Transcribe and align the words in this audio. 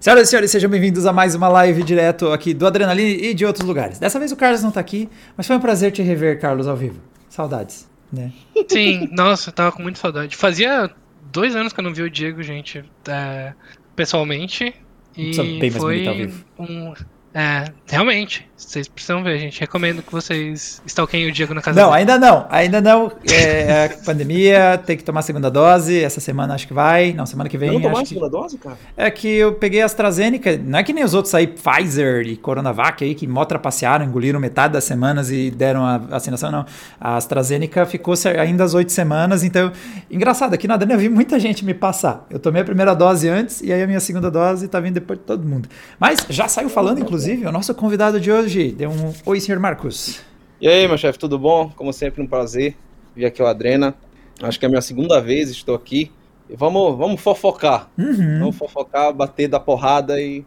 Senhoras 0.00 0.28
e 0.28 0.30
senhores, 0.30 0.50
sejam 0.52 0.70
bem-vindos 0.70 1.06
a 1.06 1.12
mais 1.12 1.34
uma 1.34 1.48
live 1.48 1.82
direto 1.82 2.28
aqui 2.28 2.54
do 2.54 2.64
Adrenaline 2.64 3.20
e 3.20 3.34
de 3.34 3.44
outros 3.44 3.66
lugares. 3.66 3.98
Dessa 3.98 4.16
vez 4.20 4.30
o 4.30 4.36
Carlos 4.36 4.62
não 4.62 4.70
tá 4.70 4.78
aqui, 4.78 5.08
mas 5.36 5.44
foi 5.44 5.56
um 5.56 5.60
prazer 5.60 5.90
te 5.90 6.02
rever, 6.02 6.40
Carlos, 6.40 6.68
ao 6.68 6.76
vivo. 6.76 7.00
Saudades, 7.28 7.90
né? 8.12 8.32
Sim, 8.68 9.08
nossa, 9.10 9.48
eu 9.50 9.52
tava 9.52 9.72
com 9.72 9.82
muita 9.82 9.98
saudade. 9.98 10.36
Fazia 10.36 10.88
dois 11.32 11.56
anos 11.56 11.72
que 11.72 11.80
eu 11.80 11.82
não 11.82 11.92
vi 11.92 12.02
o 12.02 12.10
Diego, 12.10 12.40
gente, 12.44 12.84
é, 13.08 13.52
pessoalmente. 13.96 14.72
E 15.16 15.36
bem 15.36 15.70
mais 15.70 15.76
foi 15.76 15.94
bonito 15.94 16.08
ao 16.08 16.14
vivo. 16.14 16.44
um. 16.60 16.94
É, 17.34 17.64
realmente. 17.88 18.47
Vocês 18.58 18.88
precisam 18.88 19.22
ver, 19.22 19.38
gente. 19.38 19.60
Recomendo 19.60 20.02
que 20.02 20.10
vocês 20.10 20.82
stalkeiem 20.84 21.28
o 21.28 21.32
Diego 21.32 21.54
na 21.54 21.62
casa 21.62 21.80
Não, 21.80 21.90
dele. 21.90 22.00
ainda 22.00 22.18
não, 22.18 22.46
ainda 22.50 22.80
não. 22.80 23.12
É, 23.30 23.84
é 23.84 23.88
pandemia, 24.04 24.76
tem 24.84 24.96
que 24.96 25.04
tomar 25.04 25.20
a 25.20 25.22
segunda 25.22 25.48
dose. 25.48 26.02
Essa 26.02 26.20
semana 26.20 26.54
acho 26.54 26.66
que 26.66 26.74
vai. 26.74 27.12
Não, 27.12 27.24
semana 27.24 27.48
que 27.48 27.56
vem. 27.56 27.70
não 27.70 27.80
tomar 27.80 28.00
a 28.00 28.02
que... 28.02 28.08
segunda 28.08 28.28
dose, 28.28 28.58
cara? 28.58 28.76
É 28.96 29.08
que 29.12 29.28
eu 29.28 29.54
peguei 29.54 29.80
a 29.80 29.84
AstraZeneca, 29.84 30.58
não 30.58 30.78
é 30.78 30.82
que 30.82 30.92
nem 30.92 31.04
os 31.04 31.14
outros 31.14 31.32
aí, 31.34 31.46
Pfizer 31.46 32.26
e 32.26 32.36
Coronavac 32.36 33.04
aí, 33.04 33.14
que 33.14 33.28
mó 33.28 33.44
trapacearam, 33.44 34.04
engoliram 34.04 34.40
metade 34.40 34.72
das 34.72 34.82
semanas 34.82 35.30
e 35.30 35.52
deram 35.52 35.86
a 35.86 35.98
vacinação, 35.98 36.50
não. 36.50 36.66
A 37.00 37.16
AstraZeneca 37.16 37.86
ficou 37.86 38.14
ainda 38.40 38.64
as 38.64 38.74
oito 38.74 38.90
semanas, 38.90 39.44
então, 39.44 39.70
engraçado, 40.10 40.54
aqui 40.54 40.66
na 40.66 40.76
Dana 40.76 40.94
eu 40.94 40.98
vi 40.98 41.08
muita 41.08 41.38
gente 41.38 41.64
me 41.64 41.74
passar. 41.74 42.26
Eu 42.28 42.40
tomei 42.40 42.62
a 42.62 42.64
primeira 42.64 42.92
dose 42.92 43.28
antes 43.28 43.60
e 43.60 43.72
aí 43.72 43.82
a 43.82 43.86
minha 43.86 44.00
segunda 44.00 44.30
dose 44.30 44.66
tá 44.66 44.80
vindo 44.80 44.94
depois 44.94 45.18
de 45.18 45.24
todo 45.24 45.46
mundo. 45.46 45.68
Mas 45.98 46.26
já 46.28 46.48
saiu 46.48 46.68
falando, 46.68 46.98
inclusive, 46.98 47.46
o 47.46 47.52
nosso 47.52 47.72
convidado 47.72 48.18
de 48.18 48.32
hoje, 48.32 48.47
deu 48.76 48.90
um 48.90 49.12
oi, 49.26 49.40
senhor 49.40 49.60
Marcos. 49.60 50.20
E 50.60 50.66
aí, 50.68 50.88
meu 50.88 50.98
chefe, 50.98 51.18
tudo 51.18 51.38
bom? 51.38 51.70
Como 51.76 51.92
sempre, 51.92 52.22
um 52.22 52.26
prazer 52.26 52.74
vir 53.14 53.26
aqui 53.26 53.40
ao 53.42 53.48
Adrena. 53.48 53.94
Acho 54.42 54.58
que 54.58 54.64
é 54.64 54.68
a 54.68 54.70
minha 54.70 54.80
segunda 54.80 55.20
vez, 55.20 55.50
estou 55.50 55.74
aqui. 55.74 56.10
E 56.48 56.56
vamos, 56.56 56.96
vamos 56.96 57.20
fofocar. 57.20 57.88
Uhum. 57.98 58.38
Vamos 58.40 58.56
fofocar, 58.56 59.12
bater 59.12 59.48
da 59.48 59.60
porrada 59.60 60.20
e 60.20 60.44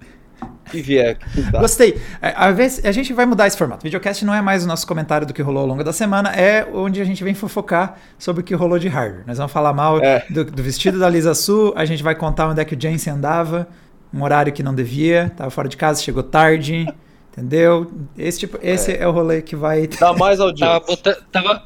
que 0.71 0.81
vier. 0.81 1.17
Gostei. 1.59 1.99
É, 2.21 2.33
A, 2.35 2.51
vez, 2.51 2.83
a 2.83 2.91
gente 2.91 3.13
vai 3.13 3.25
mudar 3.25 3.45
esse 3.47 3.57
formato. 3.57 3.83
Videocast 3.83 4.23
não 4.25 4.33
é 4.33 4.41
mais 4.41 4.63
o 4.63 4.67
nosso 4.67 4.87
comentário 4.87 5.27
do 5.27 5.33
que 5.33 5.41
rolou 5.41 5.61
ao 5.61 5.67
longo 5.67 5.83
da 5.83 5.93
semana, 5.93 6.29
é 6.31 6.67
onde 6.73 6.99
a 6.99 7.03
gente 7.05 7.23
vem 7.23 7.33
fofocar 7.33 7.97
sobre 8.17 8.41
o 8.41 8.43
que 8.43 8.55
rolou 8.55 8.79
de 8.79 8.87
hardware. 8.87 9.23
Nós 9.27 9.37
vamos 9.37 9.51
falar 9.51 9.73
mal 9.73 9.99
É. 10.01 10.25
do, 10.29 10.43
do 10.45 10.63
vestido 10.63 10.97
da 10.97 11.07
Lisa 11.09 11.35
Su, 11.35 11.73
a 11.75 11.85
gente 11.85 12.01
vai 12.01 12.15
contar 12.15 12.47
onde 12.47 12.59
é 12.61 12.65
que 12.65 12.73
o 12.75 12.81
Jensen 12.81 13.13
andava, 13.13 13.67
um 14.13 14.23
horário 14.23 14.51
que 14.51 14.63
não 14.63 14.73
devia, 14.73 15.31
tava 15.37 15.49
fora 15.51 15.67
de 15.69 15.77
casa, 15.77 16.01
chegou 16.01 16.23
tarde, 16.23 16.87
entendeu? 17.31 17.89
Esse, 18.17 18.39
tipo, 18.39 18.59
esse 18.61 18.93
é. 18.93 19.07
o 19.07 19.11
rolê 19.11 19.41
que 19.41 19.55
vai. 19.55 19.87
Dá 19.99 20.13
mais 20.13 20.37
Tava, 20.37 20.49
audiência. 20.49 20.79
bota- 20.79 21.23
tava, 21.31 21.63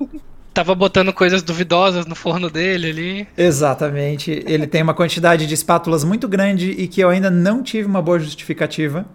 tava 0.54 0.76
botando 0.76 1.12
coisas 1.12 1.42
duvidosas 1.42 2.06
no 2.06 2.16
forno 2.16 2.50
dele 2.50 2.90
ali. 2.90 3.28
Exatamente. 3.38 4.32
Ele 4.46 4.68
tem 4.68 4.82
uma 4.82 4.94
quantidade 4.94 5.46
de 5.46 5.54
espátulas 5.54 6.04
muito 6.04 6.28
grande 6.28 6.72
e 6.72 6.88
que 6.88 7.02
eu 7.02 7.10
ainda 7.10 7.30
não 7.30 7.62
tive 7.62 7.88
uma 7.88 8.02
boa 8.02 8.20
justificativa 8.20 9.06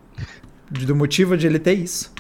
do 0.71 0.95
motivo 0.95 1.37
de 1.37 1.47
ele 1.47 1.59
ter 1.59 1.75
isso. 1.75 2.13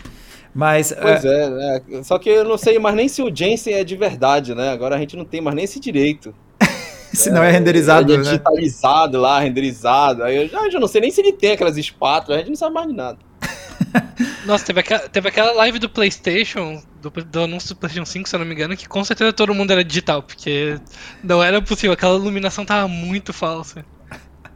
Mas. 0.54 0.92
Pois 1.00 1.24
é, 1.24 1.44
é, 1.44 1.50
né? 1.50 2.02
Só 2.02 2.18
que 2.18 2.28
eu 2.28 2.44
não 2.44 2.58
sei 2.58 2.78
mais 2.78 2.96
nem 2.96 3.08
se 3.08 3.22
o 3.22 3.34
Jensen 3.34 3.74
é 3.74 3.84
de 3.84 3.96
verdade, 3.96 4.54
né? 4.54 4.70
Agora 4.70 4.96
a 4.96 4.98
gente 4.98 5.16
não 5.16 5.24
tem 5.24 5.40
mais 5.40 5.54
nem 5.54 5.64
esse 5.64 5.78
direito. 5.78 6.34
se 7.12 7.30
não 7.30 7.42
é 7.42 7.50
renderizado, 7.50 8.12
é 8.12 8.16
né? 8.16 8.22
digitalizado 8.22 9.20
lá, 9.20 9.40
renderizado. 9.40 10.24
Aí 10.24 10.36
eu 10.36 10.48
já, 10.48 10.64
eu 10.64 10.70
já 10.70 10.80
não 10.80 10.88
sei 10.88 11.02
nem 11.02 11.10
se 11.10 11.20
ele 11.20 11.32
tem 11.32 11.52
aquelas 11.52 11.76
espátulas, 11.76 12.36
a 12.36 12.40
gente 12.40 12.48
não 12.48 12.56
sabe 12.56 12.74
mais 12.74 12.88
de 12.88 12.94
nada. 12.94 13.18
Nossa, 14.46 14.64
teve 14.64 14.80
aquela, 14.80 15.08
teve 15.08 15.28
aquela 15.28 15.52
live 15.52 15.78
do 15.78 15.88
PlayStation, 15.88 16.82
do, 17.00 17.10
do 17.10 17.42
anúncio 17.42 17.70
do 17.70 17.76
PlayStation 17.78 18.06
5, 18.10 18.28
se 18.28 18.34
eu 18.36 18.40
não 18.40 18.46
me 18.46 18.54
engano, 18.54 18.76
que 18.76 18.88
com 18.88 19.02
certeza 19.04 19.32
todo 19.32 19.54
mundo 19.54 19.70
era 19.70 19.84
digital, 19.84 20.22
porque 20.22 20.78
não 21.22 21.42
era 21.42 21.60
possível, 21.62 21.92
aquela 21.92 22.16
iluminação 22.16 22.64
tava 22.64 22.86
muito 22.88 23.32
falsa. 23.32 23.84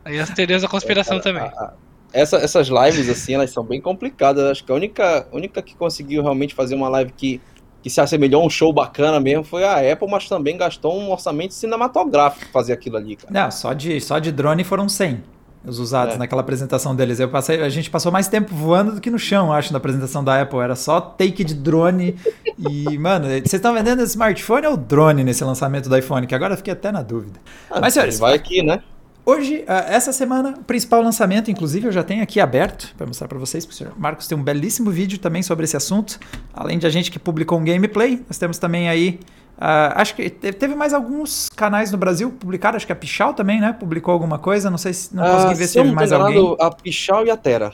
Aí 0.05 0.19
as 0.19 0.31
teorias 0.31 0.63
da 0.63 0.69
conspiração 0.69 1.21
também. 1.21 1.43
A- 1.43 1.47
a- 1.47 1.73
essa- 2.13 2.37
essas 2.37 2.69
lives, 2.69 3.09
assim, 3.09 3.35
elas 3.35 3.51
são 3.51 3.65
bem 3.65 3.81
complicadas. 3.81 4.45
Acho 4.45 4.65
que 4.65 4.71
a 4.71 4.75
única, 4.75 5.27
única 5.33 5.61
que 5.63 5.75
conseguiu 5.75 6.23
realmente 6.23 6.55
fazer 6.55 6.75
uma 6.75 6.89
live 6.89 7.13
que, 7.13 7.41
que 7.83 7.91
se 7.91 8.01
assemelhou 8.01 8.43
a 8.43 8.47
um 8.47 8.51
show 8.51 8.73
bacana 8.73 9.19
mesmo 9.19 9.43
foi 9.45 9.65
a 9.65 9.93
Apple, 9.93 10.09
mas 10.09 10.29
também 10.29 10.57
gastou 10.57 10.99
um 10.99 11.11
orçamento 11.11 11.55
cinematográfico 11.55 12.45
pra 12.45 12.53
fazer 12.53 12.73
aquilo 12.75 12.97
ali, 12.99 13.17
cara. 13.17 13.33
Não, 13.33 13.51
só 13.51 13.73
de, 13.73 14.01
só 14.01 14.19
de 14.19 14.31
drone 14.31 14.63
foram 14.63 14.89
100 14.89 15.23
os 15.67 15.79
usados 15.79 16.15
É. 16.15 16.19
naquela 16.19 16.41
apresentação 16.43 16.95
deles. 16.95 17.19
Eu 17.21 17.29
passei, 17.29 17.63
a 17.63 17.69
gente 17.69 17.91
passou 17.91 18.13
mais 18.13 18.29
tempo 18.29 18.55
voando 18.55 18.93
do 18.97 19.01
que 19.01 19.11
no 19.11 19.19
chão, 19.19 19.53
acho, 19.53 19.73
na 19.73 19.79
apresentação 19.79 20.23
da 20.23 20.41
Apple. 20.43 20.59
Era 20.59 20.77
só 20.77 21.01
take 21.01 21.43
de 21.45 21.55
drone. 21.55 22.17
E, 22.59 22.99
mano, 22.99 23.27
vocês 23.27 23.55
estão 23.55 23.73
vendendo 23.75 24.03
smartphone 24.03 24.67
ou 24.67 24.77
drone 24.77 25.25
nesse 25.25 25.43
lançamento 25.45 25.89
do 25.89 25.97
iPhone? 25.97 26.27
Que 26.27 26.35
agora 26.35 26.53
eu 26.55 26.57
fiquei 26.59 26.73
até 26.73 26.93
na 26.93 27.03
dúvida. 27.03 27.41
Ah, 27.71 27.81
Mas, 27.81 27.95
senhores, 27.95 28.19
vai 28.19 28.35
aqui, 28.35 28.63
né? 28.63 28.81
Hoje, 29.27 29.65
ah, 29.67 29.87
essa 29.89 30.13
semana, 30.13 30.51
o 30.61 30.65
principal 30.65 31.01
lançamento, 31.01 31.51
inclusive, 31.51 31.87
eu 31.89 31.93
já 31.93 32.03
tenho 32.03 32.23
aqui 32.23 32.41
aberto 32.41 32.95
para 32.95 33.07
mostrar 33.07 33.27
para 33.27 33.39
vocês, 33.39 33.65
porque 33.65 33.75
o 33.75 33.79
senhor 33.79 33.99
Marcos 33.99 34.27
tem 34.27 34.37
um 34.37 34.43
belíssimo 34.43 34.91
vídeo 34.91 35.19
também 35.19 35.43
sobre 35.43 35.65
esse 35.65 35.75
assunto. 35.77 36.19
Além 36.53 36.79
de 36.79 36.87
a 36.87 36.91
gente 36.91 37.11
que 37.11 37.19
publicou 37.19 37.59
um 37.59 37.65
gameplay, 37.65 38.23
nós 38.29 38.37
temos 38.37 38.59
também 38.59 38.87
aí. 38.89 39.19
Ah, 39.59 40.01
acho 40.01 40.15
que 40.15 40.29
te- 40.31 40.53
teve 40.53 40.75
mais 40.75 40.93
alguns 40.93 41.49
canais 41.49 41.91
no 41.93 41.99
Brasil 41.99 42.31
publicaram, 42.31 42.77
acho 42.77 42.87
que 42.87 42.93
a 42.93 42.97
Pichal 42.97 43.33
também, 43.35 43.61
né? 43.61 43.73
Publicou 43.73 44.13
alguma 44.13 44.39
coisa, 44.39 44.71
não 44.71 44.79
sei 44.79 44.93
se 44.93 45.15
não 45.15 45.23
consegui 45.25 45.53
Ah, 45.53 45.57
ver 45.57 45.67
se 45.67 45.75
teve 45.75 45.93
mais 45.93 46.11
enganado, 46.11 46.39
alguém. 46.39 46.57
A 46.61 46.71
Pichal 46.71 47.27
e 47.27 47.31
a 47.31 47.37
Terra. 47.37 47.73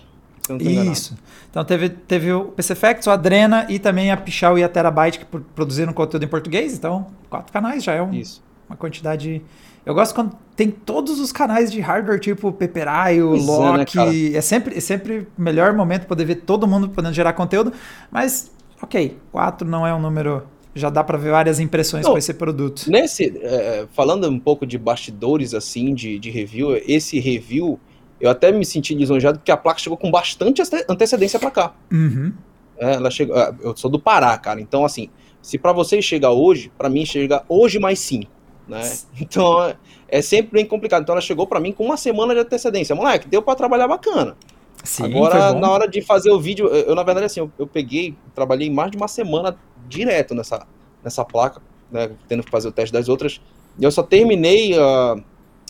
Enganado. 0.48 0.92
Isso. 0.92 1.16
Então 1.50 1.64
teve, 1.64 1.88
teve 1.88 2.32
o 2.32 2.46
PC 2.46 2.74
Facts, 2.74 3.06
o 3.06 3.10
Adrena 3.10 3.66
e 3.68 3.78
também 3.78 4.10
a 4.10 4.16
Pichal 4.16 4.58
e 4.58 4.64
a 4.64 4.68
Terabyte 4.68 5.18
que 5.20 5.24
pro- 5.24 5.40
produziram 5.54 5.92
conteúdo 5.92 6.24
em 6.24 6.28
português. 6.28 6.74
Então, 6.74 7.06
quatro 7.28 7.52
canais 7.52 7.82
já 7.84 7.92
é 7.94 8.02
um, 8.02 8.12
Isso. 8.12 8.42
uma 8.68 8.76
quantidade. 8.76 9.42
Eu 9.86 9.94
gosto 9.94 10.14
quando 10.14 10.32
tem 10.54 10.70
todos 10.70 11.18
os 11.20 11.32
canais 11.32 11.72
de 11.72 11.80
hardware, 11.80 12.20
tipo 12.20 12.52
Peperaio, 12.52 13.28
Pois 13.30 13.48
é, 13.48 13.72
né, 13.72 13.78
Loki. 13.78 14.36
É, 14.36 14.40
sempre, 14.40 14.76
é 14.76 14.80
sempre 14.80 15.26
o 15.38 15.40
melhor 15.42 15.72
momento 15.72 16.06
poder 16.06 16.24
ver 16.24 16.36
todo 16.36 16.66
mundo 16.66 16.88
podendo 16.90 17.14
gerar 17.14 17.32
conteúdo. 17.32 17.72
Mas, 18.10 18.50
ok, 18.82 19.16
quatro 19.32 19.66
não 19.66 19.86
é 19.86 19.94
um 19.94 20.00
número. 20.00 20.42
Já 20.74 20.88
dá 20.88 21.02
pra 21.02 21.18
ver 21.18 21.30
várias 21.32 21.58
impressões 21.58 22.04
Não. 22.04 22.12
com 22.12 22.18
esse 22.18 22.32
produto. 22.34 22.84
Nesse, 22.88 23.36
é, 23.42 23.86
falando 23.92 24.28
um 24.28 24.38
pouco 24.38 24.64
de 24.64 24.78
bastidores, 24.78 25.52
assim, 25.54 25.92
de, 25.94 26.18
de 26.18 26.30
review, 26.30 26.76
esse 26.86 27.18
review, 27.18 27.78
eu 28.20 28.30
até 28.30 28.52
me 28.52 28.64
senti 28.64 28.94
lisonjeado 28.94 29.38
porque 29.38 29.50
a 29.50 29.56
placa 29.56 29.80
chegou 29.80 29.96
com 29.98 30.10
bastante 30.10 30.62
ante- 30.62 30.84
antecedência 30.88 31.38
pra 31.40 31.50
cá. 31.50 31.74
Uhum. 31.92 32.32
É, 32.78 32.94
ela 32.94 33.10
chegou, 33.10 33.36
ah, 33.36 33.54
eu 33.62 33.76
sou 33.76 33.90
do 33.90 33.98
Pará, 33.98 34.36
cara. 34.38 34.60
Então, 34.60 34.84
assim, 34.84 35.10
se 35.42 35.58
pra 35.58 35.72
vocês 35.72 36.04
chegar 36.04 36.30
hoje, 36.30 36.70
pra 36.78 36.88
mim 36.88 37.04
chega 37.04 37.42
hoje 37.48 37.78
mais 37.80 37.98
cinco, 37.98 38.30
né? 38.68 38.80
Então, 39.20 39.60
é- 39.64 39.76
é 40.08 40.22
sempre 40.22 40.52
bem 40.52 40.64
complicado. 40.64 41.02
Então, 41.02 41.14
ela 41.14 41.20
chegou 41.20 41.46
pra 41.48 41.58
mim 41.58 41.72
com 41.72 41.84
uma 41.84 41.96
semana 41.96 42.32
de 42.32 42.40
antecedência. 42.40 42.94
Moleque, 42.94 43.26
deu 43.28 43.42
pra 43.42 43.54
trabalhar 43.56 43.88
bacana. 43.88 44.36
Sim, 44.84 45.04
Agora, 45.04 45.52
na 45.52 45.68
hora 45.70 45.86
de 45.88 46.00
fazer 46.00 46.30
o 46.30 46.40
vídeo, 46.40 46.66
eu, 46.68 46.74
eu, 46.90 46.94
na 46.94 47.02
verdade, 47.02 47.26
assim, 47.26 47.40
eu, 47.40 47.50
eu 47.58 47.66
peguei, 47.66 48.14
trabalhei 48.34 48.70
mais 48.70 48.90
de 48.90 48.96
uma 48.96 49.08
semana 49.08 49.54
direto 49.90 50.34
nessa, 50.34 50.66
nessa 51.04 51.24
placa, 51.24 51.60
né? 51.90 52.10
Tendo 52.28 52.42
que 52.42 52.50
fazer 52.50 52.68
o 52.68 52.72
teste 52.72 52.92
das 52.92 53.08
outras. 53.08 53.40
E 53.78 53.84
eu 53.84 53.90
só 53.90 54.02
terminei 54.02 54.78
ah, 54.78 55.16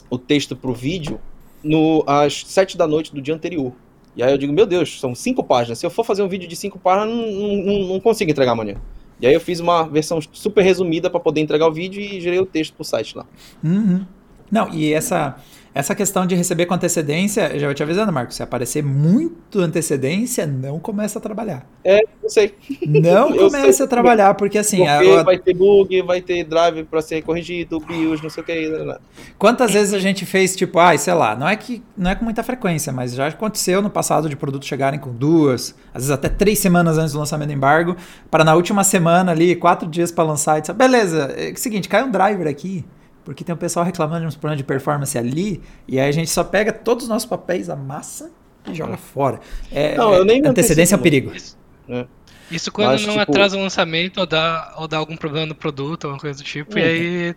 o 0.09 0.19
texto 0.19 0.55
pro 0.55 0.73
vídeo 0.73 1.19
no, 1.65 2.05
às 2.07 2.45
sete 2.47 2.77
da 2.79 2.87
noite 2.87 3.13
do 3.15 3.21
dia 3.21 3.35
anterior. 3.35 3.73
E 4.15 4.23
aí 4.23 4.33
eu 4.33 4.39
digo, 4.39 4.53
meu 4.53 4.67
Deus, 4.67 5.01
são 5.01 5.15
cinco 5.15 5.43
páginas. 5.43 5.79
Se 5.79 5.87
eu 5.87 5.91
for 5.91 6.05
fazer 6.05 6.23
um 6.23 6.29
vídeo 6.29 6.49
de 6.49 6.57
cinco 6.57 6.79
páginas, 6.79 7.09
não, 7.17 7.27
não, 7.27 7.57
não- 7.65 7.89
não 7.95 8.01
consigo 8.01 8.31
entregar 8.31 8.53
amanhã. 8.53 8.77
E 9.21 9.27
aí 9.27 9.35
eu 9.35 9.41
fiz 9.41 9.61
uma 9.61 9.85
versão 9.85 10.19
super 10.33 10.63
resumida 10.63 11.09
para 11.11 11.21
poder 11.21 11.41
entregar 11.41 11.67
o 11.69 11.73
vídeo 11.73 12.01
e 12.01 12.21
gerei 12.21 12.39
o 12.41 12.47
texto 12.47 12.75
pro 12.75 12.85
site 12.85 13.17
lá. 13.17 13.27
Uhum. 13.63 14.05
Não, 14.51 14.69
e 14.73 14.93
essa, 14.93 15.37
essa 15.75 15.95
questão 15.95 16.27
de 16.27 16.35
receber 16.35 16.67
com 16.67 16.75
antecedência, 16.75 17.51
eu 17.53 17.61
já 17.61 17.67
vou 17.67 17.75
te 17.75 17.83
avisando, 17.83 18.13
Marcos, 18.13 18.37
se 18.37 18.43
aparecer 18.43 18.83
muito 18.83 19.61
antecedência, 19.61 20.47
não 20.47 20.79
começa 20.81 21.19
a 21.19 21.23
trabalhar. 21.23 21.65
É, 21.85 22.01
eu 22.23 22.29
sei. 22.29 22.55
Não 22.87 23.31
Eu 23.35 23.47
comece 23.47 23.73
sei. 23.75 23.87
a 23.87 23.89
trabalhar, 23.89 24.35
porque 24.35 24.59
assim, 24.59 24.79
Porque 24.85 25.11
a- 25.11 25.23
vai 25.23 25.39
ter 25.39 25.55
bug, 25.55 26.03
vai 26.03 26.21
ter 26.21 26.45
drive 26.45 26.85
para 26.85 27.01
ser 27.01 27.23
corrigido, 27.23 27.79
BIOS, 27.81 28.21
não 28.23 28.31
sei 28.31 28.43
o 28.43 28.47
que. 28.47 28.97
quantas 29.39 29.73
vezes 29.73 29.95
a 29.95 29.99
gente 29.99 30.27
fez, 30.27 30.57
tipo, 30.57 30.79
ai, 30.79 30.99
sei 30.99 31.15
lá, 31.15 31.37
não 31.37 31.49
é 31.49 31.57
que 31.57 31.83
não 31.97 32.11
é 32.11 32.15
com 32.15 32.25
muita 32.25 32.43
frequência, 32.43 32.93
mas 32.93 33.15
já 33.15 33.29
aconteceu 33.29 33.81
no 33.81 33.91
passado 33.91 34.29
de 34.29 34.37
produtos 34.37 34.69
chegarem 34.69 34.99
com 34.99 35.11
duas, 35.13 35.75
às 35.95 36.03
vezes 36.03 36.11
até 36.11 36.29
três 36.29 36.59
semanas 36.59 36.99
antes 36.99 37.13
do 37.13 37.19
lançamento 37.19 37.49
do 37.49 37.55
embargo, 37.55 37.97
para 38.31 38.45
na 38.45 38.55
última 38.55 38.83
semana 38.85 39.33
ali, 39.33 39.55
quatro 39.57 39.89
dias 39.89 40.11
para 40.11 40.25
lançar, 40.25 40.59
e 40.59 40.61
dizer, 40.63 40.73
beleza, 40.75 41.33
é 41.37 41.51
o 41.53 41.57
seguinte, 41.57 41.89
cai 41.89 42.03
um 42.03 42.11
driver 42.11 42.47
aqui, 42.49 42.85
porque 43.31 43.45
tem 43.45 43.55
um 43.55 43.59
pessoal 43.59 43.87
reclamando 43.87 44.23
de 44.23 44.27
uns 44.27 44.35
problemas 44.35 44.59
de 44.59 44.65
performance 44.65 45.17
ali, 45.17 45.63
e 45.87 46.01
aí 46.01 46.09
a 46.09 46.13
gente 46.13 46.29
só 46.29 46.43
pega 46.43 46.73
todos 46.73 47.05
os 47.05 47.09
nossos 47.09 47.29
papéis, 47.29 47.71
amassa 47.71 48.29
e 48.69 48.75
joga 48.75 48.97
fora. 48.97 49.39
É, 49.71 49.97
Não, 49.97 50.13
eu 50.13 50.25
nem 50.25 50.43
me 50.43 50.49
antecedência 50.49 50.97
é 50.97 50.99
um 50.99 51.01
perigo. 51.01 51.33
Isso, 51.33 51.57
né? 51.87 52.09
isso 52.51 52.73
quando 52.73 52.89
Mas, 52.89 53.07
não 53.07 53.11
tipo- 53.17 53.23
atrasa 53.31 53.57
o 53.57 53.61
lançamento 53.61 54.19
ou 54.19 54.27
dá, 54.27 54.75
ou 54.79 54.89
dá 54.89 54.97
algum 54.99 55.17
problema 55.17 55.47
no 55.47 55.55
produto, 55.55 56.07
alguma 56.07 56.21
coisa 56.21 56.39
do 56.39 56.45
tipo, 56.45 56.77
e 56.77 56.83
Uhum. 56.83 56.89
aí 56.89 57.35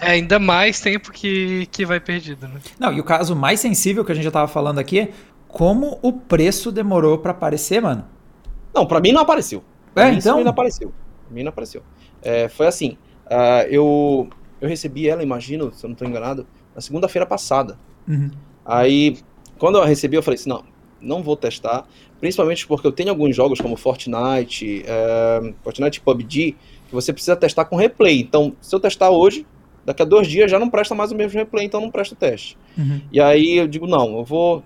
é 0.00 0.10
ainda 0.10 0.40
mais 0.40 0.80
tempo 0.80 1.12
que, 1.12 1.66
que 1.70 1.86
vai 1.86 2.00
perdido, 2.00 2.48
né? 2.48 2.58
Não, 2.76 2.92
e 2.92 2.98
o 2.98 3.04
caso 3.04 3.36
mais 3.36 3.60
sensível 3.60 4.04
que 4.04 4.10
a 4.10 4.14
gente 4.16 4.24
já 4.24 4.32
tava 4.32 4.48
falando 4.48 4.80
aqui 4.80 4.98
é 4.98 5.08
como 5.46 6.00
o 6.02 6.12
preço 6.12 6.72
demorou 6.72 7.18
para 7.18 7.30
aparecer, 7.30 7.80
mano. 7.80 8.04
Não, 8.74 8.84
pra 8.84 8.98
mim 8.98 9.12
não 9.12 9.20
apareceu. 9.22 9.62
Pra 9.94 10.08
É, 10.08 10.10
mim, 10.10 10.18
então? 10.18 10.38
Isso 10.38 10.44
não 10.44 10.50
apareceu. 10.50 10.92
Pra 11.26 11.34
mim 11.36 11.42
não 11.44 11.50
apareceu. 11.50 11.84
É, 12.20 12.48
foi 12.48 12.66
assim, 12.66 12.98
ah, 13.30 13.64
eu, 13.70 14.28
eu 14.60 14.68
recebi 14.68 15.08
ela, 15.08 15.22
imagino, 15.22 15.72
se 15.72 15.84
eu 15.84 15.88
não 15.88 15.94
tô 15.94 16.04
enganado, 16.04 16.46
na 16.74 16.80
segunda-feira 16.80 17.26
passada. 17.26 17.78
Uhum. 18.08 18.30
Aí 18.64 19.18
quando 19.60 19.76
eu 19.76 19.84
recebi, 19.84 20.16
eu 20.16 20.22
falei 20.22 20.40
assim, 20.40 20.48
não, 20.48 20.64
não 21.00 21.22
vou 21.22 21.36
testar, 21.36 21.86
principalmente 22.18 22.66
porque 22.66 22.86
eu 22.86 22.92
tenho 22.92 23.10
alguns 23.10 23.36
jogos 23.36 23.60
como 23.60 23.76
Fortnite, 23.76 24.82
é, 24.86 25.52
Fortnite 25.62 26.00
PUBG, 26.00 26.56
que 26.88 26.94
você 26.94 27.12
precisa 27.12 27.36
testar 27.36 27.66
com 27.66 27.76
replay. 27.76 28.20
Então, 28.20 28.54
se 28.60 28.74
eu 28.74 28.80
testar 28.80 29.10
hoje, 29.10 29.46
daqui 29.84 30.00
a 30.00 30.06
dois 30.06 30.26
dias 30.26 30.50
já 30.50 30.58
não 30.58 30.70
presta 30.70 30.94
mais 30.94 31.12
o 31.12 31.14
mesmo 31.14 31.38
replay, 31.38 31.66
então 31.66 31.78
não 31.78 31.90
presta 31.90 32.14
o 32.14 32.16
teste. 32.16 32.56
Uhum. 32.76 33.02
E 33.12 33.20
aí 33.20 33.58
eu 33.58 33.68
digo, 33.68 33.86
não, 33.86 34.16
eu 34.16 34.24
vou, 34.24 34.64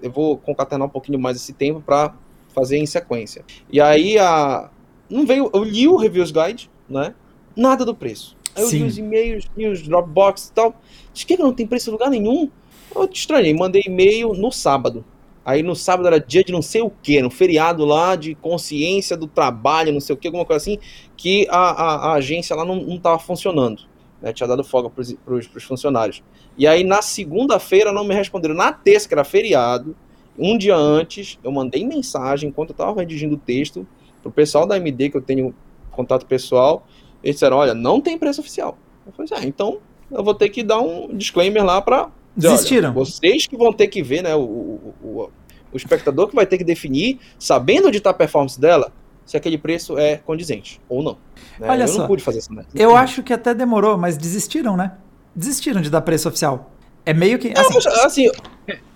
eu 0.00 0.10
vou 0.12 0.38
concatenar 0.38 0.86
um 0.86 0.90
pouquinho 0.90 1.18
mais 1.18 1.36
esse 1.36 1.52
tempo 1.52 1.80
para 1.80 2.14
fazer 2.54 2.78
em 2.78 2.86
sequência. 2.86 3.44
E 3.70 3.80
aí 3.80 4.16
a 4.16 4.70
não 5.10 5.26
veio, 5.26 5.50
eu 5.52 5.64
li 5.64 5.88
o 5.88 5.96
reviews 5.96 6.30
guide, 6.30 6.70
né? 6.88 7.14
Nada 7.56 7.84
do 7.84 7.94
preço. 7.94 8.36
Aí 8.56 8.62
eu 8.62 8.68
Sim. 8.68 8.78
li 8.78 8.84
os 8.84 8.98
e-mails, 8.98 9.44
li 9.56 9.66
os 9.68 9.82
Dropbox 9.82 10.48
e 10.48 10.52
tal. 10.52 10.74
Diz 11.12 11.24
que 11.24 11.36
não 11.36 11.52
tem 11.52 11.66
preço 11.66 11.90
em 11.90 11.92
lugar 11.92 12.10
nenhum. 12.10 12.50
Eu 12.94 13.06
te 13.06 13.20
estranhei, 13.20 13.52
mandei 13.52 13.82
e-mail 13.86 14.32
no 14.32 14.50
sábado. 14.50 15.04
Aí 15.44 15.62
no 15.62 15.76
sábado 15.76 16.08
era 16.08 16.18
dia 16.18 16.42
de 16.42 16.50
não 16.50 16.62
sei 16.62 16.80
o 16.80 16.90
que, 16.90 17.22
no 17.22 17.30
feriado 17.30 17.84
lá 17.84 18.16
de 18.16 18.34
consciência 18.34 19.16
do 19.16 19.28
trabalho, 19.28 19.92
não 19.92 20.00
sei 20.00 20.14
o 20.14 20.16
que, 20.16 20.26
alguma 20.26 20.44
coisa 20.44 20.60
assim, 20.60 20.78
que 21.16 21.46
a, 21.48 21.56
a, 21.56 21.94
a 21.94 22.12
agência 22.14 22.56
lá 22.56 22.64
não, 22.64 22.76
não 22.76 22.98
tava 22.98 23.18
funcionando. 23.20 23.82
Né? 24.20 24.32
Tinha 24.32 24.48
dado 24.48 24.64
folga 24.64 24.90
para 24.90 25.34
os 25.34 25.64
funcionários. 25.64 26.22
E 26.58 26.66
aí 26.66 26.82
na 26.82 27.00
segunda-feira 27.00 27.92
não 27.92 28.02
me 28.04 28.14
responderam. 28.14 28.56
Na 28.56 28.72
terça, 28.72 29.06
que 29.06 29.14
era 29.14 29.22
feriado, 29.22 29.94
um 30.38 30.58
dia 30.58 30.74
antes, 30.74 31.38
eu 31.44 31.52
mandei 31.52 31.86
mensagem 31.86 32.48
enquanto 32.48 32.70
eu 32.70 32.74
estava 32.74 32.98
redigindo 32.98 33.36
o 33.36 33.38
texto 33.38 33.86
pro 34.22 34.32
pessoal 34.32 34.66
da 34.66 34.76
MD, 34.76 35.10
que 35.10 35.16
eu 35.16 35.22
tenho 35.22 35.54
contato 35.90 36.26
pessoal. 36.26 36.86
Eles 37.26 37.36
disseram: 37.36 37.56
olha, 37.56 37.74
não 37.74 38.00
tem 38.00 38.16
preço 38.16 38.40
oficial. 38.40 38.78
Eu 39.04 39.12
falei: 39.12 39.30
ah, 39.34 39.44
então 39.44 39.78
eu 40.10 40.22
vou 40.22 40.32
ter 40.32 40.48
que 40.48 40.62
dar 40.62 40.80
um 40.80 41.08
disclaimer 41.12 41.64
lá 41.64 41.82
para 41.82 42.08
Desistiram. 42.36 42.92
Vocês 42.92 43.46
que 43.46 43.56
vão 43.56 43.72
ter 43.72 43.88
que 43.88 44.02
ver, 44.02 44.22
né? 44.22 44.34
O, 44.36 44.40
o, 44.40 44.94
o, 45.02 45.30
o 45.72 45.76
espectador 45.76 46.28
que 46.28 46.34
vai 46.34 46.46
ter 46.46 46.58
que 46.58 46.64
definir, 46.64 47.18
sabendo 47.38 47.88
onde 47.88 47.96
está 47.96 48.10
a 48.10 48.14
performance 48.14 48.60
dela, 48.60 48.92
se 49.24 49.36
aquele 49.36 49.56
preço 49.56 49.98
é 49.98 50.18
condizente 50.18 50.80
ou 50.88 51.02
não. 51.02 51.16
Né? 51.58 51.66
Olha 51.68 51.84
eu 51.84 51.88
só, 51.88 52.00
não 52.00 52.06
pude 52.06 52.22
fazer 52.22 52.38
isso. 52.38 52.52
Né? 52.52 52.64
Eu 52.74 52.94
acho 52.94 53.22
que 53.22 53.32
até 53.32 53.54
demorou, 53.54 53.96
mas 53.96 54.18
desistiram, 54.18 54.76
né? 54.76 54.92
Desistiram 55.34 55.80
de 55.80 55.88
dar 55.90 56.02
preço 56.02 56.28
oficial. 56.28 56.70
É 57.06 57.14
meio 57.14 57.38
que. 57.38 57.52
Assim, 57.56 57.88
não, 57.88 58.04
assim 58.04 58.30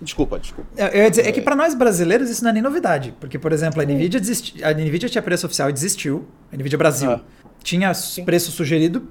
desculpa, 0.01 0.37
desculpa. 0.37 0.69
Eu, 0.77 0.87
eu 0.87 1.03
ia 1.03 1.09
dizer, 1.09 1.25
é. 1.25 1.29
é 1.29 1.31
que 1.31 1.41
para 1.41 1.55
nós 1.55 1.73
brasileiros 1.73 2.29
isso 2.29 2.43
não 2.43 2.51
é 2.51 2.53
nem 2.53 2.61
novidade. 2.61 3.13
Porque, 3.19 3.39
por 3.39 3.51
exemplo, 3.51 3.81
a 3.81 3.85
Nvidia, 3.85 4.19
desisti, 4.19 4.63
a 4.63 4.71
Nvidia 4.73 5.09
tinha 5.09 5.21
preço 5.21 5.45
oficial 5.45 5.69
e 5.69 5.73
desistiu. 5.73 6.27
A 6.51 6.57
Nvidia 6.57 6.77
Brasil. 6.77 7.09
Ah. 7.09 7.21
Tinha 7.63 7.93
Sim. 7.93 8.25
preço 8.25 8.51
sugerido, 8.51 9.07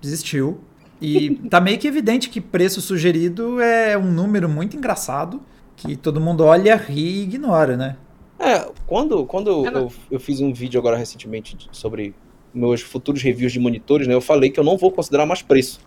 desistiu. 0.00 0.60
E 1.00 1.34
tá 1.50 1.60
meio 1.60 1.78
que 1.78 1.88
evidente 1.88 2.28
que 2.28 2.40
preço 2.40 2.80
sugerido 2.80 3.60
é 3.60 3.98
um 3.98 4.10
número 4.10 4.48
muito 4.48 4.76
engraçado 4.76 5.42
que 5.76 5.96
todo 5.96 6.20
mundo 6.20 6.44
olha, 6.44 6.76
ri 6.76 7.00
e 7.00 7.22
ignora, 7.22 7.76
né? 7.76 7.96
É, 8.38 8.68
quando, 8.86 9.24
quando 9.26 9.66
é 9.66 9.76
eu, 9.76 9.92
eu 10.10 10.20
fiz 10.20 10.40
um 10.40 10.52
vídeo 10.52 10.78
agora 10.78 10.96
recentemente 10.96 11.68
sobre 11.70 12.14
meus 12.52 12.80
futuros 12.80 13.22
reviews 13.22 13.52
de 13.52 13.60
monitores, 13.60 14.06
né? 14.06 14.14
Eu 14.14 14.20
falei 14.20 14.50
que 14.50 14.58
eu 14.58 14.64
não 14.64 14.76
vou 14.76 14.90
considerar 14.90 15.26
mais 15.26 15.42
preço. 15.42 15.80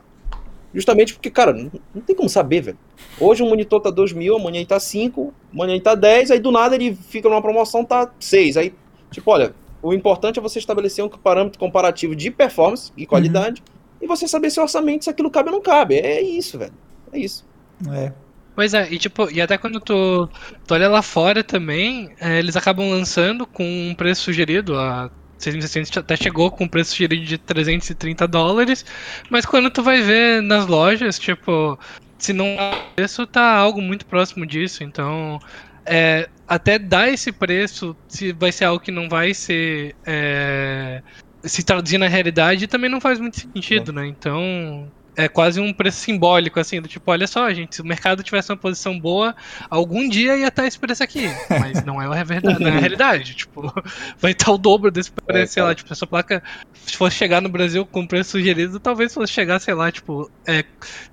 Justamente 0.73 1.13
porque, 1.13 1.29
cara, 1.29 1.53
não, 1.53 1.71
não 1.93 2.01
tem 2.01 2.15
como 2.15 2.27
saber, 2.27 2.61
velho. 2.61 2.77
Hoje 3.19 3.41
um 3.41 3.49
monitor 3.49 3.79
tá 3.79 3.89
2 3.89 4.13
mil, 4.13 4.35
amanhã 4.35 4.57
ele 4.57 4.65
tá 4.65 4.79
5, 4.79 5.33
amanhã 5.53 5.73
ele 5.73 5.81
tá 5.81 5.95
10, 5.95 6.31
aí 6.31 6.39
do 6.39 6.51
nada 6.51 6.75
ele 6.75 6.93
fica 6.93 7.29
numa 7.29 7.41
promoção, 7.41 7.85
tá 7.85 8.11
6. 8.19 8.57
Aí, 8.57 8.73
tipo, 9.11 9.31
olha, 9.31 9.53
o 9.87 9.93
importante 9.93 10.39
é 10.39 10.41
você 10.41 10.59
estabelecer 10.59 11.03
um 11.03 11.09
parâmetro 11.09 11.59
comparativo 11.59 12.15
de 12.15 12.31
performance 12.31 12.91
e 12.97 13.05
qualidade. 13.05 13.61
Uhum 13.61 13.75
e 14.05 14.07
você 14.07 14.27
saber 14.27 14.49
se 14.49 14.59
o 14.59 14.63
orçamento, 14.63 15.03
se 15.03 15.09
aquilo 15.09 15.31
cabe 15.31 15.49
ou 15.49 15.55
não 15.55 15.61
cabe. 15.61 15.95
É 15.95 16.21
isso, 16.21 16.57
velho. 16.57 16.73
É 17.11 17.19
isso. 17.19 17.45
É. 17.91 18.13
Pois 18.55 18.73
é, 18.73 18.87
e 18.89 18.97
tipo, 18.97 19.29
e 19.29 19.41
até 19.41 19.57
quando 19.57 19.81
tu, 19.81 20.29
tu 20.65 20.73
olha 20.73 20.87
lá 20.87 21.01
fora 21.01 21.43
também, 21.43 22.11
é, 22.21 22.39
eles 22.39 22.55
acabam 22.55 22.89
lançando 22.89 23.45
com 23.45 23.65
um 23.65 23.93
preço 23.93 24.21
sugerido, 24.21 24.77
a 24.77 25.11
6600 25.37 25.97
até 25.97 26.15
chegou 26.15 26.49
com 26.49 26.63
um 26.63 26.67
preço 26.67 26.91
sugerido 26.91 27.25
de 27.25 27.37
330 27.37 28.25
dólares, 28.27 28.85
mas 29.29 29.45
quando 29.45 29.69
tu 29.69 29.83
vai 29.83 30.01
ver 30.01 30.41
nas 30.41 30.67
lojas, 30.67 31.19
tipo, 31.19 31.77
se 32.17 32.31
não 32.31 32.55
o 32.55 32.95
preço 32.95 33.27
tá 33.27 33.57
algo 33.57 33.81
muito 33.81 34.05
próximo 34.05 34.45
disso, 34.45 34.85
então 34.85 35.37
é, 35.85 36.29
até 36.47 36.77
dar 36.77 37.09
esse 37.09 37.31
preço, 37.31 37.95
se 38.07 38.31
vai 38.31 38.51
ser 38.51 38.65
algo 38.65 38.83
que 38.83 38.91
não 38.91 39.09
vai 39.09 39.33
ser 39.33 39.95
é, 40.05 41.01
se 41.43 41.63
traduzir 41.63 41.97
na 41.97 42.07
realidade 42.07 42.67
também 42.67 42.89
não 42.89 42.99
faz 42.99 43.19
muito 43.19 43.39
sentido, 43.39 43.93
né? 43.93 44.07
Então, 44.07 44.91
é 45.15 45.27
quase 45.27 45.59
um 45.59 45.71
preço 45.71 45.99
simbólico, 45.99 46.59
assim, 46.59 46.81
do 46.81 46.87
tipo, 46.87 47.09
olha 47.09 47.25
só, 47.25 47.51
gente, 47.53 47.75
se 47.75 47.81
o 47.81 47.85
mercado 47.85 48.21
tivesse 48.21 48.51
uma 48.51 48.57
posição 48.57 48.99
boa, 48.99 49.35
algum 49.69 50.09
dia 50.09 50.35
ia 50.35 50.47
estar 50.47 50.67
esse 50.67 50.77
preço 50.77 51.03
aqui. 51.03 51.27
Mas 51.49 51.83
não 51.85 52.01
é 52.01 52.05
a 52.05 52.23
verdade, 52.23 52.59
não 52.59 52.67
é 52.67 52.75
a 52.75 52.79
realidade. 52.79 53.33
Tipo, 53.35 53.73
vai 54.19 54.31
estar 54.31 54.51
o 54.51 54.57
dobro 54.57 54.91
desse 54.91 55.11
preço, 55.11 55.41
é, 55.41 55.45
sei 55.45 55.63
lá, 55.63 55.73
tipo, 55.73 55.91
essa 55.91 56.05
placa, 56.05 56.43
se 56.73 56.97
fosse 56.97 57.15
chegar 57.15 57.41
no 57.41 57.49
Brasil 57.49 57.85
com 57.85 58.05
preço 58.05 58.31
sugerido, 58.31 58.79
talvez 58.79 59.13
fosse 59.13 59.31
chegar, 59.31 59.59
sei 59.59 59.73
lá, 59.73 59.91
tipo, 59.91 60.29
é, 60.45 60.65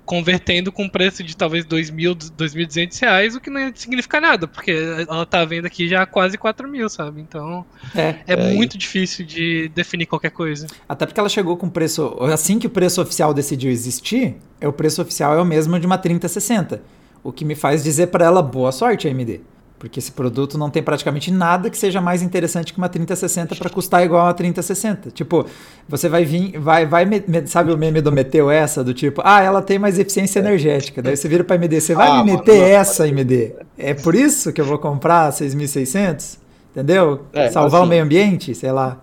convertendo 0.05 0.71
com 0.71 0.89
preço 0.89 1.23
de 1.23 1.35
talvez 1.35 1.65
2.000, 1.65 2.31
2.200 2.37 3.01
reais, 3.01 3.35
o 3.35 3.39
que 3.39 3.49
não 3.49 3.59
ia 3.59 3.71
significar 3.73 4.21
nada, 4.21 4.47
porque 4.47 4.71
ela 5.07 5.25
tá 5.25 5.45
vendo 5.45 5.65
aqui 5.65 5.87
já 5.87 6.05
quase 6.05 6.37
4 6.37 6.67
mil, 6.67 6.89
sabe? 6.89 7.21
Então, 7.21 7.65
é, 7.95 8.15
é, 8.27 8.33
é 8.33 8.53
muito 8.53 8.77
difícil 8.77 9.25
de 9.25 9.69
definir 9.69 10.05
qualquer 10.05 10.31
coisa. 10.31 10.67
Até 10.87 11.05
porque 11.05 11.19
ela 11.19 11.29
chegou 11.29 11.55
com 11.55 11.69
preço, 11.69 12.17
assim 12.21 12.59
que 12.59 12.67
o 12.67 12.69
preço 12.69 13.01
oficial 13.01 13.33
decidiu 13.33 13.71
existir, 13.71 13.93
existir, 13.93 14.35
é 14.59 14.67
o 14.67 14.73
preço 14.73 15.01
oficial 15.01 15.35
é 15.37 15.41
o 15.41 15.45
mesmo 15.45 15.79
de 15.79 15.85
uma 15.85 15.97
3060. 15.97 16.81
O 17.23 17.31
que 17.31 17.45
me 17.45 17.55
faz 17.55 17.83
dizer 17.83 18.07
para 18.07 18.25
ela 18.25 18.41
boa 18.41 18.71
sorte, 18.71 19.07
AMD. 19.07 19.41
Porque 19.83 19.99
esse 19.99 20.13
produto 20.13 20.57
não 20.57 20.69
tem 20.69 20.81
praticamente 20.81 21.29
nada 21.29 21.69
que 21.69 21.77
seja 21.77 21.99
mais 21.99 22.21
interessante 22.21 22.71
que 22.71 22.77
uma 22.77 22.87
3060 22.87 23.53
para 23.57 23.69
custar 23.69 24.01
igual 24.01 24.27
a 24.27 24.33
3060. 24.33 25.11
Tipo, 25.11 25.45
você 25.89 26.07
vai 26.07 26.23
vir, 26.23 26.57
vai, 26.57 26.85
vai, 26.85 27.05
sabe 27.47 27.69
o 27.69 27.77
meme 27.77 27.99
do 27.99 28.09
meteu 28.09 28.49
essa? 28.49 28.81
Do 28.81 28.93
tipo, 28.93 29.21
ah, 29.25 29.43
ela 29.43 29.61
tem 29.61 29.77
mais 29.77 29.99
eficiência 29.99 30.39
energética. 30.39 31.01
Daí 31.01 31.17
você 31.17 31.27
vira 31.27 31.43
para 31.43 31.57
AMD, 31.57 31.81
você 31.81 31.93
vai 31.93 32.07
ah, 32.07 32.23
me 32.23 32.31
meter 32.31 32.61
mano, 32.61 32.63
essa, 32.63 33.03
AMD? 33.03 33.55
É 33.77 33.93
por 33.93 34.15
isso 34.15 34.53
que 34.53 34.61
eu 34.61 34.65
vou 34.65 34.79
comprar 34.79 35.29
6600? 35.33 36.39
Entendeu? 36.71 37.25
É, 37.33 37.51
Salvar 37.51 37.81
assim, 37.81 37.87
o 37.87 37.89
meio 37.89 38.03
ambiente, 38.05 38.55
sei 38.55 38.71
lá. 38.71 39.01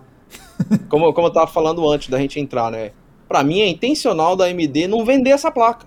Como, 0.89 1.13
como 1.13 1.27
eu 1.27 1.31
tava 1.31 1.45
falando 1.45 1.87
antes 1.87 2.09
da 2.09 2.17
gente 2.17 2.39
entrar, 2.39 2.71
né? 2.71 2.89
para 3.31 3.45
mim 3.45 3.61
é 3.61 3.67
intencional 3.69 4.35
da 4.35 4.45
AMD 4.45 4.87
não 4.89 5.05
vender 5.05 5.29
essa 5.29 5.49
placa. 5.49 5.85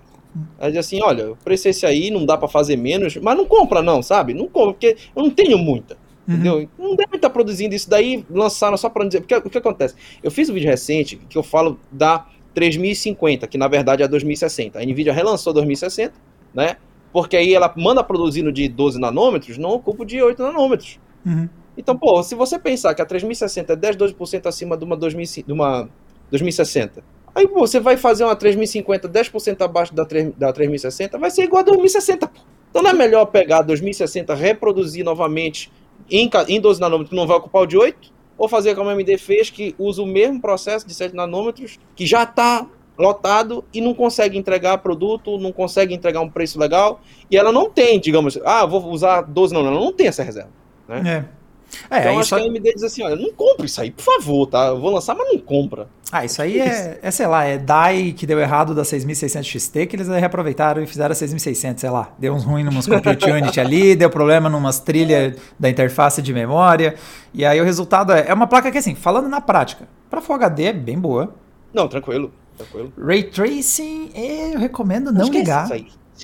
É 0.59 0.67
dizer 0.67 0.79
assim, 0.79 1.01
olha, 1.01 1.31
o 1.31 1.35
preço 1.35 1.67
é 1.67 1.71
esse 1.71 1.85
aí, 1.85 2.11
não 2.11 2.25
dá 2.25 2.37
para 2.37 2.47
fazer 2.47 2.75
menos, 2.75 3.15
mas 3.17 3.37
não 3.37 3.45
compra 3.45 3.81
não, 3.81 4.01
sabe? 4.01 4.33
Não 4.33 4.47
compra, 4.47 4.73
porque 4.73 4.97
eu 5.15 5.23
não 5.23 5.29
tenho 5.29 5.57
muita. 5.57 5.97
Uhum. 6.27 6.33
Entendeu? 6.33 6.69
Não 6.77 6.95
deve 6.95 7.15
estar 7.15 7.29
produzindo 7.29 7.75
isso 7.75 7.89
daí, 7.89 8.25
lançaram 8.29 8.75
só 8.77 8.89
para 8.89 9.05
dizer. 9.05 9.21
Porque 9.21 9.35
o 9.35 9.49
que 9.49 9.57
acontece? 9.57 9.95
Eu 10.23 10.31
fiz 10.31 10.49
um 10.49 10.53
vídeo 10.53 10.69
recente 10.69 11.17
que 11.29 11.37
eu 11.37 11.43
falo 11.43 11.79
da 11.91 12.25
3050, 12.53 13.47
que 13.47 13.57
na 13.57 13.67
verdade 13.67 14.01
é 14.01 14.05
a 14.05 14.07
2060. 14.07 14.79
A 14.79 14.83
Nvidia 14.83 15.13
relançou 15.13 15.53
2060, 15.53 16.13
né? 16.53 16.77
Porque 17.13 17.37
aí 17.37 17.53
ela 17.53 17.71
manda 17.77 18.03
produzir 18.03 18.41
no 18.41 18.51
de 18.51 18.67
12 18.67 18.99
nanômetros, 18.99 19.57
não 19.57 19.69
ocupa 19.71 20.05
de 20.05 20.21
8 20.21 20.41
nanômetros. 20.41 20.99
Uhum. 21.25 21.47
Então, 21.77 21.97
pô, 21.97 22.21
se 22.23 22.35
você 22.35 22.57
pensar 22.57 22.93
que 22.95 23.01
a 23.01 23.05
3060 23.05 23.73
é 23.73 23.75
10, 23.75 23.97
12% 23.97 24.47
acima 24.47 24.77
de 24.77 24.83
uma, 24.83 24.95
2000, 24.95 25.43
de 25.45 25.53
uma 25.53 25.89
2060, 26.29 27.03
Aí 27.35 27.45
você 27.47 27.81
vai 27.81 27.97
fazer 27.97 28.23
uma 28.23 28.35
3050 28.35 29.09
10% 29.09 29.61
abaixo 29.61 29.93
da, 29.93 30.05
3, 30.05 30.33
da 30.37 30.53
3060, 30.53 31.17
vai 31.17 31.29
ser 31.29 31.43
igual 31.43 31.59
a 31.59 31.65
2060. 31.65 32.27
Pô. 32.27 32.39
Então 32.69 32.81
não 32.81 32.89
é 32.89 32.93
melhor 32.93 33.25
pegar 33.25 33.61
2060, 33.61 34.33
reproduzir 34.33 35.03
novamente 35.03 35.71
em, 36.09 36.29
em 36.47 36.59
12 36.61 36.79
nanômetros, 36.79 37.15
não 37.15 37.27
vai 37.27 37.37
ocupar 37.37 37.63
o 37.63 37.65
de 37.65 37.77
8? 37.77 38.13
Ou 38.37 38.49
fazer 38.49 38.75
como 38.75 38.89
a 38.89 38.93
AMD 38.93 39.17
fez, 39.17 39.49
que 39.49 39.75
usa 39.77 40.01
o 40.01 40.05
mesmo 40.05 40.41
processo 40.41 40.85
de 40.85 40.93
7 40.93 41.15
nanômetros, 41.15 41.79
que 41.95 42.05
já 42.05 42.23
está 42.23 42.67
lotado 42.97 43.63
e 43.73 43.81
não 43.81 43.93
consegue 43.93 44.37
entregar 44.37 44.77
produto, 44.79 45.37
não 45.37 45.51
consegue 45.51 45.93
entregar 45.93 46.21
um 46.21 46.29
preço 46.29 46.59
legal, 46.59 47.01
e 47.29 47.37
ela 47.37 47.51
não 47.51 47.69
tem, 47.69 47.99
digamos, 47.99 48.37
ah, 48.45 48.65
vou 48.65 48.85
usar 48.89 49.21
12 49.21 49.53
nanômetros, 49.53 49.77
ela 49.77 49.85
não 49.85 49.95
tem 49.95 50.07
essa 50.07 50.23
reserva. 50.23 50.51
Né? 50.87 51.25
É. 51.31 51.44
É, 51.89 51.99
então 51.99 52.19
acho 52.19 52.35
que 52.35 52.41
a 52.41 52.45
AMD 52.45 52.73
diz 52.73 52.83
assim, 52.83 53.03
olha, 53.03 53.15
não 53.15 53.31
compre 53.33 53.65
isso 53.65 53.81
aí, 53.81 53.91
por 53.91 54.03
favor, 54.03 54.47
tá? 54.47 54.67
Eu 54.67 54.79
vou 54.79 54.91
lançar, 54.91 55.15
mas 55.15 55.27
não 55.31 55.39
compra. 55.39 55.87
Ah, 56.11 56.23
isso 56.23 56.41
aí 56.41 56.59
é, 56.59 56.99
é, 57.01 57.11
sei 57.11 57.27
lá, 57.27 57.43
é 57.43 57.57
DAI 57.57 58.13
que 58.13 58.25
deu 58.25 58.39
errado 58.39 58.73
da 58.73 58.85
6600 58.85 59.47
XT, 59.47 59.85
que 59.87 59.95
eles 59.95 60.07
reaproveitaram 60.07 60.81
e 60.81 60.87
fizeram 60.87 61.11
a 61.11 61.15
6600, 61.15 61.81
sei 61.81 61.89
lá. 61.89 62.13
Deu 62.17 62.33
uns 62.33 62.43
ruins 62.43 62.63
numas 62.63 62.85
Compute 62.87 63.29
Unit 63.29 63.59
ali, 63.59 63.95
deu 63.95 64.09
problema 64.09 64.49
numas 64.49 64.79
trilhas 64.79 65.35
da 65.59 65.69
interface 65.69 66.21
de 66.21 66.33
memória. 66.33 66.95
E 67.33 67.43
aí 67.43 67.59
o 67.59 67.63
resultado 67.63 68.13
é, 68.13 68.25
é 68.27 68.33
uma 68.33 68.47
placa 68.47 68.71
que, 68.71 68.77
assim, 68.77 68.95
falando 68.95 69.27
na 69.27 69.41
prática, 69.41 69.87
para 70.09 70.21
Full 70.21 70.35
HD 70.35 70.63
é 70.65 70.73
bem 70.73 70.97
boa. 70.97 71.35
Não, 71.73 71.87
tranquilo, 71.87 72.31
tranquilo. 72.55 72.93
Ray 72.97 73.23
Tracing, 73.23 74.11
eu 74.15 74.59
recomendo 74.59 75.11
não 75.11 75.27
ligar. 75.27 75.67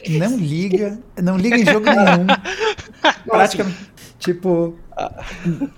Não 0.09 0.37
liga, 0.37 0.99
não 1.21 1.37
liga 1.37 1.57
em 1.57 1.65
jogo 1.65 1.85
nenhum. 1.85 2.27
Praticamente, 3.27 3.77
tipo, 4.17 4.77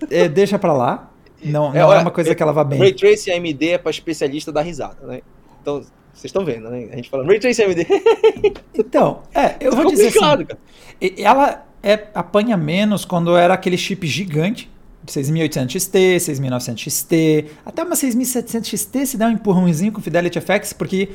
é, 0.09 0.27
deixa 0.27 0.57
pra 0.57 0.73
lá. 0.73 1.11
Não, 1.43 1.73
não 1.73 1.75
é, 1.75 1.97
é 1.97 1.99
uma 1.99 2.11
coisa 2.11 2.33
que 2.33 2.41
ela 2.41 2.53
vá 2.53 2.63
bem. 2.63 2.79
Ray 2.79 2.93
Tracing 2.93 3.31
AMD 3.31 3.69
é 3.69 3.77
pra 3.77 3.91
especialista 3.91 4.51
da 4.51 4.61
risada, 4.61 5.05
né? 5.05 5.21
Então, 5.61 5.81
vocês 6.13 6.25
estão 6.25 6.45
vendo, 6.45 6.69
né? 6.69 6.89
A 6.91 6.95
gente 6.95 7.09
fala 7.09 7.25
Ray 7.25 7.39
Tracing 7.39 7.63
AMD. 7.63 7.87
então, 8.73 9.23
é, 9.33 9.55
eu 9.59 9.71
vou 9.73 9.85
dizer 9.85 10.07
assim. 10.07 10.47
Ela, 11.17 11.65
é, 11.83 12.07
apanha 12.13 12.55
menos 12.55 13.03
quando 13.03 13.35
era 13.35 13.53
aquele 13.53 13.77
chip 13.77 14.07
gigante, 14.07 14.71
6800 15.05 15.81
XT, 15.81 16.19
6900 16.21 16.83
XT, 16.83 17.45
até 17.65 17.83
uma 17.83 17.95
6700 17.95 18.69
XT 18.69 19.05
se 19.05 19.17
dá 19.17 19.27
um 19.27 19.31
empurrãozinho 19.31 19.91
com 19.91 20.01
Fidelity 20.01 20.39
FX, 20.39 20.71
porque 20.71 21.09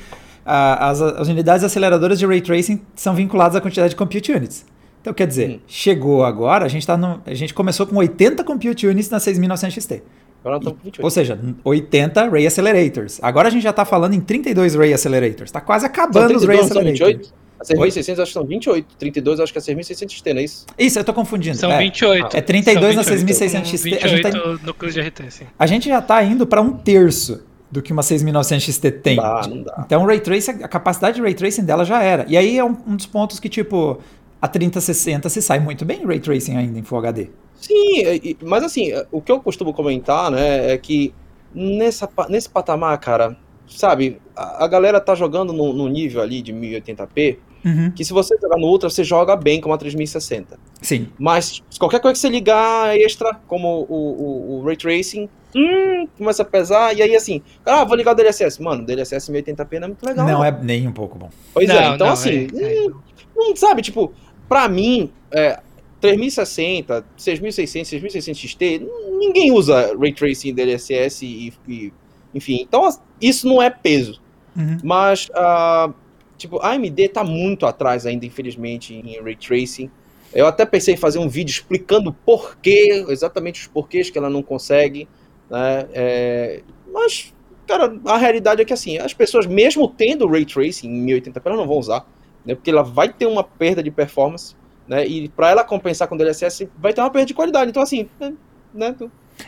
ah, 0.45 0.91
as, 0.91 1.00
as, 1.00 1.29
unidades 1.29 1.65
aceleradoras 1.65 2.19
de 2.19 2.27
Ray 2.27 2.41
Tracing 2.41 2.83
são 2.95 3.15
vinculadas 3.15 3.57
à 3.57 3.61
quantidade 3.61 3.91
de 3.91 3.97
Compute 3.97 4.31
Units. 4.31 4.67
Então, 5.00 5.14
quer 5.14 5.26
dizer, 5.26 5.50
hum. 5.50 5.61
chegou 5.67 6.25
agora, 6.25 6.64
a 6.64 6.69
gente, 6.69 6.87
tá 6.87 6.97
no, 6.97 7.21
a 7.25 7.35
gente 7.35 7.55
começou 7.55 7.87
com 7.87 7.97
80 7.97 8.45
Compute 8.45 8.87
Units 8.87 9.11
na 9.11 9.21
6900 9.21 9.75
XT. 9.75 10.02
Agora 10.45 10.59
e, 10.62 10.85
28. 10.85 11.02
Ou 11.02 11.11
seja, 11.11 11.38
80 11.64 12.28
Ray 12.28 12.47
Accelerators. 12.47 13.19
Agora 13.23 13.49
a 13.49 13.50
gente 13.50 13.62
já 13.62 13.71
está 13.71 13.85
falando 13.85 14.14
em 14.14 14.21
32 14.21 14.75
Ray 14.75 14.93
Accelerators. 14.93 15.49
Está 15.49 15.61
quase 15.61 15.87
acabando 15.87 16.37
os 16.37 16.45
Ray 16.45 16.61
Accelerators. 16.61 17.33
A 17.61 17.64
6600 17.64 18.21
acho 18.21 18.31
que 18.31 18.35
são 18.35 18.45
28, 18.45 18.87
32 18.97 19.40
acho 19.40 19.52
que 19.52 19.59
é 19.59 19.62
6600 19.62 20.14
XT, 20.14 20.33
não 20.33 20.40
é 20.40 20.45
isso? 20.45 20.67
Isso, 20.78 20.99
eu 20.99 21.05
tô 21.05 21.12
confundindo. 21.12 21.57
São 21.57 21.73
é, 21.73 21.78
28. 21.78 22.37
É 22.37 22.40
32 22.40 22.95
na 22.95 23.02
6600 23.02 23.69
XT. 23.69 23.85
28 23.90 24.05
a 24.05 24.09
gente 24.09 24.23
tá, 24.23 24.64
núcleos 24.64 24.95
de 24.95 25.00
RT, 25.00 25.31
sim. 25.31 25.45
A 25.59 25.67
gente 25.67 25.88
já 25.88 26.00
tá 26.00 26.23
indo 26.23 26.47
para 26.47 26.62
um 26.62 26.71
terço 26.71 27.43
do 27.69 27.83
que 27.83 27.93
uma 27.93 28.02
6900 28.02 28.62
XT 28.64 28.90
tem. 28.93 29.17
Não 29.17 29.25
dá, 29.25 29.49
não 29.49 29.62
dá. 29.62 29.83
Então, 29.85 30.05
Ray 30.07 30.21
Tracing, 30.21 30.62
a 30.62 30.69
capacidade 30.69 31.17
de 31.17 31.23
Ray 31.23 31.35
Tracing 31.35 31.64
dela 31.64 31.85
já 31.85 32.00
era. 32.00 32.25
E 32.28 32.37
aí 32.37 32.57
é 32.57 32.64
um, 32.64 32.76
um 32.87 32.95
dos 32.95 33.07
pontos 33.07 33.40
que, 33.40 33.49
tipo, 33.49 33.99
a 34.40 34.49
3060 34.49 35.28
se 35.28 35.42
sai 35.42 35.61
muito 35.61 35.85
bem 35.85 36.04
Ray 36.04 36.21
Tracing 36.21 36.57
ainda 36.57 36.78
em 36.78 36.83
Full 36.83 36.99
HD. 36.99 37.30
Sim, 37.57 38.37
mas 38.42 38.62
assim, 38.62 38.92
o 39.11 39.21
que 39.21 39.33
eu 39.33 39.40
costumo 39.40 39.73
comentar, 39.73 40.30
né, 40.30 40.73
é 40.73 40.78
que 40.78 41.12
nessa, 41.52 42.09
nesse 42.28 42.49
patamar, 42.49 42.97
cara, 42.99 43.37
sabe, 43.66 44.21
a, 44.37 44.64
a 44.64 44.68
galera 44.68 45.00
tá 45.00 45.14
jogando 45.14 45.52
no, 45.52 45.73
no 45.73 45.88
nível 45.88 46.23
ali 46.23 46.40
de 46.40 46.52
1080p, 46.52 47.38
Uhum. 47.64 47.90
Que 47.90 48.04
se 48.04 48.12
você 48.12 48.37
jogar 48.40 48.57
no 48.57 48.66
Ultra, 48.66 48.88
você 48.88 49.02
joga 49.02 49.37
bem 49.37 49.61
com 49.61 49.73
a 49.73 49.78
3060. 49.78 50.59
Sim. 50.80 51.09
Mas 51.18 51.62
qualquer 51.78 52.00
coisa 52.00 52.14
que 52.14 52.18
você 52.18 52.28
ligar 52.28 52.97
extra, 52.97 53.35
como 53.47 53.87
o, 53.88 53.95
o, 53.95 54.59
o 54.61 54.64
Ray 54.64 54.76
Tracing, 54.76 55.28
hum, 55.54 56.07
começa 56.16 56.42
a 56.42 56.47
pesar. 56.47 56.97
E 56.97 57.02
aí, 57.02 57.16
assim, 57.16 57.42
ah, 57.66 57.85
vou 57.85 57.97
ligar 57.97 58.12
o 58.12 58.14
DLSS. 58.14 58.62
Mano, 58.62 58.85
DLSS 58.85 59.30
1080p 59.30 59.78
não 59.78 59.85
é 59.85 59.88
muito 59.88 60.07
legal. 60.07 60.26
Não, 60.26 60.35
não. 60.35 60.45
é 60.45 60.57
nem 60.62 60.87
um 60.87 60.92
pouco 60.92 61.18
bom. 61.18 61.30
Pois 61.52 61.68
é, 61.68 61.75
não, 61.75 61.80
é, 61.80 61.95
então 61.95 62.07
não, 62.07 62.14
assim, 62.14 62.49
é, 62.54 62.87
hum, 62.87 62.95
hum, 63.37 63.57
sabe, 63.57 63.83
tipo, 63.83 64.12
pra 64.49 64.69
mim, 64.69 65.12
é, 65.31 65.61
3060, 66.00 67.05
6600, 67.17 67.88
6600 67.88 68.40
XT, 68.40 68.88
ninguém 69.19 69.52
usa 69.52 69.97
Ray 69.99 70.12
Tracing 70.12 70.55
DLSS 70.55 71.25
e, 71.26 71.52
e 71.69 71.93
enfim. 72.35 72.61
Então, 72.62 72.88
isso 73.21 73.47
não 73.47 73.61
é 73.61 73.71
peso. 73.71 74.21
Uhum. 74.57 74.78
Mas, 74.83 75.28
uh, 75.31 75.93
tipo, 76.37 76.59
a 76.59 76.73
AMD 76.73 77.09
tá 77.09 77.25
muito 77.25 77.67
atrás 77.67 78.07
ainda, 78.07 78.26
infelizmente, 78.26 78.95
em 78.95 79.21
Ray 79.23 79.37
Tracing. 79.37 79.90
Eu 80.33 80.47
até 80.47 80.67
pensei 80.67 80.95
em 80.95 80.97
fazer 80.97 81.19
um 81.19 81.28
vídeo 81.28 81.52
explicando 81.52 82.12
por 82.12 82.57
quê, 82.59 83.05
exatamente 83.09 83.62
os 83.62 83.67
porquês 83.67 84.11
que 84.11 84.19
ela 84.19 84.28
não 84.28 84.43
consegue, 84.43 85.09
né? 85.49 85.88
É, 85.93 86.61
mas, 86.93 87.33
cara, 87.67 87.99
a 88.05 88.19
realidade 88.19 88.61
é 88.61 88.64
que, 88.64 88.73
assim, 88.73 88.99
as 88.99 89.14
pessoas, 89.14 89.47
mesmo 89.47 89.88
tendo 89.88 90.28
Ray 90.28 90.45
Tracing 90.45 90.88
em 90.88 91.07
1080p, 91.07 91.40
elas 91.45 91.59
não 91.59 91.67
vão 91.67 91.78
usar, 91.78 92.07
né? 92.49 92.57
Porque 92.57 92.71
ela 92.71 92.83
vai 92.83 93.09
ter 93.12 93.26
uma 93.26 93.45
perda 93.45 93.81
de 93.81 93.93
performance 93.93 94.57
né? 94.88 95.07
E 95.07 95.28
para 95.28 95.50
ela 95.50 95.62
compensar 95.62 96.09
com 96.09 96.14
o 96.14 96.19
DLSS, 96.19 96.69
vai 96.78 96.95
ter 96.95 97.02
uma 97.02 97.11
perda 97.11 97.26
de 97.26 97.35
qualidade. 97.35 97.71
Então, 97.71 97.83
assim, 97.83 98.09
né? 98.19 98.33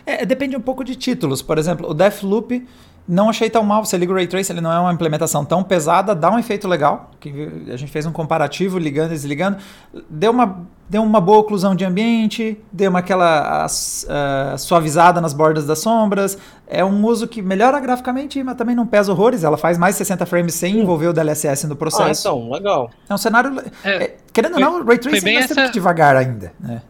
É, 0.04 0.25
depende 0.26 0.57
um 0.57 0.61
pouco 0.61 0.85
de 0.85 0.95
títulos. 0.95 1.40
Por 1.40 1.57
exemplo, 1.57 1.88
o 1.88 1.95
Deathloop 1.95 2.66
não 3.09 3.30
achei 3.30 3.49
tão 3.49 3.62
mal. 3.64 3.85
Você 3.85 3.97
liga 3.97 4.12
o 4.12 4.14
Ray 4.14 4.26
Trace, 4.26 4.52
ele 4.52 4.61
não 4.61 4.71
é 4.71 4.78
uma 4.78 4.92
implementação 4.92 5.45
tão 5.45 5.64
pesada, 5.64 6.14
dá 6.14 6.30
um 6.30 6.38
efeito 6.38 6.69
legal. 6.69 7.11
Que 7.19 7.30
a 7.73 7.76
gente 7.76 7.90
fez 7.90 8.04
um 8.04 8.12
comparativo 8.12 8.78
ligando 8.78 9.12
e 9.12 9.14
desligando. 9.14 9.57
Deu 10.09 10.30
uma, 10.30 10.66
deu 10.90 11.04
uma 11.04 11.20
boa 11.20 11.38
oclusão 11.38 11.73
de 11.73 11.85
ambiente, 11.85 12.59
deu 12.73 12.90
uma 12.90 12.99
aquela 12.99 13.64
uh, 13.64 14.59
suavizada 14.59 15.20
nas 15.20 15.32
bordas 15.32 15.64
das 15.64 15.78
sombras. 15.78 16.37
É 16.66 16.85
um 16.85 17.06
uso 17.06 17.28
que 17.28 17.40
melhora 17.40 17.78
graficamente, 17.78 18.42
mas 18.42 18.56
também 18.56 18.75
não 18.75 18.85
pesa 18.85 19.12
horrores. 19.12 19.44
Ela 19.44 19.56
faz 19.56 19.78
mais 19.78 19.94
60 19.94 20.26
frames 20.26 20.52
sem 20.52 20.75
hum. 20.75 20.82
envolver 20.82 21.06
o 21.06 21.12
DLSS 21.12 21.68
no 21.68 21.76
processo. 21.76 22.28
Ah, 22.28 22.32
então, 22.32 22.50
legal. 22.50 22.90
É 23.09 23.14
um 23.14 23.18
cenário. 23.18 23.62
É, 23.85 23.90
é, 23.90 24.16
querendo 24.32 24.54
ou 24.54 24.61
não, 24.61 24.80
o 24.80 24.85
Ray 24.85 24.99
Tracing 24.99 25.28
é 25.28 25.35
essa... 25.37 25.68
devagar 25.68 26.16
ainda. 26.16 26.52
Né? 26.59 26.82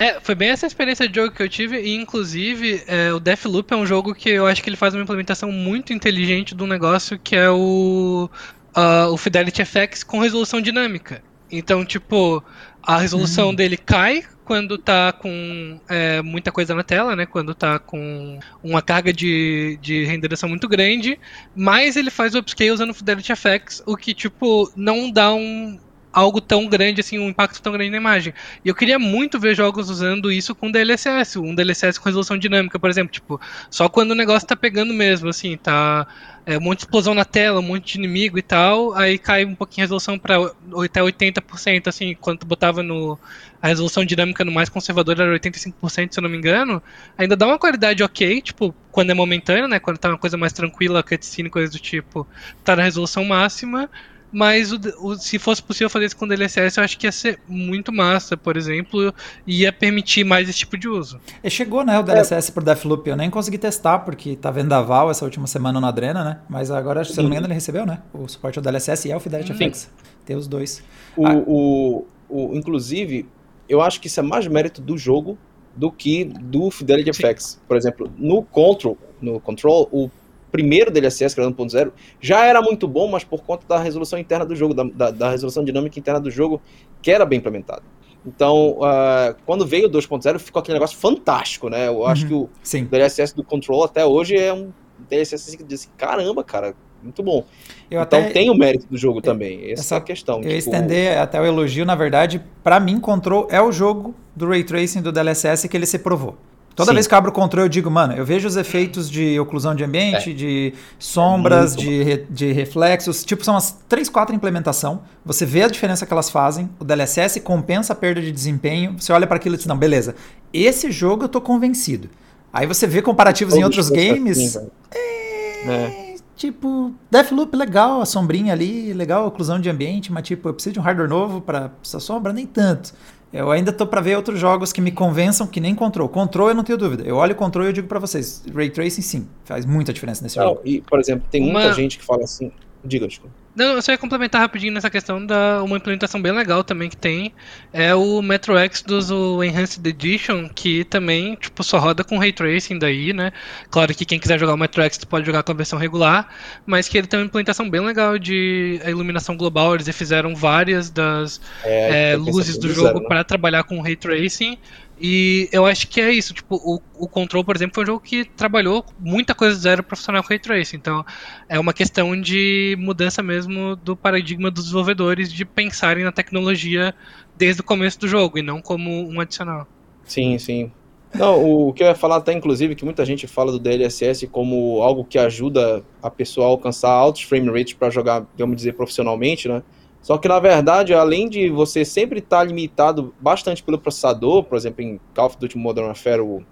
É, 0.00 0.18
foi 0.20 0.34
bem 0.34 0.50
essa 0.50 0.66
experiência 0.66 1.08
de 1.08 1.14
jogo 1.14 1.32
que 1.32 1.42
eu 1.42 1.48
tive, 1.48 1.80
e 1.80 1.94
inclusive 1.94 2.82
é, 2.88 3.12
o 3.12 3.20
Deathloop 3.20 3.72
é 3.72 3.76
um 3.76 3.86
jogo 3.86 4.14
que 4.14 4.30
eu 4.30 4.46
acho 4.46 4.62
que 4.62 4.68
ele 4.68 4.76
faz 4.76 4.94
uma 4.94 5.02
implementação 5.02 5.52
muito 5.52 5.92
inteligente 5.92 6.56
de 6.56 6.62
um 6.62 6.66
negócio 6.66 7.18
que 7.18 7.36
é 7.36 7.50
o, 7.50 8.28
uh, 8.76 9.12
o 9.12 9.16
Fidelity 9.16 9.64
FX 9.64 10.02
com 10.02 10.18
resolução 10.18 10.60
dinâmica. 10.60 11.22
Então, 11.50 11.84
tipo, 11.84 12.42
a 12.82 12.98
resolução 12.98 13.48
uhum. 13.48 13.54
dele 13.54 13.76
cai 13.76 14.24
quando 14.44 14.78
tá 14.78 15.12
com 15.12 15.78
é, 15.88 16.22
muita 16.22 16.50
coisa 16.50 16.74
na 16.74 16.82
tela, 16.82 17.14
né? 17.14 17.26
Quando 17.26 17.54
tá 17.54 17.78
com 17.78 18.38
uma 18.62 18.80
carga 18.80 19.12
de, 19.12 19.78
de 19.82 20.04
renderização 20.04 20.48
muito 20.48 20.66
grande, 20.66 21.18
mas 21.54 21.96
ele 21.96 22.10
faz 22.10 22.34
o 22.34 22.38
upscale 22.38 22.70
usando 22.70 22.94
Fidelity 22.94 23.34
FX, 23.36 23.82
o 23.84 23.94
que, 23.94 24.14
tipo, 24.14 24.72
não 24.74 25.10
dá 25.10 25.34
um, 25.34 25.78
algo 26.12 26.40
tão 26.40 26.66
grande, 26.66 27.00
assim, 27.00 27.18
um 27.18 27.28
impacto 27.28 27.60
tão 27.60 27.72
grande 27.72 27.90
na 27.90 27.96
imagem. 27.96 28.32
E 28.64 28.68
eu 28.68 28.74
queria 28.74 28.98
muito 28.98 29.38
ver 29.38 29.54
jogos 29.54 29.90
usando 29.90 30.32
isso 30.32 30.54
com 30.54 30.70
DLSS, 30.70 31.38
um 31.38 31.54
DLSS 31.54 31.98
com 31.98 32.08
resolução 32.08 32.38
dinâmica, 32.38 32.78
por 32.78 32.90
exemplo, 32.90 33.12
tipo, 33.12 33.40
só 33.70 33.88
quando 33.88 34.12
o 34.12 34.14
negócio 34.14 34.48
tá 34.48 34.56
pegando 34.56 34.94
mesmo, 34.94 35.28
assim, 35.28 35.56
tá 35.56 36.06
é, 36.48 36.56
um 36.56 36.62
monte 36.62 36.78
de 36.78 36.84
explosão 36.86 37.12
na 37.12 37.26
tela, 37.26 37.60
um 37.60 37.62
monte 37.62 37.92
de 37.92 37.98
inimigo 37.98 38.38
e 38.38 38.42
tal, 38.42 38.94
aí 38.94 39.18
cai 39.18 39.44
um 39.44 39.54
pouquinho 39.54 39.82
a 39.82 39.84
resolução 39.84 40.18
para 40.18 40.36
até 40.82 41.02
80%, 41.02 41.88
assim, 41.88 42.16
quando 42.18 42.38
tu 42.38 42.46
botava 42.46 42.82
no 42.82 43.18
a 43.60 43.68
resolução 43.68 44.02
dinâmica 44.02 44.42
no 44.46 44.50
mais 44.50 44.70
conservador 44.70 45.20
era 45.20 45.38
85%, 45.38 46.14
se 46.14 46.18
eu 46.18 46.22
não 46.22 46.30
me 46.30 46.38
engano, 46.38 46.82
ainda 47.18 47.36
dá 47.36 47.46
uma 47.46 47.58
qualidade 47.58 48.02
ok, 48.02 48.40
tipo, 48.40 48.74
quando 48.90 49.10
é 49.10 49.14
momentâneo, 49.14 49.68
né, 49.68 49.78
quando 49.78 49.98
tá 49.98 50.08
uma 50.08 50.16
coisa 50.16 50.38
mais 50.38 50.54
tranquila, 50.54 51.02
cutscene, 51.02 51.50
coisa 51.50 51.70
do 51.70 51.78
tipo, 51.78 52.26
tá 52.64 52.74
na 52.74 52.82
resolução 52.82 53.26
máxima, 53.26 53.90
mas 54.32 54.72
o, 54.72 54.78
o, 55.00 55.16
se 55.16 55.38
fosse 55.38 55.62
possível 55.62 55.88
fazer 55.88 56.06
isso 56.06 56.16
com 56.16 56.26
DLSS, 56.26 56.78
eu 56.78 56.84
acho 56.84 56.98
que 56.98 57.06
ia 57.06 57.12
ser 57.12 57.40
muito 57.48 57.92
massa, 57.92 58.36
por 58.36 58.56
exemplo, 58.56 59.12
e 59.46 59.62
ia 59.62 59.72
permitir 59.72 60.24
mais 60.24 60.48
esse 60.48 60.58
tipo 60.58 60.76
de 60.76 60.88
uso. 60.88 61.20
E 61.42 61.50
chegou, 61.50 61.84
né, 61.84 61.98
o 61.98 62.02
DLSS 62.02 62.50
é. 62.50 62.52
por 62.52 62.62
Deathloop. 62.62 63.08
Eu 63.08 63.16
nem 63.16 63.30
consegui 63.30 63.58
testar, 63.58 64.00
porque 64.00 64.36
tá 64.36 64.50
vendaval 64.50 65.10
essa 65.10 65.24
última 65.24 65.46
semana 65.46 65.80
no 65.80 65.86
Adrena, 65.86 66.24
né? 66.24 66.40
Mas 66.48 66.70
agora, 66.70 67.04
se 67.04 67.18
eu 67.18 67.22
não 67.22 67.30
me 67.30 67.36
engano, 67.36 67.46
ele 67.46 67.54
recebeu, 67.54 67.86
né? 67.86 68.02
O 68.12 68.28
suporte 68.28 68.58
ao 68.58 68.62
DLSS 68.62 69.08
e 69.08 69.12
ao 69.12 69.20
Fidelity 69.20 69.56
Sim. 69.56 69.70
FX. 69.70 69.90
Tem 70.24 70.36
os 70.36 70.46
dois. 70.46 70.82
O, 71.16 71.26
ah. 71.26 71.34
o, 71.46 72.06
o, 72.28 72.54
inclusive, 72.54 73.26
eu 73.68 73.80
acho 73.80 74.00
que 74.00 74.08
isso 74.08 74.20
é 74.20 74.22
mais 74.22 74.46
mérito 74.46 74.80
do 74.80 74.98
jogo 74.98 75.38
do 75.74 75.90
que 75.90 76.24
do 76.24 76.70
Fidelity 76.70 77.14
Sim. 77.14 77.22
FX. 77.22 77.60
Por 77.66 77.76
exemplo, 77.76 78.12
no 78.18 78.42
Control, 78.42 78.98
no 79.20 79.40
Control, 79.40 79.88
o 79.92 80.10
primeiro 80.50 80.90
DLSS, 80.90 81.34
que 81.34 81.40
era 81.40 81.50
1.0, 81.50 81.92
já 82.20 82.44
era 82.44 82.60
muito 82.60 82.86
bom, 82.88 83.08
mas 83.08 83.24
por 83.24 83.42
conta 83.42 83.66
da 83.66 83.78
resolução 83.78 84.18
interna 84.18 84.44
do 84.44 84.54
jogo, 84.54 84.74
da, 84.74 84.84
da, 84.84 85.10
da 85.10 85.30
resolução 85.30 85.64
dinâmica 85.64 85.98
interna 85.98 86.20
do 86.20 86.30
jogo, 86.30 86.60
que 87.02 87.10
era 87.10 87.24
bem 87.24 87.38
implementada. 87.38 87.82
Então, 88.26 88.72
uh, 88.78 89.34
quando 89.46 89.66
veio 89.66 89.86
o 89.86 89.90
2.0, 89.90 90.38
ficou 90.38 90.60
aquele 90.60 90.74
negócio 90.74 90.98
fantástico, 90.98 91.68
né? 91.68 91.88
Eu 91.88 92.06
acho 92.06 92.22
uhum, 92.24 92.28
que 92.28 92.34
o 92.34 92.48
sim. 92.62 92.84
DLSS 92.84 93.34
do 93.34 93.44
Control 93.44 93.84
até 93.84 94.04
hoje 94.04 94.36
é 94.36 94.52
um 94.52 94.70
DLSS 95.08 95.56
que 95.56 95.64
diz 95.64 95.90
caramba, 95.96 96.42
cara, 96.42 96.74
muito 97.02 97.22
bom. 97.22 97.44
Eu 97.90 98.02
então 98.02 98.18
até, 98.18 98.30
tem 98.30 98.50
o 98.50 98.54
mérito 98.54 98.86
do 98.88 98.98
jogo 98.98 99.22
também, 99.22 99.70
essa, 99.70 99.82
essa 99.82 99.94
é 99.94 99.98
a 99.98 100.00
questão. 100.00 100.36
Eu 100.36 100.42
tipo... 100.42 100.56
estender 100.56 101.18
até 101.18 101.40
o 101.40 101.44
elogio, 101.44 101.84
na 101.84 101.94
verdade, 101.94 102.42
para 102.62 102.80
mim, 102.80 102.98
Control 103.00 103.46
é 103.50 103.62
o 103.62 103.70
jogo 103.70 104.14
do 104.34 104.46
Ray 104.48 104.64
Tracing 104.64 105.00
do 105.00 105.12
DLSS 105.12 105.68
que 105.68 105.76
ele 105.76 105.86
se 105.86 105.98
provou. 105.98 106.36
Toda 106.78 106.92
Sim. 106.92 106.94
vez 106.94 107.08
que 107.08 107.14
eu 107.14 107.18
abro 107.18 107.32
o 107.32 107.34
controle, 107.34 107.64
eu 107.64 107.68
digo, 107.68 107.90
mano, 107.90 108.12
eu 108.14 108.24
vejo 108.24 108.46
os 108.46 108.56
efeitos 108.56 109.10
de 109.10 109.40
oclusão 109.40 109.74
de 109.74 109.82
ambiente, 109.82 110.30
é. 110.30 110.32
de 110.32 110.74
sombras, 110.96 111.74
é 111.74 111.76
de, 111.76 112.02
re, 112.04 112.26
de 112.30 112.52
reflexos. 112.52 113.24
Tipo, 113.24 113.44
são 113.44 113.56
as 113.56 113.76
três, 113.88 114.08
quatro 114.08 114.32
implementação. 114.32 115.02
Você 115.24 115.44
vê 115.44 115.64
a 115.64 115.66
diferença 115.66 116.06
que 116.06 116.12
elas 116.12 116.30
fazem. 116.30 116.70
O 116.78 116.84
DLSS 116.84 117.40
compensa 117.40 117.94
a 117.94 117.96
perda 117.96 118.22
de 118.22 118.30
desempenho. 118.30 118.94
Você 118.96 119.12
olha 119.12 119.26
para 119.26 119.38
aquilo 119.38 119.56
e 119.56 119.58
diz, 119.58 119.66
não, 119.66 119.76
beleza. 119.76 120.14
Esse 120.52 120.92
jogo 120.92 121.24
eu 121.24 121.28
tô 121.28 121.40
convencido. 121.40 122.08
Aí 122.52 122.64
você 122.64 122.86
vê 122.86 123.02
comparativos 123.02 123.56
em 123.56 123.64
outros 123.64 123.90
games. 123.90 124.56
Assim, 124.56 124.68
é, 124.92 125.68
é. 125.68 126.08
Tipo, 126.36 126.94
Deathloop 127.10 127.56
legal, 127.56 128.00
a 128.00 128.06
sombrinha 128.06 128.52
ali, 128.52 128.92
legal 128.92 129.24
a 129.24 129.26
oclusão 129.26 129.60
de 129.60 129.68
ambiente, 129.68 130.12
mas 130.12 130.22
tipo, 130.22 130.48
eu 130.48 130.54
preciso 130.54 130.74
de 130.74 130.78
um 130.78 130.82
hardware 130.82 131.08
novo 131.08 131.40
para 131.40 131.72
essa 131.84 131.98
sombra? 131.98 132.32
Nem 132.32 132.46
tanto. 132.46 132.94
Eu 133.32 133.50
ainda 133.50 133.72
tô 133.72 133.86
para 133.86 134.00
ver 134.00 134.16
outros 134.16 134.40
jogos 134.40 134.72
que 134.72 134.80
me 134.80 134.90
convençam 134.90 135.46
que 135.46 135.60
nem 135.60 135.74
Control. 135.74 136.08
Control 136.08 136.48
eu 136.48 136.54
não 136.54 136.64
tenho 136.64 136.78
dúvida. 136.78 137.04
Eu 137.04 137.16
olho 137.16 137.32
o 137.32 137.36
Control 137.36 137.64
e 137.66 137.68
eu 137.68 137.72
digo 137.72 137.86
para 137.86 137.98
vocês, 137.98 138.42
Ray 138.54 138.70
Tracing 138.70 139.02
sim, 139.02 139.28
faz 139.44 139.66
muita 139.66 139.92
diferença 139.92 140.22
nesse 140.22 140.38
não, 140.38 140.48
jogo. 140.48 140.60
E, 140.64 140.80
por 140.80 140.98
exemplo, 140.98 141.26
tem 141.30 141.42
muita 141.42 141.68
Uma... 141.68 141.72
gente 141.74 141.98
que 141.98 142.04
fala 142.04 142.24
assim, 142.24 142.50
diga, 142.84 143.06
desculpa. 143.06 143.34
Não, 143.58 143.74
eu 143.74 143.82
só 143.82 143.90
ia 143.90 143.98
complementar 143.98 144.40
rapidinho 144.40 144.72
nessa 144.72 144.88
questão 144.88 145.26
da 145.26 145.64
uma 145.64 145.76
implementação 145.76 146.22
bem 146.22 146.30
legal 146.30 146.62
também 146.62 146.88
que 146.88 146.96
tem 146.96 147.34
é 147.72 147.92
o 147.92 148.22
Metro 148.22 148.56
Exodus 148.56 149.10
o 149.10 149.42
Enhanced 149.42 149.84
Edition, 149.84 150.48
que 150.48 150.84
também 150.84 151.34
tipo 151.34 151.64
só 151.64 151.80
roda 151.80 152.04
com 152.04 152.18
ray 152.18 152.32
tracing 152.32 152.78
daí, 152.78 153.12
né? 153.12 153.32
Claro 153.68 153.92
que 153.92 154.04
quem 154.04 154.20
quiser 154.20 154.38
jogar 154.38 154.54
o 154.54 154.56
Metro 154.56 154.80
Exodus 154.80 155.06
pode 155.06 155.26
jogar 155.26 155.42
com 155.42 155.50
a 155.50 155.56
versão 155.56 155.76
regular, 155.76 156.28
mas 156.64 156.88
que 156.88 156.96
ele 156.96 157.08
tem 157.08 157.18
uma 157.18 157.26
implementação 157.26 157.68
bem 157.68 157.80
legal 157.80 158.16
de 158.16 158.80
iluminação 158.86 159.36
global. 159.36 159.74
Eles 159.74 159.88
fizeram 159.88 160.36
várias 160.36 160.88
das 160.88 161.40
é, 161.64 162.12
é, 162.12 162.16
luzes 162.16 162.58
do 162.58 162.72
jogo 162.72 163.00
né? 163.00 163.06
para 163.08 163.24
trabalhar 163.24 163.64
com 163.64 163.80
ray 163.80 163.96
tracing. 163.96 164.56
E 165.00 165.48
eu 165.52 165.64
acho 165.64 165.86
que 165.86 166.00
é 166.00 166.12
isso, 166.12 166.34
tipo, 166.34 166.56
o, 166.56 166.80
o 167.04 167.08
Control, 167.08 167.44
por 167.44 167.54
exemplo, 167.54 167.74
foi 167.74 167.84
um 167.84 167.86
jogo 167.86 168.00
que 168.00 168.24
trabalhou 168.24 168.84
muita 168.98 169.34
coisa 169.34 169.56
zero 169.56 169.82
profissional 169.82 170.22
com 170.22 170.28
Ray 170.30 170.38
Tracing, 170.38 170.76
então 170.76 171.04
é 171.48 171.58
uma 171.58 171.72
questão 171.72 172.20
de 172.20 172.76
mudança 172.78 173.22
mesmo 173.22 173.76
do 173.76 173.96
paradigma 173.96 174.50
dos 174.50 174.64
desenvolvedores 174.64 175.32
de 175.32 175.44
pensarem 175.44 176.04
na 176.04 176.10
tecnologia 176.10 176.94
desde 177.36 177.60
o 177.60 177.64
começo 177.64 178.00
do 178.00 178.08
jogo 178.08 178.38
e 178.38 178.42
não 178.42 178.60
como 178.60 178.90
um 179.08 179.20
adicional. 179.20 179.68
Sim, 180.04 180.36
sim. 180.38 180.72
Não, 181.14 181.68
o 181.68 181.72
que 181.72 181.82
eu 181.82 181.86
ia 181.86 181.94
falar 181.94 182.16
até, 182.16 182.32
inclusive, 182.32 182.74
que 182.74 182.84
muita 182.84 183.04
gente 183.04 183.26
fala 183.26 183.50
do 183.50 183.58
DLSS 183.58 184.26
como 184.26 184.82
algo 184.82 185.04
que 185.04 185.18
ajuda 185.18 185.82
a 186.02 186.10
pessoa 186.10 186.46
a 186.46 186.50
alcançar 186.50 186.90
altos 186.90 187.22
frame 187.22 187.48
rates 187.48 187.74
para 187.74 187.88
jogar, 187.88 188.26
vamos 188.36 188.56
dizer, 188.56 188.74
profissionalmente, 188.74 189.48
né? 189.48 189.62
Só 190.00 190.16
que 190.16 190.28
na 190.28 190.38
verdade, 190.38 190.94
além 190.94 191.28
de 191.28 191.50
você 191.50 191.84
sempre 191.84 192.20
estar 192.20 192.38
tá 192.38 192.44
limitado 192.44 193.14
bastante 193.20 193.62
pelo 193.62 193.78
processador, 193.78 194.44
por 194.44 194.56
exemplo, 194.56 194.82
em 194.82 195.00
Call 195.14 195.26
of 195.26 195.36
Duty 195.38 195.58
Modern 195.58 195.86
Warfare, 195.86 196.20
o 196.20 196.42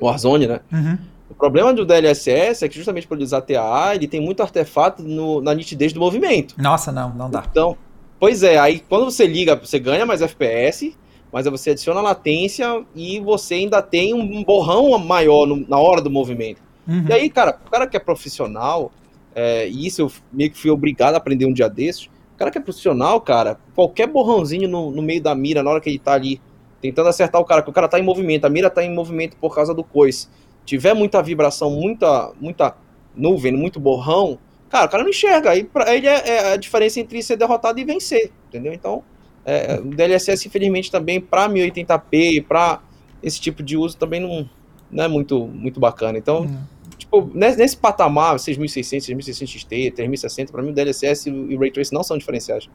Warzone, 0.00 0.46
né? 0.46 0.60
Uhum. 0.72 0.98
O 1.30 1.34
problema 1.34 1.72
do 1.72 1.86
DLSS 1.86 2.64
é 2.64 2.68
que 2.68 2.76
justamente 2.76 3.06
por 3.06 3.16
ele 3.16 3.24
usar 3.24 3.40
TAA, 3.40 3.94
ele 3.94 4.06
tem 4.06 4.20
muito 4.20 4.42
artefato 4.42 5.02
no, 5.02 5.40
na 5.40 5.54
nitidez 5.54 5.92
do 5.92 5.98
movimento. 5.98 6.54
Nossa, 6.58 6.92
não, 6.92 7.08
não 7.14 7.30
dá. 7.30 7.42
Então, 7.50 7.76
pois 8.20 8.42
é, 8.42 8.58
aí 8.58 8.80
quando 8.86 9.06
você 9.06 9.26
liga, 9.26 9.56
você 9.56 9.78
ganha 9.78 10.04
mais 10.04 10.20
FPS, 10.20 10.94
mas 11.32 11.46
aí 11.46 11.50
você 11.50 11.70
adiciona 11.70 12.02
latência 12.02 12.84
e 12.94 13.18
você 13.18 13.54
ainda 13.54 13.80
tem 13.80 14.12
um 14.12 14.44
borrão 14.44 14.98
maior 14.98 15.46
no, 15.46 15.66
na 15.66 15.78
hora 15.78 16.02
do 16.02 16.10
movimento. 16.10 16.60
Uhum. 16.86 17.06
E 17.08 17.12
aí, 17.12 17.30
cara, 17.30 17.58
o 17.66 17.70
cara 17.70 17.86
que 17.86 17.96
é 17.96 18.00
profissional, 18.00 18.92
é, 19.34 19.66
e 19.68 19.86
isso 19.86 20.02
eu 20.02 20.12
meio 20.30 20.50
que 20.50 20.58
fui 20.58 20.70
obrigado 20.70 21.14
a 21.14 21.16
aprender 21.16 21.46
um 21.46 21.52
dia 21.52 21.68
desses, 21.68 22.10
cara 22.42 22.50
que 22.50 22.58
é 22.58 22.60
profissional, 22.60 23.20
cara, 23.20 23.56
qualquer 23.72 24.08
borrãozinho 24.08 24.68
no, 24.68 24.90
no 24.90 25.00
meio 25.00 25.22
da 25.22 25.32
mira, 25.32 25.62
na 25.62 25.70
hora 25.70 25.80
que 25.80 25.88
ele 25.88 25.98
tá 25.98 26.14
ali 26.14 26.40
tentando 26.80 27.08
acertar 27.08 27.40
o 27.40 27.44
cara, 27.44 27.62
que 27.62 27.70
o 27.70 27.72
cara 27.72 27.86
tá 27.86 28.00
em 28.00 28.02
movimento, 28.02 28.44
a 28.44 28.50
mira 28.50 28.68
tá 28.68 28.82
em 28.82 28.92
movimento 28.92 29.36
por 29.36 29.54
causa 29.54 29.72
do 29.72 29.84
coice, 29.84 30.28
tiver 30.64 30.92
muita 30.92 31.22
vibração, 31.22 31.70
muita, 31.70 32.32
muita 32.40 32.74
nuvem, 33.14 33.52
muito 33.52 33.78
borrão, 33.78 34.40
cara, 34.68 34.86
o 34.86 34.88
cara 34.88 35.04
não 35.04 35.10
enxerga. 35.10 35.50
Aí 35.50 35.68
ele 35.94 36.08
é, 36.08 36.28
é 36.28 36.52
a 36.54 36.56
diferença 36.56 36.98
entre 36.98 37.22
ser 37.22 37.36
derrotado 37.36 37.78
e 37.78 37.84
vencer, 37.84 38.32
entendeu? 38.48 38.72
Então, 38.72 39.04
é, 39.44 39.78
o 39.78 39.84
DLSS, 39.84 40.48
infelizmente, 40.48 40.90
também 40.90 41.20
para 41.20 41.48
1080p, 41.48 42.44
para 42.44 42.80
esse 43.22 43.40
tipo 43.40 43.62
de 43.62 43.76
uso, 43.76 43.96
também 43.96 44.18
não, 44.18 44.50
não 44.90 45.04
é 45.04 45.08
muito, 45.08 45.46
muito 45.46 45.78
bacana. 45.78 46.18
Então, 46.18 46.42
hum 46.42 46.81
tipo, 47.02 47.30
nesse 47.34 47.76
patamar, 47.76 48.38
6600, 48.38 49.06
6600 49.06 49.54
XT, 49.54 49.92
3060, 49.96 50.52
para 50.52 50.62
mim 50.62 50.70
o 50.70 50.72
DLSS 50.72 51.28
e 51.28 51.56
o 51.56 51.58
Ray 51.58 51.70
Trace 51.70 51.92
não 51.92 52.02
são 52.02 52.16
diferenciais. 52.16 52.68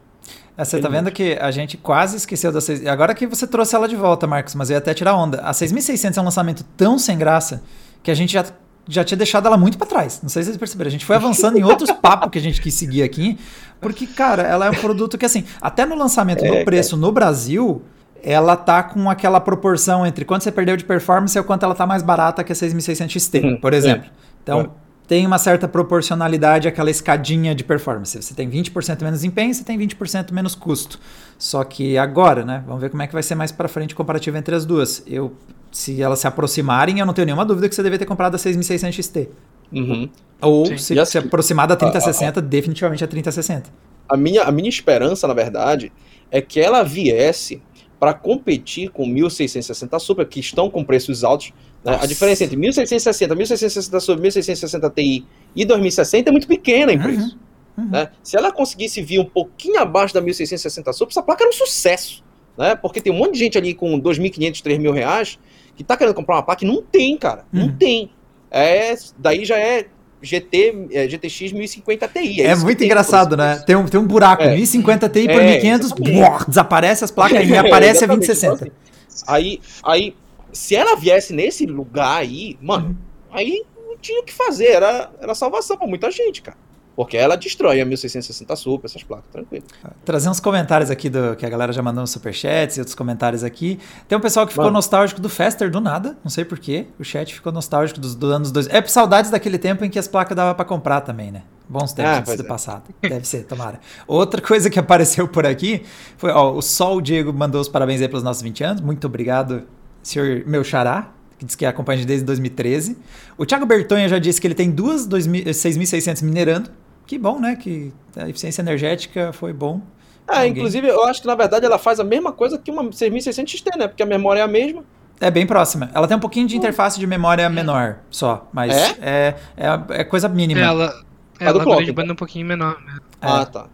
É, 0.57 0.63
você 0.63 0.79
tá 0.79 0.89
vendo 0.89 1.11
que 1.11 1.37
a 1.39 1.51
gente 1.51 1.77
quase 1.77 2.17
esqueceu 2.17 2.51
da 2.51 2.61
6... 2.61 2.85
Agora 2.87 3.13
que 3.13 3.25
você 3.25 3.47
trouxe 3.47 3.75
ela 3.75 3.87
de 3.87 3.95
volta, 3.95 4.27
Marcos, 4.27 4.55
mas 4.55 4.69
eu 4.69 4.75
ia 4.75 4.79
até 4.79 4.93
tirar 4.93 5.15
onda. 5.15 5.41
A 5.41 5.53
6600 5.53 6.17
é 6.17 6.21
um 6.21 6.25
lançamento 6.25 6.63
tão 6.75 6.99
sem 6.99 7.17
graça 7.17 7.63
que 8.03 8.11
a 8.11 8.15
gente 8.15 8.33
já 8.33 8.45
já 8.89 9.03
tinha 9.03 9.17
deixado 9.17 9.45
ela 9.47 9.57
muito 9.57 9.77
para 9.77 9.85
trás. 9.85 10.21
Não 10.23 10.29
sei 10.29 10.43
se 10.43 10.47
vocês 10.47 10.57
perceberam. 10.57 10.87
A 10.87 10.91
gente 10.91 11.05
foi 11.05 11.17
avançando 11.17 11.57
em 11.57 11.63
outros 11.63 11.91
papos 12.01 12.29
que 12.31 12.37
a 12.37 12.41
gente 12.41 12.61
quis 12.61 12.73
seguir 12.73 13.03
aqui, 13.03 13.37
porque, 13.81 14.07
cara, 14.07 14.43
ela 14.43 14.67
é 14.67 14.69
um 14.69 14.75
produto 14.75 15.17
que, 15.17 15.25
assim, 15.25 15.43
até 15.61 15.85
no 15.85 15.93
lançamento, 15.93 16.43
é, 16.45 16.59
no 16.59 16.63
preço 16.63 16.91
cara. 16.91 17.01
no 17.01 17.11
Brasil, 17.11 17.81
ela 18.23 18.55
tá 18.55 18.83
com 18.83 19.09
aquela 19.09 19.39
proporção 19.39 20.05
entre 20.05 20.25
quanto 20.25 20.43
você 20.43 20.51
perdeu 20.51 20.75
de 20.77 20.83
performance 20.83 21.37
e 21.37 21.41
o 21.41 21.43
quanto 21.43 21.63
ela 21.63 21.75
tá 21.75 21.85
mais 21.85 22.01
barata 22.01 22.43
que 22.43 22.51
a 22.51 22.55
6600 22.55 23.11
XT, 23.21 23.39
uhum, 23.39 23.57
por 23.57 23.73
exemplo. 23.73 24.05
É. 24.05 24.11
Então, 24.43 24.61
é. 24.61 24.69
tem 25.07 25.25
uma 25.25 25.37
certa 25.37 25.67
proporcionalidade 25.67 26.67
aquela 26.67 26.89
escadinha 26.89 27.53
de 27.53 27.63
performance. 27.63 28.21
Você 28.21 28.33
tem 28.33 28.49
20% 28.49 29.01
menos 29.03 29.23
empenho, 29.23 29.53
você 29.53 29.63
tem 29.63 29.77
20% 29.77 30.31
menos 30.31 30.55
custo. 30.55 30.99
Só 31.37 31.63
que 31.63 31.97
agora, 31.97 32.43
né? 32.45 32.63
Vamos 32.65 32.81
ver 32.81 32.89
como 32.89 33.01
é 33.01 33.07
que 33.07 33.13
vai 33.13 33.23
ser 33.23 33.35
mais 33.35 33.51
para 33.51 33.67
frente 33.67 33.93
o 33.93 33.97
comparativo 33.97 34.37
entre 34.37 34.55
as 34.55 34.65
duas. 34.65 35.03
Eu, 35.05 35.33
se 35.71 36.01
elas 36.01 36.19
se 36.19 36.27
aproximarem, 36.27 36.99
eu 36.99 37.05
não 37.05 37.13
tenho 37.13 37.25
nenhuma 37.25 37.45
dúvida 37.45 37.69
que 37.69 37.75
você 37.75 37.83
deve 37.83 37.97
ter 37.97 38.05
comprado 38.05 38.35
a 38.35 38.37
6600 38.37 38.95
XT. 38.95 39.29
Uhum. 39.71 40.09
Ou 40.41 40.65
Sim. 40.65 40.77
se, 40.77 40.99
assim, 40.99 41.11
se 41.11 41.17
aproximar 41.17 41.67
da 41.67 41.75
3060, 41.75 42.39
a, 42.39 42.41
a, 42.41 42.45
a, 42.45 42.47
definitivamente 42.47 43.03
a 43.03 43.07
3060. 43.07 43.69
A 44.07 44.15
minha, 44.15 44.43
a 44.43 44.51
minha 44.51 44.69
esperança, 44.69 45.27
na 45.27 45.33
verdade, 45.33 45.91
é 46.31 46.41
que 46.41 46.59
ela 46.59 46.83
viesse 46.83 47.61
para 47.99 48.13
competir 48.13 48.89
com 48.89 49.05
1660 49.05 49.99
Super, 49.99 50.27
que 50.27 50.39
estão 50.39 50.69
com 50.69 50.83
preços 50.83 51.23
altos. 51.23 51.51
Né? 51.83 51.97
A 51.99 52.05
diferença 52.05 52.43
entre 52.43 52.55
1660, 52.55 53.35
1660 53.35 53.99
Super, 53.99 54.21
1660 54.21 54.89
Ti 54.91 55.25
e 55.55 55.65
2060 55.65 56.29
é 56.29 56.31
muito 56.31 56.47
pequena 56.47 56.93
em 56.93 56.99
preço. 56.99 57.37
Uhum, 57.77 57.83
uhum. 57.85 57.89
Né? 57.89 58.09
Se 58.21 58.37
ela 58.37 58.51
conseguisse 58.51 59.01
vir 59.01 59.19
um 59.19 59.25
pouquinho 59.25 59.79
abaixo 59.79 60.13
da 60.13 60.21
1660 60.21 60.93
Super, 60.93 61.11
essa 61.11 61.23
placa 61.23 61.43
era 61.43 61.49
um 61.49 61.53
sucesso. 61.53 62.23
Né? 62.57 62.75
Porque 62.75 63.01
tem 63.01 63.11
um 63.11 63.17
monte 63.17 63.33
de 63.33 63.39
gente 63.39 63.57
ali 63.57 63.73
com 63.73 63.99
2.500, 63.99 64.61
3.000 64.61 64.91
reais 64.91 65.39
que 65.75 65.83
tá 65.83 65.95
querendo 65.95 66.15
comprar 66.15 66.35
uma 66.35 66.43
placa 66.43 66.63
e 66.63 66.67
não 66.67 66.81
tem, 66.81 67.17
cara. 67.17 67.45
Não 67.51 67.67
uhum. 67.67 67.77
tem. 67.77 68.11
É, 68.49 68.95
daí 69.17 69.45
já 69.45 69.57
é 69.59 69.87
GT, 70.27 70.87
é, 70.91 71.07
GTX 71.07 71.51
1050 71.51 72.07
Ti. 72.07 72.41
É, 72.41 72.47
é 72.47 72.55
muito 72.55 72.83
engraçado, 72.83 73.35
né? 73.37 73.63
Tem 73.65 73.75
um, 73.75 73.85
tem 73.85 73.99
um 73.99 74.05
buraco, 74.05 74.43
é. 74.43 74.55
1050 74.55 75.09
Ti 75.09 75.25
por 75.25 75.41
é, 75.41 75.53
1500, 75.61 75.91
boah, 75.93 76.45
desaparece 76.47 77.03
as 77.03 77.11
placas 77.11 77.47
e 77.47 77.55
aparece 77.57 78.03
a 78.03 78.07
2060. 78.07 78.65
Tipo 78.65 78.71
assim, 79.07 79.23
aí, 79.27 79.59
aí, 79.83 80.15
se 80.51 80.75
ela 80.75 80.95
viesse 80.95 81.33
nesse 81.33 81.65
lugar 81.65 82.17
aí, 82.17 82.57
mano, 82.61 82.89
uhum. 82.89 82.95
aí 83.31 83.63
não 83.87 83.97
tinha 83.97 84.21
o 84.21 84.23
que 84.23 84.33
fazer, 84.33 84.67
era, 84.67 85.09
era 85.21 85.33
salvação 85.33 85.77
pra 85.77 85.87
muita 85.87 86.11
gente, 86.11 86.41
cara. 86.41 86.57
Porque 86.97 87.15
ela 87.15 87.37
destrói 87.37 87.79
a 87.79 87.85
1660 87.85 88.55
Super, 88.55 88.87
essas 88.87 89.03
placas, 89.03 89.29
tranquilo. 89.31 89.63
Trazer 90.03 90.29
uns 90.29 90.39
comentários 90.39 90.89
aqui 90.89 91.11
do 91.11 91.35
que 91.35 91.45
a 91.45 91.49
galera 91.49 91.71
já 91.71 91.83
mandou 91.83 92.01
nos 92.01 92.09
superchats 92.09 92.75
e 92.75 92.79
outros 92.79 92.95
comentários 92.95 93.43
aqui. 93.43 93.77
Tem 94.07 94.17
um 94.17 94.21
pessoal 94.21 94.47
que 94.47 94.53
ficou 94.53 94.65
Mano. 94.65 94.77
nostálgico 94.77 95.21
do 95.21 95.29
Faster 95.29 95.69
do 95.69 95.79
nada, 95.79 96.17
não 96.23 96.31
sei 96.31 96.43
porquê. 96.43 96.87
O 96.99 97.03
chat 97.03 97.35
ficou 97.35 97.51
nostálgico 97.51 97.99
dos, 97.99 98.15
dos 98.15 98.31
anos 98.31 98.51
dois. 98.51 98.65
É 98.69 98.81
por 98.81 98.89
saudades 98.89 99.29
daquele 99.29 99.59
tempo 99.59 99.85
em 99.85 99.91
que 99.91 99.99
as 99.99 100.07
placas 100.07 100.35
dava 100.35 100.55
para 100.55 100.65
comprar 100.65 101.01
também, 101.01 101.29
né? 101.29 101.43
Bons 101.69 101.93
tempos 101.93 102.33
ah, 102.33 102.35
do 102.35 102.41
é. 102.41 102.47
passado. 102.47 102.83
Deve 102.99 103.27
ser, 103.27 103.43
tomara. 103.43 103.79
Outra 104.07 104.41
coisa 104.41 104.67
que 104.67 104.79
apareceu 104.79 105.27
por 105.27 105.45
aqui 105.45 105.83
foi, 106.17 106.31
ó, 106.31 106.51
o 106.51 106.63
Sol 106.63 106.99
Diego 106.99 107.31
mandou 107.31 107.61
os 107.61 107.69
parabéns 107.69 108.01
aí 108.01 108.07
pelos 108.07 108.23
nossos 108.23 108.41
20 108.41 108.63
anos. 108.63 108.81
Muito 108.81 109.05
obrigado, 109.05 109.67
senhor 110.01 110.41
meu 110.47 110.63
xará, 110.63 111.11
que 111.37 111.45
diz 111.45 111.55
que 111.55 111.63
acompanha 111.63 112.03
desde 112.03 112.25
2013. 112.25 112.97
O 113.37 113.45
Thiago 113.45 113.67
Bertonha 113.67 114.09
já 114.09 114.17
disse 114.17 114.41
que 114.41 114.47
ele 114.47 114.55
tem 114.55 114.71
duas 114.71 115.07
6.600 115.07 116.23
minerando 116.23 116.71
que 117.07 117.17
bom, 117.17 117.39
né? 117.39 117.55
Que 117.55 117.93
a 118.15 118.27
eficiência 118.29 118.61
energética 118.61 119.31
foi 119.31 119.53
bom. 119.53 119.81
É, 120.29 120.39
Alguém... 120.39 120.51
inclusive 120.51 120.87
eu 120.87 121.05
acho 121.05 121.21
que 121.21 121.27
na 121.27 121.35
verdade 121.35 121.65
ela 121.65 121.79
faz 121.79 122.01
a 122.01 122.03
mesma 122.03 122.33
coisa 122.33 122.57
que 122.57 122.69
uma 122.69 122.91
6600 122.91 123.51
XT, 123.51 123.77
né? 123.77 123.87
Porque 123.87 124.03
a 124.03 124.05
memória 124.05 124.41
é 124.41 124.43
a 124.43 124.47
mesma. 124.47 124.83
É 125.19 125.31
bem 125.31 125.47
próxima. 125.47 125.89
Ela 125.93 126.07
tem 126.07 126.17
um 126.17 126.19
pouquinho 126.19 126.45
de 126.45 126.55
hum. 126.55 126.57
interface 126.59 126.99
de 126.99 127.07
memória 127.07 127.49
menor 127.49 127.99
só, 128.11 128.47
mas 128.51 128.75
é, 128.75 128.97
é, 129.01 129.35
é, 129.55 130.01
é 130.01 130.03
coisa 130.03 130.27
mínima. 130.27 130.59
Ela, 130.59 130.93
ela 131.39 131.79
a 131.79 131.83
de 131.83 131.91
banda 131.91 132.11
é 132.11 132.13
um 132.13 132.17
pouquinho 132.17 132.45
menor. 132.45 132.77
Né? 132.85 132.97
É. 133.21 133.27
Ah, 133.27 133.45
tá. 133.45 133.65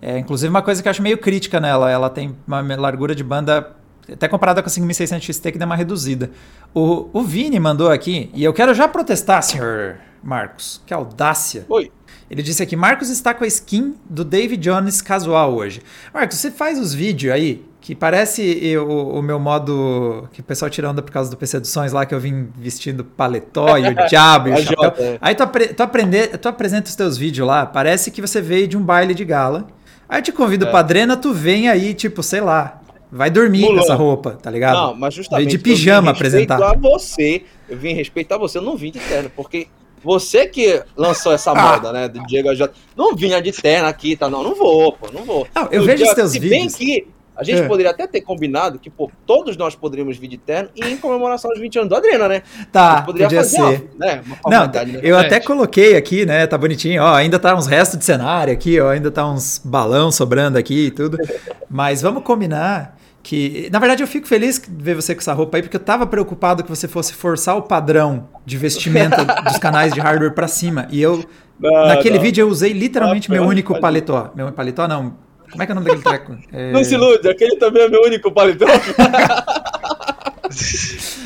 É, 0.00 0.18
inclusive 0.18 0.50
uma 0.50 0.62
coisa 0.62 0.82
que 0.82 0.86
eu 0.86 0.90
acho 0.90 1.02
meio 1.02 1.18
crítica 1.18 1.58
nela, 1.58 1.90
ela 1.90 2.10
tem 2.10 2.36
uma 2.46 2.60
largura 2.76 3.14
de 3.14 3.24
banda 3.24 3.74
até 4.12 4.28
comparada 4.28 4.62
com 4.62 4.68
a 4.68 4.70
5600 4.70 5.24
XT 5.24 5.52
que 5.52 5.58
dá 5.58 5.64
uma 5.64 5.74
reduzida. 5.74 6.30
O, 6.74 7.08
o 7.12 7.22
Vini 7.22 7.58
mandou 7.58 7.90
aqui, 7.90 8.30
e 8.34 8.44
eu 8.44 8.52
quero 8.52 8.74
já 8.74 8.86
protestar, 8.86 9.42
senhor 9.42 9.96
Marcos. 10.22 10.82
Que 10.86 10.92
audácia. 10.92 11.64
Oi. 11.68 11.90
Ele 12.30 12.42
disse 12.42 12.62
aqui: 12.62 12.76
Marcos 12.76 13.08
está 13.10 13.32
com 13.32 13.44
a 13.44 13.46
skin 13.46 13.94
do 14.08 14.24
David 14.24 14.62
Jones 14.62 15.00
casual 15.00 15.54
hoje. 15.54 15.80
Marcos, 16.12 16.38
você 16.38 16.50
faz 16.50 16.78
os 16.78 16.92
vídeos 16.92 17.32
aí 17.32 17.64
que 17.86 17.94
parece 17.94 18.76
o, 18.78 19.18
o, 19.18 19.22
meu 19.22 19.38
modo 19.38 20.28
que 20.32 20.40
o 20.40 20.42
pessoal 20.42 20.68
tira 20.68 20.90
onda 20.90 21.00
por 21.00 21.12
causa 21.12 21.30
do 21.30 21.36
PC 21.36 21.60
dos 21.60 21.70
Sonhos 21.70 21.92
lá 21.92 22.04
que 22.04 22.12
eu 22.12 22.18
vim 22.18 22.48
vestindo 22.58 23.04
paletó 23.04 23.78
e 23.78 23.86
o 23.88 23.94
diabo 24.10 24.48
e 24.48 24.54
o 24.54 24.56
chapéu. 24.58 24.92
É. 24.98 25.18
Aí 25.20 25.36
tu, 25.36 25.44
apre, 25.44 25.68
tu, 25.68 25.82
aprende, 25.84 26.26
tu 26.36 26.48
apresenta 26.48 26.88
os 26.88 26.96
teus 26.96 27.16
vídeos 27.16 27.46
lá, 27.46 27.64
parece 27.64 28.10
que 28.10 28.20
você 28.20 28.40
veio 28.40 28.66
de 28.66 28.76
um 28.76 28.82
baile 28.82 29.14
de 29.14 29.24
gala. 29.24 29.68
Aí 30.08 30.18
eu 30.18 30.22
te 30.22 30.32
convido 30.32 30.66
é. 30.66 30.70
pra 30.70 30.82
Drena, 30.82 31.16
tu 31.16 31.32
vem 31.32 31.68
aí, 31.68 31.94
tipo, 31.94 32.24
sei 32.24 32.40
lá, 32.40 32.80
vai 33.10 33.30
dormir 33.30 33.64
com 33.68 33.78
essa 33.78 33.94
roupa, 33.94 34.32
tá 34.32 34.50
ligado? 34.50 34.74
Não, 34.74 34.94
mas 34.96 35.14
justamente. 35.14 35.46
Veio 35.46 35.56
de 35.56 35.62
pijama 35.62 36.10
apresentar. 36.10 36.60
a 36.60 36.74
você, 36.74 37.44
eu 37.68 37.78
vim 37.78 37.92
respeitar 37.94 38.36
você, 38.36 38.58
eu 38.58 38.62
não 38.62 38.76
vim 38.76 38.90
de 38.90 38.98
terno, 38.98 39.30
porque 39.30 39.68
você 40.02 40.46
que 40.46 40.82
lançou 40.96 41.32
essa 41.32 41.50
ah. 41.52 41.54
moda, 41.54 41.92
né? 41.92 42.08
Do 42.08 42.24
Diego 42.26 42.54
J. 42.54 42.72
Não 42.96 43.14
vinha 43.14 43.40
de 43.42 43.52
terno 43.52 43.88
aqui, 43.88 44.16
tá? 44.16 44.28
Não, 44.30 44.42
não 44.42 44.54
vou, 44.54 44.92
pô, 44.92 45.08
não 45.12 45.24
vou. 45.24 45.46
Não, 45.54 45.68
eu 45.70 45.82
vejo 45.84 46.04
os 46.04 46.14
teus 46.14 46.30
se 46.32 46.38
vídeos. 46.38 46.72
Se 46.72 46.78
bem 46.78 47.02
que 47.02 47.16
A 47.38 47.44
gente 47.44 47.60
É. 47.60 47.68
poderia 47.68 47.90
até 47.90 48.06
ter 48.06 48.22
combinado 48.22 48.78
que, 48.78 48.88
pô, 48.88 49.10
todos 49.26 49.58
nós 49.58 49.74
poderíamos 49.74 50.16
vir 50.16 50.26
de 50.28 50.38
terno 50.38 50.70
e 50.74 50.82
em 50.86 50.96
comemoração 50.96 51.50
aos 51.50 51.60
20 51.60 51.80
anos 51.80 51.90
do 51.90 51.94
Adriana, 51.94 52.26
né? 52.28 52.42
A 52.62 52.64
Tá, 52.72 52.96
gente 52.96 53.04
poderia 53.04 53.26
podia 53.26 53.38
fazer 53.42 53.56
ser. 53.56 53.62
Uma, 53.62 54.06
né, 54.06 54.22
uma 54.24 54.50
Não, 54.50 54.66
né? 54.68 55.00
eu 55.02 55.18
É. 55.18 55.26
até 55.26 55.38
coloquei 55.38 55.96
aqui, 55.96 56.24
né? 56.24 56.46
Tá 56.46 56.56
bonitinho, 56.56 57.02
ó. 57.02 57.14
Ainda 57.14 57.38
tá 57.38 57.54
uns 57.54 57.66
restos 57.66 57.98
de 57.98 58.06
cenário 58.06 58.50
aqui, 58.54 58.80
ó. 58.80 58.88
Ainda 58.88 59.10
tá 59.10 59.26
uns 59.28 59.60
balão 59.62 60.10
sobrando 60.10 60.56
aqui 60.56 60.86
e 60.86 60.90
tudo. 60.90 61.18
Mas 61.68 62.00
vamos 62.00 62.22
combinar 62.22 62.96
que. 63.26 63.68
Na 63.72 63.78
verdade, 63.78 64.02
eu 64.02 64.06
fico 64.06 64.26
feliz 64.26 64.58
de 64.58 64.82
ver 64.82 64.94
você 64.94 65.14
com 65.14 65.20
essa 65.20 65.32
roupa 65.32 65.56
aí, 65.56 65.62
porque 65.62 65.76
eu 65.76 65.80
tava 65.80 66.06
preocupado 66.06 66.62
que 66.62 66.68
você 66.70 66.86
fosse 66.86 67.12
forçar 67.12 67.56
o 67.56 67.62
padrão 67.62 68.28
de 68.44 68.56
vestimenta 68.56 69.24
dos 69.44 69.58
canais 69.58 69.92
de 69.92 70.00
hardware 70.00 70.32
pra 70.32 70.46
cima. 70.48 70.86
E 70.90 71.02
eu, 71.02 71.24
Não, 71.58 71.86
naquele 71.88 72.16
não. 72.16 72.22
vídeo, 72.22 72.42
eu 72.42 72.48
usei 72.48 72.72
literalmente 72.72 73.28
Ah, 73.30 73.34
meu 73.34 73.44
único 73.44 73.78
paletó. 73.80 74.30
Meu 74.34 74.50
paletó, 74.52 74.86
não. 74.86 75.16
Como 75.50 75.62
é 75.62 75.66
que 75.66 75.72
é 75.72 75.74
o 75.74 75.76
nome 75.76 75.86
daquele 75.88 76.04
treco? 76.04 76.36
É... 76.52 76.72
Não 76.72 76.82
se 76.84 76.94
ilude, 76.94 77.28
aquele 77.28 77.56
também 77.56 77.82
é 77.84 77.88
meu 77.88 78.02
único 78.02 78.30
paletó. 78.32 78.66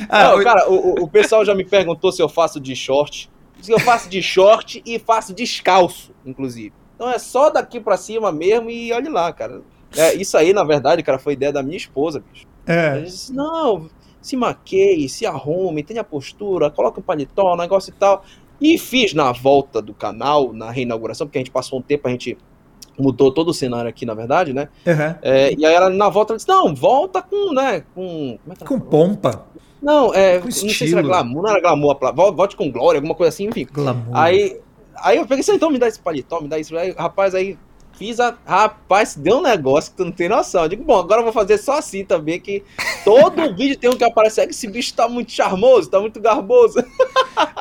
Ah, 0.08 0.24
Não, 0.30 0.38
o- 0.38 0.42
cara, 0.42 0.68
o, 0.68 1.04
o- 1.04 1.08
pessoal 1.08 1.44
já 1.44 1.54
me 1.54 1.64
perguntou 1.64 2.10
se 2.10 2.20
eu 2.22 2.28
faço 2.28 2.58
de 2.58 2.74
short. 2.74 3.30
Se 3.60 3.70
eu 3.70 3.78
faço 3.78 4.08
de 4.08 4.20
short 4.22 4.82
e 4.84 4.98
faço 4.98 5.34
descalço, 5.34 6.10
inclusive. 6.24 6.72
Então 6.96 7.08
é 7.10 7.18
só 7.18 7.50
daqui 7.50 7.78
pra 7.78 7.96
cima 7.96 8.32
mesmo 8.32 8.70
e 8.70 8.92
olhe 8.92 9.08
lá, 9.08 9.32
cara. 9.32 9.60
É, 9.96 10.14
isso 10.14 10.36
aí, 10.36 10.52
na 10.52 10.64
verdade, 10.64 11.02
cara, 11.02 11.18
foi 11.18 11.32
ideia 11.32 11.52
da 11.52 11.62
minha 11.62 11.76
esposa, 11.76 12.22
bicho. 12.32 12.46
É. 12.66 13.00
disse, 13.00 13.32
não, 13.32 13.88
se 14.20 14.36
maqueie, 14.36 15.08
se 15.08 15.26
arrume, 15.26 15.82
tenha 15.82 16.04
postura, 16.04 16.70
coloca 16.70 17.00
um 17.00 17.02
paletó, 17.02 17.54
um 17.54 17.56
negócio 17.56 17.90
e 17.90 17.94
tal. 17.94 18.24
E 18.60 18.78
fiz 18.78 19.14
na 19.14 19.32
volta 19.32 19.80
do 19.80 19.94
canal, 19.94 20.52
na 20.52 20.70
reinauguração, 20.70 21.26
porque 21.26 21.38
a 21.38 21.40
gente 21.40 21.50
passou 21.50 21.78
um 21.78 21.82
tempo, 21.82 22.06
a 22.06 22.10
gente 22.10 22.36
mudou 22.98 23.32
todo 23.32 23.48
o 23.48 23.54
cenário 23.54 23.88
aqui, 23.88 24.04
na 24.04 24.12
verdade, 24.12 24.52
né? 24.52 24.68
Aham. 24.86 25.18
É, 25.22 25.54
e 25.54 25.64
aí 25.64 25.74
ela, 25.74 25.88
na 25.88 26.10
volta, 26.10 26.32
ela 26.32 26.36
disse, 26.36 26.48
não, 26.48 26.74
volta 26.74 27.22
com, 27.22 27.54
né, 27.54 27.82
com... 27.94 28.38
É 28.48 28.64
Com 28.64 28.78
pompa, 28.78 29.46
Não, 29.82 30.12
é, 30.14 30.38
Com 30.38 30.44
não 30.44 30.52
sei 30.52 30.70
se 30.70 30.92
era 30.92 31.00
glamour, 31.00 31.42
não 31.42 31.50
era 31.50 31.60
glamour, 31.60 31.96
volte 32.34 32.54
com 32.54 32.70
glória, 32.70 32.98
alguma 32.98 33.14
coisa 33.14 33.30
assim, 33.30 33.46
enfim. 33.46 33.66
glamour. 33.72 34.14
Aí, 34.14 34.60
aí 34.96 35.16
eu 35.16 35.26
peguei 35.26 35.42
então 35.54 35.70
me 35.70 35.78
dá 35.78 35.88
esse 35.88 35.98
paletó, 35.98 36.42
me 36.42 36.48
dá 36.48 36.58
isso. 36.58 36.76
Aí, 36.76 36.90
rapaz, 36.90 37.34
aí 37.34 37.56
fiz 38.00 38.18
a. 38.18 38.34
Rapaz, 38.46 39.14
deu 39.14 39.36
um 39.36 39.42
negócio 39.42 39.90
que 39.90 39.98
tu 39.98 40.04
não 40.06 40.10
tem 40.12 40.26
noção. 40.26 40.62
Eu 40.62 40.68
digo, 40.70 40.82
bom, 40.82 40.98
agora 40.98 41.20
eu 41.20 41.24
vou 41.24 41.34
fazer 41.34 41.58
só 41.58 41.76
assim 41.76 42.02
também, 42.02 42.40
que 42.40 42.64
todo 43.04 43.42
vídeo 43.54 43.76
tem 43.76 43.90
um 43.90 43.92
que 43.92 44.02
aparece. 44.02 44.40
"É 44.40 44.46
que 44.46 44.52
Esse 44.52 44.66
bicho 44.66 44.94
tá 44.94 45.06
muito 45.06 45.30
charmoso, 45.30 45.90
tá 45.90 46.00
muito 46.00 46.18
garboso. 46.18 46.82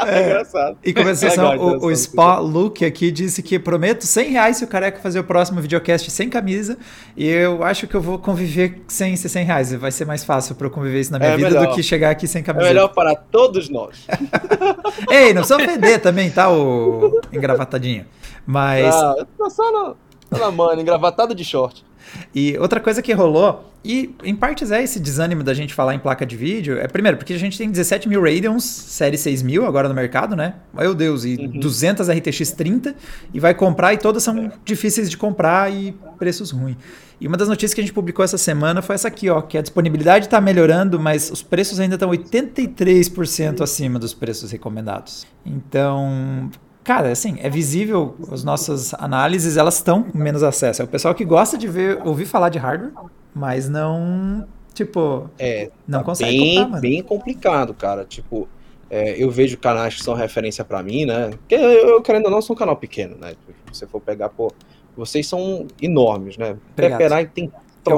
É, 0.05 0.23
engraçado. 0.25 0.77
Em 0.83 0.93
compensação, 0.93 1.49
Legal, 1.51 1.65
o, 1.65 1.71
o 1.71 1.75
interessante. 1.75 1.99
Spa 2.11 2.39
Luke 2.39 2.85
aqui 2.85 3.11
disse 3.11 3.43
que 3.43 3.59
prometo 3.59 4.05
100 4.05 4.29
reais 4.31 4.57
se 4.57 4.63
o 4.63 4.67
careca 4.67 4.99
fazer 5.01 5.19
o 5.19 5.23
próximo 5.25 5.59
videocast 5.61 6.09
sem 6.09 6.29
camisa. 6.29 6.77
E 7.17 7.27
eu 7.27 7.63
acho 7.63 7.85
que 7.85 7.95
eu 7.95 8.01
vou 8.01 8.17
conviver 8.17 8.81
sem 8.87 9.13
esses 9.13 9.29
100 9.31 9.45
reais. 9.45 9.73
Vai 9.73 9.91
ser 9.91 10.05
mais 10.05 10.23
fácil 10.23 10.55
pra 10.55 10.67
eu 10.67 10.71
conviver 10.71 11.01
isso 11.01 11.11
na 11.11 11.19
minha 11.19 11.31
É 11.31 11.35
vida 11.35 11.49
melhor. 11.49 11.67
do 11.67 11.75
que 11.75 11.83
chegar 11.83 12.11
aqui 12.11 12.27
sem 12.27 12.39
É 12.41 12.43
camisa. 12.45 12.65
melhor 12.67 12.87
para 12.89 13.13
todos 13.13 13.69
nós. 13.69 14.07
Ei, 15.11 15.33
não 15.33 15.41
precisa 15.43 15.55
ofender 15.57 15.99
também, 16.01 16.29
tá? 16.29 16.49
O 16.49 17.19
engravatadinho. 17.31 18.05
Mas. 18.45 18.95
Ah, 18.95 19.15
só 19.49 19.71
na, 19.71 19.93
na 20.31 20.51
mano, 20.51 20.81
engravatado 20.81 21.33
de 21.33 21.43
short. 21.43 21.85
E 22.33 22.57
outra 22.57 22.79
coisa 22.79 23.01
que 23.01 23.13
rolou, 23.13 23.71
e 23.85 24.15
em 24.23 24.35
partes 24.35 24.71
é 24.71 24.81
esse 24.81 24.99
desânimo 24.99 25.43
da 25.43 25.53
gente 25.53 25.73
falar 25.73 25.93
em 25.93 25.99
placa 25.99 26.25
de 26.25 26.35
vídeo, 26.35 26.79
é 26.79 26.87
primeiro, 26.87 27.17
porque 27.17 27.33
a 27.33 27.37
gente 27.37 27.57
tem 27.57 27.69
17 27.69 28.09
mil 28.09 28.21
Radeons, 28.21 28.63
série 28.63 29.17
6000 29.17 29.65
agora 29.65 29.87
no 29.87 29.93
mercado, 29.93 30.35
né? 30.35 30.55
Meu 30.73 30.95
Deus, 30.95 31.23
e 31.23 31.35
Uhum. 31.35 31.59
200 31.59 32.09
RTX 32.09 32.51
30, 32.51 32.95
e 33.33 33.39
vai 33.39 33.53
comprar, 33.53 33.93
e 33.93 33.97
todas 33.97 34.23
são 34.23 34.51
difíceis 34.65 35.09
de 35.09 35.17
comprar 35.17 35.71
e 35.71 35.95
preços 36.17 36.51
ruins. 36.51 36.77
E 37.21 37.27
uma 37.27 37.35
das 37.35 37.49
notícias 37.49 37.73
que 37.73 37.81
a 37.81 37.83
gente 37.83 37.93
publicou 37.93 38.23
essa 38.23 38.37
semana 38.37 38.81
foi 38.81 38.95
essa 38.95 39.07
aqui, 39.09 39.29
ó, 39.29 39.41
que 39.41 39.57
a 39.57 39.61
disponibilidade 39.61 40.25
está 40.25 40.39
melhorando, 40.39 40.97
mas 40.99 41.29
os 41.29 41.43
preços 41.43 41.79
ainda 41.79 41.95
estão 41.95 42.09
83% 42.09 43.61
acima 43.61 43.99
dos 43.99 44.13
preços 44.13 44.51
recomendados. 44.51 45.27
Então, 45.45 46.49
Cara, 46.89 47.11
assim, 47.11 47.37
é 47.39 47.47
visível, 47.51 48.15
as 48.31 48.43
nossas 48.43 48.95
análises, 48.95 49.57
elas 49.57 49.75
estão 49.75 50.01
com 50.01 50.17
menos 50.17 50.41
acesso. 50.41 50.81
É 50.81 50.85
o 50.85 50.87
pessoal 50.87 51.13
que 51.13 51.23
gosta 51.23 51.55
de 51.55 51.67
ver, 51.67 52.01
ouvir 52.03 52.25
falar 52.25 52.49
de 52.49 52.57
hardware, 52.57 52.91
mas 53.31 53.69
não, 53.69 54.47
tipo, 54.73 55.29
É, 55.37 55.69
não 55.87 55.99
tá 55.99 56.05
consegue 56.05 56.31
bem, 56.31 56.55
comprar, 56.55 56.69
mano. 56.69 56.81
bem 56.81 57.03
complicado, 57.03 57.75
cara. 57.75 58.05
Tipo, 58.05 58.49
é, 58.89 59.23
eu 59.23 59.29
vejo 59.29 59.55
canais 59.59 59.97
que 59.97 60.03
são 60.03 60.15
referência 60.15 60.65
pra 60.65 60.81
mim, 60.81 61.05
né? 61.05 61.29
Porque 61.29 61.53
eu, 61.53 61.89
eu, 61.89 62.01
querendo 62.01 62.25
ou 62.25 62.31
não, 62.31 62.41
sou 62.41 62.55
um 62.55 62.57
canal 62.57 62.75
pequeno, 62.75 63.15
né? 63.21 63.35
Se 63.71 63.81
você 63.81 63.85
for 63.85 64.01
pegar, 64.01 64.29
pô, 64.29 64.51
vocês 64.97 65.27
são 65.27 65.67
enormes, 65.79 66.39
né? 66.39 66.57
Peperai 66.75 67.27
tem 67.27 67.51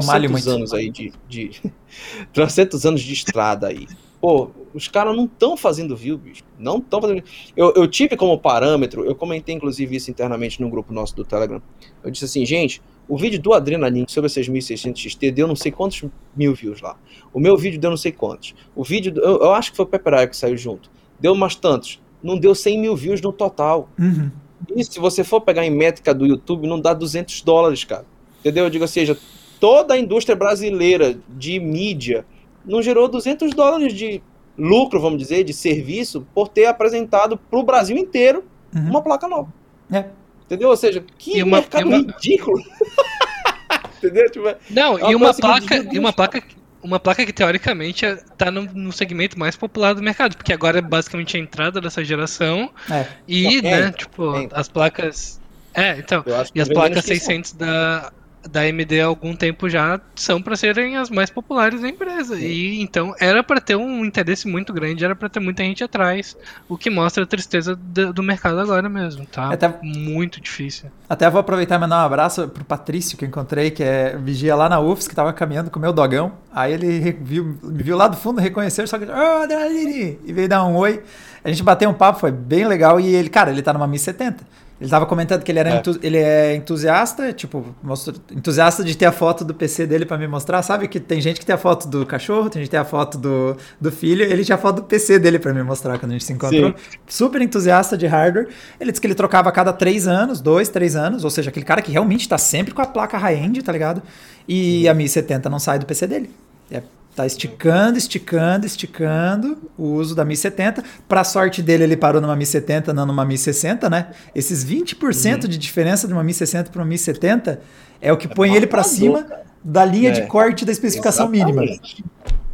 malho 0.04 0.28
trocentos 0.28 0.48
anos 0.50 0.74
aí 0.74 0.90
de, 0.90 1.14
de 1.30 1.62
trocentos 2.34 2.86
anos 2.86 3.00
de 3.00 3.14
estrada 3.14 3.68
aí. 3.68 3.88
Pô, 4.20 4.52
os 4.74 4.88
caras 4.88 5.16
não 5.16 5.26
estão 5.26 5.56
fazendo 5.58 5.96
view, 5.96 6.18
bicho. 6.18 6.44
Não 6.60 6.78
estão 6.78 7.02
fazendo. 7.02 7.24
Eu, 7.56 7.74
eu 7.76 7.88
tive 7.88 8.16
como 8.16 8.38
parâmetro, 8.38 9.04
eu 9.06 9.16
comentei 9.16 9.54
inclusive 9.56 9.96
isso 9.96 10.10
internamente 10.12 10.62
no 10.62 10.70
grupo 10.70 10.94
nosso 10.94 11.16
do 11.16 11.24
Telegram. 11.24 11.62
Eu 12.04 12.12
disse 12.12 12.26
assim, 12.26 12.46
gente, 12.46 12.82
o 13.08 13.18
vídeo 13.18 13.42
do 13.42 13.54
Adrenaline 13.54 14.06
sobre 14.08 14.28
a 14.28 14.30
6600 14.30 15.02
XT 15.02 15.32
deu 15.32 15.48
não 15.48 15.56
sei 15.56 15.72
quantos 15.72 16.04
mil 16.36 16.54
views 16.54 16.82
lá. 16.82 16.96
O 17.34 17.40
meu 17.40 17.58
vídeo 17.58 17.80
deu 17.80 17.90
não 17.90 17.98
sei 17.98 18.12
quantos. 18.12 18.56
O 18.76 18.84
vídeo, 18.84 19.12
do- 19.12 19.22
eu, 19.22 19.40
eu 19.42 19.52
acho 19.52 19.72
que 19.72 19.78
foi 19.78 19.86
o 19.86 19.90
Pepper 19.90 20.30
que 20.30 20.38
saiu 20.38 20.56
junto. 20.58 20.90
Deu 21.20 21.34
umas 21.34 21.56
tantos. 21.56 22.02
Não 22.24 22.38
deu 22.38 22.54
100 22.56 22.80
mil 22.80 22.96
views 22.96 23.22
no 23.22 23.34
total. 23.34 23.90
Uhum. 24.00 24.32
E 24.76 24.84
se 24.84 25.00
você 25.00 25.24
for 25.24 25.42
pegar 25.42 25.66
em 25.66 25.72
métrica 25.72 26.14
do 26.14 26.26
YouTube, 26.26 26.68
não 26.68 26.80
dá 26.80 26.94
200 26.94 27.42
dólares, 27.42 27.84
cara. 27.84 28.06
Entendeu? 28.40 28.64
Eu 28.66 28.70
digo 28.70 28.84
assim, 28.84 29.02
seja, 29.06 29.18
toda 29.60 29.94
a 29.94 29.98
indústria 30.00 30.36
brasileira 30.36 31.18
de 31.30 31.60
mídia 31.60 32.26
não 32.66 32.82
gerou 32.82 33.08
200 33.08 33.52
dólares 33.54 33.94
de 33.94 34.22
lucro, 34.58 35.00
vamos 35.00 35.18
dizer, 35.20 35.44
de 35.44 35.54
serviço, 35.54 36.26
por 36.34 36.48
ter 36.48 36.66
apresentado 36.66 37.38
para 37.38 37.60
o 37.60 37.64
Brasil 37.64 37.98
inteiro 37.98 38.44
Uhum. 38.76 38.90
uma 38.90 39.02
placa 39.02 39.28
nova. 39.28 39.52
É. 39.92 40.06
Entendeu? 40.46 40.70
Ou 40.70 40.78
seja, 40.78 41.04
que 41.18 41.42
uma- 41.44 41.58
mercado 41.58 41.88
uma- 41.88 41.98
ridículo. 41.98 42.62
Entendeu? 43.98 44.30
Tipo, 44.32 44.48
é- 44.50 44.58
Não, 44.70 44.98
É 44.98 45.04
uma 45.04 45.12
e 45.12 45.16
uma 45.16 45.34
placa, 45.34 45.88
e 45.94 46.00
uma 46.00 46.14
placa, 46.14 46.44
uma 46.82 47.00
placa 47.00 47.26
que 47.26 47.32
teoricamente 47.34 48.06
é- 48.06 48.16
tá 48.38 48.50
no, 48.50 48.64
no 48.64 48.92
segmento 48.92 49.38
mais 49.38 49.56
popular 49.56 49.94
do 49.94 50.02
mercado, 50.02 50.36
porque 50.36 50.52
agora 50.54 50.80
é 50.80 50.82
basicamente 50.82 51.38
a 51.38 51.40
entrada 51.40 51.80
dessa 51.80 52.04
geração 52.04 52.72
É. 52.90 53.06
e, 53.28 53.60
É, 53.60 53.62
né, 53.62 53.92
tipo, 53.92 54.36
é. 54.36 54.50
as 54.54 54.68
placas 54.68 55.40
É, 55.74 55.98
então, 56.00 56.24
e 56.56 56.60
as 56.62 56.68
placas 56.68 57.06
que 57.06 57.14
isso. 57.14 57.26
600 57.26 57.54
da 57.54 58.12
da 58.50 58.62
AMD 58.62 59.00
há 59.02 59.06
algum 59.06 59.36
tempo 59.36 59.70
já 59.70 60.00
são 60.16 60.42
para 60.42 60.56
serem 60.56 60.98
as 60.98 61.10
mais 61.10 61.30
populares 61.30 61.82
da 61.82 61.88
empresa. 61.90 62.40
E 62.40 62.82
então 62.82 63.14
era 63.20 63.44
para 63.44 63.62
ter 63.62 63.76
um 63.76 64.04
interesse 64.06 64.48
muito 64.48 64.74
grande, 64.74 65.04
era 65.06 65.16
para 65.16 65.30
ter 65.30 65.40
muita 65.40 65.64
gente 65.64 65.84
atrás, 65.84 66.36
o 66.68 66.78
que 66.78 66.90
mostra 66.90 67.24
a 67.24 67.28
tristeza 67.28 67.76
do, 67.76 68.12
do 68.14 68.24
mercado 68.24 68.60
agora 68.60 68.88
mesmo, 68.90 69.26
tá? 69.26 69.52
Até- 69.52 69.74
Muito 69.84 70.40
difícil. 70.42 70.90
Até 71.10 71.30
vou 71.30 71.40
aproveitar 71.42 71.76
e 71.76 71.80
mandar 71.80 72.02
um 72.04 72.06
abraço 72.06 72.48
pro 72.48 72.64
Patrício, 72.64 73.18
que 73.18 73.26
eu 73.26 73.30
encontrei, 73.30 73.70
que 73.70 73.84
é 73.84 74.18
vigia 74.18 74.56
lá 74.56 74.70
na 74.70 74.80
UFS, 74.80 75.08
que 75.08 75.16
tava 75.16 75.34
caminhando 75.34 75.70
com 75.70 75.78
o 75.78 75.82
meu 75.82 75.92
dogão. 75.92 76.32
Aí 76.54 76.74
ele 76.74 77.12
viu, 77.22 77.58
me 77.62 77.84
viu 77.84 77.98
lá 77.98 78.08
do 78.08 78.16
fundo, 78.16 78.40
reconheceu, 78.40 78.88
só 78.88 78.98
que. 78.98 79.06
Adrenaline! 79.12 80.20
E 80.24 80.32
veio 80.34 80.48
dar 80.48 80.64
um 80.66 80.76
oi. 80.76 81.04
A 81.44 81.50
gente 81.50 81.64
bateu 81.64 81.90
um 81.90 81.94
papo, 81.94 82.20
foi 82.20 82.32
bem 82.32 82.66
legal. 82.66 83.00
E 83.00 83.14
ele, 83.14 83.30
cara, 83.30 83.52
ele 83.52 83.62
tá 83.62 83.74
numa 83.74 83.88
1070. 83.88 84.44
Ele 84.82 84.90
tava 84.90 85.06
comentando 85.06 85.44
que 85.44 85.52
ele, 85.52 85.60
era 85.60 85.70
É. 85.76 85.78
entu- 85.78 86.00
ele 86.02 86.18
é 86.18 86.56
entusiasta, 86.56 87.32
tipo, 87.32 87.64
mostrou- 87.84 88.16
entusiasta 88.32 88.84
de 88.84 88.98
ter 88.98 89.06
a 89.06 89.12
foto 89.12 89.46
do 89.46 89.54
PC 89.54 89.86
dele 89.86 90.08
pra 90.08 90.18
me 90.18 90.28
mostrar. 90.28 90.64
Sabe 90.64 90.88
que 90.88 91.00
tem 91.00 91.22
gente 91.22 91.40
que 91.40 91.46
tem 91.46 91.54
a 91.54 91.58
foto 91.58 91.88
do 91.88 92.04
cachorro, 92.04 92.50
tem 92.50 92.62
gente 92.64 92.68
que 92.68 92.72
tem 92.72 92.80
a 92.80 92.84
foto 92.84 93.16
do, 93.20 93.56
do 93.80 93.92
filho, 93.92 94.24
ele 94.26 94.44
tinha 94.44 94.56
a 94.56 94.58
foto 94.58 94.78
do 94.78 94.84
PC 94.84 95.20
dele 95.20 95.38
pra 95.38 95.54
me 95.54 95.62
mostrar 95.62 96.00
quando 96.00 96.10
a 96.10 96.14
gente 96.16 96.24
se 96.26 96.34
encontrou. 96.34 96.74
Super 97.08 97.44
entusiasta 97.44 97.96
de 97.96 98.08
hardware. 98.08 98.48
Ele 98.80 98.92
disse 98.92 99.00
que 99.00 99.06
ele 99.06 99.14
trocava 99.14 99.50
a 99.50 99.52
cada 99.52 99.72
três 99.72 100.08
anos, 100.08 100.42
dois, 100.42 100.68
três 100.68 100.96
anos, 100.96 101.24
ou 101.24 101.30
seja, 101.30 101.52
aquele 101.52 101.66
cara 101.66 101.80
que 101.84 101.92
realmente 101.92 102.28
tá 102.28 102.40
sempre 102.40 102.74
com 102.74 102.82
a 102.82 102.88
placa 102.88 103.20
high-end, 103.20 103.62
tá 103.62 103.72
ligado? 103.72 104.02
E 104.48 104.90
a 104.90 104.94
1070 104.96 105.48
não 105.48 105.60
sai 105.60 105.78
do 105.78 105.86
PC 105.86 106.08
dele. 106.08 106.32
É, 106.72 106.82
tá 107.16 107.26
esticando, 107.26 107.98
esticando, 107.98 108.66
esticando 108.66 109.58
o 109.78 109.94
uso 109.94 110.16
da 110.16 110.24
1070. 110.24 110.84
Pra 111.08 111.24
sorte 111.24 111.62
dele, 111.62 111.84
ele 111.84 111.98
parou 111.98 112.22
numa 112.22 112.36
1070, 112.36 112.94
não 112.94 113.06
numa 113.06 113.26
1060, 113.26 113.90
né? 113.90 114.12
Esses 114.34 114.66
20% 114.66 115.48
de 115.48 115.58
diferença 115.58 116.08
de 116.08 116.14
uma 116.14 116.24
1060 116.24 116.72
para 116.72 116.82
uma 116.82 116.88
1070 116.88 117.62
é 118.02 118.12
o 118.12 118.18
que 118.18 118.28
põe 118.28 118.56
ele 118.56 118.66
matador, 118.66 118.84
cima 118.86 119.28
da 119.64 119.86
linha 119.86 120.10
É. 120.10 120.12
de 120.14 120.28
corte 120.28 120.66
da 120.66 120.72
especificação 120.72 121.28
mínima. 121.28 121.64
Exatamente. 121.64 122.06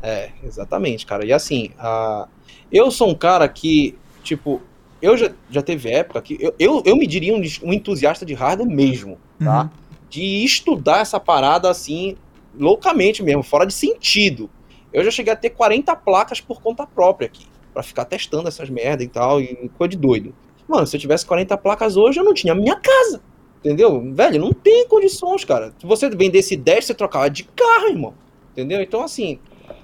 É, 0.01 0.29
exatamente, 0.43 1.05
cara. 1.05 1.25
E 1.25 1.33
assim, 1.33 1.71
a... 1.77 2.27
eu 2.71 2.89
sou 2.91 3.09
um 3.09 3.15
cara 3.15 3.47
que, 3.47 3.97
tipo, 4.23 4.61
eu 5.01 5.15
já, 5.17 5.31
já 5.49 5.61
teve 5.61 5.89
época 5.89 6.21
que 6.21 6.37
eu, 6.39 6.53
eu, 6.57 6.83
eu 6.85 6.95
me 6.95 7.05
diria 7.05 7.33
um, 7.33 7.41
um 7.63 7.73
entusiasta 7.73 8.25
de 8.25 8.33
hardware 8.33 8.69
mesmo, 8.69 9.17
tá? 9.39 9.63
Uhum. 9.63 9.69
De 10.09 10.45
estudar 10.45 11.01
essa 11.01 11.19
parada 11.19 11.69
assim, 11.69 12.15
loucamente 12.57 13.23
mesmo, 13.23 13.43
fora 13.43 13.65
de 13.65 13.73
sentido. 13.73 14.49
Eu 14.91 15.03
já 15.03 15.11
cheguei 15.11 15.33
a 15.33 15.35
ter 15.35 15.51
40 15.51 15.95
placas 15.97 16.41
por 16.41 16.61
conta 16.61 16.87
própria 16.87 17.27
aqui, 17.27 17.45
pra 17.73 17.83
ficar 17.83 18.05
testando 18.05 18.47
essas 18.47 18.69
merda 18.69 19.03
e 19.03 19.07
tal, 19.07 19.41
e 19.41 19.69
coisa 19.77 19.91
de 19.91 19.97
doido. 19.97 20.33
Mano, 20.67 20.85
se 20.85 20.95
eu 20.95 20.99
tivesse 20.99 21.25
40 21.25 21.57
placas 21.57 21.95
hoje, 21.95 22.19
eu 22.19 22.23
não 22.23 22.33
tinha 22.33 22.53
minha 22.53 22.75
casa. 22.75 23.21
Entendeu? 23.59 24.01
Velho, 24.13 24.39
não 24.39 24.53
tem 24.53 24.87
condições, 24.87 25.43
cara. 25.43 25.73
Se 25.79 25.85
você 25.85 26.09
vendesse 26.09 26.55
10, 26.55 26.85
você 26.85 26.93
trocava 26.93 27.29
de 27.29 27.43
carro, 27.43 27.89
irmão. 27.89 28.13
Entendeu? 28.51 28.81
Então, 28.81 29.01
assim, 29.03 29.39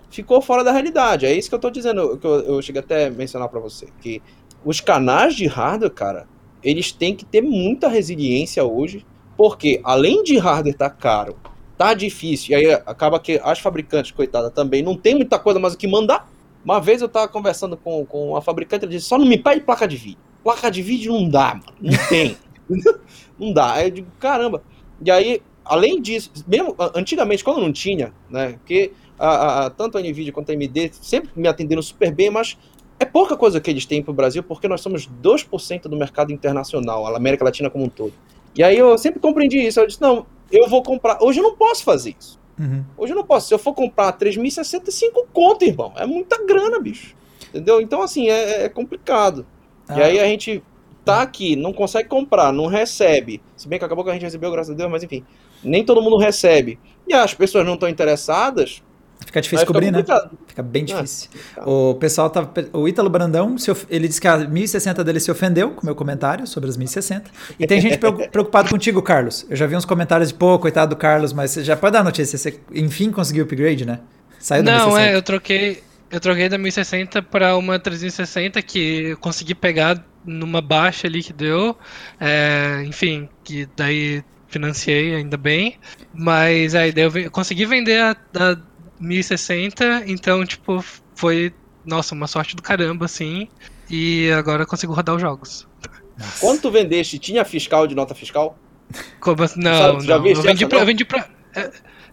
ficou 0.10 0.42
fora 0.42 0.64
da 0.64 0.72
realidade. 0.72 1.26
É 1.26 1.34
isso 1.34 1.50
que 1.50 1.56
eu 1.56 1.60
tô 1.60 1.70
dizendo, 1.70 2.18
que 2.18 2.26
eu, 2.26 2.40
eu 2.42 2.62
cheguei 2.62 2.82
até 2.82 3.08
a 3.08 3.12
mencionar 3.12 3.50
para 3.50 3.60
você. 3.60 3.88
Que 4.02 4.22
os 4.64 4.80
canais 4.80 5.36
de 5.36 5.48
hardware, 5.48 5.92
cara, 5.92 6.28
eles 6.64 6.92
têm 6.92 7.16
que 7.16 7.26
ter 7.26 7.42
muita 7.42 7.88
resiliência 7.88 8.64
hoje, 8.64 9.06
porque 9.36 9.82
além 9.84 10.24
de 10.24 10.38
hardware 10.38 10.78
tá 10.78 10.90
caro, 10.90 11.36
tá 11.78 11.94
difícil, 11.94 12.52
e 12.52 12.56
aí 12.56 12.74
acaba 12.86 13.20
que 13.20 13.40
as 13.44 13.60
fabricantes, 13.60 14.12
coitada, 14.12 14.50
também 14.50 14.82
não 14.82 14.96
tem 14.96 15.16
muita 15.16 15.40
coisa 15.40 15.60
mais 15.60 15.74
o 15.74 15.78
que 15.78 15.88
mandar. 15.88 16.30
Uma 16.64 16.80
vez 16.80 17.02
eu 17.02 17.10
tava 17.10 17.28
conversando 17.28 17.76
com, 17.76 18.06
com 18.06 18.38
a 18.38 18.42
fabricante, 18.42 18.86
ela 18.86 18.92
disse, 18.92 19.08
só 19.08 19.18
não 19.18 19.26
me 19.26 19.38
pede 19.38 19.62
placa 19.62 19.88
de 19.88 19.98
vídeo. 19.98 20.20
Placa 20.44 20.70
de 20.70 20.82
vídeo 20.82 21.14
não 21.14 21.28
dá, 21.28 21.56
mano. 21.56 21.74
Não 21.82 22.08
tem. 22.08 22.38
não 23.40 23.54
dá. 23.54 23.74
Aí 23.74 23.88
eu 23.88 23.92
digo, 23.92 24.08
caramba. 24.20 24.64
E 25.04 25.12
aí, 25.12 25.42
além 25.66 26.02
disso, 26.02 26.32
mesmo 26.48 26.76
antigamente, 26.96 27.44
quando 27.44 27.62
não 27.62 27.72
tinha, 27.72 28.14
né? 28.30 28.54
Porque 28.54 28.92
a, 29.20 29.66
a, 29.66 29.70
tanto 29.70 29.98
a 29.98 30.02
Nvidia 30.02 30.32
quanto 30.32 30.52
a 30.52 30.54
AMD 30.54 30.92
sempre 30.94 31.32
me 31.36 31.48
atenderam 31.48 31.82
super 31.82 32.14
bem, 32.14 32.30
mas 32.30 32.58
é 33.00 33.06
pouca 33.06 33.36
coisa 33.36 33.60
que 33.60 33.70
eles 33.70 33.86
têm 33.86 34.02
para 34.02 34.12
o 34.12 34.14
Brasil, 34.14 34.44
porque 34.44 34.68
nós 34.68 34.82
somos 34.82 35.10
2% 35.22 35.84
do 35.84 35.98
mercado 35.98 36.32
internacional, 36.32 37.06
a 37.06 37.18
América 37.18 37.44
Latina 37.44 37.70
como 37.70 37.86
um 37.86 37.90
todo. 37.90 38.14
E 38.56 38.64
aí 38.64 38.78
eu 38.78 38.98
sempre 38.98 39.20
compreendi 39.20 39.58
isso. 39.58 39.80
Eu 39.80 39.88
disse, 39.88 40.02
não, 40.02 40.26
eu 40.54 40.70
vou 40.70 40.84
comprar. 40.84 41.18
Hoje 41.22 41.40
eu 41.40 41.44
não 41.44 41.56
posso 41.56 41.84
fazer 41.84 42.16
isso. 42.18 42.40
Uhum. 42.60 42.86
Hoje 42.96 43.12
eu 43.12 43.18
não 43.18 43.26
posso. 43.26 43.48
Se 43.48 43.54
eu 43.54 43.60
for 43.60 43.74
comprar 43.74 44.18
3.065 44.18 45.26
conto, 45.34 45.66
irmão, 45.66 45.92
é 45.96 46.06
muita 46.06 46.46
grana, 46.46 46.80
bicho. 46.80 47.16
Entendeu? 47.50 47.82
Então, 47.82 48.02
assim, 48.04 48.30
é, 48.30 48.66
é 48.66 48.70
complicado. 48.70 49.46
Ah. 49.88 49.98
E 49.98 50.04
aí 50.04 50.20
a 50.20 50.26
gente 50.26 50.64
tá 51.04 51.22
aqui, 51.22 51.56
não 51.56 51.74
consegue 51.74 52.08
comprar, 52.08 52.54
não 52.54 52.68
recebe. 52.68 53.42
Se 53.58 53.68
bem 53.68 53.80
que 53.80 53.86
acabou 53.86 54.04
que 54.04 54.12
a 54.12 54.14
gente 54.14 54.24
recebeu, 54.24 54.52
graças 54.52 54.74
a 54.74 54.78
Deus, 54.78 54.92
mas 54.92 55.04
enfim. 55.04 55.26
Nem 55.64 55.84
todo 55.84 56.02
mundo 56.02 56.18
recebe. 56.18 56.80
E 57.08 57.14
as 57.14 57.34
pessoas 57.34 57.66
não 57.66 57.74
estão 57.74 57.90
interessadas, 57.90 58.84
Fica 59.26 59.42
difícil 59.42 59.66
cobrir, 59.66 59.92
né? 59.92 60.04
Fica 60.48 60.64
bem 60.64 60.84
é, 60.84 60.86
difícil. 60.86 61.30
É, 61.58 61.62
o 61.66 61.96
pessoal 61.96 62.30
tá. 62.30 62.48
O 62.72 62.88
Ítalo 62.88 63.10
Brandão, 63.10 63.56
ele 63.90 64.08
disse 64.08 64.22
que 64.22 64.28
a 64.28 64.38
1060 64.38 65.04
dele 65.04 65.20
se 65.20 65.32
ofendeu 65.32 65.72
com 65.72 65.82
o 65.82 65.86
meu 65.86 65.96
comentário 65.96 66.46
sobre 66.46 66.70
as 66.70 66.78
1060. 66.78 67.30
E 67.60 67.66
tem 67.66 67.82
gente 67.82 67.98
preocupado 68.30 68.70
contigo, 68.70 69.02
Carlos. 69.02 69.46
Eu 69.50 69.56
já 69.56 69.66
vi 69.66 69.76
uns 69.76 69.86
comentários 69.86 70.30
de, 70.30 70.36
pô, 70.36 70.58
coitado 70.60 70.96
do 70.96 71.00
Carlos, 71.00 71.34
mas 71.34 71.52
você 71.52 71.64
já 71.64 71.76
pode 71.76 71.94
dar 71.94 72.00
a 72.00 72.04
notícia. 72.04 72.38
Você 72.38 72.60
enfim 72.74 73.12
conseguiu 73.12 73.44
o 73.44 73.46
upgrade, 73.46 73.86
né? 73.86 74.00
Saiu 74.40 74.64
da 74.64 74.72
Não, 74.72 74.88
1060. 74.88 75.10
é, 75.10 75.16
eu 75.16 75.22
troquei. 75.22 75.84
Eu 76.12 76.20
troquei 76.20 76.48
da 76.48 76.60
1060 76.60 77.24
para 77.24 77.58
uma 77.58 77.80
360 77.80 78.62
que 78.62 79.06
eu 79.10 79.18
consegui 79.18 79.56
pegar 79.56 80.06
numa 80.24 80.62
baixa 80.62 81.08
ali 81.08 81.24
que 81.24 81.34
deu. 81.34 81.76
É, 82.20 82.84
enfim, 82.86 83.28
que 83.44 83.68
daí 83.76 84.24
financiei 84.48 85.16
ainda 85.16 85.38
bem. 85.38 85.80
Mas 86.14 86.76
aí 86.76 86.94
eu 86.96 87.32
consegui 87.32 87.66
vender 87.66 88.00
a, 88.00 88.12
a 88.12 88.58
1060, 89.04 90.04
então, 90.08 90.46
tipo, 90.46 90.84
foi, 91.16 91.54
nossa, 91.86 92.16
uma 92.16 92.28
sorte 92.28 92.56
do 92.56 92.62
caramba, 92.62 93.06
assim. 93.06 93.48
E 93.90 94.32
agora 94.32 94.64
eu 94.64 94.68
consigo 94.68 94.94
rodar 94.94 95.16
os 95.16 95.22
jogos. 95.22 95.68
Quando 96.40 96.62
tu 96.62 96.72
vendeste, 96.72 97.20
tinha 97.20 97.44
fiscal 97.44 97.86
de 97.86 97.96
nota 97.96 98.16
fiscal? 98.16 98.58
Como 99.20 99.44
assim? 99.44 99.60
Não, 99.60 99.98
não. 99.98 100.26
Eu 100.26 100.42
vendi, 100.42 100.66
pra, 100.66 100.80
eu 100.80 100.86
vendi 100.86 101.06
pra. 101.06 101.28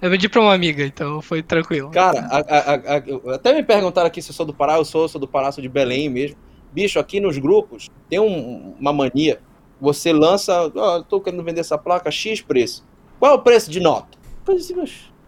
Eu 0.02 0.10
vendi 0.10 0.28
pra 0.28 0.40
uma 0.40 0.54
amiga, 0.54 0.84
então 0.84 1.20
foi 1.20 1.42
tranquilo. 1.42 1.90
Cara, 1.90 2.20
a, 2.20 2.38
a, 2.38 2.74
a, 2.96 3.34
até 3.34 3.52
me 3.52 3.62
perguntaram 3.62 4.06
aqui 4.06 4.22
se 4.22 4.30
eu 4.30 4.34
sou 4.34 4.46
do 4.46 4.54
Pará, 4.54 4.76
eu 4.76 4.84
sou, 4.84 5.06
sou 5.06 5.20
do 5.20 5.28
Pará, 5.28 5.52
sou 5.52 5.60
de 5.60 5.68
Belém 5.68 6.08
mesmo. 6.08 6.38
Bicho, 6.72 6.98
aqui 6.98 7.20
nos 7.20 7.36
grupos 7.36 7.88
tem 8.08 8.18
um, 8.18 8.74
uma 8.80 8.92
mania. 8.92 9.40
Você 9.80 10.12
lança, 10.12 10.70
ó, 10.74 10.96
oh, 10.98 11.02
tô 11.02 11.20
querendo 11.20 11.42
vender 11.42 11.60
essa 11.60 11.76
placa, 11.76 12.10
X 12.10 12.40
preço. 12.40 12.84
Qual 13.18 13.32
é 13.32 13.34
o 13.34 13.42
preço 13.42 13.70
de 13.70 13.80
nota? 13.80 14.18
Eu 14.46 14.56
disse, 14.56 14.74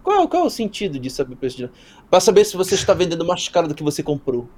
qual, 0.03 0.29
qual 0.29 0.45
é 0.45 0.47
o 0.47 0.51
sentido 0.51 0.99
de 0.99 1.11
saber 1.11 1.35
o 1.35 1.37
preço 1.37 1.57
de 1.57 1.71
Para 2.11 2.21
saber 2.21 2.45
se 2.45 2.57
você 2.57 2.75
está 2.75 2.93
vendendo 2.93 3.25
mais 3.25 3.49
caro 3.49 3.69
do 3.69 3.75
que 3.75 3.83
você 3.83 4.03
comprou. 4.03 4.49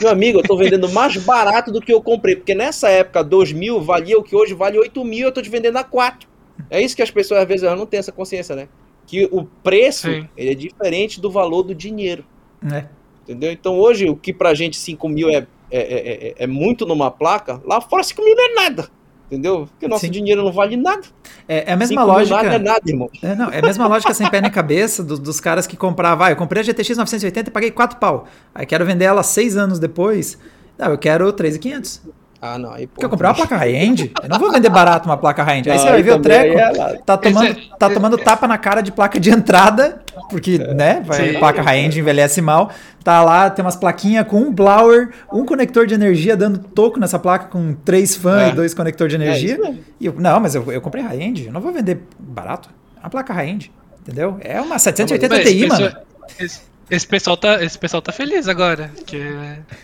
Meu 0.00 0.10
amigo, 0.10 0.38
eu 0.38 0.42
estou 0.42 0.56
vendendo 0.56 0.88
mais 0.88 1.16
barato 1.16 1.70
do 1.70 1.80
que 1.80 1.92
eu 1.92 2.02
comprei, 2.02 2.34
porque 2.34 2.54
nessa 2.54 2.88
época 2.88 3.22
2 3.22 3.52
mil 3.52 3.80
valia 3.80 4.18
o 4.18 4.22
que 4.22 4.34
hoje 4.34 4.52
vale 4.52 4.78
8 4.78 5.04
mil, 5.04 5.22
eu 5.22 5.28
estou 5.28 5.42
te 5.42 5.48
vendendo 5.48 5.76
a 5.76 5.84
4. 5.84 6.28
É 6.68 6.80
isso 6.80 6.96
que 6.96 7.02
as 7.02 7.10
pessoas 7.10 7.40
às 7.40 7.48
vezes 7.48 7.62
não 7.62 7.86
têm 7.86 7.98
essa 7.98 8.12
consciência, 8.12 8.56
né? 8.56 8.68
Que 9.06 9.28
o 9.30 9.44
preço 9.44 10.08
ele 10.36 10.50
é 10.50 10.54
diferente 10.54 11.20
do 11.20 11.30
valor 11.30 11.62
do 11.62 11.74
dinheiro. 11.74 12.24
É. 12.70 12.86
Entendeu? 13.22 13.52
Então 13.52 13.78
hoje 13.78 14.08
o 14.08 14.16
que 14.16 14.32
pra 14.32 14.54
gente 14.54 14.76
5 14.76 15.08
mil 15.08 15.28
é, 15.28 15.46
é, 15.70 15.78
é, 15.78 16.28
é, 16.28 16.34
é 16.36 16.46
muito 16.46 16.84
numa 16.84 17.10
placa, 17.10 17.60
lá 17.64 17.80
fora 17.80 18.02
5 18.02 18.22
mil 18.24 18.34
não 18.34 18.44
é 18.44 18.54
nada. 18.54 18.88
Entendeu? 19.30 19.68
Porque 19.70 19.86
nosso 19.86 20.06
Sim. 20.06 20.10
dinheiro 20.10 20.42
não 20.42 20.50
vale 20.50 20.76
nada. 20.76 21.02
É, 21.46 21.70
é 21.70 21.72
a 21.72 21.76
mesma 21.76 22.02
lógica. 22.02 22.42
Nada 22.42 22.56
é 22.56 22.58
nada, 22.58 22.80
irmão. 22.84 23.08
É, 23.22 23.34
não, 23.36 23.48
é 23.48 23.60
a 23.60 23.62
mesma 23.62 23.86
lógica 23.86 24.12
sem 24.12 24.28
pé 24.28 24.40
nem 24.40 24.50
cabeça 24.50 25.04
do, 25.04 25.16
dos 25.16 25.38
caras 25.38 25.68
que 25.68 25.76
compravam. 25.76 26.26
Ah, 26.26 26.32
eu 26.32 26.36
comprei 26.36 26.62
a 26.62 26.64
GTX 26.64 26.96
980 26.96 27.48
e 27.48 27.52
paguei 27.52 27.70
4 27.70 28.00
pau. 28.00 28.26
Aí 28.52 28.66
quero 28.66 28.84
vender 28.84 29.04
ela 29.04 29.22
6 29.22 29.56
anos 29.56 29.78
depois. 29.78 30.36
Não, 30.76 30.88
eu 30.90 30.98
quero 30.98 31.32
3,500. 31.32 32.02
Ah, 32.42 32.58
não. 32.58 32.72
Aí, 32.72 32.86
Porque 32.86 33.04
eu 33.04 33.10
comprei 33.10 33.28
uma 33.28 33.34
placa 33.34 33.54
high-end. 33.56 34.12
Eu 34.22 34.28
não 34.28 34.38
vou 34.38 34.50
vender 34.50 34.70
barato 34.70 35.06
uma 35.06 35.16
placa 35.16 35.42
high-end. 35.42 35.70
Aí 35.70 35.78
você 35.78 35.90
vai 35.90 36.02
ver 36.02 36.14
o 36.14 36.20
treco. 36.20 36.58
É 36.58 36.96
tá 37.04 37.18
tomando, 37.18 37.56
tá 37.78 37.90
tomando 37.90 38.16
tapa 38.16 38.48
na 38.48 38.56
cara 38.56 38.80
de 38.80 38.90
placa 38.90 39.20
de 39.20 39.30
entrada. 39.30 40.00
Porque, 40.30 40.58
é. 40.60 40.74
né? 40.74 41.02
Vai, 41.04 41.34
placa 41.34 41.60
high-end 41.60 41.98
envelhece 41.98 42.40
mal. 42.40 42.70
Tá 43.04 43.22
lá, 43.22 43.50
tem 43.50 43.62
umas 43.62 43.76
plaquinhas 43.76 44.26
com 44.26 44.38
um 44.38 44.52
blower, 44.52 45.10
um 45.32 45.44
conector 45.44 45.86
de 45.86 45.94
energia 45.94 46.36
dando 46.36 46.58
toco 46.58 46.98
nessa 46.98 47.18
placa 47.18 47.46
com 47.46 47.74
três 47.74 48.16
fãs 48.16 48.42
é. 48.42 48.48
e 48.50 48.52
dois 48.52 48.72
conectores 48.72 49.14
de 49.14 49.22
é 49.22 49.26
energia. 49.26 49.58
É 49.62 49.74
e 50.00 50.06
eu, 50.06 50.14
não, 50.18 50.40
mas 50.40 50.54
eu, 50.54 50.72
eu 50.72 50.80
comprei 50.80 51.04
high-end. 51.04 51.46
Eu 51.46 51.52
não 51.52 51.60
vou 51.60 51.72
vender 51.72 52.00
barato. 52.18 52.70
É 52.96 53.00
uma 53.00 53.10
placa 53.10 53.34
high-end. 53.34 53.70
Entendeu? 54.00 54.38
É 54.40 54.58
uma 54.60 54.78
780 54.78 55.36
não, 55.36 55.44
Ti, 55.44 55.66
mano. 55.66 55.96
Esse, 56.38 56.60
esse 56.90 57.06
pessoal 57.06 57.36
tá, 57.36 57.62
esse 57.62 57.78
pessoal 57.78 58.02
tá 58.02 58.12
feliz 58.12 58.48
agora, 58.48 58.90
que 59.06 59.20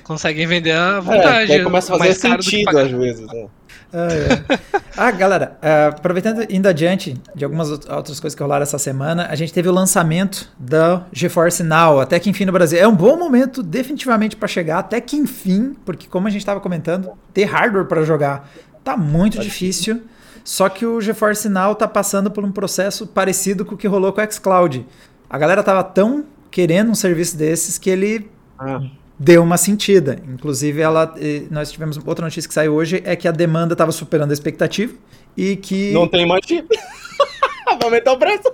conseguem 0.02 0.46
vender 0.46 0.72
a 0.72 1.00
vontade. 1.00 1.52
É, 1.52 1.62
começa 1.62 1.94
a 1.94 1.98
fazer 1.98 2.14
sentido 2.14 2.78
às 2.78 2.90
vezes. 2.90 3.26
Né? 3.26 3.46
Ah, 3.92 4.08
é. 4.12 4.58
ah, 4.96 5.10
galera, 5.10 5.58
uh, 5.62 5.96
aproveitando 5.96 6.44
indo 6.50 6.68
adiante 6.68 7.16
de 7.34 7.44
algumas 7.44 7.70
outras 7.70 8.18
coisas 8.20 8.34
que 8.34 8.42
rolaram 8.42 8.62
essa 8.62 8.78
semana, 8.78 9.26
a 9.30 9.34
gente 9.34 9.52
teve 9.52 9.68
o 9.68 9.72
lançamento 9.72 10.52
da 10.58 11.04
GeForce 11.12 11.62
Now, 11.62 12.00
até 12.00 12.18
que 12.18 12.28
enfim 12.28 12.44
no 12.44 12.52
Brasil. 12.52 12.78
É 12.78 12.88
um 12.88 12.94
bom 12.94 13.16
momento, 13.16 13.62
definitivamente, 13.62 14.36
para 14.36 14.48
chegar, 14.48 14.78
até 14.78 15.00
que 15.00 15.16
enfim, 15.16 15.76
porque 15.84 16.08
como 16.08 16.26
a 16.26 16.30
gente 16.30 16.42
estava 16.42 16.60
comentando, 16.60 17.12
ter 17.32 17.44
hardware 17.44 17.86
para 17.86 18.02
jogar 18.04 18.50
tá 18.82 18.96
muito 18.96 19.40
difícil. 19.40 20.02
Só 20.44 20.68
que 20.68 20.86
o 20.86 21.00
GeForce 21.00 21.48
Now 21.48 21.74
tá 21.74 21.88
passando 21.88 22.30
por 22.30 22.44
um 22.44 22.52
processo 22.52 23.04
parecido 23.04 23.64
com 23.64 23.74
o 23.74 23.78
que 23.78 23.88
rolou 23.88 24.12
com 24.12 24.20
o 24.20 24.32
xCloud. 24.32 24.86
A 25.28 25.36
galera 25.36 25.60
tava 25.60 25.82
tão 25.82 26.24
querendo 26.56 26.90
um 26.90 26.94
serviço 26.94 27.36
desses 27.36 27.76
que 27.76 27.90
ele 27.90 28.30
ah. 28.58 28.80
deu 29.18 29.42
uma 29.42 29.58
sentida. 29.58 30.18
Inclusive, 30.26 30.80
ela, 30.80 31.14
nós 31.50 31.70
tivemos 31.70 31.98
outra 31.98 32.24
notícia 32.24 32.48
que 32.48 32.54
saiu 32.54 32.72
hoje 32.72 33.02
é 33.04 33.14
que 33.14 33.28
a 33.28 33.30
demanda 33.30 33.74
estava 33.74 33.92
superando 33.92 34.30
a 34.30 34.32
expectativa 34.32 34.94
e 35.36 35.56
que 35.56 35.92
não 35.92 36.08
tem 36.08 36.26
mais 36.26 36.40
chip. 36.46 36.66
Vai 37.66 37.78
aumentar 37.82 38.12
o 38.14 38.18
preço. 38.18 38.50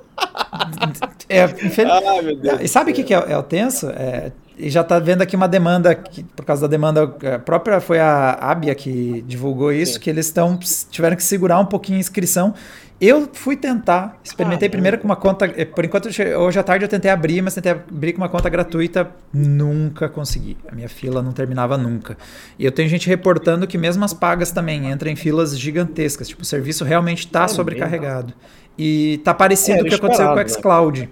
é, 1.28 1.44
infeliz... 1.44 1.92
ah, 1.92 2.60
e 2.60 2.66
sabe 2.66 2.90
o 2.90 2.94
que, 2.94 3.04
que 3.04 3.14
é, 3.14 3.18
é, 3.18 3.38
o 3.38 3.42
tenso? 3.44 3.88
É, 3.90 4.32
e 4.58 4.68
já 4.68 4.80
está 4.80 4.98
vendo 4.98 5.22
aqui 5.22 5.36
uma 5.36 5.46
demanda, 5.46 5.94
que, 5.94 6.24
por 6.24 6.44
causa 6.44 6.62
da 6.62 6.68
demanda 6.68 7.04
a 7.04 7.38
própria, 7.38 7.80
foi 7.80 8.00
a 8.00 8.32
Abia 8.32 8.74
que 8.74 9.22
divulgou 9.28 9.72
isso, 9.72 9.94
Sim. 9.94 10.00
que 10.00 10.10
eles 10.10 10.26
estão 10.26 10.58
tiveram 10.90 11.14
que 11.14 11.22
segurar 11.22 11.60
um 11.60 11.66
pouquinho 11.66 11.98
a 11.98 12.00
inscrição 12.00 12.52
eu 13.04 13.28
fui 13.32 13.56
tentar, 13.56 14.20
experimentei 14.22 14.68
ah, 14.68 14.70
primeiro 14.70 14.96
com 14.96 15.04
uma 15.04 15.16
conta. 15.16 15.46
Eh, 15.56 15.64
por 15.64 15.84
enquanto, 15.84 16.06
hoje 16.06 16.58
à 16.60 16.62
tarde 16.62 16.84
eu 16.84 16.88
tentei 16.88 17.10
abrir, 17.10 17.42
mas 17.42 17.52
tentei 17.52 17.72
abrir 17.72 18.12
com 18.12 18.18
uma 18.18 18.28
conta 18.28 18.48
gratuita, 18.48 19.10
nunca 19.34 20.08
consegui. 20.08 20.56
A 20.68 20.72
minha 20.72 20.88
fila 20.88 21.20
não 21.20 21.32
terminava 21.32 21.76
nunca. 21.76 22.16
E 22.56 22.64
eu 22.64 22.70
tenho 22.70 22.88
gente 22.88 23.08
reportando 23.08 23.66
que 23.66 23.76
mesmo 23.76 24.04
as 24.04 24.14
pagas 24.14 24.52
também 24.52 24.88
entram 24.88 25.10
em 25.10 25.16
filas 25.16 25.58
gigantescas. 25.58 26.28
Tipo, 26.28 26.42
o 26.42 26.44
serviço 26.44 26.84
realmente 26.84 27.26
está 27.26 27.42
é 27.42 27.48
sobrecarregado. 27.48 28.32
E 28.78 29.20
tá 29.24 29.34
parecido 29.34 29.80
com 29.80 29.86
o 29.86 29.88
que 29.88 29.94
aconteceu 29.96 30.26
com 30.26 30.32
o 30.34 30.36
né? 30.36 30.48
xCloud. 30.48 31.10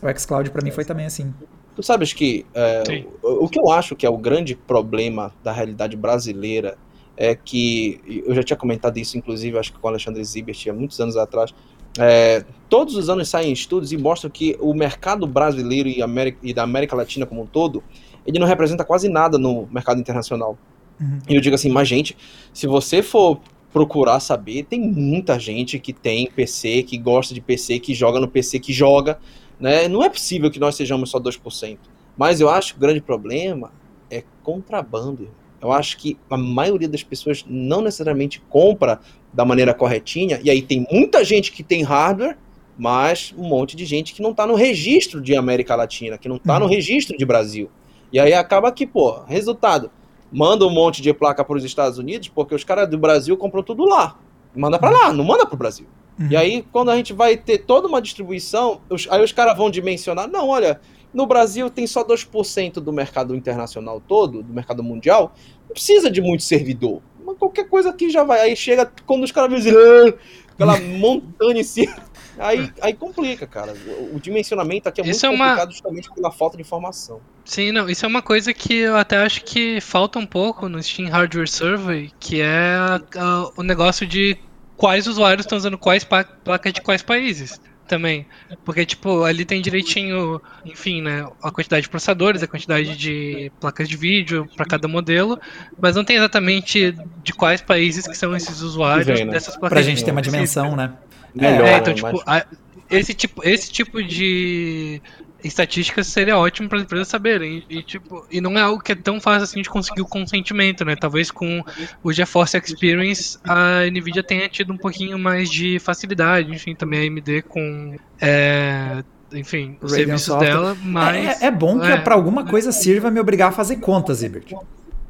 O 0.00 0.18
xCloud 0.20 0.50
para 0.52 0.62
mim 0.62 0.70
foi 0.70 0.84
também 0.84 1.06
assim. 1.06 1.34
Tu 1.74 1.82
sabes 1.82 2.12
que 2.12 2.46
é, 2.54 3.04
o, 3.20 3.46
o 3.46 3.48
que 3.48 3.58
eu 3.58 3.72
acho 3.72 3.96
que 3.96 4.06
é 4.06 4.10
o 4.10 4.16
grande 4.16 4.54
problema 4.54 5.32
da 5.42 5.50
realidade 5.50 5.96
brasileira 5.96 6.78
é 7.16 7.34
que 7.34 8.22
eu 8.26 8.34
já 8.34 8.42
tinha 8.42 8.56
comentado 8.56 8.96
isso, 8.98 9.16
inclusive, 9.16 9.58
acho 9.58 9.72
que 9.72 9.78
com 9.78 9.86
o 9.86 9.90
Alexandre 9.90 10.24
Zibert, 10.24 10.68
há 10.68 10.72
muitos 10.72 10.98
anos 11.00 11.16
atrás. 11.16 11.54
É, 11.98 12.44
todos 12.68 12.96
os 12.96 13.10
anos 13.10 13.28
saem 13.28 13.52
estudos 13.52 13.92
e 13.92 13.98
mostram 13.98 14.30
que 14.30 14.56
o 14.60 14.72
mercado 14.72 15.26
brasileiro 15.26 15.88
e, 15.88 16.02
América, 16.02 16.38
e, 16.42 16.54
da 16.54 16.62
América 16.62 16.96
Latina 16.96 17.26
como 17.26 17.42
um 17.42 17.46
todo, 17.46 17.82
ele 18.26 18.38
não 18.38 18.46
representa 18.46 18.84
quase 18.84 19.08
nada 19.08 19.36
no 19.36 19.68
mercado 19.70 20.00
internacional. 20.00 20.56
Uhum. 21.00 21.18
E 21.28 21.34
eu 21.34 21.40
digo 21.40 21.54
assim, 21.54 21.70
mas 21.70 21.86
gente, 21.86 22.16
se 22.52 22.66
você 22.66 23.02
for 23.02 23.40
procurar 23.72 24.20
saber, 24.20 24.64
tem 24.64 24.80
muita 24.80 25.38
gente 25.38 25.78
que 25.78 25.92
tem 25.92 26.30
PC, 26.30 26.82
que 26.82 26.98
gosta 26.98 27.34
de 27.34 27.40
PC, 27.40 27.78
que 27.78 27.94
joga 27.94 28.20
no 28.20 28.28
PC, 28.28 28.58
que 28.58 28.72
joga, 28.72 29.18
né? 29.58 29.88
Não 29.88 30.02
é 30.02 30.08
possível 30.08 30.50
que 30.50 30.60
nós 30.60 30.74
sejamos 30.74 31.10
só 31.10 31.18
2%. 31.18 31.78
Mas 32.16 32.40
eu 32.40 32.50
acho 32.50 32.74
que 32.74 32.78
o 32.78 32.80
grande 32.80 33.00
problema 33.00 33.72
é 34.10 34.22
contrabando 34.42 35.30
eu 35.62 35.70
acho 35.70 35.96
que 35.96 36.18
a 36.28 36.36
maioria 36.36 36.88
das 36.88 37.04
pessoas 37.04 37.44
não 37.48 37.80
necessariamente 37.80 38.42
compra 38.50 39.00
da 39.32 39.44
maneira 39.44 39.72
corretinha, 39.72 40.40
e 40.42 40.50
aí 40.50 40.60
tem 40.60 40.86
muita 40.90 41.24
gente 41.24 41.52
que 41.52 41.62
tem 41.62 41.82
hardware, 41.82 42.36
mas 42.76 43.32
um 43.38 43.44
monte 43.44 43.76
de 43.76 43.84
gente 43.84 44.12
que 44.12 44.20
não 44.20 44.32
está 44.32 44.46
no 44.46 44.54
registro 44.54 45.20
de 45.20 45.36
América 45.36 45.76
Latina, 45.76 46.18
que 46.18 46.28
não 46.28 46.36
está 46.36 46.58
no 46.58 46.64
uhum. 46.64 46.70
registro 46.70 47.16
de 47.16 47.24
Brasil. 47.24 47.70
E 48.12 48.18
aí 48.18 48.34
acaba 48.34 48.72
que, 48.72 48.86
pô, 48.86 49.22
resultado, 49.22 49.90
manda 50.30 50.66
um 50.66 50.70
monte 50.70 51.00
de 51.00 51.14
placa 51.14 51.44
para 51.44 51.56
os 51.56 51.64
Estados 51.64 51.96
Unidos, 51.96 52.28
porque 52.28 52.54
os 52.54 52.64
caras 52.64 52.88
do 52.88 52.98
Brasil 52.98 53.36
compram 53.36 53.62
tudo 53.62 53.84
lá. 53.84 54.18
Manda 54.54 54.78
para 54.78 54.90
lá, 54.90 55.12
não 55.12 55.24
manda 55.24 55.46
para 55.46 55.54
o 55.54 55.58
Brasil. 55.58 55.86
Uhum. 56.18 56.28
E 56.30 56.36
aí, 56.36 56.64
quando 56.72 56.90
a 56.90 56.96
gente 56.96 57.12
vai 57.12 57.36
ter 57.36 57.58
toda 57.58 57.88
uma 57.88 58.02
distribuição, 58.02 58.80
os, 58.90 59.06
aí 59.10 59.22
os 59.22 59.32
caras 59.32 59.56
vão 59.56 59.70
dimensionar, 59.70 60.28
não, 60.28 60.48
olha, 60.48 60.80
no 61.12 61.26
Brasil 61.26 61.68
tem 61.68 61.86
só 61.86 62.04
2% 62.04 62.74
do 62.74 62.92
mercado 62.92 63.34
internacional 63.34 64.00
todo, 64.00 64.42
do 64.42 64.52
mercado 64.52 64.82
mundial, 64.82 65.34
não 65.66 65.74
precisa 65.74 66.10
de 66.10 66.20
muito 66.20 66.42
servidor. 66.42 67.02
Mas 67.24 67.36
qualquer 67.38 67.68
coisa 67.68 67.90
aqui 67.90 68.10
já 68.10 68.24
vai. 68.24 68.40
Aí 68.40 68.56
chega, 68.56 68.90
quando 69.06 69.22
os 69.22 69.32
caras 69.32 69.54
dizem, 69.54 69.74
ah", 69.74 70.14
aquela 70.52 70.78
montanha 70.98 71.60
em 71.60 71.64
cima. 71.64 71.94
Aí, 72.38 72.72
aí 72.80 72.94
complica, 72.94 73.46
cara. 73.46 73.74
O, 74.12 74.18
dimensionamento 74.18 74.88
aqui 74.88 75.02
é 75.02 75.06
isso 75.06 75.26
muito 75.26 75.36
é 75.36 75.44
complicado 75.44 75.68
uma... 75.68 75.72
justamente 75.72 76.10
pela 76.10 76.30
falta 76.30 76.56
de 76.56 76.62
informação. 76.62 77.20
Sim, 77.44 77.72
não, 77.72 77.88
isso 77.88 78.06
é 78.06 78.08
uma 78.08 78.22
coisa 78.22 78.54
que 78.54 78.74
eu 78.74 78.96
até 78.96 79.18
acho 79.18 79.44
que 79.44 79.80
falta 79.80 80.18
um 80.18 80.26
pouco 80.26 80.68
no 80.68 80.82
Steam 80.82 81.10
Hardware 81.10 81.48
Survey, 81.48 82.10
que 82.18 82.40
é 82.40 82.74
a, 82.74 83.00
a, 83.16 83.50
o 83.56 83.62
negócio 83.62 84.06
de 84.06 84.38
quais 84.76 85.06
usuários 85.06 85.44
estão 85.44 85.58
usando 85.58 85.76
quais 85.76 86.04
placas 86.04 86.72
de 86.72 86.80
quais 86.80 87.02
países 87.02 87.60
também. 87.92 88.24
Porque, 88.64 88.86
tipo, 88.86 89.22
ali 89.22 89.44
tem 89.44 89.60
direitinho, 89.60 90.40
enfim, 90.64 91.02
né? 91.02 91.28
A 91.42 91.50
quantidade 91.50 91.82
de 91.82 91.90
processadores, 91.90 92.42
a 92.42 92.46
quantidade 92.46 92.96
de 92.96 93.52
placas 93.60 93.86
de 93.86 93.98
vídeo 93.98 94.48
para 94.56 94.64
cada 94.64 94.88
modelo, 94.88 95.38
mas 95.78 95.94
não 95.94 96.02
tem 96.02 96.16
exatamente 96.16 96.96
de 97.22 97.34
quais 97.34 97.60
países 97.60 98.06
que 98.06 98.16
são 98.16 98.34
esses 98.34 98.62
usuários 98.62 99.06
vem, 99.06 99.26
né? 99.26 99.32
dessas 99.32 99.56
placas. 99.58 99.76
Pra 99.76 99.82
gente 99.82 100.02
ter 100.02 100.10
uma 100.10 100.22
dimensão, 100.22 100.74
né? 100.74 100.94
Melhor, 101.34 101.66
é, 101.66 101.76
então, 101.76 101.92
tipo, 101.92 102.22
a, 102.26 102.46
esse 102.90 103.12
tipo, 103.12 103.46
esse 103.46 103.70
tipo 103.70 104.02
de 104.02 105.02
estatísticas 105.42 106.06
seria 106.06 106.38
ótimo 106.38 106.68
para 106.68 106.78
as 106.78 106.84
empresas 106.84 107.08
saberem. 107.08 107.64
E, 107.68 107.82
tipo, 107.82 108.26
e 108.30 108.40
não 108.40 108.58
é 108.58 108.62
algo 108.62 108.82
que 108.82 108.92
é 108.92 108.94
tão 108.94 109.20
fácil 109.20 109.44
assim 109.44 109.62
de 109.62 109.68
conseguir 109.68 110.02
o 110.02 110.06
consentimento, 110.06 110.84
né? 110.84 110.96
Talvez 110.96 111.30
com 111.30 111.64
o 112.02 112.12
GeForce 112.12 112.56
Experience 112.56 113.38
a 113.44 113.84
Nvidia 113.90 114.22
tenha 114.22 114.48
tido 114.48 114.72
um 114.72 114.78
pouquinho 114.78 115.18
mais 115.18 115.50
de 115.50 115.78
facilidade, 115.78 116.52
enfim, 116.52 116.74
também 116.74 117.00
a 117.00 117.10
AMD 117.10 117.42
com 117.42 117.96
é, 118.20 119.02
enfim, 119.32 119.76
os 119.80 119.92
serviços 119.92 120.22
Software. 120.22 120.48
dela, 120.48 120.76
mas 120.82 121.42
é, 121.42 121.46
é 121.46 121.50
bom 121.50 121.78
que 121.80 121.86
é. 121.86 121.96
para 121.96 122.14
alguma 122.14 122.44
coisa 122.44 122.72
sirva 122.72 123.10
me 123.10 123.20
obrigar 123.20 123.48
a 123.48 123.52
fazer 123.52 123.76
contas, 123.76 124.22
Ibert 124.22 124.52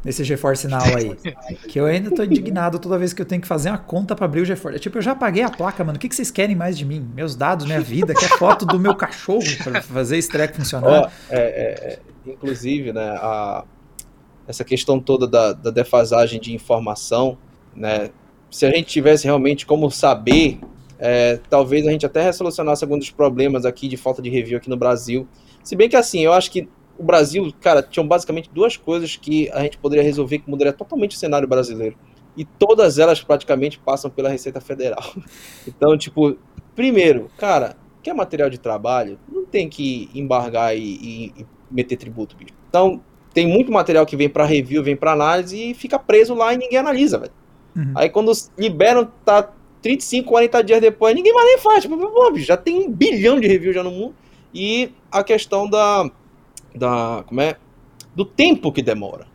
nesse 0.05 0.25
GeForce 0.25 0.67
Now 0.69 0.81
aí. 0.97 1.17
que 1.69 1.79
eu 1.79 1.87
ainda 1.87 2.11
tô 2.11 2.23
indignado 2.23 2.79
toda 2.79 2.99
vez 2.99 3.13
que 3.13 3.23
eu 3.23 3.27
tenho 3.27 3.41
que 3.41 3.49
fazer 3.49 3.71
uma 3.71 3.79
conta 3.79 4.15
para 4.15 4.25
abrir 4.25 4.41
o 4.41 4.45
GeForce. 4.45 4.79
Tipo, 4.79 4.99
eu 4.99 5.03
já 5.03 5.15
paguei 5.15 5.43
a 5.43 5.51
placa, 5.51 5.85
mano. 5.85 5.97
O 5.97 6.01
que, 6.01 6.09
que 6.09 6.15
vocês 6.15 6.31
querem 6.31 6.57
mais 6.57 6.77
de 6.77 6.85
mim? 6.85 7.09
Meus 7.15 7.35
dados, 7.35 7.67
minha 7.67 7.81
vida, 7.81 8.15
quer 8.15 8.29
foto 8.39 8.67
do 8.67 8.79
meu 8.79 8.95
cachorro 8.95 9.45
para 9.63 9.83
fazer 9.83 10.19
esse 10.19 10.29
treco 10.29 10.55
funcionar? 10.55 11.07
Oh, 11.07 11.35
é, 11.35 11.39
é, 11.39 11.99
inclusive, 12.27 12.93
né, 12.93 13.17
a, 13.19 13.65
essa 14.47 14.65
questão 14.65 15.01
toda 15.01 15.27
da, 15.27 15.53
da 15.53 15.71
defasagem 15.71 16.41
de 16.41 16.55
informação, 16.55 17.39
né? 17.75 18.11
Se 18.51 18.67
a 18.67 18.71
gente 18.71 18.87
tivesse 18.87 19.25
realmente 19.25 19.65
como 19.65 19.91
saber, 19.91 20.61
é, 20.99 21.41
talvez 21.49 21.87
a 21.87 21.91
gente 21.91 22.05
até 22.05 22.23
resolucionasse 22.23 22.85
alguns 22.85 22.99
dos 22.99 23.11
problemas 23.11 23.65
aqui 23.65 23.89
de 23.89 23.97
falta 23.97 24.21
de 24.21 24.29
review 24.29 24.59
aqui 24.59 24.69
no 24.69 24.77
Brasil. 24.77 25.27
Se 25.65 25.75
bem 25.75 25.89
que 25.89 25.97
assim, 25.97 26.21
eu 26.21 26.33
acho 26.33 26.51
que 26.51 26.69
o 27.03 27.05
Brasil, 27.05 27.53
cara, 27.61 27.83
tinham 27.83 28.07
basicamente 28.07 28.49
duas 28.53 28.77
coisas 28.77 29.17
que 29.17 29.51
a 29.51 29.61
gente 29.63 29.77
poderia 29.77 30.05
resolver 30.05 30.39
que 30.39 30.49
mudaria 30.49 30.73
totalmente 30.73 31.17
o 31.17 31.19
cenário 31.19 31.49
brasileiro. 31.49 31.97
E 32.37 32.45
todas 32.45 32.99
elas 32.99 33.21
praticamente 33.21 33.79
passam 33.79 34.09
pela 34.09 34.29
Receita 34.29 34.61
Federal. 34.61 35.03
Então, 35.67 35.99
tipo, 35.99 36.37
primeiro, 36.75 37.29
cara, 37.37 37.77
quer 38.03 38.15
material 38.15 38.49
de 38.49 38.59
trabalho, 38.59 39.19
não 39.31 39.45
tem 39.45 39.69
que 39.69 40.09
embargar 40.15 40.77
e, 40.77 41.35
e, 41.37 41.47
meter 41.71 41.97
tributo, 41.97 42.37
bicho. 42.37 42.55
Então, 42.69 43.01
tem 43.35 43.47
muito 43.47 43.73
material 43.73 44.07
que 44.07 44.17
vem 44.17 44.29
para 44.29 44.45
review, 44.45 44.83
vem 44.83 44.97
para 44.97 45.13
análise 45.13 45.71
e 45.71 45.75
fica 45.75 45.99
preso 45.99 46.35
lá 46.35 46.55
e 46.55 46.57
ninguém 46.57 46.79
analisa, 46.79 47.19
velho. 47.19 47.33
Uhum. 47.77 47.93
Aí 47.97 48.09
quando 48.09 48.31
liberam, 48.57 49.11
tá 49.25 49.51
35, 49.81 50.29
40 50.29 50.63
dias 50.63 50.81
depois, 50.81 51.15
ninguém 51.15 51.33
mais 51.33 51.47
nem 51.47 51.59
faz. 51.59 51.83
Tipo, 51.83 52.39
já 52.39 52.57
tem 52.57 52.87
um 52.87 52.91
bilhão 52.91 53.41
de 53.41 53.49
reviews 53.49 53.75
já 53.75 53.83
no 53.83 53.91
mundo. 53.91 54.15
E 54.55 54.93
a 55.11 55.25
questão 55.25 55.69
da 55.69 56.11
da 56.75 57.25
como 57.27 57.41
é 57.41 57.57
do 58.15 58.25
tempo 58.25 58.73
que 58.73 58.83
demora 58.83 59.27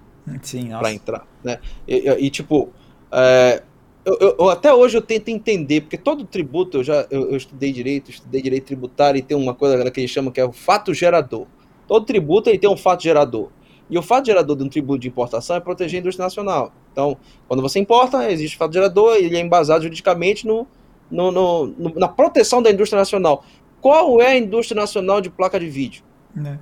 para 0.80 0.94
entrar, 0.94 1.28
né? 1.44 1.60
E, 1.88 2.10
e 2.10 2.30
tipo, 2.30 2.70
é, 3.12 3.64
eu, 4.06 4.18
eu, 4.20 4.36
eu, 4.40 4.50
até 4.50 4.74
hoje 4.74 4.98
eu 4.98 5.02
tento 5.02 5.30
entender 5.30 5.82
porque 5.82 5.98
todo 5.98 6.26
tributo 6.26 6.78
eu 6.78 6.84
já 6.84 7.06
eu, 7.10 7.32
eu, 7.32 7.38
estudei 7.38 7.72
direito, 7.72 8.12
estudei 8.12 8.42
direito 8.42 8.66
tributário 8.66 9.20
e 9.20 9.22
tem 9.22 9.36
uma 9.36 9.54
coisa 9.54 9.90
que 9.92 10.00
eles 10.00 10.12
chamam 10.12 10.32
que 10.32 10.40
é 10.40 10.46
o 10.46 10.52
fato 10.52 10.94
gerador. 10.94 11.46
Todo 11.88 12.06
tributo 12.06 12.50
ele 12.50 12.58
tem 12.58 12.70
um 12.70 12.78
fato 12.78 13.04
gerador. 13.04 13.50
E 13.90 13.98
o 13.98 14.02
fato 14.02 14.26
gerador 14.26 14.56
de 14.58 14.64
um 14.64 14.70
tributo 14.70 15.00
de 15.00 15.08
importação 15.08 15.56
é 15.56 15.60
proteger 15.60 16.00
a 16.00 16.02
indústria 16.02 16.26
nacional. 16.26 16.74
Então, 16.92 17.18
quando 17.48 17.62
você 17.62 17.80
importa, 17.80 18.30
existe 18.30 18.58
fato 18.58 18.74
gerador, 18.74 19.16
ele 19.16 19.38
é 19.38 19.40
embasado 19.40 19.84
juridicamente 19.84 20.46
no, 20.46 20.68
no, 21.10 21.32
no, 21.32 21.68
no, 21.68 21.94
na 21.96 22.08
proteção 22.08 22.62
da 22.62 22.70
indústria 22.70 23.00
nacional. 23.00 23.46
Qual 23.80 24.22
é 24.22 24.28
a 24.28 24.38
indústria 24.38 24.80
nacional 24.80 25.22
de 25.22 25.30
placa 25.30 25.60
de 25.60 25.70
vídeo? 25.70 26.04
Né? 26.36 26.60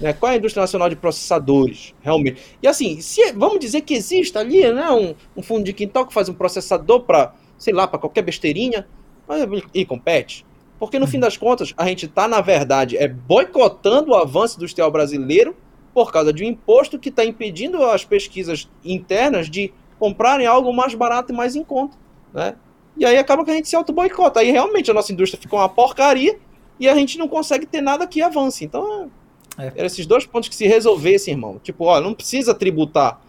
Né? 0.00 0.12
Qual 0.12 0.30
é 0.30 0.34
a 0.34 0.38
indústria 0.38 0.62
nacional 0.62 0.88
de 0.88 0.96
processadores, 0.96 1.94
realmente? 2.02 2.42
E 2.62 2.68
assim, 2.68 3.00
se, 3.00 3.32
vamos 3.32 3.60
dizer 3.60 3.82
que 3.82 3.94
existe 3.94 4.36
ali 4.36 4.70
né, 4.72 4.90
um, 4.90 5.14
um 5.36 5.42
fundo 5.42 5.64
de 5.64 5.72
quintal 5.72 6.06
que 6.06 6.12
faz 6.12 6.28
um 6.28 6.34
processador 6.34 7.00
para, 7.02 7.34
sei 7.58 7.72
lá, 7.72 7.86
para 7.86 7.98
qualquer 7.98 8.22
besteirinha, 8.22 8.86
e 9.72 9.84
compete. 9.84 10.44
Porque 10.78 10.98
no 10.98 11.06
fim 11.06 11.18
das 11.18 11.36
contas, 11.36 11.72
a 11.76 11.86
gente 11.86 12.06
está, 12.06 12.28
na 12.28 12.40
verdade, 12.40 12.96
é 12.96 13.08
boicotando 13.08 14.10
o 14.10 14.14
avanço 14.14 14.56
industrial 14.56 14.90
brasileiro 14.90 15.56
por 15.94 16.12
causa 16.12 16.32
de 16.32 16.44
um 16.44 16.48
imposto 16.48 16.98
que 16.98 17.08
está 17.08 17.24
impedindo 17.24 17.82
as 17.84 18.04
pesquisas 18.04 18.68
internas 18.84 19.48
de 19.48 19.72
comprarem 19.98 20.46
algo 20.46 20.72
mais 20.72 20.94
barato 20.94 21.32
e 21.32 21.34
mais 21.34 21.54
em 21.54 21.64
conta. 21.64 21.96
Né? 22.32 22.56
E 22.96 23.06
aí 23.06 23.16
acaba 23.16 23.44
que 23.44 23.50
a 23.50 23.54
gente 23.54 23.68
se 23.68 23.76
auto-boicota. 23.76 24.40
Aí 24.40 24.50
realmente 24.50 24.90
a 24.90 24.94
nossa 24.94 25.12
indústria 25.12 25.40
ficou 25.40 25.58
uma 25.58 25.68
porcaria 25.68 26.38
e 26.78 26.88
a 26.88 26.94
gente 26.94 27.16
não 27.16 27.28
consegue 27.28 27.64
ter 27.64 27.80
nada 27.80 28.06
que 28.06 28.20
avance. 28.20 28.64
Então 28.64 29.10
é. 29.58 29.66
Eram 29.74 29.86
esses 29.86 30.06
dois 30.06 30.26
pontos 30.26 30.48
que 30.48 30.54
se 30.54 30.66
resolvessem, 30.66 31.34
irmão. 31.34 31.60
Tipo, 31.62 31.84
ó, 31.84 32.00
não 32.00 32.14
precisa 32.14 32.54
tributar 32.54 33.20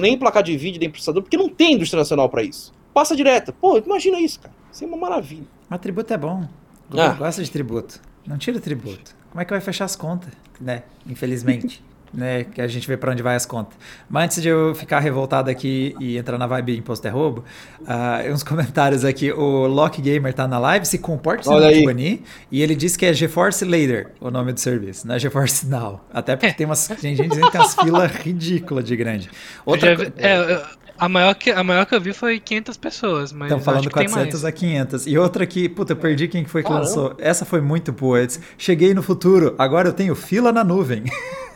nem 0.00 0.16
placar 0.16 0.42
de 0.42 0.56
vídeo, 0.56 0.80
nem 0.80 0.90
processador, 0.90 1.22
porque 1.22 1.36
não 1.36 1.48
tem 1.48 1.74
indústria 1.74 1.98
nacional 1.98 2.28
para 2.28 2.42
isso. 2.42 2.72
Passa 2.94 3.16
direto. 3.16 3.52
Pô, 3.52 3.76
imagina 3.78 4.20
isso, 4.20 4.40
cara. 4.40 4.54
Isso 4.72 4.84
é 4.84 4.86
uma 4.86 4.96
maravilha. 4.96 5.46
Mas 5.68 5.80
tributo 5.80 6.12
é 6.12 6.16
bom. 6.16 6.48
O 6.92 7.00
ah. 7.00 7.14
gosta 7.14 7.42
de 7.42 7.50
tributo. 7.50 8.00
Não 8.26 8.38
tira 8.38 8.60
tributo. 8.60 9.14
Como 9.30 9.40
é 9.40 9.44
que 9.44 9.50
vai 9.50 9.60
fechar 9.60 9.84
as 9.84 9.96
contas? 9.96 10.32
Né? 10.60 10.84
Infelizmente 11.06 11.82
né, 12.12 12.44
que 12.44 12.60
a 12.60 12.66
gente 12.66 12.86
vê 12.86 12.96
para 12.96 13.12
onde 13.12 13.22
vai 13.22 13.34
as 13.34 13.46
contas. 13.46 13.76
Mas 14.08 14.24
antes 14.24 14.42
de 14.42 14.48
eu 14.48 14.74
ficar 14.74 15.00
revoltado 15.00 15.50
aqui 15.50 15.94
e 15.98 16.16
entrar 16.16 16.38
na 16.38 16.46
vibe 16.46 16.76
imposto 16.76 17.06
é 17.06 17.10
roubo, 17.10 17.44
uh, 17.80 18.32
uns 18.32 18.42
comentários 18.44 19.04
aqui. 19.04 19.32
O 19.32 19.66
Lock 19.66 20.00
Gamer 20.00 20.32
tá 20.34 20.46
na 20.46 20.58
live, 20.58 20.86
se 20.86 20.98
comporta 20.98 21.44
sem 21.44 21.52
Olha 21.52 21.84
banir, 21.84 22.20
e 22.50 22.62
ele 22.62 22.74
disse 22.74 22.98
que 22.98 23.06
é 23.06 23.12
GeForce 23.12 23.64
Later 23.64 24.10
o 24.20 24.30
nome 24.30 24.52
do 24.52 24.60
serviço, 24.60 25.06
não 25.06 25.14
é 25.14 25.18
GeForce 25.18 25.66
Now. 25.66 26.00
Até 26.12 26.36
porque 26.36 26.52
tem 26.52 26.66
umas 26.66 26.86
tem 26.86 27.16
gente 27.16 27.28
dizendo 27.28 27.46
que 27.46 27.52
tem 27.52 27.60
umas 27.60 27.74
filas 27.74 28.12
ridículas 28.12 28.84
de 28.84 28.96
grande. 28.96 29.30
Outra 29.64 29.96
já, 29.96 30.04
é, 30.16 30.62
a 30.98 31.08
maior, 31.08 31.34
que, 31.34 31.50
a 31.50 31.64
maior 31.64 31.84
que 31.84 31.94
eu 31.94 32.00
vi 32.00 32.12
foi 32.12 32.38
500 32.38 32.76
pessoas, 32.76 33.32
mas. 33.32 33.50
Estão 33.50 33.60
falando 33.60 33.90
400 33.90 34.44
a 34.44 34.52
500. 34.52 35.06
E 35.06 35.18
outra 35.18 35.44
que, 35.46 35.68
puta, 35.68 35.92
eu 35.92 35.96
perdi 35.96 36.28
quem 36.28 36.44
foi 36.44 36.62
que 36.62 36.68
Caramba. 36.68 36.86
lançou. 36.86 37.14
Essa 37.18 37.44
foi 37.44 37.60
muito 37.60 37.90
boa. 37.90 38.24
Cheguei 38.56 38.94
no 38.94 39.02
futuro, 39.02 39.54
agora 39.58 39.88
eu 39.88 39.92
tenho 39.92 40.14
fila 40.14 40.52
na 40.52 40.62
nuvem. 40.62 41.04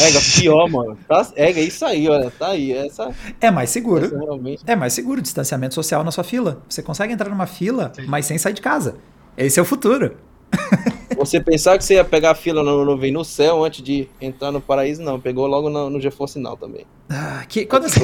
Ega, 0.00 0.20
pior, 0.40 0.68
mano. 0.68 0.98
Tá, 1.06 1.26
é, 1.36 1.50
é 1.50 1.60
isso 1.60 1.84
aí, 1.84 2.08
olha. 2.08 2.30
Tá 2.30 2.48
aí. 2.48 2.72
Essa, 2.72 3.10
é 3.40 3.50
mais 3.50 3.70
seguro. 3.70 4.08
Realmente... 4.16 4.62
É 4.66 4.74
mais 4.74 4.92
seguro, 4.92 5.20
distanciamento 5.20 5.74
social 5.74 6.02
na 6.02 6.10
sua 6.10 6.24
fila. 6.24 6.62
Você 6.68 6.82
consegue 6.82 7.12
entrar 7.12 7.28
numa 7.28 7.46
fila, 7.46 7.92
Sim. 7.94 8.06
mas 8.06 8.26
sem 8.26 8.38
sair 8.38 8.54
de 8.54 8.62
casa. 8.62 8.96
Esse 9.36 9.58
é 9.58 9.62
o 9.62 9.64
futuro. 9.64 10.16
Você 11.16 11.40
pensar 11.40 11.76
que 11.78 11.84
você 11.84 11.94
ia 11.94 12.04
pegar 12.04 12.32
a 12.32 12.34
fila 12.34 12.62
no 12.62 12.84
nuvem 12.84 13.12
no 13.12 13.24
céu 13.24 13.64
antes 13.64 13.82
de 13.82 14.08
entrar 14.20 14.50
no 14.50 14.60
paraíso, 14.60 15.02
não. 15.02 15.20
Pegou 15.20 15.46
logo 15.46 15.70
no, 15.70 15.90
no 15.90 16.00
GeForce 16.00 16.38
Now 16.38 16.56
também. 16.56 16.86
Ah, 17.08 17.44
que, 17.48 17.66
quando 17.66 17.84
assim, 17.84 18.00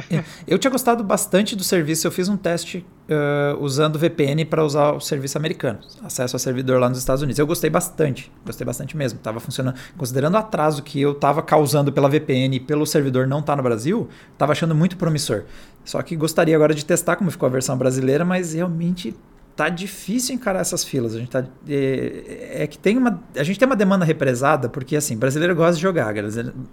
eu 0.46 0.58
tinha 0.58 0.70
gostado 0.70 1.02
bastante 1.02 1.56
do 1.56 1.64
serviço. 1.64 2.06
Eu 2.06 2.10
fiz 2.12 2.28
um 2.28 2.36
teste 2.36 2.84
uh, 3.08 3.62
usando 3.62 3.98
VPN 3.98 4.44
para 4.44 4.64
usar 4.64 4.92
o 4.92 5.00
serviço 5.00 5.36
americano. 5.36 5.80
Acesso 6.02 6.36
ao 6.36 6.40
servidor 6.40 6.80
lá 6.80 6.88
nos 6.88 6.98
Estados 6.98 7.22
Unidos. 7.22 7.38
Eu 7.38 7.46
gostei 7.46 7.70
bastante. 7.70 8.30
Gostei 8.44 8.64
bastante 8.64 8.96
mesmo. 8.96 9.18
Tava 9.18 9.40
funcionando. 9.40 9.76
Considerando 9.96 10.34
o 10.34 10.38
atraso 10.38 10.82
que 10.82 11.00
eu 11.00 11.14
tava 11.14 11.42
causando 11.42 11.92
pela 11.92 12.08
VPN 12.08 12.56
e 12.56 12.60
pelo 12.60 12.86
servidor 12.86 13.26
não 13.26 13.40
estar 13.40 13.52
tá 13.52 13.56
no 13.56 13.62
Brasil, 13.62 14.08
tava 14.38 14.52
achando 14.52 14.74
muito 14.74 14.96
promissor. 14.96 15.44
Só 15.84 16.00
que 16.02 16.16
gostaria 16.16 16.56
agora 16.56 16.74
de 16.74 16.84
testar 16.84 17.16
como 17.16 17.30
ficou 17.30 17.46
a 17.46 17.50
versão 17.50 17.76
brasileira, 17.76 18.24
mas 18.24 18.54
realmente 18.54 19.14
tá 19.56 19.68
difícil 19.68 20.34
encarar 20.34 20.60
essas 20.60 20.84
filas. 20.84 21.14
A 21.14 21.18
gente 21.18 21.30
tá 21.30 21.44
é, 21.68 22.62
é, 22.62 22.66
que 22.66 22.78
tem 22.78 22.96
uma 22.98 23.22
a 23.36 23.42
gente 23.42 23.58
tem 23.58 23.66
uma 23.66 23.76
demanda 23.76 24.04
represada 24.04 24.68
porque 24.68 24.96
assim, 24.96 25.16
brasileiro 25.16 25.54
gosta 25.54 25.76
de 25.76 25.82
jogar, 25.82 26.12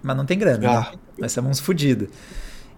mas 0.02 0.16
não 0.16 0.26
tem 0.26 0.38
grana, 0.38 0.58
né? 0.58 0.66
ah. 0.66 0.90
né? 0.92 0.98
Nós 1.18 1.32
somos 1.32 1.60
fodidos. 1.60 2.08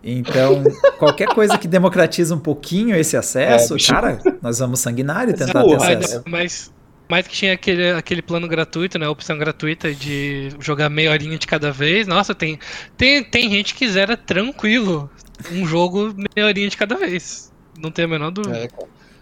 Então, 0.02 0.62
qualquer 0.98 1.28
coisa 1.28 1.56
que 1.56 1.66
democratiza 1.66 2.34
um 2.34 2.38
pouquinho 2.38 2.94
esse 2.94 3.16
acesso, 3.16 3.74
é, 3.74 3.78
cara, 3.78 4.18
nós 4.42 4.58
vamos 4.58 4.80
sanguinário 4.80 5.34
tentar 5.34 5.64
ter 5.64 5.74
acesso. 5.74 6.22
Mas, 6.26 6.70
mas 7.08 7.26
que 7.26 7.34
tinha 7.34 7.54
aquele, 7.54 7.90
aquele 7.92 8.20
plano 8.20 8.46
gratuito, 8.46 8.98
né? 8.98 9.06
A 9.06 9.10
opção 9.10 9.38
gratuita 9.38 9.94
de 9.94 10.50
jogar 10.60 10.90
meia 10.90 11.10
horinha 11.10 11.38
de 11.38 11.46
cada 11.46 11.72
vez. 11.72 12.06
Nossa, 12.06 12.34
tem, 12.34 12.58
tem, 12.98 13.24
tem 13.24 13.48
gente 13.48 13.74
que 13.74 13.88
zera 13.88 14.14
tranquilo 14.14 15.10
um 15.50 15.66
jogo 15.66 16.14
meia 16.36 16.46
horinha 16.46 16.68
de 16.68 16.76
cada 16.76 16.96
vez. 16.96 17.50
Não 17.78 17.90
tem 17.90 18.04
a 18.04 18.08
menor 18.08 18.30
dúvida. 18.30 18.58
É, 18.58 18.68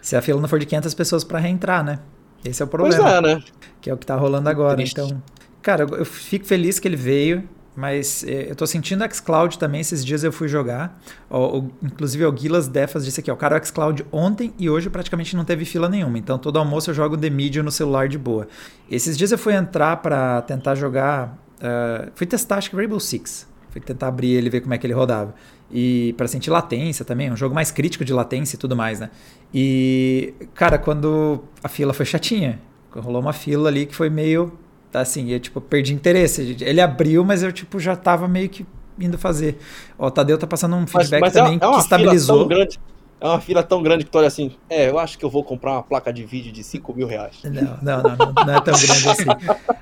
Se 0.03 0.17
a 0.17 0.21
fila 0.21 0.41
não 0.41 0.49
for 0.49 0.59
de 0.59 0.67
500 0.67 0.93
pessoas 0.93 1.25
para 1.25 1.39
reentrar, 1.39 1.83
né? 1.83 2.01
Esse 2.45 2.61
é 2.61 2.65
o 2.65 2.69
problema. 2.69 3.03
Pois 3.03 3.15
é, 3.15 3.21
né? 3.21 3.43
Que 3.81 3.89
é 3.89 3.95
o 3.95 3.97
que 3.97 4.05
tá 4.05 4.17
rolando 4.17 4.49
agora. 4.49 4.77
Triste. 4.77 5.01
Então, 5.01 5.23
cara, 5.63 5.85
eu 5.85 6.05
fico 6.05 6.45
feliz 6.45 6.79
que 6.79 6.87
ele 6.87 6.97
veio. 6.97 7.49
Mas 7.75 8.23
eh, 8.25 8.49
eu 8.51 8.55
tô 8.55 8.67
sentindo 8.67 9.03
xCloud 9.11 9.59
também. 9.59 9.81
Esses 9.81 10.05
dias 10.05 10.23
eu 10.23 10.33
fui 10.33 10.47
jogar. 10.47 11.01
O, 11.31 11.59
o, 11.59 11.71
inclusive 11.83 12.25
o 12.25 12.33
Guilas 12.33 12.69
Defas 12.69 13.05
disse 13.05 13.21
aqui, 13.21 13.31
ó. 13.31 13.37
Cara, 13.37 13.59
o 13.59 13.65
xCloud 13.65 14.05
ontem 14.13 14.53
e 14.59 14.69
hoje 14.69 14.91
praticamente 14.91 15.35
não 15.35 15.45
teve 15.45 15.65
fila 15.65 15.89
nenhuma. 15.89 16.19
Então 16.19 16.39
todo 16.39 16.59
almoço 16.59 16.91
eu 16.91 16.95
jogo 16.95 17.17
The 17.17 17.31
Medium 17.31 17.65
no 17.65 17.71
celular 17.71 18.09
de 18.09 18.19
boa. 18.19 18.47
Esses 18.91 19.17
dias 19.17 19.33
eu 19.33 19.39
fui 19.39 19.55
entrar 19.55 19.97
para 19.99 20.43
tentar 20.43 20.75
jogar. 20.75 21.39
Uh, 21.59 22.11
fui 22.15 22.27
testar, 22.27 22.59
acho 22.59 22.69
que 22.69 22.77
Rainbow 22.77 23.01
Six. 23.01 23.51
Fui 23.71 23.81
tentar 23.81 24.09
abrir 24.09 24.33
ele 24.33 24.49
e 24.49 24.51
ver 24.51 24.61
como 24.61 24.75
é 24.75 24.79
que 24.79 24.87
ele 24.87 24.93
rodava. 24.93 25.35
E 25.73 26.15
para 26.19 26.29
sentir 26.29 26.51
latência 26.51 27.05
também, 27.05 27.33
um 27.33 27.37
jogo 27.37 27.55
mais 27.55 27.71
crítico 27.71 28.05
de 28.05 28.13
latência 28.13 28.57
e 28.57 28.59
tudo 28.59 28.77
mais, 28.77 29.01
né? 29.01 29.11
E, 29.55 30.35
cara, 30.55 30.79
quando 30.79 31.43
a 31.63 31.69
fila 31.69 31.95
foi 31.95 32.05
chatinha. 32.05 32.61
Rolou 32.95 33.23
uma 33.23 33.33
fila 33.33 33.71
ali 33.71 33.87
que 33.87 33.95
foi 33.95 34.11
meio 34.11 34.53
assim, 34.93 35.31
eu 35.31 35.41
tipo, 35.41 35.61
perdi 35.61 35.95
interesse. 35.95 36.57
Ele 36.61 36.81
abriu, 36.81 37.25
mas 37.25 37.43
eu 37.43 37.53
tipo 37.53 37.81
já 37.81 37.97
tava 37.97 38.29
meio 38.29 38.49
que 38.49 38.67
indo 38.99 39.17
fazer. 39.17 39.59
Ó, 39.99 40.09
o 40.09 40.11
Tadeu 40.11 40.37
tá 40.37 40.47
passando 40.47 40.77
um 40.77 40.87
feedback 40.87 41.21
mas, 41.21 41.33
mas 41.33 41.33
também 41.33 41.59
é, 41.61 41.65
é 41.65 41.73
que 41.73 41.79
estabilizou. 41.79 42.47
Grande, 42.47 42.79
é 43.23 43.27
uma 43.27 43.41
fila 43.41 43.63
tão 43.63 43.81
grande 43.81 44.05
que 44.05 44.11
tu 44.11 44.19
olha 44.19 44.27
assim, 44.27 44.51
é, 44.69 44.91
eu 44.91 44.99
acho 44.99 45.17
que 45.17 45.25
eu 45.25 45.31
vou 45.31 45.45
comprar 45.45 45.75
uma 45.75 45.83
placa 45.85 46.13
de 46.13 46.25
vídeo 46.25 46.51
de 46.51 46.65
5 46.65 46.93
mil 46.93 47.07
reais. 47.07 47.37
Não, 47.45 47.79
não, 47.81 48.03
não, 48.03 48.33
não, 48.47 48.55
é 48.55 48.61
tão 48.61 48.75
grande 48.75 49.09
assim. 49.09 49.25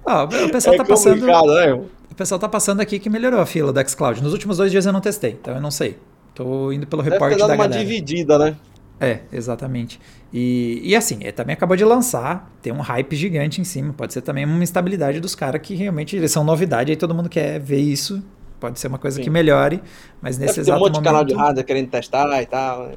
Ó, 0.05 0.25
o 0.25 0.29
pessoal 0.53 0.75
é 0.75 0.77
tá 0.77 0.85
passando. 0.85 1.27
Né, 1.27 1.73
o 1.73 2.15
pessoal 2.15 2.39
tá 2.39 2.49
passando 2.51 2.83
aqui 2.83 2.99
que 2.99 3.09
melhorou 3.09 3.41
a 3.41 3.47
fila 3.47 3.73
da 3.73 3.83
Xcloud. 3.83 4.23
Nos 4.23 4.35
últimos 4.35 4.59
dois 4.59 4.71
dias 4.71 4.85
eu 4.85 4.93
não 4.93 5.01
testei, 5.01 5.39
então 5.41 5.55
eu 5.55 5.61
não 5.61 5.71
sei. 5.71 5.97
Tô 6.35 6.71
indo 6.71 6.87
pelo 6.87 7.01
reporte 7.01 7.39
da 7.39 7.49
galera. 7.49 7.63
uma 7.63 7.69
dividida, 7.69 8.39
né? 8.39 8.57
É, 9.01 9.21
exatamente. 9.33 9.99
E, 10.31 10.83
e 10.85 10.95
assim, 10.95 11.17
ele 11.23 11.33
também 11.33 11.55
acabou 11.55 11.75
de 11.75 11.85
lançar, 11.85 12.53
tem 12.61 12.71
um 12.71 12.81
hype 12.81 13.17
gigante 13.17 13.59
em 13.59 13.65
cima. 13.65 13.95
Pode 13.95 14.13
ser 14.13 14.21
também 14.21 14.45
uma 14.45 14.63
instabilidade 14.63 15.19
dos 15.19 15.35
caras 15.35 15.63
que 15.63 15.75
realmente 15.75 16.15
eles 16.15 16.31
são 16.31 16.45
novidade, 16.45 16.93
aí 16.93 16.97
todo 16.97 17.15
mundo 17.15 17.31
quer 17.31 17.59
ver 17.59 17.81
isso. 17.81 18.23
Pode 18.61 18.79
ser 18.79 18.89
uma 18.89 18.99
coisa 18.99 19.17
Sim. 19.17 19.23
que 19.23 19.31
melhore, 19.31 19.81
mas 20.21 20.37
nesse 20.37 20.61
exato 20.61 20.79
momento... 20.79 20.93
Tem 20.93 21.01
um 21.01 21.15
monte 21.15 21.23
momento... 21.23 21.29
de 21.29 21.35
canal 21.35 21.45
de 21.45 21.47
hardware 21.47 21.65
querendo 21.65 21.89
testar 21.89 22.43
e 22.43 22.45
tal. 22.45 22.93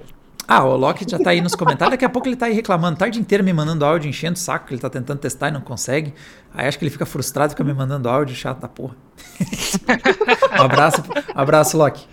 Ah, 0.47 0.63
o 0.63 0.75
Loki 0.75 1.05
já 1.09 1.17
tá 1.17 1.29
aí 1.29 1.41
nos 1.41 1.55
comentários. 1.55 1.91
Daqui 1.91 2.05
a 2.05 2.09
pouco 2.09 2.27
ele 2.27 2.35
tá 2.35 2.47
aí 2.47 2.53
reclamando, 2.53 2.97
tarde 2.97 3.19
inteira 3.19 3.43
me 3.43 3.53
mandando 3.53 3.85
áudio, 3.85 4.09
enchendo 4.09 4.35
o 4.35 4.39
saco, 4.39 4.67
que 4.67 4.73
ele 4.73 4.81
tá 4.81 4.89
tentando 4.89 5.19
testar 5.19 5.49
e 5.49 5.51
não 5.51 5.61
consegue. 5.61 6.13
Aí 6.53 6.67
acho 6.67 6.77
que 6.77 6.83
ele 6.83 6.91
fica 6.91 7.05
frustrado, 7.05 7.51
fica 7.51 7.63
me 7.63 7.73
mandando 7.73 8.09
áudio, 8.09 8.35
chato 8.35 8.59
da 8.59 8.67
porra. 8.67 8.95
um 10.59 10.63
abraço, 10.63 11.01
um 11.35 11.39
abraço, 11.39 11.77
Loki. 11.77 12.05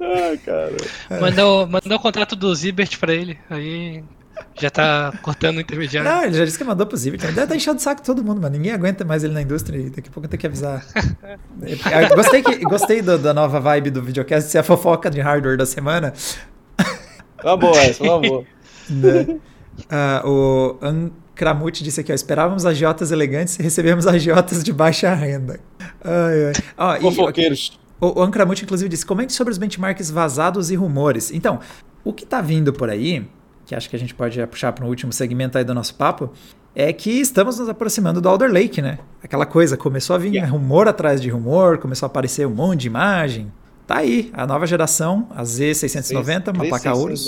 Ai, 0.00 0.36
cara. 0.38 0.76
Mandou, 1.20 1.66
mandou 1.66 1.96
o 1.96 2.00
contrato 2.00 2.34
do 2.34 2.54
Zibert 2.54 2.98
pra 2.98 3.12
ele. 3.12 3.38
Aí 3.48 4.02
já 4.58 4.70
tá 4.70 5.12
cortando 5.22 5.58
o 5.58 5.60
intermediário. 5.60 6.10
Não, 6.10 6.24
ele 6.24 6.34
já 6.34 6.44
disse 6.44 6.58
que 6.58 6.64
mandou 6.64 6.86
pro 6.86 6.96
Zibert. 6.96 7.22
Deve 7.22 7.46
tá 7.46 7.56
enchendo 7.56 7.76
o 7.76 7.80
saco 7.80 8.00
de 8.00 8.06
todo 8.06 8.24
mundo, 8.24 8.40
mano. 8.40 8.56
Ninguém 8.56 8.72
aguenta 8.72 9.04
mais 9.04 9.22
ele 9.22 9.34
na 9.34 9.42
indústria 9.42 9.78
e 9.78 9.90
daqui 9.90 10.08
a 10.08 10.12
pouco 10.12 10.26
eu 10.26 10.30
tenho 10.30 10.40
que 10.40 10.46
avisar. 10.46 10.84
gostei 12.14 12.42
que, 12.42 12.58
gostei 12.60 13.02
do, 13.02 13.18
da 13.18 13.34
nova 13.34 13.60
vibe 13.60 13.90
do 13.90 14.02
videocast 14.02 14.50
ser 14.50 14.58
a 14.58 14.62
fofoca 14.62 15.10
de 15.10 15.20
hardware 15.20 15.56
da 15.56 15.66
semana. 15.66 16.12
Uma 17.42 17.56
boa 17.56 17.78
essa, 17.78 18.02
uma 18.02 18.18
boa. 18.20 18.44
Né? 18.90 19.38
Uh, 19.88 20.28
o 20.28 20.78
Ancramute 20.82 21.84
disse 21.84 22.00
aqui, 22.00 22.10
ó, 22.10 22.14
esperávamos 22.14 22.66
agiotas 22.66 23.12
elegantes 23.12 23.56
e 23.56 23.62
recebemos 23.62 24.04
agiotas 24.04 24.64
de 24.64 24.72
baixa 24.72 25.14
renda. 25.14 25.60
Ai, 26.02 26.52
ai. 26.76 27.00
Fofoqueiros. 27.00 27.78
O, 28.00 28.20
o 28.20 28.22
Ancramute, 28.22 28.64
inclusive, 28.64 28.88
disse: 28.88 29.06
comente 29.06 29.32
sobre 29.32 29.52
os 29.52 29.58
benchmarks 29.58 30.10
vazados 30.10 30.70
e 30.72 30.74
rumores. 30.74 31.30
Então, 31.30 31.60
o 32.02 32.12
que 32.12 32.24
está 32.24 32.40
vindo 32.40 32.72
por 32.72 32.90
aí, 32.90 33.24
que 33.66 33.74
acho 33.74 33.88
que 33.88 33.94
a 33.94 33.98
gente 33.98 34.14
pode 34.14 34.44
puxar 34.46 34.72
para 34.72 34.84
o 34.84 34.88
último 34.88 35.12
segmento 35.12 35.56
aí 35.56 35.64
do 35.64 35.74
nosso 35.74 35.94
papo, 35.94 36.32
é 36.74 36.92
que 36.92 37.10
estamos 37.20 37.58
nos 37.58 37.68
aproximando 37.68 38.20
do 38.20 38.28
Alder 38.28 38.50
Lake, 38.50 38.80
né? 38.80 38.98
Aquela 39.22 39.44
coisa, 39.44 39.76
começou 39.76 40.16
a 40.16 40.18
vir 40.18 40.34
yeah. 40.34 40.50
rumor 40.50 40.88
atrás 40.88 41.20
de 41.20 41.28
rumor, 41.28 41.78
começou 41.78 42.06
a 42.06 42.08
aparecer 42.08 42.46
um 42.46 42.54
monte 42.54 42.80
de 42.80 42.86
imagem. 42.86 43.52
Tá 43.90 43.96
aí, 43.96 44.30
a 44.32 44.46
nova 44.46 44.68
geração, 44.68 45.26
a 45.30 45.42
Z690, 45.42 46.54
uma 46.54 46.64
placa 46.64 46.94
Ouros, 46.94 47.26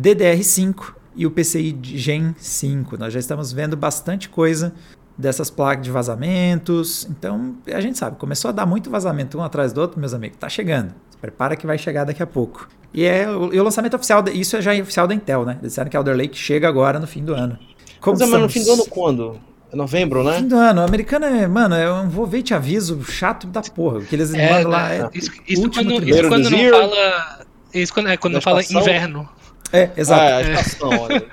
DDR5 0.00 0.94
e 1.16 1.26
o 1.26 1.30
PCI 1.32 1.76
Gen 1.82 2.36
5. 2.38 2.96
Nós 2.96 3.12
já 3.12 3.18
estamos 3.18 3.52
vendo 3.52 3.76
bastante 3.76 4.28
coisa 4.28 4.72
dessas 5.18 5.50
placas 5.50 5.86
de 5.86 5.90
vazamentos. 5.90 7.08
Então, 7.10 7.56
a 7.66 7.80
gente 7.80 7.98
sabe, 7.98 8.16
começou 8.16 8.50
a 8.50 8.52
dar 8.52 8.64
muito 8.64 8.88
vazamento 8.88 9.36
um 9.36 9.42
atrás 9.42 9.72
do 9.72 9.80
outro, 9.80 9.98
meus 9.98 10.14
amigos. 10.14 10.38
Tá 10.38 10.48
chegando. 10.48 10.94
Se 11.10 11.18
prepara 11.18 11.56
que 11.56 11.66
vai 11.66 11.78
chegar 11.78 12.04
daqui 12.04 12.22
a 12.22 12.28
pouco. 12.28 12.68
E 12.92 13.02
é 13.02 13.28
o, 13.28 13.52
e 13.52 13.58
o 13.58 13.64
lançamento 13.64 13.94
oficial, 13.96 14.22
isso 14.32 14.56
é 14.56 14.62
já 14.62 14.72
oficial 14.80 15.08
da 15.08 15.16
Intel, 15.16 15.44
né? 15.44 15.54
Eles 15.54 15.72
disseram 15.72 15.90
que 15.90 15.96
Alder 15.96 16.16
Lake 16.16 16.38
chega 16.38 16.68
agora 16.68 17.00
no 17.00 17.08
fim 17.08 17.24
do 17.24 17.34
ano. 17.34 17.58
Como 18.00 18.16
mas, 18.16 18.30
no 18.30 18.48
fim 18.48 18.62
do 18.62 18.70
ano 18.70 18.86
quando? 18.88 19.40
É 19.74 19.76
novembro, 19.76 20.22
né? 20.22 20.36
Fim 20.36 20.46
do 20.46 20.56
ano. 20.56 20.82
O 20.82 20.84
americano 20.84 21.26
é, 21.26 21.48
mano, 21.48 21.74
eu 21.74 22.08
vou 22.08 22.26
ver 22.26 22.38
e 22.38 22.42
te 22.44 22.54
aviso, 22.54 23.02
chato 23.02 23.48
da 23.48 23.60
porra. 23.60 23.98
O 23.98 24.06
que 24.06 24.14
eles 24.14 24.32
é, 24.32 24.48
mandam 24.48 24.70
lá 24.70 24.94
é. 24.94 25.10
Isso, 25.12 25.32
isso 25.48 25.68
quando, 25.68 26.08
isso 26.08 26.28
quando 26.28 26.50
não 26.50 26.70
fala. 26.70 27.46
Isso 27.74 27.92
quando, 27.92 28.08
é 28.08 28.16
quando 28.16 28.34
não 28.34 28.40
fala 28.40 28.62
inverno. 28.62 29.28
É, 29.72 29.90
exato. 29.96 30.22
Ah, 30.22 30.26
é 30.26 30.34
a 30.34 30.60
estação, 30.60 30.90
olha. 31.02 31.26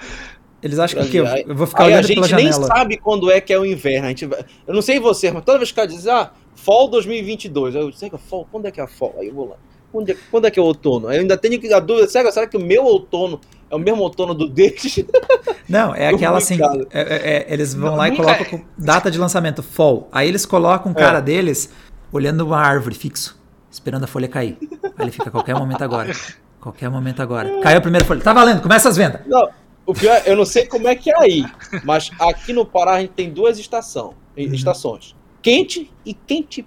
Eles 0.63 0.79
acham 0.79 1.05
que 1.05 1.17
eu, 1.17 1.25
eu 1.25 1.55
vou 1.55 1.67
ficar 1.67 1.83
aí 1.83 1.93
olhando 1.93 2.07
pela 2.07 2.27
janela. 2.27 2.49
A 2.49 2.51
gente 2.51 2.59
nem 2.59 2.67
sabe 2.67 2.97
quando 2.97 3.31
é 3.31 3.39
que 3.39 3.53
é 3.53 3.59
o 3.59 3.65
inverno. 3.65 4.07
A 4.07 4.09
gente, 4.09 4.23
eu 4.25 4.73
não 4.73 4.81
sei 4.81 4.99
você, 4.99 5.31
mas 5.31 5.43
toda 5.43 5.59
vez 5.59 5.69
que 5.69 5.73
o 5.73 5.75
cara 5.75 5.87
diz, 5.87 6.07
ah, 6.07 6.31
fall 6.55 6.87
2022, 6.87 7.75
eu 7.75 7.91
sei 7.93 8.09
que 8.09 8.15
é 8.15 8.19
fall, 8.19 8.47
quando 8.51 8.65
é 8.65 8.71
que 8.71 8.79
é 8.79 8.83
a 8.83 8.87
fall? 8.87 9.15
Aí 9.19 9.27
eu 9.27 9.35
vou 9.35 9.49
lá. 9.49 9.55
Quando 9.91 10.09
é, 10.09 10.17
quando 10.31 10.47
é 10.47 10.51
que 10.51 10.59
é 10.59 10.61
o 10.63 10.65
outono? 10.65 11.07
Aí 11.07 11.17
eu 11.17 11.21
ainda 11.21 11.37
tenho 11.37 11.75
a 11.75 11.79
dúvida, 11.79 12.07
será, 12.07 12.31
será 12.31 12.47
que 12.47 12.57
o 12.57 12.61
meu 12.61 12.85
outono 12.85 13.39
é 13.72 13.76
o 13.76 13.80
mesmo 13.80 14.03
outono 14.03 14.34
do 14.34 14.47
deles? 14.47 15.03
Não, 15.67 15.95
é 15.95 16.09
aquela 16.13 16.38
assim, 16.38 16.59
é, 16.91 16.99
é, 17.01 17.38
é, 17.38 17.45
eles 17.47 17.74
vão 17.74 17.91
não, 17.91 17.97
lá 17.97 18.09
e 18.09 18.15
colocam 18.15 18.59
é. 18.59 18.63
data 18.78 19.09
de 19.09 19.17
lançamento, 19.17 19.63
fall. 19.63 20.09
Aí 20.11 20.28
eles 20.28 20.45
colocam 20.45 20.91
o 20.91 20.95
cara 20.95 21.19
é. 21.19 21.22
deles 21.22 21.72
olhando 22.11 22.41
uma 22.41 22.59
árvore 22.59 22.93
fixo, 22.93 23.39
esperando 23.72 24.03
a 24.03 24.07
folha 24.07 24.28
cair. 24.28 24.57
Aí 24.84 24.91
ele 24.99 25.11
fica 25.11 25.30
a 25.30 25.32
qualquer 25.32 25.55
momento 25.55 25.82
agora. 25.82 26.13
Qualquer 26.59 26.89
momento 26.89 27.22
agora. 27.22 27.61
Caiu 27.61 27.78
a 27.78 27.82
primeira 27.82 28.05
folha. 28.05 28.19
Tá 28.19 28.34
valendo, 28.34 28.61
começa 28.61 28.89
as 28.89 28.97
vendas. 28.97 29.22
Não, 29.26 29.49
o 29.86 29.93
pior, 29.93 30.22
eu 30.26 30.36
não 30.36 30.45
sei 30.45 30.65
como 30.65 30.88
é 30.88 30.95
que 30.95 31.09
é 31.09 31.17
aí, 31.17 31.45
mas 31.84 32.11
aqui 32.19 32.51
no 32.51 32.65
Pará 32.65 32.95
a 32.95 32.99
gente 32.99 33.11
tem 33.11 33.32
duas 33.32 33.57
estação, 33.57 34.13
uhum. 34.38 34.53
estações. 34.53 35.15
Quente 35.41 35.89
e 36.05 36.13
quente. 36.13 36.65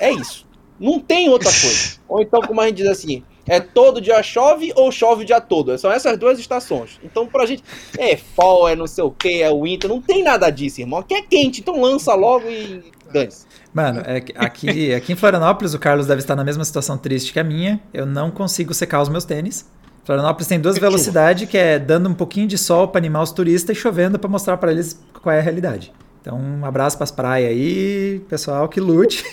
É 0.00 0.10
isso. 0.10 0.46
Não 0.78 0.98
tem 0.98 1.28
outra 1.28 1.50
coisa. 1.50 1.98
Ou 2.08 2.20
então, 2.20 2.40
como 2.42 2.60
a 2.60 2.66
gente 2.66 2.78
diz 2.78 2.88
assim, 2.88 3.22
é 3.46 3.60
todo 3.60 4.00
dia 4.00 4.22
chove 4.22 4.72
ou 4.74 4.90
chove 4.90 5.22
o 5.22 5.26
dia 5.26 5.40
todo. 5.40 5.76
São 5.78 5.90
essas 5.90 6.18
duas 6.18 6.38
estações. 6.38 6.98
Então, 7.02 7.26
pra 7.26 7.46
gente, 7.46 7.62
é 7.98 8.16
fall, 8.16 8.68
é 8.68 8.74
não 8.74 8.86
sei 8.86 9.04
o 9.04 9.10
que, 9.10 9.42
é 9.42 9.52
winter, 9.52 9.88
não 9.88 10.00
tem 10.00 10.22
nada 10.22 10.50
disso, 10.50 10.80
irmão. 10.80 11.00
Aqui 11.00 11.14
é 11.14 11.22
quente, 11.22 11.60
então 11.60 11.80
lança 11.80 12.14
logo 12.14 12.48
e 12.48 12.82
dane-se. 13.12 13.46
Mano, 13.72 14.00
é, 14.00 14.24
aqui, 14.36 14.94
aqui 14.94 15.12
em 15.12 15.16
Florianópolis, 15.16 15.74
o 15.74 15.78
Carlos 15.78 16.06
deve 16.06 16.20
estar 16.20 16.34
na 16.34 16.44
mesma 16.44 16.64
situação 16.64 16.96
triste 16.96 17.32
que 17.32 17.38
a 17.38 17.44
minha. 17.44 17.80
Eu 17.92 18.06
não 18.06 18.30
consigo 18.30 18.74
secar 18.74 19.02
os 19.02 19.08
meus 19.08 19.24
tênis. 19.24 19.66
Florianópolis 20.04 20.46
tem 20.46 20.60
duas 20.60 20.78
velocidades, 20.78 21.48
que 21.48 21.58
é 21.58 21.78
dando 21.78 22.08
um 22.08 22.14
pouquinho 22.14 22.46
de 22.46 22.56
sol 22.56 22.88
para 22.88 23.00
animar 23.00 23.22
os 23.22 23.32
turistas 23.32 23.76
e 23.76 23.80
chovendo 23.80 24.18
para 24.18 24.30
mostrar 24.30 24.56
para 24.56 24.70
eles 24.70 25.00
qual 25.20 25.34
é 25.34 25.40
a 25.40 25.42
realidade. 25.42 25.92
Então, 26.20 26.38
um 26.38 26.64
abraço 26.64 26.96
para 26.96 27.04
as 27.04 27.10
praias 27.10 27.50
aí, 27.50 28.20
pessoal 28.28 28.68
que 28.68 28.80
lute. 28.80 29.24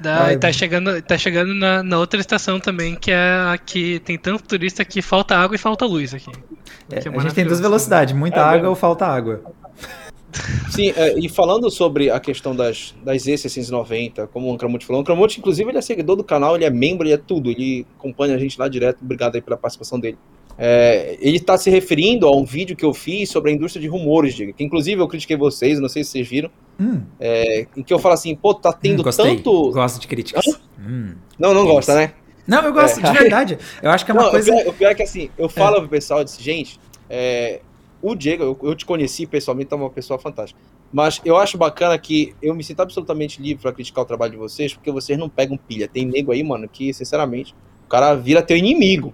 Dá, 0.00 0.38
tá 0.38 0.52
chegando, 0.52 1.02
tá 1.02 1.18
chegando 1.18 1.54
na, 1.54 1.82
na, 1.82 1.98
outra 1.98 2.20
estação 2.20 2.60
também, 2.60 2.94
que 2.94 3.10
é 3.10 3.16
a 3.16 3.58
que 3.58 3.98
tem 4.00 4.16
tanto 4.16 4.44
turista 4.44 4.84
que 4.84 5.02
falta 5.02 5.36
água 5.36 5.56
e 5.56 5.58
falta 5.58 5.84
luz 5.84 6.14
aqui. 6.14 6.30
É, 6.90 6.96
é 6.96 6.98
a 6.98 7.20
gente 7.20 7.34
tem 7.34 7.44
duas 7.44 7.60
velocidades, 7.60 8.14
muita 8.14 8.36
é 8.36 8.40
água 8.40 8.54
mesmo. 8.54 8.68
ou 8.70 8.74
falta 8.76 9.06
água. 9.06 9.42
Sim, 10.70 10.92
é, 10.94 11.18
e 11.18 11.28
falando 11.28 11.70
sobre 11.70 12.10
a 12.10 12.20
questão 12.20 12.54
das, 12.54 12.94
das 13.02 13.22
E690, 13.22 14.28
como 14.28 14.48
o 14.48 14.54
Ancramute 14.54 14.86
falou, 14.86 15.00
o 15.00 15.02
Ancramute, 15.02 15.40
inclusive, 15.40 15.70
ele 15.70 15.78
é 15.78 15.82
seguidor 15.82 16.16
do 16.16 16.22
canal, 16.22 16.54
ele 16.54 16.64
é 16.64 16.70
membro, 16.70 17.06
ele 17.06 17.14
é 17.14 17.18
tudo, 17.18 17.50
ele 17.50 17.86
acompanha 17.98 18.34
a 18.34 18.38
gente 18.38 18.58
lá 18.58 18.68
direto, 18.68 18.98
obrigado 19.02 19.34
aí 19.34 19.40
pela 19.40 19.56
participação 19.56 19.98
dele. 19.98 20.18
É, 20.60 21.16
ele 21.20 21.36
está 21.36 21.56
se 21.56 21.70
referindo 21.70 22.26
a 22.26 22.36
um 22.36 22.44
vídeo 22.44 22.74
que 22.74 22.84
eu 22.84 22.92
fiz 22.92 23.30
sobre 23.30 23.52
a 23.52 23.54
indústria 23.54 23.80
de 23.80 23.86
rumores, 23.86 24.34
diga, 24.34 24.52
que 24.52 24.64
inclusive 24.64 25.00
eu 25.00 25.06
critiquei 25.06 25.36
vocês, 25.36 25.78
não 25.78 25.88
sei 25.88 26.02
se 26.02 26.10
vocês 26.10 26.28
viram, 26.28 26.50
hum. 26.80 27.02
é, 27.20 27.64
em 27.76 27.82
que 27.82 27.94
eu 27.94 27.98
falo 28.00 28.14
assim, 28.14 28.34
pô, 28.34 28.52
tá 28.52 28.72
tendo 28.72 29.06
hum, 29.06 29.10
tanto... 29.10 29.70
Gosto 29.70 30.00
de 30.00 30.08
críticas. 30.08 30.44
Hum. 30.78 31.14
Não, 31.38 31.54
não 31.54 31.64
gosta, 31.64 31.94
né? 31.94 32.12
Não, 32.44 32.62
eu 32.64 32.72
gosto, 32.72 32.98
é. 32.98 33.02
de 33.02 33.18
verdade. 33.18 33.58
Eu 33.80 33.90
acho 33.90 34.04
que 34.04 34.10
é 34.10 34.14
uma 34.14 34.24
não, 34.24 34.30
coisa... 34.30 34.52
O 34.52 34.56
pior, 34.56 34.68
o 34.68 34.72
pior, 34.72 34.90
é 34.90 34.94
que 34.96 35.02
assim, 35.04 35.30
eu 35.38 35.48
falo 35.48 35.76
é. 35.76 35.80
pro 35.80 35.88
pessoal, 35.88 36.20
eu 36.20 36.24
disse, 36.24 36.42
gente, 36.42 36.80
é, 37.08 37.60
o 38.02 38.16
Diego, 38.16 38.42
eu, 38.42 38.58
eu 38.62 38.74
te 38.74 38.84
conheci 38.84 39.26
pessoalmente, 39.26 39.72
é 39.72 39.76
uma 39.76 39.90
pessoa 39.90 40.18
fantástica. 40.18 40.58
Mas 40.92 41.20
eu 41.24 41.36
acho 41.36 41.58
bacana 41.58 41.96
que 41.98 42.34
eu 42.42 42.54
me 42.54 42.64
sinto 42.64 42.80
absolutamente 42.80 43.40
livre 43.40 43.62
para 43.62 43.72
criticar 43.72 44.02
o 44.02 44.06
trabalho 44.06 44.32
de 44.32 44.38
vocês, 44.38 44.72
porque 44.72 44.90
vocês 44.90 45.18
não 45.18 45.28
pegam 45.28 45.56
pilha. 45.56 45.86
Tem 45.86 46.04
nego 46.04 46.32
aí, 46.32 46.42
mano, 46.42 46.68
que, 46.68 46.92
sinceramente, 46.94 47.54
o 47.84 47.88
cara 47.88 48.14
vira 48.14 48.42
teu 48.42 48.56
inimigo. 48.56 49.12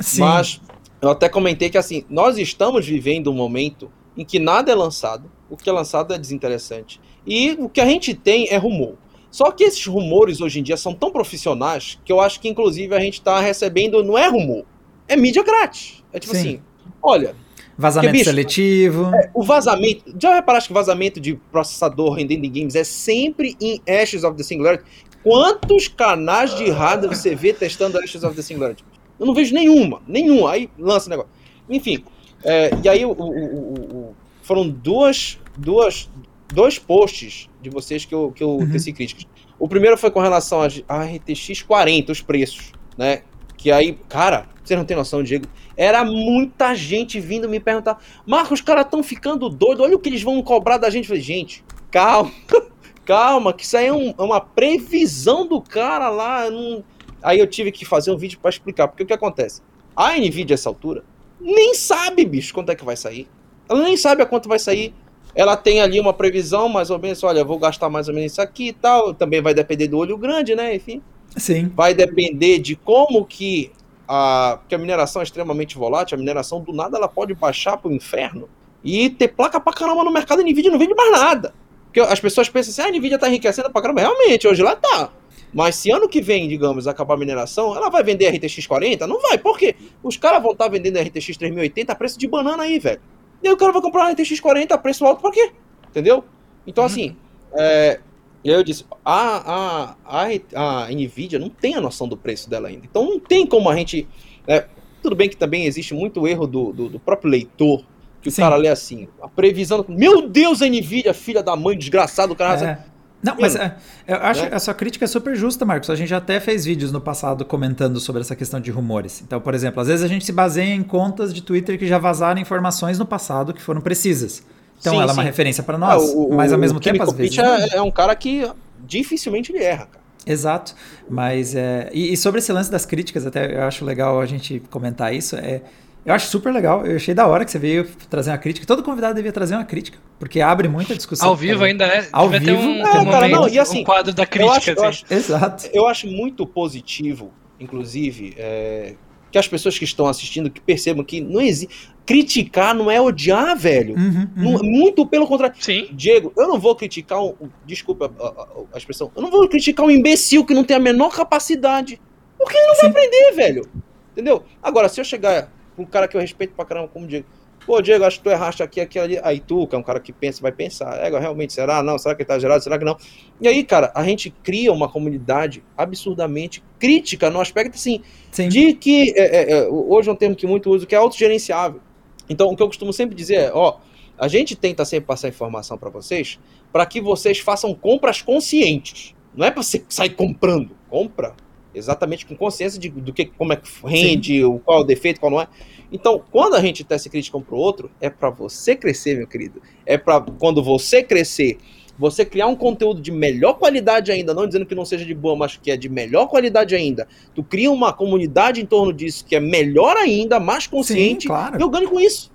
Sim. 0.00 0.20
Mas 0.20 0.60
eu 1.02 1.10
até 1.10 1.28
comentei 1.28 1.68
que, 1.68 1.76
assim, 1.76 2.04
nós 2.08 2.38
estamos 2.38 2.86
vivendo 2.86 3.28
um 3.28 3.34
momento 3.34 3.90
em 4.16 4.24
que 4.24 4.38
nada 4.38 4.70
é 4.70 4.74
lançado, 4.74 5.28
o 5.50 5.56
que 5.56 5.68
é 5.68 5.72
lançado 5.72 6.14
é 6.14 6.18
desinteressante. 6.18 7.00
E 7.26 7.56
o 7.58 7.68
que 7.68 7.80
a 7.80 7.86
gente 7.86 8.14
tem 8.14 8.48
é 8.48 8.56
rumor. 8.56 8.94
Só 9.28 9.50
que 9.50 9.64
esses 9.64 9.84
rumores 9.84 10.40
hoje 10.40 10.60
em 10.60 10.62
dia 10.62 10.76
são 10.76 10.94
tão 10.94 11.10
profissionais 11.10 11.98
que 12.04 12.12
eu 12.12 12.20
acho 12.20 12.38
que, 12.38 12.48
inclusive, 12.48 12.94
a 12.94 13.00
gente 13.00 13.14
está 13.14 13.40
recebendo, 13.40 14.02
não 14.04 14.16
é 14.16 14.28
rumor, 14.28 14.64
é 15.08 15.16
mídia 15.16 15.42
grátis. 15.42 16.04
É 16.12 16.20
tipo 16.20 16.34
Sim. 16.34 16.40
assim, 16.40 16.62
olha, 17.02 17.34
Vazamento 17.76 18.12
bicho, 18.12 18.24
seletivo. 18.26 19.10
É, 19.14 19.30
o 19.34 19.42
vazamento. 19.42 20.14
Já 20.20 20.34
reparaste 20.34 20.68
que 20.68 20.74
vazamento 20.74 21.18
de 21.18 21.34
processador 21.50 22.12
rendendo 22.12 22.44
em 22.44 22.52
games 22.52 22.74
é 22.74 22.84
sempre 22.84 23.56
em 23.60 23.80
Ashes 23.88 24.24
of 24.24 24.36
the 24.36 24.42
Singularity? 24.42 24.84
Quantos 25.24 25.88
canais 25.88 26.54
de 26.54 26.70
hardware 26.70 27.16
você 27.16 27.34
vê 27.34 27.52
testando 27.52 27.98
Ashes 27.98 28.22
of 28.22 28.36
the 28.36 28.42
Singularity? 28.42 28.84
Eu 29.18 29.26
não 29.26 29.34
vejo 29.34 29.54
nenhuma, 29.54 30.02
nenhuma. 30.06 30.52
Aí 30.52 30.68
lança 30.78 31.06
o 31.06 31.10
negócio. 31.10 31.30
Enfim, 31.68 32.04
é, 32.44 32.70
e 32.82 32.88
aí 32.88 33.04
o, 33.04 33.12
o, 33.12 33.28
o, 33.30 34.16
foram 34.42 34.68
duas, 34.68 35.38
duas, 35.56 36.10
dois 36.52 36.78
posts 36.78 37.48
de 37.60 37.70
vocês 37.70 38.04
que 38.04 38.14
eu, 38.14 38.32
que 38.32 38.42
eu 38.42 38.50
uhum. 38.50 38.70
teci 38.70 38.92
críticas. 38.92 39.26
O 39.58 39.68
primeiro 39.68 39.96
foi 39.96 40.10
com 40.10 40.20
relação 40.20 40.60
a 40.88 41.04
RTX 41.04 41.62
40, 41.62 42.12
os 42.12 42.20
preços, 42.20 42.72
né? 42.98 43.22
Que 43.56 43.70
aí, 43.70 43.96
cara, 44.08 44.48
você 44.64 44.74
não 44.74 44.84
tem 44.84 44.96
noção, 44.96 45.22
Diego. 45.22 45.46
Era 45.76 46.04
muita 46.04 46.74
gente 46.74 47.20
vindo 47.20 47.48
me 47.48 47.60
perguntar: 47.60 48.02
Marcos, 48.26 48.58
os 48.58 48.60
caras 48.60 48.84
estão 48.84 49.02
ficando 49.02 49.48
doidos, 49.48 49.84
olha 49.84 49.94
o 49.94 49.98
que 49.98 50.08
eles 50.08 50.22
vão 50.22 50.42
cobrar 50.42 50.78
da 50.78 50.90
gente. 50.90 51.04
Eu 51.04 51.08
falei, 51.08 51.22
gente, 51.22 51.64
calma, 51.90 52.32
calma, 53.04 53.52
que 53.52 53.64
isso 53.64 53.76
aí 53.76 53.86
é, 53.86 53.92
um, 53.92 54.14
é 54.18 54.22
uma 54.22 54.40
previsão 54.40 55.46
do 55.46 55.60
cara 55.60 56.08
lá. 56.08 56.50
Não... 56.50 56.82
Aí 57.22 57.38
eu 57.38 57.46
tive 57.46 57.70
que 57.70 57.84
fazer 57.84 58.10
um 58.10 58.16
vídeo 58.16 58.38
para 58.40 58.50
explicar, 58.50 58.88
porque 58.88 59.02
o 59.02 59.06
que 59.06 59.12
acontece? 59.12 59.62
A 59.94 60.16
Nvidia, 60.16 60.54
essa 60.54 60.68
altura, 60.68 61.04
nem 61.40 61.74
sabe, 61.74 62.24
bicho, 62.24 62.54
quanto 62.54 62.70
é 62.70 62.74
que 62.74 62.84
vai 62.84 62.96
sair. 62.96 63.28
Ela 63.68 63.82
nem 63.82 63.96
sabe 63.96 64.22
a 64.22 64.26
quanto 64.26 64.48
vai 64.48 64.58
sair. 64.58 64.94
Ela 65.34 65.56
tem 65.56 65.80
ali 65.80 65.98
uma 65.98 66.12
previsão, 66.12 66.68
mais 66.68 66.90
ou 66.90 66.98
menos, 66.98 67.22
olha, 67.22 67.44
vou 67.44 67.58
gastar 67.58 67.88
mais 67.88 68.08
ou 68.08 68.14
menos 68.14 68.32
isso 68.32 68.42
aqui 68.42 68.68
e 68.68 68.72
tal. 68.72 69.14
Também 69.14 69.40
vai 69.40 69.54
depender 69.54 69.88
do 69.88 69.98
olho 69.98 70.16
grande, 70.16 70.54
né? 70.54 70.74
Enfim. 70.74 71.02
Sim. 71.36 71.72
Vai 71.74 71.94
depender 71.94 72.58
de 72.58 72.76
como 72.76 73.24
que 73.24 73.72
a, 74.06 74.58
porque 74.60 74.74
a 74.74 74.78
mineração 74.78 75.20
é 75.20 75.24
extremamente 75.24 75.76
volátil, 75.76 76.16
a 76.16 76.18
mineração 76.18 76.60
do 76.60 76.72
nada 76.72 76.98
ela 76.98 77.08
pode 77.08 77.34
baixar 77.34 77.78
pro 77.78 77.90
inferno 77.90 78.48
e 78.84 79.08
ter 79.08 79.28
placa 79.28 79.58
pra 79.58 79.72
caramba 79.72 80.04
no 80.04 80.12
mercado 80.12 80.40
a 80.40 80.42
Nvidia 80.42 80.70
não 80.70 80.78
vende 80.78 80.94
mais 80.94 81.12
nada. 81.12 81.54
Porque 81.86 82.00
as 82.00 82.20
pessoas 82.20 82.48
pensam 82.48 82.70
assim, 82.70 82.82
ah, 82.82 82.94
a 82.94 82.98
Nvidia 82.98 83.18
tá 83.18 83.28
enriquecendo 83.28 83.70
pra 83.70 83.80
caramba. 83.80 84.00
Realmente, 84.00 84.46
hoje 84.46 84.62
lá 84.62 84.76
tá. 84.76 85.10
Mas 85.52 85.76
se 85.76 85.90
ano 85.90 86.08
que 86.08 86.20
vem, 86.20 86.48
digamos, 86.48 86.88
acabar 86.88 87.14
a 87.14 87.16
mineração, 87.16 87.76
ela 87.76 87.90
vai 87.90 88.02
vender 88.02 88.28
RTX 88.30 88.66
40? 88.66 89.06
Não 89.06 89.20
vai, 89.20 89.36
por 89.36 89.58
quê? 89.58 89.74
Os 90.02 90.16
caras 90.16 90.42
vão 90.42 90.52
estar 90.52 90.64
tá 90.64 90.70
vendendo 90.70 90.98
RTX 90.98 91.36
3080 91.36 91.92
a 91.92 91.96
preço 91.96 92.18
de 92.18 92.26
banana 92.26 92.62
aí, 92.62 92.78
velho. 92.78 93.00
E 93.42 93.48
aí 93.48 93.52
o 93.52 93.56
cara 93.56 93.72
vai 93.72 93.82
comprar 93.82 94.04
uma 94.04 94.12
RTX 94.12 94.40
40 94.40 94.74
a 94.74 94.78
preço 94.78 95.04
alto 95.04 95.20
pra 95.20 95.30
quê? 95.30 95.52
Entendeu? 95.90 96.24
Então, 96.66 96.84
uhum. 96.84 96.90
assim, 96.90 97.16
é, 97.54 98.00
e 98.44 98.50
aí 98.50 98.56
eu 98.56 98.64
disse, 98.64 98.84
a, 99.04 99.94
a, 99.94 99.96
a, 100.04 100.84
a 100.84 100.88
Nvidia 100.88 101.38
não 101.38 101.48
tem 101.48 101.74
a 101.74 101.80
noção 101.80 102.08
do 102.08 102.16
preço 102.16 102.50
dela 102.50 102.68
ainda. 102.68 102.84
Então 102.84 103.04
não 103.04 103.20
tem 103.20 103.46
como 103.46 103.68
a 103.68 103.76
gente. 103.76 104.08
É, 104.46 104.66
tudo 105.02 105.14
bem 105.14 105.28
que 105.28 105.36
também 105.36 105.66
existe 105.66 105.94
muito 105.94 106.26
erro 106.26 106.46
do, 106.46 106.72
do, 106.72 106.88
do 106.88 106.98
próprio 106.98 107.30
leitor, 107.30 107.84
que 108.20 108.30
Sim. 108.30 108.40
o 108.40 108.44
cara 108.44 108.56
lê 108.56 108.68
assim, 108.68 109.08
a 109.20 109.28
previsão. 109.28 109.84
Meu 109.88 110.28
Deus, 110.28 110.60
a 110.60 110.66
Nvidia, 110.66 111.14
filha 111.14 111.42
da 111.42 111.54
mãe, 111.54 111.78
desgraçado, 111.78 112.32
o 112.32 112.36
cara. 112.36 112.64
É. 112.88 112.91
Não, 113.22 113.36
mas 113.38 113.54
é, 113.54 113.76
eu 114.06 114.16
acho 114.16 114.48
que 114.48 114.54
a 114.54 114.58
sua 114.58 114.74
crítica 114.74 115.04
é 115.04 115.08
super 115.08 115.36
justa, 115.36 115.64
Marcos. 115.64 115.88
A 115.88 115.94
gente 115.94 116.08
já 116.08 116.16
até 116.16 116.40
fez 116.40 116.64
vídeos 116.64 116.90
no 116.90 117.00
passado 117.00 117.44
comentando 117.44 118.00
sobre 118.00 118.20
essa 118.20 118.34
questão 118.34 118.60
de 118.60 118.70
rumores. 118.70 119.22
Então, 119.24 119.40
por 119.40 119.54
exemplo, 119.54 119.80
às 119.80 119.86
vezes 119.86 120.04
a 120.04 120.08
gente 120.08 120.24
se 120.24 120.32
baseia 120.32 120.74
em 120.74 120.82
contas 120.82 121.32
de 121.32 121.40
Twitter 121.40 121.78
que 121.78 121.86
já 121.86 121.98
vazaram 121.98 122.40
informações 122.40 122.98
no 122.98 123.06
passado 123.06 123.54
que 123.54 123.62
foram 123.62 123.80
precisas. 123.80 124.42
Então 124.80 124.94
sim, 124.94 124.98
ela 125.00 125.12
sim. 125.12 125.18
é 125.18 125.22
uma 125.22 125.22
referência 125.22 125.62
para 125.62 125.78
nós, 125.78 126.02
é, 126.02 126.16
o, 126.16 126.34
mas 126.34 126.52
ao 126.52 126.58
mesmo 126.58 126.80
tempo, 126.80 127.00
às 127.00 127.12
vezes. 127.12 127.38
É, 127.38 127.76
é 127.76 127.82
um 127.82 127.90
cara 127.90 128.14
que 128.16 128.50
dificilmente 128.84 129.52
ele 129.52 129.62
erra, 129.62 129.86
cara. 129.86 130.02
Exato, 130.26 130.74
mas 131.08 131.54
é, 131.54 131.90
e, 131.92 132.12
e, 132.12 132.16
sobre 132.16 132.38
esse 132.38 132.52
lance 132.52 132.70
das 132.70 132.84
críticas, 132.84 133.26
até 133.26 133.56
eu 133.56 133.62
acho 133.62 133.84
legal 133.84 134.20
a 134.20 134.26
gente 134.26 134.60
comentar 134.70 135.14
isso. 135.14 135.36
É, 135.36 135.62
eu 136.04 136.12
acho 136.12 136.26
super 136.26 136.52
legal, 136.52 136.84
eu 136.84 136.96
achei 136.96 137.14
da 137.14 137.26
hora 137.26 137.44
que 137.44 137.50
você 137.50 137.58
veio 137.58 137.86
trazer 138.10 138.30
uma 138.30 138.38
crítica. 138.38 138.66
Todo 138.66 138.82
convidado 138.82 139.14
devia 139.14 139.32
trazer 139.32 139.54
uma 139.54 139.64
crítica, 139.64 139.98
porque 140.18 140.40
abre 140.40 140.66
muita 140.68 140.96
discussão. 140.96 141.28
Ao 141.28 141.36
vivo 141.36 141.62
ainda 141.62 141.84
é. 141.84 142.08
Ao 142.12 142.28
vivo, 142.28 142.50
um, 142.50 142.84
é, 142.84 143.00
um, 143.00 143.04
cara, 143.04 143.28
não, 143.28 143.48
e 143.48 143.58
assim, 143.58 143.82
um 143.82 143.84
quadro 143.84 144.12
da 144.12 144.26
crítica. 144.26 144.50
Eu 144.50 144.52
acho, 144.52 144.70
assim. 144.70 144.80
eu 144.80 144.88
acho, 144.88 145.04
Exato. 145.08 145.70
Eu 145.72 145.86
acho 145.86 146.06
muito 146.08 146.44
positivo, 146.44 147.32
inclusive, 147.60 148.34
é, 148.36 148.96
que 149.30 149.38
as 149.38 149.46
pessoas 149.46 149.78
que 149.78 149.84
estão 149.84 150.06
assistindo 150.06 150.50
que 150.50 150.60
percebam 150.60 151.04
que 151.04 151.20
não 151.20 151.40
existe. 151.40 151.92
Criticar 152.04 152.74
não 152.74 152.90
é 152.90 153.00
odiar, 153.00 153.56
velho. 153.56 153.94
Uhum, 153.94 154.28
uhum. 154.36 154.52
Não, 154.54 154.62
muito 154.64 155.06
pelo 155.06 155.24
contrário. 155.24 155.54
Sim. 155.60 155.86
Diego, 155.92 156.32
eu 156.36 156.48
não 156.48 156.58
vou 156.58 156.74
criticar 156.74 157.22
um. 157.22 157.32
Desculpa 157.64 158.10
a, 158.18 158.24
a, 158.24 158.46
a, 158.74 158.78
expressão. 158.78 159.12
Eu 159.14 159.22
não 159.22 159.30
vou 159.30 159.48
criticar 159.48 159.86
um 159.86 159.90
imbecil 159.90 160.44
que 160.44 160.52
não 160.52 160.64
tem 160.64 160.76
a 160.76 160.80
menor 160.80 161.14
capacidade. 161.14 162.00
Porque 162.36 162.56
ele 162.56 162.66
não 162.66 162.74
Sim. 162.74 162.80
vai 162.80 162.90
aprender, 162.90 163.32
velho. 163.36 163.68
Entendeu? 164.10 164.42
Agora, 164.60 164.88
se 164.88 165.00
eu 165.00 165.04
chegar 165.04 165.48
um 165.82 165.86
cara 165.86 166.08
que 166.08 166.16
eu 166.16 166.20
respeito 166.20 166.54
pra 166.54 166.64
caramba 166.64 166.88
como 166.88 167.06
Diego. 167.06 167.26
Pô, 167.64 167.80
Diego, 167.80 168.04
acho 168.04 168.18
que 168.18 168.24
tu 168.24 168.30
erraste 168.30 168.62
aqui, 168.62 168.80
aqui, 168.80 168.98
ali. 168.98 169.20
Aí 169.22 169.38
tu, 169.38 169.66
que 169.68 169.74
é 169.76 169.78
um 169.78 169.82
cara 169.82 170.00
que 170.00 170.12
pensa, 170.12 170.42
vai 170.42 170.50
pensar. 170.50 170.98
É, 170.98 171.08
realmente, 171.18 171.52
será? 171.52 171.82
Não, 171.82 171.96
será 171.96 172.14
que 172.14 172.24
tá 172.24 172.38
gerado? 172.38 172.62
Será 172.62 172.76
que 172.76 172.84
não? 172.84 172.96
E 173.40 173.46
aí, 173.46 173.62
cara, 173.62 173.92
a 173.94 174.02
gente 174.02 174.30
cria 174.42 174.72
uma 174.72 174.88
comunidade 174.88 175.62
absurdamente 175.76 176.62
crítica 176.78 177.30
no 177.30 177.40
aspecto, 177.40 177.76
assim, 177.76 178.02
Sim. 178.32 178.48
de 178.48 178.72
que 178.72 179.14
é, 179.16 179.22
é, 179.22 179.52
é, 179.52 179.68
hoje 179.68 180.08
é 180.08 180.12
um 180.12 180.16
termo 180.16 180.34
que 180.34 180.46
muito 180.46 180.70
uso, 180.70 180.86
que 180.86 180.94
é 180.94 180.98
autogerenciável. 180.98 181.80
Então, 182.28 182.48
o 182.48 182.56
que 182.56 182.62
eu 182.62 182.66
costumo 182.66 182.92
sempre 182.92 183.14
dizer 183.14 183.34
é, 183.36 183.52
ó, 183.52 183.78
a 184.18 184.26
gente 184.26 184.56
tenta 184.56 184.84
sempre 184.84 185.06
passar 185.06 185.28
informação 185.28 185.78
para 185.78 185.90
vocês 185.90 186.40
para 186.72 186.86
que 186.86 187.00
vocês 187.00 187.38
façam 187.38 187.74
compras 187.74 188.22
conscientes. 188.22 189.14
Não 189.34 189.46
é 189.46 189.50
para 189.50 189.62
você 189.62 189.84
sair 189.88 190.10
comprando. 190.10 190.70
Compra 190.88 191.34
exatamente 191.74 192.26
com 192.26 192.36
consciência 192.36 192.78
de, 192.78 192.88
do 192.88 193.12
que 193.12 193.26
como 193.26 193.52
é 193.52 193.56
que 193.56 193.68
rende, 193.84 194.44
o, 194.44 194.58
qual 194.58 194.78
é 194.78 194.80
o 194.82 194.84
defeito, 194.84 195.20
qual 195.20 195.30
não 195.30 195.40
é. 195.40 195.48
Então, 195.90 196.22
quando 196.30 196.54
a 196.54 196.60
gente 196.60 196.84
testa 196.84 197.10
crítica 197.10 197.36
um 197.36 197.42
pro 197.42 197.56
outro, 197.56 197.90
é 198.00 198.08
para 198.08 198.30
você 198.30 198.74
crescer, 198.74 199.16
meu 199.16 199.26
querido. 199.26 199.60
É 199.84 199.98
para 199.98 200.20
quando 200.20 200.62
você 200.62 201.02
crescer, 201.02 201.58
você 201.98 202.24
criar 202.24 202.46
um 202.46 202.56
conteúdo 202.56 203.00
de 203.00 203.12
melhor 203.12 203.54
qualidade 203.54 204.10
ainda, 204.10 204.32
não 204.32 204.46
dizendo 204.46 204.64
que 204.64 204.74
não 204.74 204.84
seja 204.84 205.04
de 205.04 205.14
boa, 205.14 205.36
mas 205.36 205.56
que 205.56 205.70
é 205.70 205.76
de 205.76 205.88
melhor 205.88 206.26
qualidade 206.26 206.74
ainda. 206.74 207.06
Tu 207.34 207.42
cria 207.42 207.70
uma 207.70 207.92
comunidade 207.92 208.60
em 208.60 208.66
torno 208.66 208.92
disso 208.92 209.24
que 209.24 209.36
é 209.36 209.40
melhor 209.40 209.96
ainda, 209.96 210.40
mais 210.40 210.66
consciente, 210.66 211.22
Sim, 211.22 211.28
claro. 211.28 211.58
e 211.58 211.62
eu 211.62 211.68
ganho 211.68 211.88
com 211.88 212.00
isso. 212.00 212.32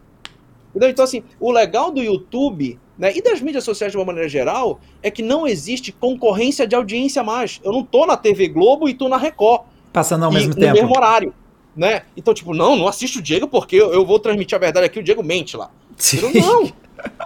Entendeu? 0.70 0.90
Então, 0.90 1.04
assim, 1.04 1.24
o 1.40 1.52
legal 1.52 1.92
do 1.92 2.04
YouTube 2.04 2.80
né, 2.98 3.16
e 3.16 3.22
das 3.22 3.40
mídias 3.42 3.64
sociais 3.64 3.92
de 3.92 3.98
uma 3.98 4.06
maneira 4.06 4.28
geral 4.28 4.80
é 5.04 5.12
que 5.12 5.22
não 5.22 5.48
existe 5.48 5.92
concorrência 5.92 6.66
de 6.68 6.76
audiência 6.76 7.24
mais. 7.24 7.62
Eu 7.64 7.72
não 7.72 7.84
tô 7.84 8.06
na 8.06 8.18
TV 8.18 8.48
Globo 8.48 8.90
e 8.90 8.94
tô 8.94 9.08
na 9.08 9.18
Record. 9.18 9.64
Passando 9.94 10.26
ao 10.26 10.32
e, 10.32 10.36
mesmo 10.36 10.56
tempo. 10.56 10.68
No 10.68 10.74
mesmo 10.74 10.96
horário. 10.96 11.34
Né? 11.76 12.02
Então, 12.16 12.34
tipo, 12.34 12.56
não, 12.56 12.76
não 12.76 12.88
assiste 12.88 13.20
o 13.20 13.22
Diego 13.22 13.48
porque 13.48 13.76
eu, 13.76 13.94
eu 13.94 14.04
vou 14.04 14.20
transmitir 14.20 14.56
a 14.56 14.60
verdade 14.60 14.88
aqui, 14.88 15.00
o 15.00 15.04
Diego 15.04 15.24
mente 15.24 15.56
lá. 15.56 15.70
Sim. 15.96 16.22
não. 16.34 16.74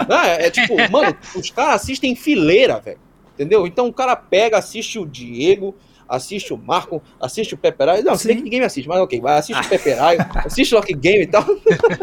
não 0.10 0.22
é, 0.22 0.48
é 0.48 0.52
tipo, 0.52 0.76
mano, 0.92 1.16
os 1.36 1.50
caras 1.50 1.82
assistem 1.82 2.16
fileira, 2.16 2.80
velho. 2.80 3.00
Entendeu? 3.34 3.66
Então 3.66 3.88
o 3.88 3.94
cara 3.94 4.16
pega, 4.16 4.58
assiste 4.58 5.00
o 5.00 5.06
Diego, 5.06 5.74
assiste 6.08 6.54
o 6.54 6.58
Marco, 6.58 7.02
assiste 7.20 7.54
o 7.54 7.58
Peperaio. 7.58 8.04
Não, 8.04 8.16
sei 8.18 8.36
que 8.36 8.42
ninguém 8.42 8.60
me 8.60 8.66
assiste, 8.66 8.88
mas 8.88 9.00
ok, 9.00 9.22
vai, 9.22 9.38
assiste 9.38 9.66
o 9.66 9.70
Peperaio, 9.70 10.20
assiste 10.46 10.74
o 10.74 10.78
Lock 10.78 10.94
Game 10.94 11.24
e 11.24 11.28
tal. 11.28 11.46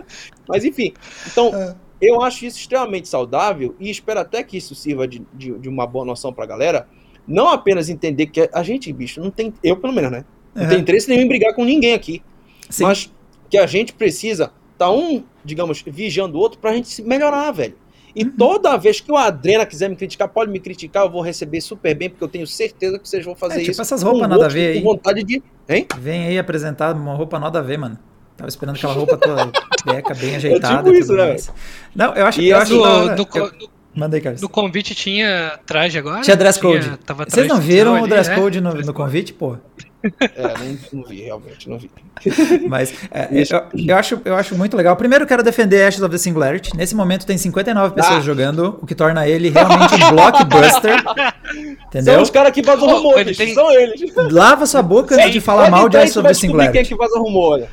mas 0.48 0.64
enfim, 0.64 0.94
então 1.26 1.54
é. 1.54 1.76
Eu 2.00 2.22
acho 2.22 2.44
isso 2.44 2.58
extremamente 2.58 3.08
saudável 3.08 3.74
e 3.78 3.90
espero 3.90 4.20
até 4.20 4.42
que 4.42 4.56
isso 4.56 4.74
sirva 4.74 5.06
de, 5.06 5.22
de, 5.34 5.58
de 5.58 5.68
uma 5.68 5.86
boa 5.86 6.04
noção 6.04 6.32
pra 6.32 6.46
galera. 6.46 6.86
Não 7.26 7.48
apenas 7.48 7.88
entender 7.88 8.26
que 8.26 8.48
a 8.52 8.62
gente, 8.62 8.92
bicho, 8.92 9.20
não 9.20 9.30
tem, 9.30 9.52
eu 9.62 9.76
pelo 9.76 9.92
menos, 9.92 10.10
né? 10.10 10.24
Não 10.54 10.62
uhum. 10.62 10.68
tem 10.68 10.78
interesse 10.80 11.08
nenhum 11.08 11.22
em 11.22 11.28
brigar 11.28 11.54
com 11.54 11.64
ninguém 11.64 11.92
aqui. 11.92 12.22
Sim. 12.70 12.84
Mas 12.84 13.12
que 13.50 13.58
a 13.58 13.66
gente 13.66 13.92
precisa 13.92 14.52
tá 14.78 14.90
um, 14.90 15.24
digamos, 15.44 15.82
vigiando 15.84 16.38
o 16.38 16.40
outro 16.40 16.58
pra 16.58 16.72
gente 16.72 16.88
se 16.88 17.02
melhorar, 17.02 17.50
velho. 17.50 17.74
E 18.14 18.24
uhum. 18.24 18.32
toda 18.36 18.76
vez 18.76 19.00
que 19.00 19.10
o 19.12 19.16
Adrena 19.16 19.66
quiser 19.66 19.90
me 19.90 19.96
criticar, 19.96 20.28
pode 20.28 20.50
me 20.50 20.60
criticar, 20.60 21.04
eu 21.04 21.10
vou 21.10 21.20
receber 21.20 21.60
super 21.60 21.94
bem, 21.94 22.08
porque 22.08 22.24
eu 22.24 22.28
tenho 22.28 22.46
certeza 22.46 22.98
que 22.98 23.08
vocês 23.08 23.24
vão 23.24 23.34
fazer 23.34 23.56
é, 23.56 23.58
tipo 23.58 23.72
isso. 23.72 23.82
essas 23.82 24.02
roupas 24.02 24.28
nada 24.28 24.46
a 24.46 24.48
ver 24.48 24.68
aí. 24.68 24.82
Com 24.82 24.90
vontade 24.90 25.22
de. 25.24 25.42
Hein? 25.68 25.86
Vem 25.98 26.26
aí 26.26 26.38
apresentar 26.38 26.94
uma 26.94 27.14
roupa 27.14 27.38
nada 27.38 27.58
a 27.58 27.62
ver, 27.62 27.76
mano. 27.76 27.98
Tava 28.38 28.48
esperando 28.48 28.76
aquela 28.76 28.92
roupa 28.92 29.16
toda 29.16 29.50
beca, 29.84 30.14
bem 30.14 30.36
ajeitada. 30.36 30.88
É 30.88 30.92
tipo 30.92 30.94
isso, 30.94 31.12
né? 31.12 31.36
Não, 31.94 32.14
eu 32.14 32.24
acho, 32.24 32.40
e 32.40 32.50
eu 32.50 32.56
acho 32.56 32.72
do, 32.72 33.16
do, 33.16 33.28
eu... 33.34 33.52
Mandei, 33.92 34.20
Carlos. 34.20 34.40
No 34.40 34.48
convite 34.48 34.94
tinha 34.94 35.58
traje 35.66 35.98
agora? 35.98 36.20
Tinha 36.20 36.36
dress 36.36 36.60
code. 36.60 36.84
Tinha, 36.84 37.26
Vocês 37.28 37.48
não 37.48 37.60
viram 37.60 38.00
o 38.00 38.06
dress 38.06 38.30
code 38.32 38.58
é? 38.58 38.60
no, 38.60 38.72
no 38.74 38.94
convite, 38.94 39.32
pô? 39.32 39.56
É, 40.20 40.42
não, 40.42 40.78
não, 40.92 41.08
vi, 41.08 41.22
realmente, 41.22 41.68
não 41.68 41.76
vi. 41.76 41.90
Mas 42.68 42.94
é, 43.10 43.28
eu, 43.32 43.86
eu, 43.88 43.96
acho, 43.96 44.20
eu 44.24 44.36
acho 44.36 44.54
muito 44.54 44.76
legal. 44.76 44.94
Primeiro, 44.94 45.26
quero 45.26 45.42
defender 45.42 45.84
Ashes 45.84 46.00
of 46.00 46.12
the 46.12 46.18
Singularity. 46.18 46.76
Nesse 46.76 46.94
momento 46.94 47.26
tem 47.26 47.36
59 47.36 47.96
pessoas 47.96 48.18
ah. 48.18 48.20
jogando, 48.20 48.78
o 48.80 48.86
que 48.86 48.94
torna 48.94 49.26
ele 49.26 49.48
realmente 49.48 49.94
um 49.94 50.10
blockbuster. 50.10 51.02
entendeu? 51.88 52.14
São 52.14 52.22
os 52.22 52.30
caras 52.30 52.52
que 52.52 52.62
vazam 52.62 52.86
oh, 52.86 52.98
rumores, 52.98 53.36
tem... 53.36 53.52
são 53.52 53.72
eles. 53.72 54.00
Lava 54.30 54.64
sua 54.64 54.82
boca 54.82 55.16
antes 55.16 55.32
de 55.32 55.40
falar 55.40 55.68
mal 55.68 55.88
de 55.88 55.96
Ashes 55.96 56.16
of 56.16 56.28
the 56.28 56.34
Singularity. 56.34 56.72
Quem 56.72 56.82
é 56.82 56.84
que 56.84 56.94
vaza 56.94 57.18
rumor, 57.18 57.66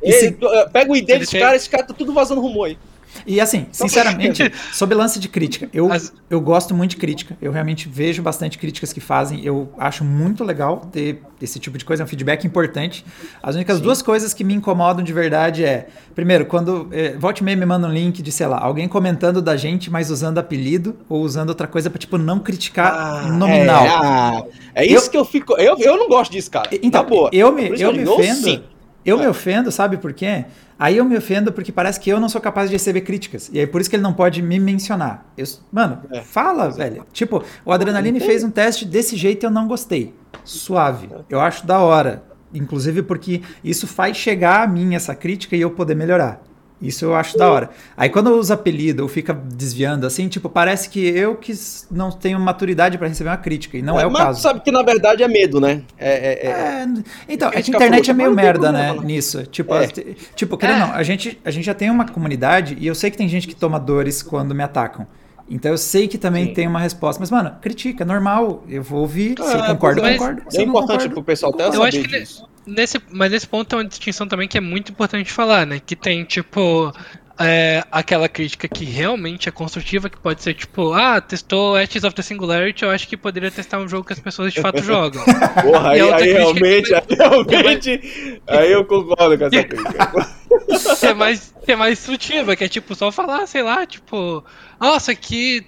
Ele, 0.00 0.36
pega 0.72 0.92
o 0.92 0.96
ID 0.96 1.18
dos 1.18 1.30
caras, 1.30 1.56
esses 1.56 1.68
caras 1.68 1.84
estão 1.84 1.96
tudo 1.96 2.12
vazando 2.12 2.40
rumor 2.40 2.66
aí. 2.66 2.78
E 3.26 3.40
assim, 3.40 3.66
sinceramente, 3.72 4.52
sobre 4.72 4.94
lance 4.94 5.18
de 5.18 5.28
crítica, 5.28 5.68
eu, 5.72 5.90
As... 5.92 6.12
eu 6.30 6.40
gosto 6.40 6.74
muito 6.74 6.92
de 6.92 6.96
crítica. 6.96 7.36
Eu 7.40 7.52
realmente 7.52 7.88
vejo 7.88 8.22
bastante 8.22 8.58
críticas 8.58 8.92
que 8.92 9.00
fazem. 9.00 9.44
Eu 9.44 9.72
acho 9.78 10.04
muito 10.04 10.44
legal 10.44 10.88
ter 10.92 11.22
esse 11.40 11.58
tipo 11.58 11.78
de 11.78 11.84
coisa, 11.84 12.02
é 12.02 12.04
um 12.04 12.06
feedback 12.08 12.46
importante. 12.46 13.04
As 13.42 13.54
únicas 13.54 13.76
Sim. 13.76 13.82
duas 13.82 14.02
coisas 14.02 14.34
que 14.34 14.42
me 14.42 14.54
incomodam 14.54 15.04
de 15.04 15.12
verdade 15.12 15.64
é, 15.64 15.88
primeiro, 16.14 16.46
quando 16.46 16.88
é, 16.90 17.16
volte 17.16 17.44
meio 17.44 17.58
me 17.58 17.66
manda 17.66 17.86
um 17.86 17.92
link 17.92 18.22
de, 18.22 18.32
sei 18.32 18.46
lá, 18.46 18.58
alguém 18.58 18.88
comentando 18.88 19.40
da 19.40 19.56
gente, 19.56 19.90
mas 19.90 20.10
usando 20.10 20.38
apelido 20.38 20.96
ou 21.08 21.22
usando 21.22 21.50
outra 21.50 21.66
coisa 21.66 21.90
para 21.90 21.98
tipo 21.98 22.18
não 22.18 22.38
criticar 22.40 22.94
ah, 22.94 23.28
nominal. 23.28 23.84
É, 23.84 23.88
ah, 23.88 24.42
é 24.74 24.86
isso 24.86 25.06
eu, 25.06 25.10
que 25.10 25.16
eu 25.18 25.24
fico, 25.24 25.56
eu, 25.58 25.76
eu 25.78 25.96
não 25.96 26.08
gosto 26.08 26.32
disso, 26.32 26.50
cara. 26.50 26.68
Então, 26.82 27.04
boa. 27.04 27.30
eu 27.32 27.52
me 27.52 27.68
eu, 27.68 27.76
eu 27.76 27.92
me 27.92 28.06
ofendo. 28.06 28.77
Eu 29.04 29.18
me 29.18 29.26
ofendo, 29.26 29.70
sabe 29.72 29.96
por 29.96 30.12
quê? 30.12 30.44
Aí 30.78 30.96
eu 30.96 31.04
me 31.04 31.16
ofendo 31.16 31.52
porque 31.52 31.72
parece 31.72 31.98
que 31.98 32.10
eu 32.10 32.20
não 32.20 32.28
sou 32.28 32.40
capaz 32.40 32.68
de 32.70 32.76
receber 32.76 33.00
críticas. 33.00 33.50
E 33.52 33.58
aí 33.58 33.66
por 33.66 33.80
isso 33.80 33.90
que 33.90 33.96
ele 33.96 34.02
não 34.02 34.12
pode 34.12 34.40
me 34.42 34.60
mencionar. 34.60 35.26
Eu, 35.36 35.44
mano, 35.72 36.02
é, 36.12 36.20
fala, 36.20 36.70
velho. 36.70 37.04
Tipo, 37.12 37.42
o 37.64 37.72
Adrenaline 37.72 38.20
fez 38.20 38.44
um 38.44 38.50
teste 38.50 38.84
desse 38.84 39.16
jeito 39.16 39.44
e 39.44 39.46
eu 39.46 39.50
não 39.50 39.66
gostei. 39.66 40.14
Suave. 40.44 41.08
Eu 41.28 41.40
acho 41.40 41.66
da 41.66 41.80
hora. 41.80 42.22
Inclusive 42.52 43.02
porque 43.02 43.42
isso 43.62 43.86
faz 43.86 44.16
chegar 44.16 44.62
a 44.62 44.66
mim 44.66 44.94
essa 44.94 45.14
crítica 45.14 45.56
e 45.56 45.60
eu 45.60 45.70
poder 45.70 45.94
melhorar. 45.94 46.40
Isso 46.80 47.04
eu 47.04 47.14
acho 47.14 47.36
da 47.36 47.50
hora. 47.50 47.70
Aí 47.96 48.08
quando 48.08 48.30
usa 48.30 48.54
apelido 48.54 49.02
ou 49.02 49.08
fica 49.08 49.34
desviando 49.34 50.06
assim, 50.06 50.28
tipo, 50.28 50.48
parece 50.48 50.88
que 50.88 51.00
eu 51.00 51.34
que 51.34 51.52
não 51.90 52.10
tenho 52.10 52.38
maturidade 52.38 52.96
para 52.96 53.08
receber 53.08 53.30
uma 53.30 53.36
crítica. 53.36 53.76
E 53.76 53.82
não 53.82 53.98
é, 53.98 54.04
é 54.04 54.06
o 54.06 54.10
mas 54.10 54.22
caso. 54.22 54.42
sabe 54.42 54.60
que 54.60 54.70
na 54.70 54.82
verdade 54.82 55.22
é 55.22 55.28
medo, 55.28 55.60
né? 55.60 55.82
É, 55.98 56.10
é, 56.10 56.46
é... 56.46 56.50
é 56.50 56.88
então, 57.28 57.50
a 57.52 57.58
internet 57.58 58.10
é 58.10 58.14
meio 58.14 58.32
merda, 58.32 58.70
né? 58.70 58.96
Nisso. 59.02 59.44
Tipo, 59.44 59.74
é. 59.74 59.88
tipo 60.34 60.56
querendo 60.56 60.78
não, 60.78 60.92
a 60.92 61.02
gente, 61.02 61.38
a 61.44 61.50
gente 61.50 61.64
já 61.64 61.74
tem 61.74 61.90
uma 61.90 62.06
comunidade 62.06 62.76
e 62.78 62.86
eu 62.86 62.94
sei 62.94 63.10
que 63.10 63.16
tem 63.16 63.28
gente 63.28 63.48
que 63.48 63.54
toma 63.54 63.80
dores 63.80 64.22
quando 64.22 64.54
me 64.54 64.62
atacam. 64.62 65.06
Então 65.50 65.70
eu 65.70 65.78
sei 65.78 66.06
que 66.06 66.18
também 66.18 66.46
Sim. 66.46 66.54
tem 66.54 66.66
uma 66.66 66.80
resposta. 66.80 67.20
Mas, 67.20 67.30
mano, 67.30 67.54
critica, 67.60 68.04
é 68.04 68.06
normal. 68.06 68.64
Eu 68.68 68.82
vou 68.82 69.00
ouvir. 69.00 69.34
se 69.38 69.54
eu 69.54 69.64
concordo, 69.64 70.00
eu 70.00 70.12
concordo. 70.12 70.42
É 70.54 70.62
importante 70.62 71.08
pro 71.08 71.22
pessoal 71.22 71.52
até 71.54 71.72
saber 71.72 71.88
acho 71.88 72.02
que 72.02 72.08
disso. 72.08 72.48
Nesse, 72.66 73.00
mas 73.10 73.32
nesse 73.32 73.46
ponto 73.46 73.66
tem 73.66 73.78
uma 73.78 73.84
distinção 73.84 74.28
também 74.28 74.46
que 74.46 74.58
é 74.58 74.60
muito 74.60 74.92
importante 74.92 75.32
falar, 75.32 75.66
né? 75.66 75.80
Que 75.84 75.96
tem, 75.96 76.22
tipo, 76.24 76.92
é, 77.38 77.84
aquela 77.90 78.28
crítica 78.28 78.66
que 78.66 78.84
realmente 78.84 79.48
é 79.48 79.52
construtiva, 79.52 80.10
que 80.10 80.18
pode 80.18 80.42
ser 80.42 80.54
tipo, 80.54 80.92
ah, 80.92 81.20
testou 81.20 81.76
Ashes 81.76 82.04
of 82.04 82.14
the 82.14 82.22
Singularity, 82.22 82.84
eu 82.84 82.90
acho 82.90 83.06
que 83.06 83.16
poderia 83.16 83.50
testar 83.50 83.78
um 83.78 83.88
jogo 83.88 84.06
que 84.06 84.12
as 84.12 84.18
pessoas 84.18 84.52
de 84.52 84.60
fato 84.60 84.82
jogam. 84.82 85.22
Porra, 85.62 85.90
aí, 85.90 86.00
aí 86.00 86.32
realmente, 86.32 86.94
aí, 86.94 87.02
realmente, 87.08 88.42
aí 88.46 88.72
eu 88.72 88.84
concordo 88.84 89.38
com 89.38 89.44
essa 89.44 89.64
crítica. 89.64 90.36
que 90.98 91.06
é 91.06 91.14
mais, 91.14 91.54
que 91.64 91.72
é 91.72 91.76
mais 91.76 91.98
instrutiva, 91.98 92.56
que 92.56 92.64
é 92.64 92.68
tipo, 92.68 92.94
só 92.94 93.12
falar, 93.12 93.46
sei 93.46 93.62
lá, 93.62 93.86
tipo, 93.86 94.44
nossa, 94.80 95.14
que 95.14 95.64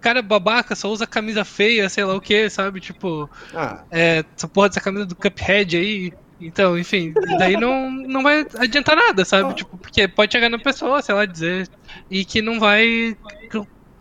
cara 0.00 0.22
babaca, 0.22 0.74
só 0.74 0.88
usa 0.88 1.06
camisa 1.06 1.44
feia, 1.44 1.88
sei 1.88 2.04
lá 2.04 2.14
o 2.14 2.20
que, 2.20 2.48
sabe? 2.48 2.80
Tipo, 2.80 3.28
ah. 3.54 3.84
é, 3.90 4.24
essa 4.34 4.48
porra 4.48 4.68
dessa 4.68 4.80
camisa 4.80 5.04
do 5.04 5.14
Cuphead 5.14 5.76
aí, 5.76 6.12
então, 6.40 6.78
enfim, 6.78 7.12
daí 7.38 7.56
não, 7.56 7.90
não 7.90 8.22
vai 8.22 8.46
adiantar 8.58 8.96
nada, 8.96 9.24
sabe? 9.24 9.54
Tipo, 9.54 9.76
porque 9.76 10.08
pode 10.08 10.32
chegar 10.32 10.48
na 10.48 10.58
pessoa, 10.58 11.02
sei 11.02 11.14
lá, 11.14 11.24
dizer, 11.24 11.68
e 12.10 12.24
que 12.24 12.40
não 12.40 12.58
vai 12.58 13.16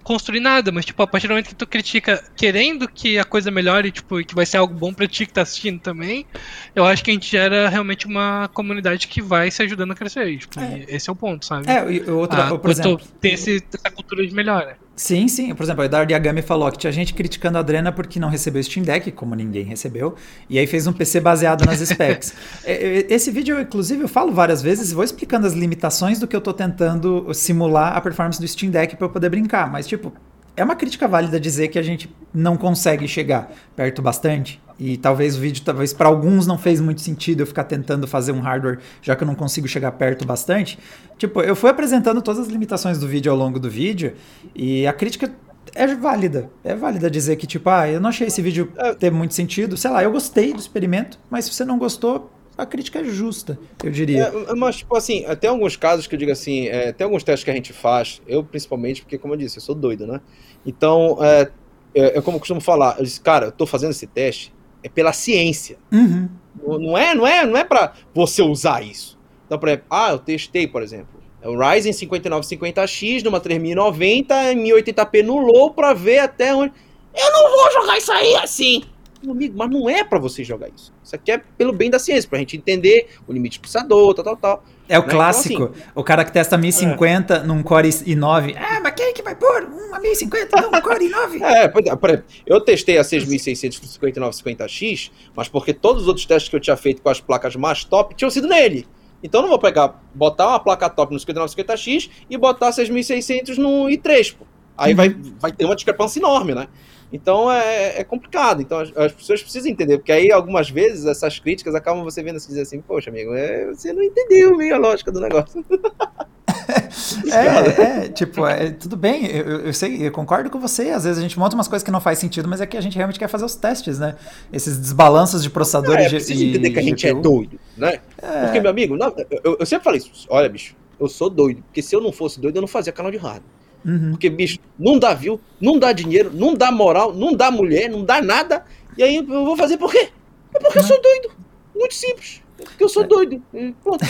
construir 0.09 0.39
nada, 0.39 0.71
mas 0.71 0.85
tipo, 0.85 1.03
a 1.03 1.05
partir 1.05 1.27
do 1.27 1.31
momento 1.31 1.49
que 1.49 1.55
tu 1.55 1.67
critica 1.67 2.23
querendo 2.35 2.87
que 2.87 3.19
a 3.19 3.23
coisa 3.23 3.51
melhore, 3.51 3.91
tipo, 3.91 4.19
e 4.19 4.25
que 4.25 4.33
vai 4.33 4.43
ser 4.43 4.57
algo 4.57 4.73
bom 4.73 4.91
pra 4.91 5.07
ti 5.07 5.23
que 5.27 5.33
tá 5.33 5.43
assistindo 5.43 5.79
também, 5.79 6.25
eu 6.73 6.83
acho 6.83 7.03
que 7.03 7.11
a 7.11 7.13
gente 7.13 7.29
gera 7.29 7.69
realmente 7.69 8.07
uma 8.07 8.49
comunidade 8.51 9.07
que 9.07 9.21
vai 9.21 9.51
se 9.51 9.61
ajudando 9.61 9.91
a 9.91 9.95
crescer. 9.95 10.35
Tipo, 10.39 10.59
é. 10.59 10.85
esse 10.87 11.11
é 11.11 11.13
o 11.13 11.15
ponto, 11.15 11.45
sabe? 11.45 11.69
É, 11.69 11.91
e 11.91 12.09
outra, 12.09 12.47
ah, 12.47 12.57
por 12.57 12.71
exemplo, 12.71 12.99
ter 13.21 13.33
esse, 13.33 13.63
essa 13.71 13.91
cultura 13.91 14.25
de 14.25 14.33
melhora. 14.33 14.79
Sim, 14.99 15.29
sim. 15.29 15.55
Por 15.55 15.63
exemplo, 15.63 15.81
o 15.81 15.85
Eduardo 15.85 16.11
Yagami 16.11 16.41
falou 16.41 16.69
que 16.69 16.77
tinha 16.77 16.91
gente 16.91 17.13
criticando 17.13 17.57
a 17.57 17.61
Adrena 17.61 17.89
porque 17.89 18.19
não 18.19 18.27
recebeu 18.27 18.61
Steam 18.61 18.83
Deck, 18.83 19.09
como 19.13 19.33
ninguém 19.33 19.63
recebeu, 19.63 20.13
e 20.49 20.59
aí 20.59 20.67
fez 20.67 20.87
um 20.87 20.91
PC 20.91 21.21
baseado 21.21 21.65
nas 21.65 21.79
specs. 21.79 22.33
É, 22.65 22.73
é, 22.73 23.05
esse 23.09 23.31
vídeo, 23.31 23.59
inclusive, 23.61 24.03
eu 24.03 24.09
falo 24.09 24.33
várias 24.33 24.61
vezes 24.61 24.91
e 24.91 24.95
vou 24.95 25.03
explicando 25.03 25.47
as 25.47 25.53
limitações 25.53 26.19
do 26.19 26.27
que 26.27 26.35
eu 26.35 26.39
estou 26.39 26.53
tentando 26.53 27.33
simular 27.33 27.95
a 27.95 28.01
performance 28.01 28.41
do 28.41 28.47
Steam 28.47 28.69
Deck 28.69 28.97
para 28.97 29.05
eu 29.05 29.09
poder 29.09 29.29
brincar. 29.29 29.71
Mas, 29.71 29.87
tipo, 29.87 30.11
é 30.57 30.63
uma 30.63 30.75
crítica 30.75 31.07
válida 31.07 31.39
dizer 31.39 31.69
que 31.69 31.79
a 31.79 31.81
gente 31.81 32.13
não 32.33 32.57
consegue 32.57 33.07
chegar 33.07 33.49
perto 33.77 34.01
bastante. 34.01 34.59
E 34.79 34.95
talvez 34.97 35.35
o 35.35 35.39
vídeo, 35.39 35.61
talvez 35.63 35.91
para 35.91 36.07
alguns 36.07 36.47
não 36.47 36.57
fez 36.57 36.79
muito 36.79 37.01
sentido 37.01 37.41
eu 37.41 37.45
ficar 37.45 37.65
tentando 37.65 38.07
fazer 38.07 38.31
um 38.31 38.39
hardware, 38.39 38.79
já 39.01 39.15
que 39.15 39.23
eu 39.23 39.27
não 39.27 39.35
consigo 39.35 39.67
chegar 39.67 39.91
perto 39.91 40.25
bastante. 40.25 40.79
Tipo, 41.17 41.41
eu 41.41 41.55
fui 41.55 41.69
apresentando 41.69 42.21
todas 42.21 42.39
as 42.39 42.47
limitações 42.47 42.97
do 42.97 43.07
vídeo 43.07 43.29
ao 43.29 43.37
longo 43.37 43.59
do 43.59 43.69
vídeo 43.69 44.13
e 44.55 44.87
a 44.87 44.93
crítica 44.93 45.29
é 45.75 45.87
válida. 45.95 46.49
É 46.63 46.75
válida 46.75 47.09
dizer 47.09 47.35
que, 47.35 47.45
tipo, 47.45 47.69
ah, 47.69 47.89
eu 47.89 47.99
não 47.99 48.09
achei 48.09 48.27
esse 48.27 48.41
vídeo 48.41 48.71
é. 48.77 48.93
ter 48.93 49.11
muito 49.11 49.33
sentido. 49.33 49.75
Sei 49.75 49.91
lá, 49.91 50.01
eu 50.01 50.11
gostei 50.11 50.53
do 50.53 50.59
experimento, 50.59 51.19
mas 51.29 51.45
se 51.45 51.53
você 51.53 51.65
não 51.65 51.77
gostou, 51.77 52.31
a 52.57 52.65
crítica 52.65 52.99
é 52.99 53.05
justa, 53.05 53.57
eu 53.83 53.89
diria. 53.89 54.33
É, 54.49 54.55
mas, 54.55 54.77
tipo 54.77 54.95
assim, 54.95 55.25
tem 55.39 55.49
alguns 55.49 55.75
casos 55.77 56.07
que 56.07 56.15
eu 56.15 56.19
digo 56.19 56.31
assim, 56.31 56.67
é, 56.67 56.91
tem 56.91 57.05
alguns 57.05 57.23
testes 57.23 57.43
que 57.43 57.51
a 57.51 57.53
gente 57.53 57.71
faz, 57.71 58.21
eu 58.27 58.43
principalmente, 58.43 59.01
porque, 59.01 59.17
como 59.17 59.33
eu 59.33 59.37
disse, 59.37 59.57
eu 59.57 59.61
sou 59.61 59.73
doido, 59.73 60.05
né? 60.05 60.19
Então, 60.65 61.17
é, 61.21 61.49
é, 61.95 62.17
é 62.17 62.21
como 62.21 62.35
eu 62.35 62.39
costumo 62.39 62.59
falar, 62.59 62.97
eu 62.97 63.03
disse, 63.05 63.21
cara, 63.21 63.47
eu 63.47 63.51
tô 63.51 63.65
fazendo 63.65 63.91
esse 63.91 64.05
teste, 64.05 64.53
é 64.83 64.89
pela 64.89 65.13
ciência. 65.13 65.77
Uhum. 65.91 66.29
Não 66.61 66.97
é, 66.97 67.15
não 67.15 67.25
é, 67.25 67.45
não 67.45 67.57
é 67.57 67.63
para 67.63 67.93
você 68.13 68.41
usar 68.41 68.83
isso. 68.83 69.17
Então, 69.45 69.57
por 69.57 69.69
exemplo, 69.69 69.85
ah, 69.89 70.11
eu 70.11 70.19
testei, 70.19 70.67
por 70.67 70.83
exemplo, 70.83 71.19
é 71.41 71.47
o 71.47 71.57
Ryzen 71.57 71.91
5950X 71.91 73.23
numa 73.23 73.39
3090 73.39 74.53
em 74.53 74.63
1080p 74.63 75.23
no 75.23 75.37
low 75.37 75.71
para 75.71 75.93
ver 75.93 76.19
até 76.19 76.53
onde. 76.53 76.73
Eu 77.15 77.31
não 77.31 77.49
vou 77.49 77.71
jogar 77.71 77.97
isso 77.97 78.11
aí 78.11 78.35
assim. 78.35 78.83
Meu 79.23 79.33
amigo, 79.33 79.57
mas 79.57 79.69
não 79.69 79.89
é 79.89 80.03
para 80.03 80.19
você 80.19 80.43
jogar 80.43 80.69
isso. 80.69 80.93
Isso 81.03 81.15
aqui 81.15 81.31
é 81.31 81.37
pelo 81.37 81.73
bem 81.73 81.89
da 81.89 81.99
ciência, 81.99 82.29
pra 82.29 82.39
gente 82.39 82.55
entender 82.55 83.09
o 83.27 83.33
limite 83.33 83.53
de 83.53 83.59
processador, 83.59 84.13
tal, 84.13 84.23
tal, 84.23 84.37
tal. 84.37 84.63
É 84.89 84.97
o 84.97 85.03
né? 85.03 85.07
clássico. 85.07 85.53
Então, 85.53 85.71
assim, 85.71 85.91
o 85.93 86.03
cara 86.03 86.25
que 86.25 86.31
testa 86.31 86.57
1050 86.57 87.35
é. 87.35 87.43
num 87.43 87.61
Core 87.61 87.89
i9. 87.89 88.55
Ah, 88.57 88.79
mas 88.81 88.93
quem 88.95 89.05
é 89.05 89.13
que 89.13 89.21
vai 89.21 89.35
pôr 89.35 89.63
uma 89.65 89.99
1050 89.99 90.61
num 90.61 90.81
Core 90.81 91.09
i9? 91.09 91.39
É, 91.59 91.67
por 91.67 91.81
exemplo, 91.81 92.23
eu 92.45 92.59
testei 92.59 92.97
a 92.97 93.03
6600 93.03 93.79
5950X, 93.99 95.11
mas 95.35 95.47
porque 95.47 95.73
todos 95.73 96.03
os 96.03 96.07
outros 96.07 96.25
testes 96.25 96.49
que 96.49 96.55
eu 96.55 96.59
tinha 96.59 96.75
feito 96.75 97.01
com 97.03 97.09
as 97.09 97.21
placas 97.21 97.55
mais 97.55 97.83
top 97.83 98.15
tinham 98.15 98.31
sido 98.31 98.47
nele. 98.47 98.87
Então 99.21 99.39
eu 99.39 99.43
não 99.43 99.49
vou 99.49 99.59
pegar, 99.59 100.01
botar 100.13 100.47
uma 100.47 100.59
placa 100.59 100.89
top 100.89 101.13
no 101.13 101.19
5950X 101.19 102.09
e 102.29 102.37
botar 102.37 102.71
6600 102.71 103.57
no 103.57 103.85
i3, 103.85 104.35
pô. 104.35 104.45
Aí 104.77 104.91
uhum. 104.91 104.97
vai, 104.97 105.15
vai 105.39 105.51
ter 105.51 105.65
uma 105.65 105.75
discrepância 105.75 106.19
enorme, 106.19 106.55
né? 106.55 106.67
Então 107.11 107.51
é, 107.51 107.99
é 107.99 108.03
complicado. 108.03 108.61
Então 108.61 108.79
as, 108.79 108.95
as, 108.95 109.11
pessoas 109.11 109.41
precisam 109.41 109.71
entender, 109.71 109.97
porque 109.97 110.11
aí 110.11 110.31
algumas 110.31 110.69
vezes 110.69 111.05
essas 111.05 111.39
críticas 111.39 111.75
acabam 111.75 112.03
você 112.03 112.21
vendo 112.21 112.37
assim, 112.37 112.49
dizer 112.49 112.61
assim, 112.61 112.81
poxa, 112.81 113.09
amigo, 113.09 113.33
é, 113.33 113.67
você 113.67 113.91
não 113.93 114.03
entendeu 114.03 114.55
meio 114.55 114.75
a 114.75 114.77
lógica 114.77 115.11
do 115.11 115.19
negócio. 115.19 115.63
é, 117.31 117.81
é, 117.81 118.09
tipo, 118.09 118.45
é, 118.45 118.71
tudo 118.71 118.95
bem, 118.95 119.25
eu, 119.25 119.61
eu, 119.61 119.73
sei, 119.73 120.07
eu 120.07 120.11
concordo 120.11 120.49
com 120.49 120.59
você. 120.59 120.89
Às 120.89 121.03
vezes 121.03 121.17
a 121.17 121.21
gente 121.21 121.37
monta 121.37 121.55
umas 121.55 121.67
coisas 121.67 121.83
que 121.83 121.91
não 121.91 122.01
faz 122.01 122.19
sentido, 122.19 122.47
mas 122.47 122.61
é 122.61 122.65
que 122.65 122.77
a 122.77 122.81
gente 122.81 122.95
realmente 122.95 123.19
quer 123.19 123.27
fazer 123.27 123.45
os 123.45 123.55
testes, 123.55 123.99
né? 123.99 124.15
Esses 124.51 124.77
desbalanços 124.77 125.43
de 125.43 125.49
processadores. 125.49 126.05
É, 126.05 126.09
precisa 126.09 126.43
entender 126.43 126.71
que 126.71 126.79
a 126.79 126.83
gente 126.83 127.07
é 127.07 127.11
GPU. 127.11 127.19
é 127.19 127.21
doido, 127.21 127.59
né? 127.77 127.99
É. 128.21 128.43
Porque, 128.43 128.59
meu 128.59 128.69
amigo, 128.69 128.95
não, 128.95 129.13
eu, 129.43 129.57
eu 129.59 129.65
sempre 129.65 129.83
falei 129.83 129.99
isso. 129.99 130.27
Olha, 130.29 130.49
bicho, 130.49 130.75
eu 130.99 131.07
sou 131.07 131.29
doido. 131.29 131.61
Porque 131.63 131.81
se 131.81 131.95
eu 131.95 132.01
não 132.01 132.11
fosse 132.11 132.39
doido, 132.39 132.57
eu 132.57 132.61
não 132.61 132.67
fazia 132.67 132.93
canal 132.93 133.11
de 133.11 133.17
rádio. 133.17 133.43
Uhum. 133.85 134.11
Porque, 134.11 134.29
bicho, 134.29 134.59
não 134.77 134.99
dá 134.99 135.13
view, 135.13 135.39
não 135.59 135.79
dá 135.79 135.91
dinheiro, 135.91 136.31
não 136.33 136.53
dá 136.53 136.71
moral, 136.71 137.13
não 137.13 137.33
dá 137.33 137.49
mulher, 137.49 137.89
não 137.89 138.03
dá 138.03 138.21
nada. 138.21 138.63
E 138.97 139.03
aí 139.03 139.15
eu 139.17 139.25
vou 139.25 139.55
fazer 139.55 139.77
por 139.77 139.91
quê? 139.91 140.09
É 140.53 140.59
porque 140.59 140.79
eu 140.79 140.83
sou 140.83 141.01
doido. 141.01 141.31
Muito 141.75 141.93
simples. 141.93 142.41
Porque 142.57 142.83
eu 142.83 142.89
sou 142.89 143.07
doido. 143.07 143.41
E 143.53 143.73
pronto. 143.83 144.05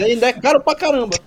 e 0.00 0.04
ainda 0.04 0.28
é 0.28 0.32
caro 0.32 0.60
pra 0.60 0.74
caramba. 0.74 1.16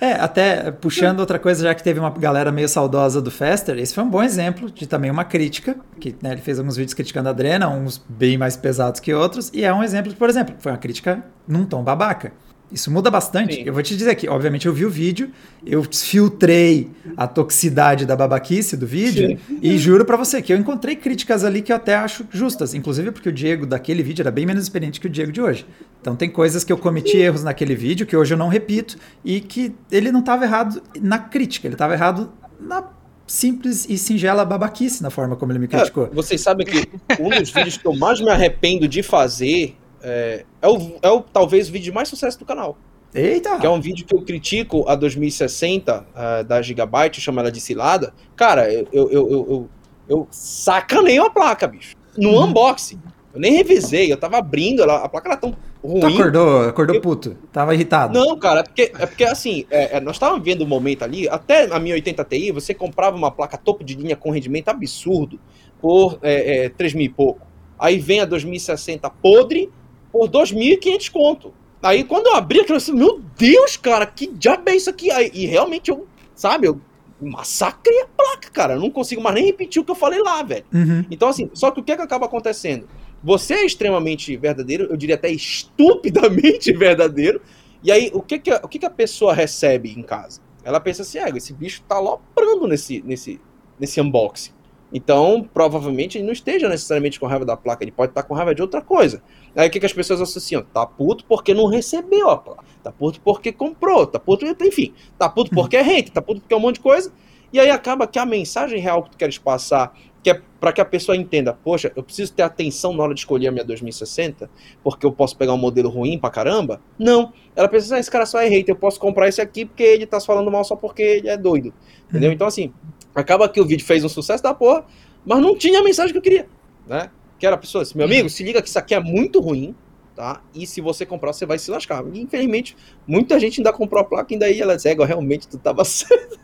É, 0.00 0.12
até 0.12 0.70
puxando 0.70 1.20
outra 1.20 1.38
coisa, 1.38 1.62
já 1.62 1.74
que 1.74 1.82
teve 1.82 1.98
uma 1.98 2.10
galera 2.10 2.50
meio 2.52 2.68
saudosa 2.68 3.20
do 3.20 3.30
Fester, 3.30 3.78
esse 3.78 3.94
foi 3.94 4.04
um 4.04 4.08
bom 4.08 4.22
exemplo 4.22 4.70
de 4.70 4.86
também 4.86 5.10
uma 5.10 5.24
crítica, 5.24 5.76
que 6.00 6.14
né, 6.22 6.32
ele 6.32 6.40
fez 6.40 6.58
alguns 6.58 6.76
vídeos 6.76 6.94
criticando 6.94 7.28
a 7.28 7.32
Adrena, 7.32 7.68
uns 7.68 7.98
bem 8.08 8.38
mais 8.38 8.56
pesados 8.56 9.00
que 9.00 9.12
outros, 9.12 9.50
e 9.52 9.64
é 9.64 9.72
um 9.72 9.82
exemplo, 9.82 10.12
por 10.14 10.28
exemplo, 10.28 10.54
foi 10.58 10.72
uma 10.72 10.78
crítica 10.78 11.24
num 11.46 11.64
tom 11.64 11.82
babaca. 11.82 12.32
Isso 12.70 12.90
muda 12.90 13.10
bastante. 13.10 13.54
Sim. 13.54 13.62
Eu 13.64 13.72
vou 13.72 13.82
te 13.82 13.96
dizer 13.96 14.10
aqui, 14.10 14.28
obviamente 14.28 14.66
eu 14.66 14.72
vi 14.72 14.84
o 14.84 14.90
vídeo, 14.90 15.30
eu 15.64 15.82
filtrei 15.82 16.90
a 17.16 17.26
toxicidade 17.26 18.04
da 18.04 18.14
babaquice 18.14 18.76
do 18.76 18.86
vídeo 18.86 19.38
e 19.62 19.78
juro 19.78 20.04
pra 20.04 20.16
você 20.16 20.42
que 20.42 20.52
eu 20.52 20.56
encontrei 20.56 20.94
críticas 20.94 21.44
ali 21.44 21.62
que 21.62 21.72
eu 21.72 21.76
até 21.76 21.94
acho 21.94 22.26
justas, 22.30 22.74
inclusive 22.74 23.10
porque 23.10 23.28
o 23.28 23.32
Diego 23.32 23.64
daquele 23.64 24.02
vídeo 24.02 24.22
era 24.22 24.30
bem 24.30 24.44
menos 24.44 24.62
experiente 24.62 25.00
que 25.00 25.06
o 25.06 25.10
Diego 25.10 25.32
de 25.32 25.40
hoje. 25.40 25.66
Então 26.00 26.14
tem 26.14 26.28
coisas 26.28 26.62
que 26.62 26.72
eu 26.72 26.78
cometi 26.78 27.16
erros 27.16 27.42
naquele 27.42 27.74
vídeo 27.74 28.06
que 28.06 28.16
hoje 28.16 28.34
eu 28.34 28.38
não 28.38 28.48
repito 28.48 28.98
e 29.24 29.40
que 29.40 29.74
ele 29.90 30.12
não 30.12 30.20
estava 30.20 30.44
errado 30.44 30.82
na 31.00 31.18
crítica, 31.18 31.66
ele 31.66 31.74
estava 31.74 31.94
errado 31.94 32.30
na 32.60 32.98
simples 33.26 33.86
e 33.88 33.98
singela 33.98 34.44
babaquice 34.44 35.02
na 35.02 35.10
forma 35.10 35.36
como 35.36 35.52
ele 35.52 35.58
me 35.58 35.68
criticou. 35.68 36.06
É, 36.06 36.10
vocês 36.10 36.40
sabem 36.40 36.66
que 36.66 36.88
um 37.20 37.28
dos 37.28 37.50
vídeos 37.50 37.76
que 37.76 37.86
eu 37.86 37.94
mais 37.94 38.20
me 38.20 38.30
arrependo 38.30 38.88
de 38.88 39.02
fazer 39.02 39.76
é, 40.02 40.44
é, 40.62 40.68
o, 40.68 40.96
é 41.02 41.10
o 41.10 41.20
talvez 41.20 41.68
o 41.68 41.72
vídeo 41.72 41.84
de 41.86 41.92
mais 41.92 42.08
sucesso 42.08 42.38
do 42.38 42.44
canal. 42.44 42.76
Eita! 43.14 43.58
Que 43.58 43.66
é 43.66 43.70
um 43.70 43.80
vídeo 43.80 44.04
que 44.06 44.14
eu 44.14 44.22
critico 44.22 44.84
a 44.88 44.94
2060 44.94 46.00
uh, 46.40 46.44
da 46.44 46.60
Gigabyte, 46.60 47.20
chamo 47.20 47.40
ela 47.40 47.50
de 47.50 47.60
cilada. 47.60 48.12
Cara, 48.36 48.70
eu, 48.72 48.86
eu, 48.92 49.10
eu, 49.10 49.30
eu, 49.30 49.68
eu 50.08 50.28
sacanei 50.30 51.18
a 51.18 51.30
placa, 51.30 51.66
bicho. 51.66 51.94
No 52.16 52.30
Uhum. 52.30 52.44
unboxing. 52.44 53.00
Eu 53.32 53.40
nem 53.40 53.52
revisei, 53.52 54.10
eu 54.12 54.16
tava 54.16 54.38
abrindo, 54.38 54.82
ela, 54.82 54.96
a 55.04 55.08
placa 55.08 55.28
era 55.28 55.36
tão 55.36 55.54
ruim. 55.84 56.00
Tu 56.00 56.06
acordou, 56.06 56.62
acordou 56.68 56.96
Eu- 56.96 57.00
puto, 57.00 57.36
tava 57.52 57.74
irritado. 57.74 58.12
Não, 58.18 58.36
cara, 58.38 58.60
é 58.60 58.62
porque, 58.62 58.92
é 58.98 59.06
porque 59.06 59.24
assim, 59.24 59.64
é, 59.70 59.96
é, 59.96 60.00
nós 60.00 60.16
estávamos 60.16 60.44
vendo 60.44 60.64
um 60.64 60.66
momento 60.66 61.02
ali, 61.04 61.28
até 61.28 61.64
a 61.72 61.78
1080 61.78 62.24
Ti, 62.24 62.50
você 62.52 62.74
comprava 62.74 63.16
uma 63.16 63.30
placa 63.30 63.56
topo 63.56 63.84
de 63.84 63.94
linha 63.94 64.16
com 64.16 64.30
rendimento 64.30 64.68
absurdo 64.70 65.38
por 65.80 66.18
é, 66.22 66.64
é, 66.64 66.68
3 66.70 66.94
mil 66.94 67.04
e 67.06 67.08
pouco. 67.08 67.46
Aí 67.78 67.98
vem 67.98 68.20
a 68.20 68.24
2060 68.24 69.08
podre 69.10 69.70
por 70.18 70.28
2.500 70.28 71.10
conto. 71.12 71.54
Aí 71.80 72.02
quando 72.02 72.26
eu 72.26 72.34
abri 72.34 72.58
aquilo, 72.58 72.74
eu 72.74 72.78
disse, 72.78 72.92
meu 72.92 73.20
Deus, 73.36 73.76
cara, 73.76 74.04
que 74.04 74.26
diabo 74.26 74.68
é 74.68 74.74
isso 74.74 74.90
aqui? 74.90 75.12
Aí, 75.12 75.30
e 75.32 75.46
realmente 75.46 75.92
eu, 75.92 76.08
sabe, 76.34 76.66
eu 76.66 76.80
massacrei 77.20 78.02
a 78.02 78.06
placa, 78.06 78.50
cara. 78.50 78.74
Eu 78.74 78.80
não 78.80 78.90
consigo 78.90 79.22
mais 79.22 79.36
nem 79.36 79.46
repetir 79.46 79.80
o 79.80 79.84
que 79.84 79.90
eu 79.92 79.94
falei 79.94 80.20
lá, 80.20 80.42
velho. 80.42 80.64
Uhum. 80.74 81.04
Então, 81.08 81.28
assim, 81.28 81.48
só 81.54 81.70
que 81.70 81.78
o 81.78 81.84
que, 81.84 81.92
é 81.92 81.96
que 81.96 82.02
acaba 82.02 82.26
acontecendo? 82.26 82.88
Você 83.22 83.54
é 83.54 83.64
extremamente 83.64 84.36
verdadeiro, 84.36 84.88
eu 84.90 84.96
diria 84.96 85.14
até 85.14 85.30
estupidamente 85.30 86.72
verdadeiro, 86.74 87.40
e 87.82 87.92
aí 87.92 88.10
o 88.12 88.20
que, 88.20 88.40
que, 88.40 88.50
a, 88.50 88.60
o 88.64 88.68
que, 88.68 88.80
que 88.80 88.86
a 88.86 88.90
pessoa 88.90 89.32
recebe 89.32 89.92
em 89.96 90.02
casa? 90.02 90.40
Ela 90.64 90.80
pensa 90.80 91.02
assim, 91.02 91.18
ah, 91.18 91.28
esse 91.28 91.52
bicho 91.52 91.82
tá 91.88 91.98
loprando 92.00 92.66
nesse, 92.66 93.02
nesse, 93.02 93.40
nesse 93.78 94.00
unboxing. 94.00 94.52
Então, 94.92 95.48
provavelmente, 95.52 96.16
ele 96.16 96.24
não 96.24 96.32
esteja 96.32 96.68
necessariamente 96.68 97.20
com 97.20 97.26
raiva 97.26 97.44
da 97.44 97.56
placa, 97.56 97.84
ele 97.84 97.92
pode 97.92 98.10
estar 98.10 98.22
com 98.22 98.34
raiva 98.34 98.54
de 98.54 98.62
outra 98.62 98.80
coisa. 98.80 99.22
Aí 99.58 99.66
o 99.66 99.70
que, 99.70 99.80
que 99.80 99.86
as 99.86 99.92
pessoas 99.92 100.20
associam? 100.20 100.62
Tá 100.62 100.86
puto 100.86 101.24
porque 101.24 101.52
não 101.52 101.66
recebeu 101.66 102.30
a 102.30 102.36
placa, 102.36 102.62
tá 102.80 102.92
puto 102.92 103.20
porque 103.20 103.50
comprou, 103.50 104.06
tá 104.06 104.18
puto, 104.18 104.46
enfim, 104.46 104.94
tá 105.18 105.28
puto 105.28 105.50
porque 105.50 105.76
é 105.76 105.82
rente, 105.82 106.12
tá 106.12 106.22
puto 106.22 106.40
porque 106.40 106.54
é 106.54 106.56
um 106.56 106.60
monte 106.60 106.76
de 106.76 106.82
coisa, 106.82 107.12
e 107.52 107.58
aí 107.58 107.68
acaba 107.68 108.06
que 108.06 108.20
a 108.20 108.24
mensagem 108.24 108.78
real 108.78 109.02
que 109.02 109.10
tu 109.10 109.16
queres 109.16 109.36
passar 109.36 109.92
que 110.22 110.30
é 110.30 110.42
para 110.60 110.72
que 110.72 110.80
a 110.80 110.84
pessoa 110.84 111.16
entenda, 111.16 111.52
poxa, 111.52 111.92
eu 111.96 112.02
preciso 112.02 112.32
ter 112.32 112.42
atenção 112.42 112.92
na 112.92 113.02
hora 113.02 113.14
de 113.14 113.20
escolher 113.20 113.48
a 113.48 113.52
minha 113.52 113.64
2060, 113.64 114.50
porque 114.82 115.06
eu 115.06 115.12
posso 115.12 115.36
pegar 115.36 115.54
um 115.54 115.58
modelo 115.58 115.88
ruim 115.88 116.18
pra 116.18 116.30
caramba? 116.30 116.80
Não. 116.98 117.32
Ela 117.54 117.68
pensa, 117.68 117.94
ah, 117.94 117.98
esse 117.98 118.10
cara 118.10 118.26
só 118.26 118.40
é 118.40 118.48
hater, 118.48 118.74
eu 118.74 118.78
posso 118.78 118.98
comprar 118.98 119.28
esse 119.28 119.40
aqui 119.40 119.64
porque 119.64 119.82
ele 119.82 120.06
tá 120.06 120.20
falando 120.20 120.50
mal 120.50 120.64
só 120.64 120.74
porque 120.74 121.02
ele 121.02 121.28
é 121.28 121.36
doido. 121.36 121.72
Entendeu? 122.08 122.32
Então, 122.32 122.46
assim, 122.46 122.72
acaba 123.14 123.48
que 123.48 123.60
o 123.60 123.64
vídeo 123.64 123.86
fez 123.86 124.04
um 124.04 124.08
sucesso 124.08 124.42
da 124.42 124.52
porra, 124.52 124.84
mas 125.24 125.40
não 125.40 125.56
tinha 125.56 125.78
a 125.78 125.82
mensagem 125.82 126.12
que 126.12 126.18
eu 126.18 126.22
queria, 126.22 126.48
né? 126.86 127.10
Que 127.38 127.46
era 127.46 127.54
a 127.54 127.58
pessoa 127.58 127.82
assim, 127.82 127.96
meu 127.96 128.06
amigo, 128.06 128.28
se 128.28 128.42
liga 128.42 128.60
que 128.60 128.68
isso 128.68 128.78
aqui 128.78 128.94
é 128.94 129.00
muito 129.00 129.40
ruim, 129.40 129.74
tá? 130.16 130.40
E 130.54 130.66
se 130.66 130.80
você 130.80 131.06
comprar, 131.06 131.32
você 131.32 131.46
vai 131.46 131.58
se 131.58 131.70
lascar. 131.70 132.04
E, 132.12 132.20
infelizmente, 132.20 132.76
muita 133.06 133.38
gente 133.38 133.60
ainda 133.60 133.72
comprou 133.72 134.00
a 134.00 134.04
placa 134.04 134.32
e 134.32 134.34
ainda 134.34 134.46
aí 134.46 134.60
ela 134.60 134.74
diz, 134.76 134.84
égua, 134.86 135.06
realmente 135.06 135.46
tu 135.46 135.56
tava 135.58 135.84
certo. 135.86 136.38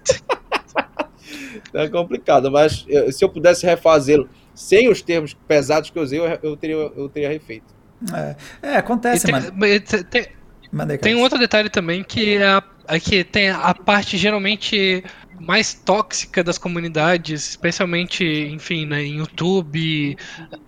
é 1.72 1.88
complicado, 1.88 2.50
mas 2.50 2.86
se 3.12 3.24
eu 3.24 3.28
pudesse 3.28 3.66
refazê-lo 3.66 4.28
sem 4.54 4.88
os 4.88 5.02
termos 5.02 5.34
pesados 5.34 5.90
que 5.90 5.98
eu 5.98 6.02
usei, 6.02 6.20
eu, 6.20 6.38
eu 6.42 6.56
teria, 6.56 6.76
eu 6.76 7.08
teria 7.08 7.28
refeito. 7.28 7.74
É, 8.12 8.36
é, 8.62 8.76
acontece, 8.76 9.24
tem, 9.26 9.34
mano. 9.34 9.52
mas 9.56 9.82
tem- 10.10 10.26
Mandei, 10.70 10.98
tem 10.98 11.14
um 11.14 11.20
outro 11.20 11.38
detalhe 11.38 11.70
também 11.70 12.02
que 12.02 12.36
é, 12.36 12.44
a, 12.44 12.62
é 12.88 12.98
que 12.98 13.22
tem 13.22 13.48
a 13.48 13.72
parte 13.72 14.16
geralmente 14.16 15.04
mais 15.44 15.74
tóxica 15.74 16.42
das 16.42 16.58
comunidades, 16.58 17.50
especialmente, 17.50 18.24
enfim, 18.24 18.86
né, 18.86 19.02
em 19.04 19.18
YouTube, 19.18 20.16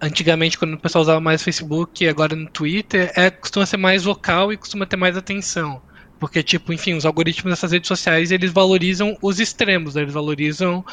antigamente 0.00 0.58
quando 0.58 0.74
o 0.74 0.78
pessoal 0.78 1.02
usava 1.02 1.20
mais 1.20 1.42
Facebook, 1.42 2.06
agora 2.06 2.36
no 2.36 2.48
Twitter, 2.48 3.12
é 3.16 3.30
costuma 3.30 3.66
ser 3.66 3.76
mais 3.76 4.04
vocal 4.04 4.52
e 4.52 4.56
costuma 4.56 4.86
ter 4.86 4.96
mais 4.96 5.16
atenção. 5.16 5.82
Porque, 6.18 6.42
tipo, 6.42 6.72
enfim, 6.72 6.94
os 6.94 7.04
algoritmos 7.04 7.52
dessas 7.52 7.72
redes 7.72 7.88
sociais, 7.88 8.30
eles 8.30 8.50
valorizam 8.50 9.16
os 9.20 9.38
extremos, 9.38 9.94
né? 9.94 10.02
eles 10.02 10.14
valorizam 10.14 10.84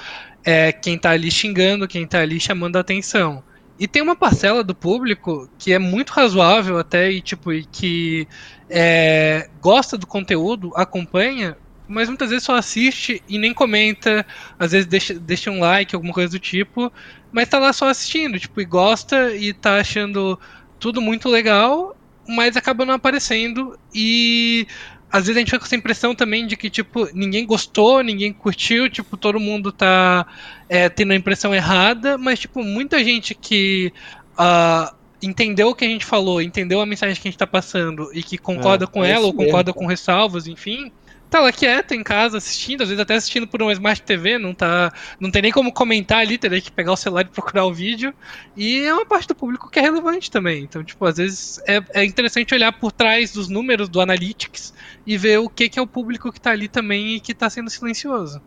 é, 0.44 0.72
quem 0.72 0.98
tá 0.98 1.12
ali 1.12 1.32
xingando, 1.32 1.88
quem 1.88 2.06
tá 2.06 2.20
ali 2.20 2.40
chamando 2.40 2.76
a 2.76 2.82
atenção. 2.82 3.44
E 3.80 3.88
tem 3.88 4.02
uma 4.02 4.16
parcela 4.16 4.64
do 4.64 4.76
público 4.76 5.50
que 5.58 5.74
é 5.74 5.80
muito 5.80 6.12
razoável 6.12 6.78
até 6.78 7.12
e 7.12 7.22
tipo 7.22 7.52
e 7.52 7.66
que 7.66 8.28
é, 8.70 9.50
gosta 9.62 9.98
do 9.98 10.06
conteúdo, 10.06 10.72
acompanha, 10.76 11.58
mas 11.88 12.08
muitas 12.08 12.30
vezes 12.30 12.44
só 12.44 12.56
assiste 12.56 13.22
e 13.28 13.38
nem 13.38 13.54
comenta, 13.54 14.26
às 14.58 14.72
vezes 14.72 14.88
deixa, 14.88 15.14
deixa 15.14 15.52
um 15.52 15.60
like, 15.60 15.96
alguma 15.96 16.14
coisa 16.14 16.32
do 16.32 16.40
tipo, 16.40 16.92
mas 17.32 17.50
tá 17.50 17.60
lá 17.60 17.74
só 17.74 17.90
assistindo, 17.90 18.40
tipo, 18.40 18.62
e 18.62 18.66
gosta 18.66 19.36
e 19.36 19.54
tá 19.54 19.78
achando 19.78 20.40
tudo 20.80 21.02
muito 21.02 21.30
legal, 21.30 21.96
mas 22.28 22.56
acaba 22.58 22.86
não 22.86 22.94
aparecendo 22.94 23.78
e 23.94 24.68
às 25.12 25.28
vezes 25.28 25.38
a 25.38 25.40
gente 25.42 25.50
fica 25.50 25.60
com 25.60 25.66
essa 25.66 25.76
impressão 25.76 26.16
também 26.16 26.48
de 26.48 26.58
que, 26.58 26.72
tipo, 26.72 27.08
ninguém 27.14 27.46
gostou, 27.46 28.02
ninguém 28.02 28.34
curtiu, 28.34 28.90
tipo, 28.90 29.16
todo 29.16 29.40
mundo 29.40 29.72
tá 29.72 30.26
é, 30.68 30.90
tendo 30.90 31.12
a 31.12 31.16
impressão 31.16 31.54
errada, 31.54 32.18
mas, 32.18 32.40
tipo, 32.40 32.64
muita 32.64 33.04
gente 33.04 33.36
que 33.36 33.94
ah, 34.36 34.92
entendeu 35.22 35.70
o 35.70 35.76
que 35.76 35.86
a 35.86 35.88
gente 35.88 36.04
falou, 36.04 36.42
entendeu 36.42 36.82
a 36.82 36.86
mensagem 36.86 37.16
que 37.16 37.28
a 37.28 37.30
gente 37.30 37.38
tá 37.38 37.46
passando 37.46 38.10
e 38.12 38.24
que 38.24 38.40
concorda 38.40 38.86
É, 38.86 38.88
com 38.88 39.06
é 39.06 39.12
ela 39.12 39.28
ou 39.28 39.34
concorda 39.34 39.70
mesmo, 39.70 39.82
com 39.82 39.86
ressalvas, 39.86 40.48
enfim. 40.48 40.92
Tá 41.34 41.40
lá 41.40 41.52
quieta 41.52 41.96
em 41.96 42.04
casa 42.04 42.38
assistindo, 42.38 42.84
às 42.84 42.90
vezes 42.90 43.02
até 43.02 43.16
assistindo 43.16 43.48
por 43.48 43.60
uma 43.60 43.74
Smart 43.74 44.04
TV, 44.04 44.38
não 44.38 44.54
tá, 44.54 44.94
não 45.20 45.32
tem 45.32 45.42
nem 45.42 45.52
como 45.52 45.74
comentar 45.74 46.20
ali, 46.20 46.38
teria 46.38 46.62
que 46.62 46.72
pegar 46.72 46.92
o 46.92 46.96
celular 46.96 47.26
e 47.26 47.30
procurar 47.30 47.66
o 47.66 47.74
vídeo. 47.74 48.14
E 48.56 48.82
é 48.82 48.94
uma 48.94 49.04
parte 49.04 49.30
do 49.30 49.34
público 49.34 49.68
que 49.68 49.80
é 49.80 49.82
relevante 49.82 50.30
também. 50.30 50.64
Então, 50.64 50.84
tipo, 50.84 51.04
às 51.04 51.18
vezes 51.18 51.60
é, 51.66 51.82
é 51.96 52.06
interessante 52.06 52.54
olhar 52.54 52.72
por 52.74 52.92
trás 52.92 53.34
dos 53.34 53.50
números 53.50 53.90
do 53.90 54.00
Analytics 54.00 54.76
e 55.08 55.18
ver 55.18 55.40
o 55.40 55.50
que, 55.50 55.70
que 55.70 55.80
é 55.80 55.82
o 55.82 55.88
público 55.88 56.32
que 56.32 56.40
tá 56.40 56.52
ali 56.52 56.68
também 56.68 57.16
e 57.16 57.20
que 57.20 57.34
tá 57.34 57.50
sendo 57.50 57.72
silencioso. 57.72 58.40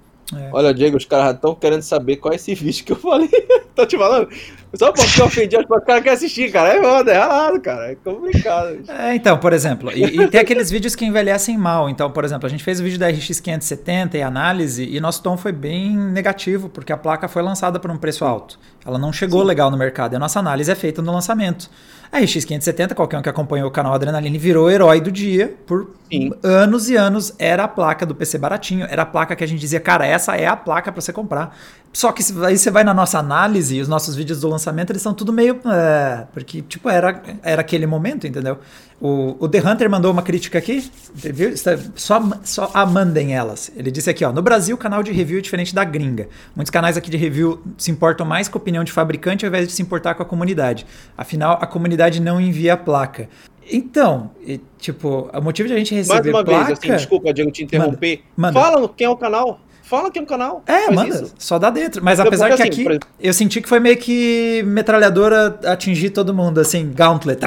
Olha, 0.52 0.74
Diego, 0.74 0.96
os 0.96 1.04
caras 1.04 1.34
estão 1.34 1.54
querendo 1.54 1.82
saber 1.82 2.16
qual 2.16 2.32
é 2.32 2.36
esse 2.36 2.52
vídeo 2.54 2.84
que 2.84 2.92
eu 2.92 2.96
falei. 2.96 3.28
Tô 3.76 3.86
te 3.86 3.96
falando. 3.96 4.28
Só 4.74 4.90
porque 4.90 5.20
eu 5.20 5.26
ofendi, 5.26 5.56
acho 5.56 5.66
que 5.66 5.72
os 5.72 5.84
caras 5.84 6.02
querem 6.02 6.16
assistir, 6.16 6.50
cara. 6.50 6.74
É 6.74 6.82
foda, 6.82 7.12
é 7.12 7.16
errado, 7.16 7.60
cara. 7.60 7.92
É 7.92 7.94
complicado. 7.94 8.78
É, 8.88 9.14
então, 9.14 9.38
por 9.38 9.52
exemplo, 9.52 9.92
e, 9.92 10.02
e 10.02 10.28
tem 10.28 10.40
aqueles 10.40 10.70
vídeos 10.70 10.96
que 10.96 11.04
envelhecem 11.04 11.56
mal. 11.56 11.88
Então, 11.88 12.10
por 12.10 12.24
exemplo, 12.24 12.46
a 12.46 12.50
gente 12.50 12.64
fez 12.64 12.80
o 12.80 12.82
vídeo 12.82 12.98
da 12.98 13.08
RX 13.08 13.38
570 13.38 14.18
e 14.18 14.22
análise 14.22 14.84
e 14.84 14.98
nosso 14.98 15.22
tom 15.22 15.36
foi 15.36 15.52
bem 15.52 15.96
negativo, 15.96 16.68
porque 16.68 16.92
a 16.92 16.96
placa 16.96 17.28
foi 17.28 17.42
lançada 17.42 17.78
por 17.78 17.90
um 17.90 17.96
preço 17.96 18.24
alto. 18.24 18.58
Ela 18.84 18.98
não 18.98 19.12
chegou 19.12 19.42
Sim. 19.42 19.46
legal 19.46 19.70
no 19.70 19.76
mercado 19.76 20.14
e 20.14 20.16
a 20.16 20.18
nossa 20.18 20.40
análise 20.40 20.70
é 20.70 20.74
feita 20.74 21.00
no 21.00 21.12
lançamento. 21.12 21.70
A 22.10 22.18
RX 22.18 22.44
570, 22.44 22.94
qualquer 22.94 23.18
um 23.18 23.22
que 23.22 23.28
acompanhou 23.28 23.68
o 23.68 23.70
canal 23.70 23.94
Adrenaline, 23.94 24.38
virou 24.38 24.70
herói 24.70 25.00
do 25.00 25.10
dia 25.10 25.54
por 25.66 25.90
Sim. 26.10 26.32
anos 26.42 26.88
e 26.88 26.96
anos. 26.96 27.34
Era 27.38 27.64
a 27.64 27.68
placa 27.68 28.06
do 28.06 28.14
PC 28.14 28.38
baratinho, 28.38 28.86
era 28.88 29.02
a 29.02 29.06
placa 29.06 29.34
que 29.34 29.42
a 29.42 29.46
gente 29.46 29.60
dizia, 29.60 29.80
cara, 29.80 30.06
essa 30.06 30.36
é 30.36 30.46
a 30.46 30.56
placa 30.56 30.92
para 30.92 31.00
você 31.00 31.12
comprar. 31.12 31.56
Só 31.96 32.12
que 32.12 32.22
aí 32.44 32.58
você 32.58 32.70
vai 32.70 32.84
na 32.84 32.92
nossa 32.92 33.18
análise 33.18 33.74
e 33.74 33.80
os 33.80 33.88
nossos 33.88 34.14
vídeos 34.14 34.38
do 34.42 34.48
lançamento, 34.50 34.90
eles 34.90 35.00
são 35.00 35.14
tudo 35.14 35.32
meio. 35.32 35.58
é, 35.64 36.26
porque, 36.30 36.60
tipo, 36.60 36.90
era, 36.90 37.22
era 37.42 37.62
aquele 37.62 37.86
momento, 37.86 38.26
entendeu? 38.26 38.58
O, 39.00 39.34
o 39.40 39.48
The 39.48 39.60
Hunter 39.66 39.88
mandou 39.88 40.12
uma 40.12 40.20
crítica 40.20 40.58
aqui, 40.58 40.90
viu? 41.14 41.48
Está- 41.48 41.78
Só, 41.94 42.22
só 42.44 42.70
a 42.74 42.84
mandem 42.84 43.34
elas. 43.34 43.72
Ele 43.74 43.90
disse 43.90 44.10
aqui, 44.10 44.26
ó, 44.26 44.30
no 44.30 44.42
Brasil 44.42 44.76
o 44.76 44.78
canal 44.78 45.02
de 45.02 45.10
review 45.10 45.38
é 45.38 45.40
diferente 45.40 45.74
da 45.74 45.84
gringa. 45.84 46.28
Muitos 46.54 46.70
canais 46.70 46.98
aqui 46.98 47.08
de 47.08 47.16
review 47.16 47.62
se 47.78 47.90
importam 47.90 48.26
mais 48.26 48.46
com 48.46 48.58
a 48.58 48.60
opinião 48.60 48.84
de 48.84 48.92
fabricante 48.92 49.46
ao 49.46 49.48
invés 49.48 49.66
de 49.66 49.72
se 49.72 49.80
importar 49.80 50.14
com 50.16 50.22
a 50.22 50.26
comunidade. 50.26 50.86
Afinal, 51.16 51.58
a 51.62 51.66
comunidade 51.66 52.20
não 52.20 52.38
envia 52.38 52.74
a 52.74 52.76
placa. 52.76 53.26
Então, 53.72 54.30
e, 54.46 54.60
tipo, 54.78 55.30
o 55.32 55.40
motivo 55.40 55.66
de 55.66 55.74
a 55.74 55.78
gente 55.78 55.94
Mais 55.94 56.08
receber 56.08 56.30
uma 56.30 56.44
placa... 56.44 56.64
vez, 56.66 56.78
assim, 56.78 56.88
desculpa, 56.88 57.32
Diego, 57.32 57.50
te 57.50 57.64
interromper. 57.64 58.22
Manda. 58.36 58.60
Fala 58.60 58.80
no 58.82 58.88
quem 58.88 59.06
é 59.06 59.10
o 59.10 59.16
canal. 59.16 59.60
Fala 59.86 60.10
quem 60.10 60.20
é 60.20 60.24
o 60.24 60.26
canal. 60.26 60.64
É, 60.66 60.90
manda, 60.90 61.14
isso. 61.14 61.32
só 61.38 61.60
dá 61.60 61.70
dentro. 61.70 62.02
Mas 62.04 62.16
Porque, 62.16 62.26
apesar 62.26 62.48
que 62.48 62.54
assim, 62.54 62.62
aqui 62.64 62.80
exemplo- 62.80 63.08
eu 63.20 63.32
senti 63.32 63.60
que 63.62 63.68
foi 63.68 63.78
meio 63.78 63.96
que 63.96 64.64
metralhadora 64.66 65.60
atingir 65.64 66.10
todo 66.10 66.34
mundo, 66.34 66.58
assim, 66.58 66.90
gauntlet. 66.92 67.38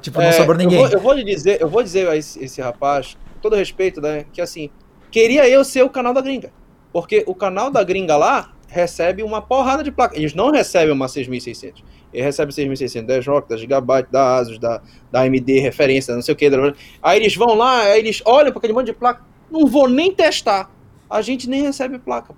tipo, 0.00 0.18
não 0.18 0.26
É, 0.26 0.32
sobrou 0.32 0.56
ninguém. 0.56 0.80
Eu 0.80 0.84
vou, 0.88 0.92
eu 0.94 1.00
vou 1.00 1.12
lhe 1.12 1.22
dizer, 1.22 1.60
eu 1.60 1.68
vou 1.68 1.80
dizer 1.80 2.08
a 2.08 2.16
esse, 2.16 2.42
esse 2.44 2.60
rapaz, 2.60 3.16
com 3.34 3.40
todo 3.40 3.54
respeito, 3.54 4.00
né, 4.00 4.24
que 4.32 4.40
assim, 4.40 4.68
queria 5.12 5.48
eu 5.48 5.64
ser 5.64 5.84
o 5.84 5.88
canal 5.88 6.12
da 6.12 6.20
gringa. 6.20 6.50
Porque 6.92 7.22
o 7.24 7.36
canal 7.36 7.70
da 7.70 7.84
gringa 7.84 8.16
lá 8.16 8.50
recebe 8.66 9.22
uma 9.22 9.40
porrada 9.40 9.84
de 9.84 9.92
placa. 9.92 10.16
Eles 10.16 10.34
não 10.34 10.50
recebem 10.50 10.92
uma 10.92 11.06
6600. 11.06 11.84
ele 12.12 12.24
recebe 12.24 12.52
6.600 12.52 13.06
da 13.06 13.20
ROC, 13.20 13.48
da 13.48 13.56
Gigabyte, 13.56 14.08
da 14.10 14.38
Asus, 14.38 14.58
da, 14.58 14.82
da 15.10 15.20
AMD, 15.20 15.60
referência, 15.60 16.14
não 16.16 16.20
sei 16.20 16.34
o 16.34 16.36
que. 16.36 16.50
Aí 17.00 17.20
eles 17.20 17.36
vão 17.36 17.54
lá, 17.54 17.82
aí 17.82 18.00
eles 18.00 18.20
olham 18.24 18.50
para 18.50 18.58
aquele 18.58 18.72
monte 18.72 18.86
de 18.86 18.92
placa, 18.92 19.22
não 19.48 19.66
vou 19.66 19.88
nem 19.88 20.12
testar. 20.12 20.68
A 21.12 21.22
gente 21.22 21.48
nem 21.48 21.62
recebe 21.62 21.98
placa. 21.98 22.34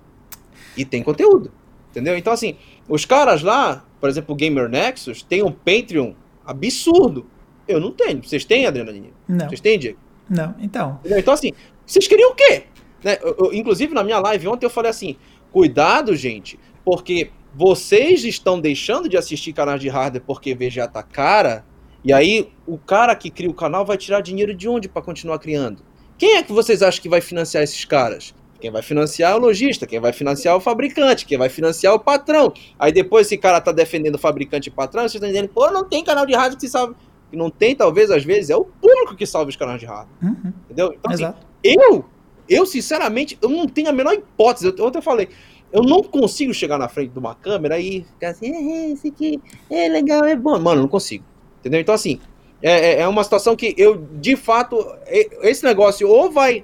E 0.75 0.83
tem 0.83 1.01
conteúdo, 1.01 1.51
entendeu? 1.89 2.17
Então, 2.17 2.33
assim, 2.33 2.57
os 2.87 3.05
caras 3.05 3.41
lá, 3.41 3.85
por 3.99 4.09
exemplo, 4.09 4.33
o 4.33 4.37
Gamer 4.37 4.69
Nexus, 4.69 5.21
tem 5.21 5.41
um 5.41 5.51
Patreon 5.51 6.13
absurdo. 6.45 7.25
Eu 7.67 7.79
não 7.79 7.91
tenho. 7.91 8.23
Vocês 8.23 8.45
têm, 8.45 8.65
Adrenalina? 8.65 9.07
Não. 9.27 9.47
Vocês 9.47 9.61
têm, 9.61 9.79
Diego? 9.79 9.97
Não, 10.29 10.55
então. 10.59 10.99
Entendeu? 10.99 11.19
Então, 11.19 11.33
assim, 11.33 11.51
vocês 11.85 12.07
queriam 12.07 12.31
o 12.31 12.35
quê? 12.35 12.63
Né? 13.03 13.17
Eu, 13.21 13.35
eu, 13.39 13.53
inclusive, 13.53 13.93
na 13.93 14.03
minha 14.03 14.19
live 14.19 14.47
ontem 14.47 14.65
eu 14.65 14.69
falei 14.69 14.91
assim: 14.91 15.15
cuidado, 15.51 16.15
gente, 16.15 16.59
porque 16.83 17.29
vocês 17.53 18.25
estão 18.25 18.59
deixando 18.59 19.07
de 19.07 19.15
assistir 19.15 19.53
canais 19.53 19.79
de 19.79 19.87
hardware 19.87 20.23
porque 20.25 20.53
VGA 20.53 20.87
tá 20.87 21.01
cara, 21.01 21.63
e 22.03 22.11
aí 22.11 22.51
o 22.67 22.77
cara 22.77 23.15
que 23.15 23.29
cria 23.29 23.49
o 23.49 23.53
canal 23.53 23.85
vai 23.85 23.97
tirar 23.97 24.21
dinheiro 24.21 24.53
de 24.53 24.67
onde 24.67 24.89
para 24.89 25.01
continuar 25.01 25.39
criando? 25.39 25.83
Quem 26.17 26.37
é 26.37 26.43
que 26.43 26.51
vocês 26.51 26.81
acham 26.81 27.01
que 27.01 27.09
vai 27.09 27.21
financiar 27.21 27.63
esses 27.63 27.83
caras? 27.85 28.33
Quem 28.65 28.71
vai 28.71 28.81
financiar 28.81 29.31
é 29.33 29.35
o 29.35 29.37
lojista, 29.37 29.85
quem 29.85 29.99
vai 29.99 30.11
financiar 30.11 30.55
é 30.55 30.57
o 30.57 30.59
fabricante, 30.59 31.23
quem 31.27 31.37
vai 31.37 31.49
financiar 31.49 31.93
é 31.93 31.95
o 31.95 31.99
patrão. 31.99 32.51
Aí 32.79 32.91
depois 32.91 33.27
esse 33.27 33.37
cara 33.37 33.61
tá 33.61 33.71
defendendo 33.71 34.15
o 34.15 34.17
fabricante 34.17 34.69
e 34.69 34.71
patrão, 34.71 35.03
vocês 35.03 35.13
estão 35.13 35.29
dizendo, 35.29 35.49
pô, 35.49 35.69
não 35.69 35.83
tem 35.83 36.03
canal 36.03 36.25
de 36.25 36.33
rádio 36.33 36.57
que 36.57 36.67
salve. 36.67 36.95
Que 37.29 37.37
não 37.37 37.51
tem, 37.51 37.75
talvez, 37.75 38.09
às 38.09 38.23
vezes, 38.23 38.49
é 38.49 38.55
o 38.55 38.65
público 38.65 39.15
que 39.15 39.23
salva 39.27 39.51
os 39.51 39.55
canais 39.55 39.79
de 39.79 39.85
rádio. 39.85 40.09
Uhum. 40.19 40.51
Entendeu? 40.65 40.95
Então, 40.97 41.13
assim, 41.13 41.23
Exato. 41.25 41.45
eu, 41.63 42.05
eu, 42.49 42.65
sinceramente, 42.65 43.37
eu 43.39 43.49
não 43.49 43.67
tenho 43.67 43.87
a 43.87 43.93
menor 43.93 44.15
hipótese. 44.15 44.65
Eu, 44.75 44.83
ontem 44.83 44.97
eu 44.97 45.03
falei, 45.03 45.29
eu 45.71 45.83
não 45.83 46.01
consigo 46.01 46.51
chegar 46.51 46.79
na 46.79 46.87
frente 46.89 47.11
de 47.11 47.19
uma 47.19 47.35
câmera 47.35 47.79
e 47.79 48.03
ficar 48.03 48.29
assim, 48.29 48.51
"É, 48.51 48.91
esse 48.93 49.09
aqui 49.09 49.39
é 49.69 49.87
legal, 49.89 50.25
é 50.25 50.35
bom. 50.35 50.57
Mano, 50.57 50.79
eu 50.79 50.81
não 50.83 50.87
consigo. 50.89 51.23
Entendeu? 51.59 51.79
Então, 51.81 51.93
assim, 51.93 52.19
é, 52.63 52.93
é- 52.93 53.01
é 53.01 53.07
uma 53.07 53.23
situação 53.23 53.55
que 53.55 53.75
eu, 53.77 53.95
de 54.13 54.35
fato, 54.35 54.75
é- 55.05 55.49
esse 55.49 55.63
negócio 55.63 56.09
ou 56.09 56.31
vai. 56.31 56.63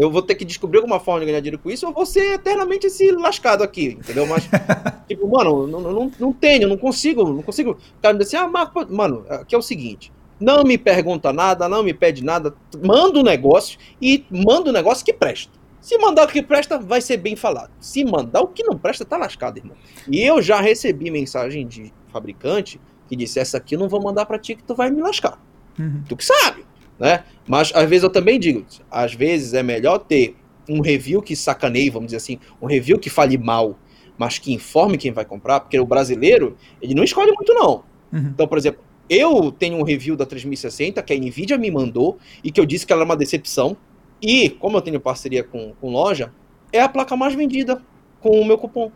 Eu 0.00 0.10
vou 0.10 0.22
ter 0.22 0.34
que 0.34 0.46
descobrir 0.46 0.78
alguma 0.78 0.98
forma 0.98 1.20
de 1.20 1.26
ganhar 1.26 1.40
dinheiro 1.40 1.58
com 1.58 1.70
isso, 1.70 1.86
ou 1.86 1.92
vou 1.92 2.06
ser 2.06 2.32
eternamente 2.32 2.86
esse 2.86 3.10
lascado 3.12 3.62
aqui, 3.62 3.98
entendeu? 4.00 4.26
Mas, 4.26 4.48
tipo, 5.06 5.28
mano, 5.28 5.66
não, 5.66 5.78
não, 5.78 6.12
não 6.18 6.32
tenho, 6.32 6.66
não 6.66 6.78
consigo, 6.78 7.22
não 7.22 7.42
consigo. 7.42 7.72
O 7.72 8.00
cara 8.00 8.14
me 8.14 8.20
diz 8.20 8.28
assim, 8.28 8.38
ah, 8.38 8.48
Marco, 8.48 8.72
pô", 8.72 8.94
mano, 8.94 9.26
aqui 9.28 9.54
é 9.54 9.58
o 9.58 9.62
seguinte. 9.62 10.10
Não 10.40 10.64
me 10.64 10.78
pergunta 10.78 11.34
nada, 11.34 11.68
não 11.68 11.82
me 11.82 11.92
pede 11.92 12.24
nada, 12.24 12.54
manda 12.82 13.18
um 13.18 13.22
negócio 13.22 13.78
e 14.00 14.24
manda 14.30 14.70
um 14.70 14.72
negócio 14.72 15.04
que 15.04 15.12
presta. 15.12 15.52
Se 15.82 15.98
mandar 15.98 16.24
o 16.24 16.28
que 16.28 16.42
presta, 16.42 16.78
vai 16.78 17.02
ser 17.02 17.18
bem 17.18 17.36
falado. 17.36 17.70
Se 17.78 18.02
mandar 18.02 18.40
o 18.40 18.48
que 18.48 18.62
não 18.64 18.78
presta, 18.78 19.04
tá 19.04 19.18
lascado, 19.18 19.58
irmão. 19.58 19.76
E 20.10 20.22
eu 20.22 20.40
já 20.40 20.62
recebi 20.62 21.10
mensagem 21.10 21.66
de 21.66 21.92
fabricante 22.10 22.80
que 23.06 23.14
disse: 23.14 23.38
essa 23.38 23.58
aqui 23.58 23.74
eu 23.74 23.78
não 23.78 23.88
vou 23.88 24.02
mandar 24.02 24.24
pra 24.24 24.38
ti 24.38 24.54
que 24.54 24.62
tu 24.62 24.74
vai 24.74 24.90
me 24.90 25.02
lascar. 25.02 25.38
Uhum. 25.78 26.02
Tu 26.08 26.16
que 26.16 26.24
sabe, 26.24 26.64
né? 27.00 27.24
Mas 27.48 27.72
às 27.74 27.88
vezes 27.88 28.04
eu 28.04 28.10
também 28.10 28.38
digo: 28.38 28.64
às 28.90 29.14
vezes 29.14 29.54
é 29.54 29.62
melhor 29.62 29.98
ter 29.98 30.36
um 30.68 30.80
review 30.80 31.22
que 31.22 31.34
sacaneie, 31.34 31.90
vamos 31.90 32.08
dizer 32.08 32.18
assim, 32.18 32.38
um 32.60 32.66
review 32.66 32.98
que 32.98 33.10
fale 33.10 33.36
mal, 33.36 33.76
mas 34.16 34.38
que 34.38 34.52
informe 34.52 34.98
quem 34.98 35.10
vai 35.10 35.24
comprar, 35.24 35.60
porque 35.60 35.80
o 35.80 35.86
brasileiro, 35.86 36.56
ele 36.80 36.94
não 36.94 37.02
escolhe 37.02 37.32
muito, 37.32 37.52
não. 37.54 37.82
Uhum. 38.12 38.30
Então, 38.34 38.46
por 38.46 38.58
exemplo, 38.58 38.82
eu 39.08 39.50
tenho 39.50 39.76
um 39.78 39.82
review 39.82 40.14
da 40.14 40.24
3060 40.24 41.02
que 41.02 41.12
a 41.12 41.16
Nvidia 41.16 41.58
me 41.58 41.70
mandou 41.70 42.18
e 42.44 42.52
que 42.52 42.60
eu 42.60 42.66
disse 42.66 42.86
que 42.86 42.92
ela 42.92 43.02
é 43.02 43.04
uma 43.04 43.16
decepção. 43.16 43.76
E, 44.22 44.50
como 44.50 44.76
eu 44.76 44.82
tenho 44.82 45.00
parceria 45.00 45.42
com, 45.42 45.72
com 45.80 45.90
loja, 45.90 46.32
é 46.72 46.80
a 46.80 46.88
placa 46.88 47.16
mais 47.16 47.34
vendida 47.34 47.82
com 48.20 48.40
o 48.40 48.44
meu 48.44 48.58
cupom. 48.58 48.92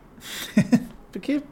Porque. 1.10 1.42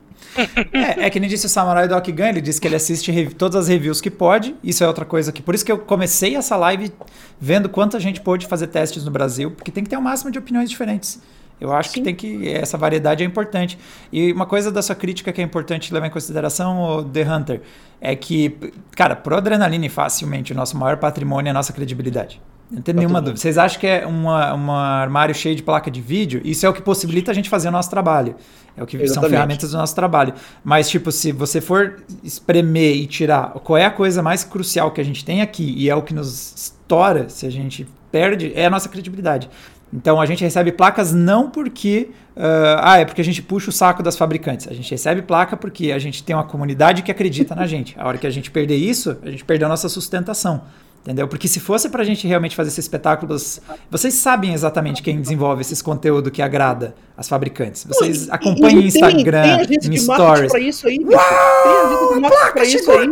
É, 0.72 1.06
é 1.06 1.10
que 1.10 1.20
nem 1.20 1.28
disse 1.28 1.46
o 1.46 1.48
Samurai 1.48 1.86
Doc 1.86 2.06
Gun, 2.08 2.24
ele 2.24 2.40
disse 2.40 2.60
que 2.60 2.66
ele 2.66 2.76
assiste 2.76 3.12
todas 3.36 3.56
as 3.56 3.68
reviews 3.68 4.00
que 4.00 4.10
pode. 4.10 4.54
Isso 4.62 4.82
é 4.82 4.86
outra 4.86 5.04
coisa 5.04 5.32
que. 5.32 5.42
Por 5.42 5.54
isso 5.54 5.64
que 5.64 5.72
eu 5.72 5.78
comecei 5.78 6.36
essa 6.36 6.56
live 6.56 6.92
vendo 7.40 7.68
quanta 7.68 8.00
gente 8.00 8.20
pôde 8.20 8.46
fazer 8.46 8.68
testes 8.68 9.04
no 9.04 9.10
Brasil, 9.10 9.50
porque 9.50 9.70
tem 9.70 9.84
que 9.84 9.90
ter 9.90 9.96
o 9.96 10.02
máximo 10.02 10.30
de 10.30 10.38
opiniões 10.38 10.70
diferentes. 10.70 11.20
Eu 11.60 11.72
acho 11.72 11.90
que 11.90 11.96
Sim. 11.96 12.02
tem 12.02 12.14
que. 12.14 12.48
Essa 12.48 12.76
variedade 12.76 13.22
é 13.22 13.26
importante. 13.26 13.78
E 14.12 14.32
uma 14.32 14.46
coisa 14.46 14.72
da 14.72 14.82
sua 14.82 14.96
crítica 14.96 15.32
que 15.32 15.40
é 15.40 15.44
importante 15.44 15.94
levar 15.94 16.06
em 16.06 16.10
consideração, 16.10 16.82
o 16.82 17.04
The 17.04 17.22
Hunter, 17.22 17.60
é 18.00 18.16
que, 18.16 18.56
cara, 18.96 19.14
pro 19.14 19.36
Adrenaline, 19.36 19.88
facilmente, 19.88 20.52
o 20.52 20.56
nosso 20.56 20.76
maior 20.76 20.96
patrimônio 20.96 21.48
é 21.48 21.52
a 21.52 21.54
nossa 21.54 21.72
credibilidade. 21.72 22.40
Não 22.72 22.80
tem 22.80 22.94
Pra 22.94 23.00
nenhuma 23.02 23.18
mundo. 23.18 23.26
dúvida. 23.26 23.40
Vocês 23.40 23.58
acham 23.58 23.78
que 23.78 23.86
é 23.86 24.06
uma 24.06 24.76
armário 25.02 25.34
cheio 25.34 25.54
de 25.54 25.62
placa 25.62 25.90
de 25.90 26.00
vídeo? 26.00 26.40
Isso 26.42 26.64
é 26.64 26.68
o 26.68 26.72
que 26.72 26.80
possibilita 26.80 27.30
a 27.30 27.34
gente 27.34 27.50
fazer 27.50 27.68
o 27.68 27.70
nosso 27.70 27.90
trabalho. 27.90 28.34
É 28.74 28.82
o 28.82 28.86
que 28.86 28.96
são 28.96 29.04
Exatamente. 29.04 29.30
ferramentas 29.30 29.70
do 29.72 29.76
nosso 29.76 29.94
trabalho. 29.94 30.32
Mas, 30.64 30.88
tipo, 30.88 31.12
se 31.12 31.30
você 31.30 31.60
for 31.60 32.02
espremer 32.24 32.96
e 32.96 33.06
tirar 33.06 33.50
qual 33.62 33.76
é 33.76 33.84
a 33.84 33.90
coisa 33.90 34.22
mais 34.22 34.42
crucial 34.42 34.90
que 34.90 35.00
a 35.00 35.04
gente 35.04 35.22
tem 35.22 35.42
aqui 35.42 35.74
e 35.76 35.90
é 35.90 35.94
o 35.94 36.00
que 36.00 36.14
nos 36.14 36.54
estoura 36.56 37.28
se 37.28 37.46
a 37.46 37.50
gente 37.50 37.86
perde, 38.10 38.52
é 38.54 38.64
a 38.64 38.70
nossa 38.70 38.88
credibilidade. 38.88 39.50
Então 39.92 40.18
a 40.18 40.24
gente 40.24 40.42
recebe 40.42 40.72
placas 40.72 41.12
não 41.12 41.50
porque. 41.50 42.08
ah, 42.34 42.92
ah, 42.92 42.98
é 43.00 43.04
porque 43.04 43.20
a 43.20 43.24
gente 43.24 43.42
puxa 43.42 43.68
o 43.68 43.72
saco 43.72 44.02
das 44.02 44.16
fabricantes. 44.16 44.66
A 44.66 44.72
gente 44.72 44.90
recebe 44.90 45.20
placa 45.20 45.54
porque 45.54 45.92
a 45.92 45.98
gente 45.98 46.22
tem 46.22 46.34
uma 46.34 46.44
comunidade 46.44 47.02
que 47.02 47.10
acredita 47.10 47.54
na 47.54 47.66
gente. 47.66 47.94
A 47.98 48.08
hora 48.08 48.16
que 48.16 48.26
a 48.26 48.30
gente 48.30 48.50
perder 48.50 48.76
isso, 48.76 49.18
a 49.22 49.30
gente 49.30 49.44
perdeu 49.44 49.66
a 49.66 49.68
nossa 49.68 49.90
sustentação. 49.90 50.62
Entendeu? 51.03 51.26
Porque 51.26 51.48
se 51.48 51.59
fosse 51.59 51.88
pra 51.88 52.05
gente 52.05 52.28
realmente 52.28 52.55
fazer 52.55 52.68
esses 52.68 52.84
espetáculos. 52.84 53.61
Vocês 53.90 54.14
sabem 54.14 54.55
exatamente 54.55 55.03
quem 55.03 55.20
desenvolve 55.20 55.61
esses 55.61 55.82
conteúdos 55.82 56.30
que 56.30 56.40
agrada 56.40 56.94
as 57.16 57.28
fabricantes. 57.28 57.84
Vocês 57.84 58.30
acompanham 58.30 58.80
E 58.80 58.86
em 58.86 58.90
tem- 58.92 59.03
Instagram, 59.03 59.42
tem 59.42 59.53
agência 59.53 59.88
em 59.88 59.90
de 59.90 60.07
marketing 60.07 60.24
stories. 60.26 60.53
pra 60.53 60.61
isso 60.61 60.86
aí, 60.86 60.98
bicho. 60.98 61.11
Tem 61.11 62.22
agência 62.22 62.53
pra 62.53 62.64
isso 62.64 62.90
aí. 62.92 63.09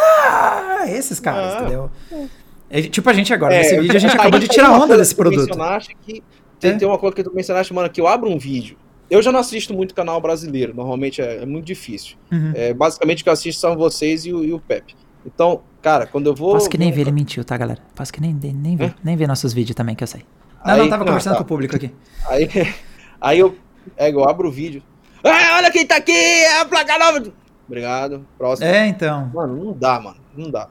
Ah, 0.00 0.84
esses 0.88 1.20
caras, 1.20 1.54
Ah. 1.54 1.60
entendeu? 1.62 1.90
É, 2.70 2.82
tipo 2.82 3.08
a 3.08 3.12
gente 3.12 3.32
agora, 3.32 3.54
É, 3.54 3.58
nesse 3.58 3.80
vídeo 3.80 3.96
a 3.96 3.98
gente 4.00 4.10
aí 4.14 4.18
acabou 4.18 4.38
de 4.40 4.46
tem 4.48 4.54
tirar 4.56 4.72
onda 4.72 4.96
desse 4.96 5.14
produto. 5.14 5.56
que 6.04 6.22
tem, 6.60 6.72
É. 6.72 6.74
tem 6.74 6.88
uma 6.88 6.98
coisa 6.98 7.14
que 7.14 7.22
tu 7.22 7.32
mencionaste, 7.34 7.72
mano, 7.72 7.88
que 7.88 8.00
eu 8.00 8.06
abro 8.06 8.28
um 8.30 8.38
vídeo. 8.38 8.76
Eu 9.10 9.22
já 9.22 9.32
não 9.32 9.40
assisto 9.40 9.72
muito 9.72 9.94
canal 9.94 10.20
brasileiro, 10.20 10.74
normalmente 10.74 11.22
é, 11.22 11.42
é 11.42 11.46
muito 11.46 11.64
difícil. 11.64 12.16
Uhum. 12.30 12.52
É, 12.54 12.74
basicamente 12.74 13.20
o 13.20 13.24
que 13.24 13.28
eu 13.28 13.32
assisto 13.32 13.60
são 13.60 13.74
vocês 13.76 14.26
e 14.26 14.32
o, 14.32 14.44
e 14.44 14.52
o 14.52 14.58
Pepe. 14.60 14.94
Então, 15.34 15.60
cara, 15.82 16.06
quando 16.06 16.26
eu 16.26 16.34
vou. 16.34 16.52
Posso 16.52 16.68
que 16.70 16.78
nem 16.78 16.90
ver, 16.90 17.02
ele 17.02 17.12
mentiu, 17.12 17.44
tá, 17.44 17.56
galera? 17.56 17.80
Posso 17.94 18.12
que 18.12 18.20
nem, 18.20 18.32
nem 18.32 18.76
ver, 18.76 18.94
nem 19.04 19.16
ver 19.16 19.26
nossos 19.28 19.52
vídeos 19.52 19.74
também, 19.76 19.94
que 19.94 20.02
eu 20.02 20.08
sei. 20.08 20.24
Não, 20.64 20.74
Aí- 20.74 20.80
não, 20.80 20.88
tava 20.88 21.00
não, 21.04 21.06
conversando 21.08 21.32
tá. 21.34 21.38
com 21.38 21.44
o 21.44 21.46
público 21.46 21.76
aqui. 21.76 21.92
Aí, 22.28 22.48
aí 23.20 23.38
eu, 23.38 23.54
é, 23.96 24.10
eu 24.10 24.28
abro 24.28 24.48
o 24.48 24.50
vídeo. 24.52 24.82
Ah, 25.22 25.56
olha 25.58 25.70
quem 25.70 25.86
tá 25.86 25.96
aqui! 25.96 26.12
É 26.12 26.60
a 26.60 26.64
placa 26.64 26.98
nova! 26.98 27.22
Obrigado. 27.66 28.24
Próximo. 28.38 28.66
É, 28.68 28.86
então. 28.86 29.30
Mano, 29.34 29.64
não 29.64 29.72
dá, 29.72 30.00
mano. 30.00 30.16
Não 30.36 30.50
dá. 30.50 30.68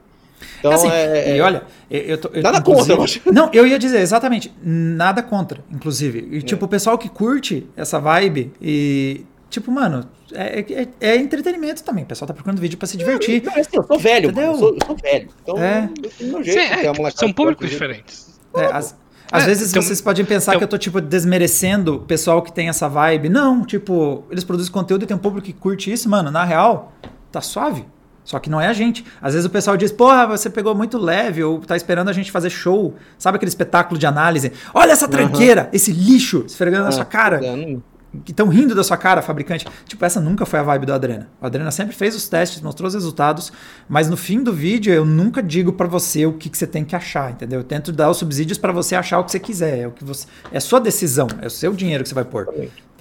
Então, 0.60 0.72
assim, 0.72 0.88
é, 0.90 1.36
e 1.36 1.42
olha, 1.42 1.64
eu, 1.90 2.18
tô. 2.20 2.30
eu- 2.30 2.42
Nada 2.44 2.62
contra, 2.62 2.94
eu 2.94 3.02
acho. 3.04 3.22
Não, 3.32 3.50
eu 3.54 3.66
ia 3.68 3.78
dizer, 3.78 4.00
exatamente. 4.00 4.54
Nada 4.64 5.22
contra, 5.24 5.64
inclusive. 5.72 6.28
E, 6.32 6.42
tipo, 6.42 6.66
o 6.66 6.68
pessoal 6.68 6.98
que 6.98 7.10
curte 7.10 7.68
essa 7.76 8.00
vibe 8.00 8.52
e. 8.62 9.26
Tipo, 9.50 9.72
mano, 9.72 10.06
é, 10.34 10.60
é- 10.60 10.88
é 11.00 11.16
entretenimento 11.16 11.84
também. 11.84 12.04
O 12.04 12.08
pessoal 12.08 12.28
tá 12.28 12.34
procurando 12.34 12.60
vídeo 12.60 12.78
pra 12.78 12.88
se 12.88 12.98
divertir. 12.98 13.42
Não, 13.44 13.54
assim, 13.54 13.70
eu 13.74 13.84
sou 13.84 13.98
velho, 14.00 14.34
mano. 14.34 14.48
Entendeu? 14.48 14.52
Eu 14.52 14.58
sou, 14.60 14.74
eu 14.82 14.86
sou 14.88 14.98
velho. 14.98 15.30
Então, 15.42 15.58
É. 15.58 15.90
eu 16.20 16.28
meu 16.28 16.44
jeito. 16.44 16.60
Sim, 16.60 16.68
é, 16.74 16.88
molecada 16.88 17.16
são 17.18 17.32
públicos 17.34 17.70
diferentes. 17.70 18.40
É, 18.56 18.66
às, 18.66 18.96
É, 19.32 19.40
vezes 19.46 19.70
então- 19.72 19.82
vocês 19.82 20.02
podem 20.02 20.26
pensar 20.26 20.52
então- 20.52 20.60
que 20.60 20.64
eu 20.66 20.68
tô, 20.70 20.78
tipo, 20.78 21.00
desmerecendo 21.02 21.96
o 21.96 22.00
pessoal 22.00 22.42
que 22.42 22.52
tem 22.52 22.68
essa 22.70 22.88
vibe. 22.90 23.30
Não, 23.30 23.66
tipo, 23.66 24.24
eles 24.32 24.44
produzem 24.44 24.72
conteúdo 24.72 25.04
e 25.04 25.06
tem 25.06 25.16
um 25.16 25.20
público 25.20 25.46
que 25.46 25.54
curte 25.54 25.92
isso, 25.92 26.10
mano. 26.10 26.30
Na 26.32 26.44
real, 26.44 26.92
tá 27.32 27.40
suave. 27.42 27.86
Só 28.24 28.40
que 28.40 28.50
não 28.50 28.60
é 28.60 28.68
a 28.68 28.74
gente. 28.74 29.06
Às 29.22 29.34
vezes 29.34 29.46
o 29.46 29.50
pessoal 29.50 29.78
diz, 29.78 29.90
porra, 29.94 30.28
você 30.28 30.50
pegou 30.50 30.76
muito 30.76 30.98
leve, 30.98 31.42
ou 31.42 31.60
tá 31.62 31.78
esperando 31.78 32.10
a 32.10 32.14
gente 32.14 32.30
fazer 32.30 32.50
show. 32.50 32.94
Sabe 33.18 33.38
aquele 33.38 33.48
espetáculo 33.48 33.98
de 33.98 34.06
análise? 34.06 34.52
Olha 34.74 34.92
essa 34.92 35.08
tranqueira, 35.08 35.70
esse 35.72 35.94
lixo 35.94 36.44
esfregando 36.46 36.84
na 36.84 36.90
Ah, 36.90 36.92
sua 36.92 37.06
cara. 37.06 37.38
é, 37.46 37.56
não- 37.56 37.82
Que 38.26 38.32
estão 38.32 38.48
rindo 38.48 38.74
da 38.76 38.84
sua 38.84 38.98
cara, 38.98 39.22
fabricante. 39.22 39.66
Tipo, 39.86 40.04
essa 40.06 40.20
nunca 40.20 40.46
foi 40.46 40.60
a 40.60 40.64
vibe 40.64 40.86
do 40.86 40.94
Adrena. 40.94 41.30
O 41.42 41.46
Adrena 41.46 41.72
sempre 41.72 41.96
fez 41.96 42.16
os 42.16 42.28
testes, 42.28 42.62
mostrou 42.62 42.88
os 42.88 42.94
resultados, 42.94 43.52
mas 43.88 44.10
no 44.10 44.18
fim 44.18 44.42
do 44.44 44.54
vídeo 44.54 44.94
eu 44.94 45.06
nunca 45.06 45.42
digo 45.44 45.74
pra 45.74 45.88
você 45.88 46.26
o 46.26 46.34
que, 46.34 46.50
que 46.50 46.58
você 46.58 46.68
tem 46.68 46.84
que 46.86 46.96
achar, 46.96 47.32
entendeu? 47.32 47.60
Eu 47.60 47.64
tento 47.64 47.92
dar 47.92 48.10
os 48.10 48.18
subsídios 48.18 48.58
pra 48.58 48.72
você 48.72 48.96
achar 48.96 49.20
o 49.20 49.24
que 49.24 49.32
você 49.32 49.40
quiser. 49.40 49.80
É 49.80 49.88
o 49.88 49.92
que 49.92 50.04
você, 50.04 50.28
é 50.52 50.60
sua 50.60 50.80
decisão, 50.80 51.28
é 51.42 51.48
o 51.48 51.52
seu 51.52 51.74
dinheiro 51.74 52.04
que 52.04 52.10
você 52.10 52.16
vai 52.16 52.26
pôr. 52.26 52.48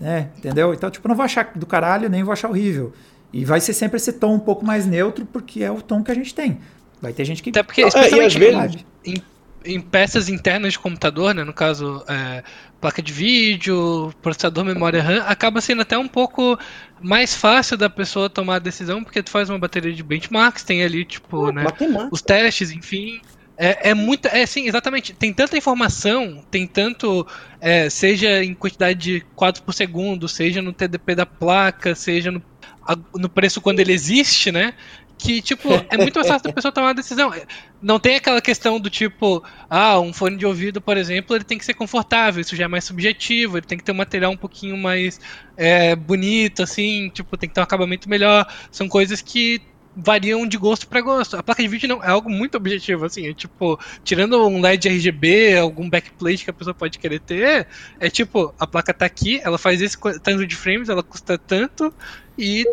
É, 0.03 0.27
entendeu? 0.37 0.75
Então, 0.75 0.91
tipo, 0.91 1.07
não 1.09 1.15
vou 1.15 1.25
achar 1.25 1.53
do 1.55 1.67
caralho, 1.67 2.09
nem 2.09 2.23
vou 2.23 2.33
achar 2.33 2.49
horrível. 2.51 2.93
E 3.33 3.45
vai 3.45 3.61
ser 3.61 3.73
sempre 3.73 3.97
esse 3.97 4.13
tom 4.13 4.35
um 4.35 4.39
pouco 4.39 4.65
mais 4.65 4.87
neutro, 4.87 5.27
porque 5.27 5.63
é 5.63 5.71
o 5.71 5.81
tom 5.83 6.03
que 6.03 6.11
a 6.11 6.15
gente 6.15 6.35
tem. 6.35 6.59
Vai 7.01 7.13
ter 7.13 7.25
gente 7.25 7.43
que. 7.43 7.51
Até 7.51 7.63
porque, 7.63 7.83
Não, 7.83 7.89
é, 7.89 7.93
e 7.93 7.99
às 7.99 8.33
especialmente 8.35 8.85
vezes- 9.05 9.25
em, 9.67 9.81
peças 9.81 10.29
internas 10.29 10.73
de 10.73 10.79
computador, 10.79 11.35
né, 11.35 11.45
no 11.45 11.53
caso, 11.53 12.05
é, 12.09 12.43
placa 12.81 13.03
de 13.03 13.13
vídeo, 13.13 14.13
processador, 14.23 14.65
memória 14.65 15.03
RAM, 15.03 15.23
acaba 15.27 15.61
sendo 15.61 15.83
até 15.83 15.97
um 15.99 16.09
pouco 16.09 16.59
mais 17.01 17.35
fácil 17.35 17.77
da 17.77 17.91
pessoa 17.91 18.31
tomar 18.31 18.57
a 18.57 18.61
decisão, 18.61 19.03
porque 19.03 19.23
tu 19.23 19.31
faz 19.31 19.51
uma 19.51 19.59
bateria 19.59 19.93
de 19.93 20.03
benchmarks, 20.03 20.63
tem 20.63 20.83
ali, 20.83 21.05
tipo, 21.05 21.51
né, 21.53 21.65
Matemática. 21.65 22.09
os 22.13 22.23
testes, 22.23 22.71
enfim. 22.71 23.21
É, 23.59 23.91
é 23.91 23.95
muito. 23.95 24.27
É 24.27 24.45
sim, 24.45 24.69
exatamente. 24.69 25.15
Tem 25.15 25.33
tanta 25.33 25.57
informação, 25.57 26.45
tem 26.51 26.67
tanto. 26.67 27.27
é, 27.59 27.89
seja 27.89 28.45
em 28.45 28.53
quantidade 28.53 28.99
de 28.99 29.21
quadros 29.35 29.63
por 29.65 29.73
segundo, 29.73 30.29
seja 30.29 30.61
no 30.61 30.75
TDP 30.75 31.15
da 31.15 31.25
placa, 31.25 31.95
seja 31.95 32.31
no. 32.31 32.43
no 33.15 33.29
preço 33.31 33.61
quando 33.63 33.81
ele 33.81 33.93
existe, 33.93 34.53
né? 34.53 34.75
Que, 35.19 35.41
tipo, 35.41 35.69
é 35.91 35.97
muito 35.97 36.15
mais 36.17 36.29
fácil 36.29 36.49
da 36.49 36.53
pessoa 36.53 36.73
tomar 36.73 36.89
uma 36.89 36.95
decisão. 36.95 37.33
Não 37.81 37.99
tem 37.99 38.17
aquela 38.17 38.41
questão 38.41 38.79
do 38.79 38.91
tipo, 38.91 39.43
ah, 39.69 39.99
um 40.01 40.13
fone 40.13 40.37
de 40.37 40.47
ouvido, 40.47 40.81
por 40.81 40.97
exemplo, 40.97 41.37
ele 41.37 41.45
tem 41.45 41.59
que 41.59 41.65
ser 41.65 41.75
confortável, 41.75 42.41
isso 42.41 42.57
já 42.57 42.65
é 42.65 42.69
mais 42.69 42.85
subjetivo, 42.85 43.59
ele 43.59 43.67
tem 43.67 43.79
que 43.79 43.85
ter 43.85 43.93
um 43.93 43.97
material 43.97 44.33
um 44.33 44.37
pouquinho 44.37 44.77
mais 44.77 45.21
é, 45.57 45.95
bonito, 45.97 46.63
assim, 46.63 47.11
tipo, 47.11 47.37
tem 47.37 47.49
que 47.49 47.55
ter 47.55 47.61
um 47.61 47.65
acabamento 47.65 48.09
melhor. 48.09 48.47
São 48.71 48.89
coisas 48.89 49.21
que 49.21 49.61
variam 49.97 50.47
de 50.47 50.59
gosto 50.59 50.87
para 50.87 51.01
gosto. 51.01 51.37
A 51.37 51.43
placa 51.43 51.63
de 51.63 51.69
vídeo 51.69 51.89
não 51.89 52.05
é 52.05 52.09
algo 52.09 52.29
muito 52.29 52.57
objetivo, 52.57 53.07
assim, 53.07 53.29
é 53.29 53.33
tipo, 53.33 53.81
tirando 54.05 54.47
um 54.47 54.61
LED 54.61 54.89
RGB, 54.89 55.57
algum 55.57 55.89
backplate 55.89 56.45
que 56.45 56.51
a 56.51 56.53
pessoa 56.53 56.75
pode 56.75 56.99
querer 56.99 57.21
ter, 57.21 57.67
é 57.99 58.11
tipo, 58.11 58.55
a 58.59 58.67
placa 58.67 58.93
tá 58.93 59.07
aqui, 59.07 59.41
ela 59.43 59.57
faz 59.57 59.81
esse 59.81 59.97
tanto 60.23 60.47
de 60.47 60.55
frames, 60.55 60.91
ela 60.91 61.03
custa 61.03 61.39
tanto, 61.39 61.93
e 62.37 62.65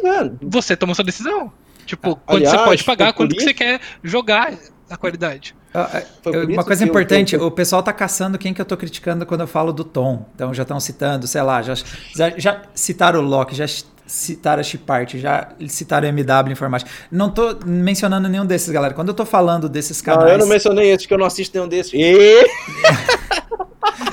você 0.41 0.75
toma 0.75 0.93
sua 0.93 1.05
decisão. 1.05 1.53
Tipo, 1.85 2.11
ah, 2.11 2.15
quando 2.25 2.37
aliás, 2.37 2.57
você 2.57 2.65
pode 2.65 2.83
pagar, 2.83 3.13
quando 3.13 3.35
que 3.35 3.43
você 3.43 3.53
quer 3.53 3.79
jogar 4.03 4.53
a 4.89 4.97
qualidade. 4.97 5.55
Ah, 5.73 5.89
é, 5.93 6.05
uma 6.53 6.63
coisa 6.63 6.83
importante, 6.83 7.35
o 7.35 7.49
pessoal 7.49 7.81
tá 7.81 7.91
caçando 7.91 8.37
quem 8.37 8.53
que 8.53 8.61
eu 8.61 8.65
tô 8.65 8.77
criticando 8.77 9.25
quando 9.25 9.41
eu 9.41 9.47
falo 9.47 9.73
do 9.73 9.83
tom. 9.83 10.25
Então 10.35 10.53
já 10.53 10.63
estão 10.63 10.79
citando, 10.79 11.25
sei 11.25 11.41
lá, 11.41 11.61
já, 11.61 11.73
já, 12.15 12.29
já 12.37 12.61
citaram 12.75 13.19
o 13.19 13.23
Loki, 13.23 13.55
já 13.55 13.65
citaram 14.05 14.59
a 14.59 14.63
Chipart, 14.63 15.15
já 15.15 15.49
citaram 15.67 16.07
a 16.07 16.09
MW 16.09 16.51
Informática. 16.51 16.91
Não 17.11 17.29
tô 17.29 17.57
mencionando 17.65 18.29
nenhum 18.29 18.45
desses, 18.45 18.69
galera. 18.69 18.93
Quando 18.93 19.07
eu 19.09 19.13
tô 19.13 19.25
falando 19.25 19.67
desses 19.67 20.01
canais... 20.01 20.25
Não, 20.25 20.31
eu 20.33 20.37
não 20.37 20.47
mencionei 20.47 20.91
esses, 20.91 21.07
que 21.07 21.13
eu 21.13 21.17
não 21.17 21.25
assisto 21.25 21.57
nenhum 21.57 21.67
desses. 21.67 21.93
E... 21.93 22.43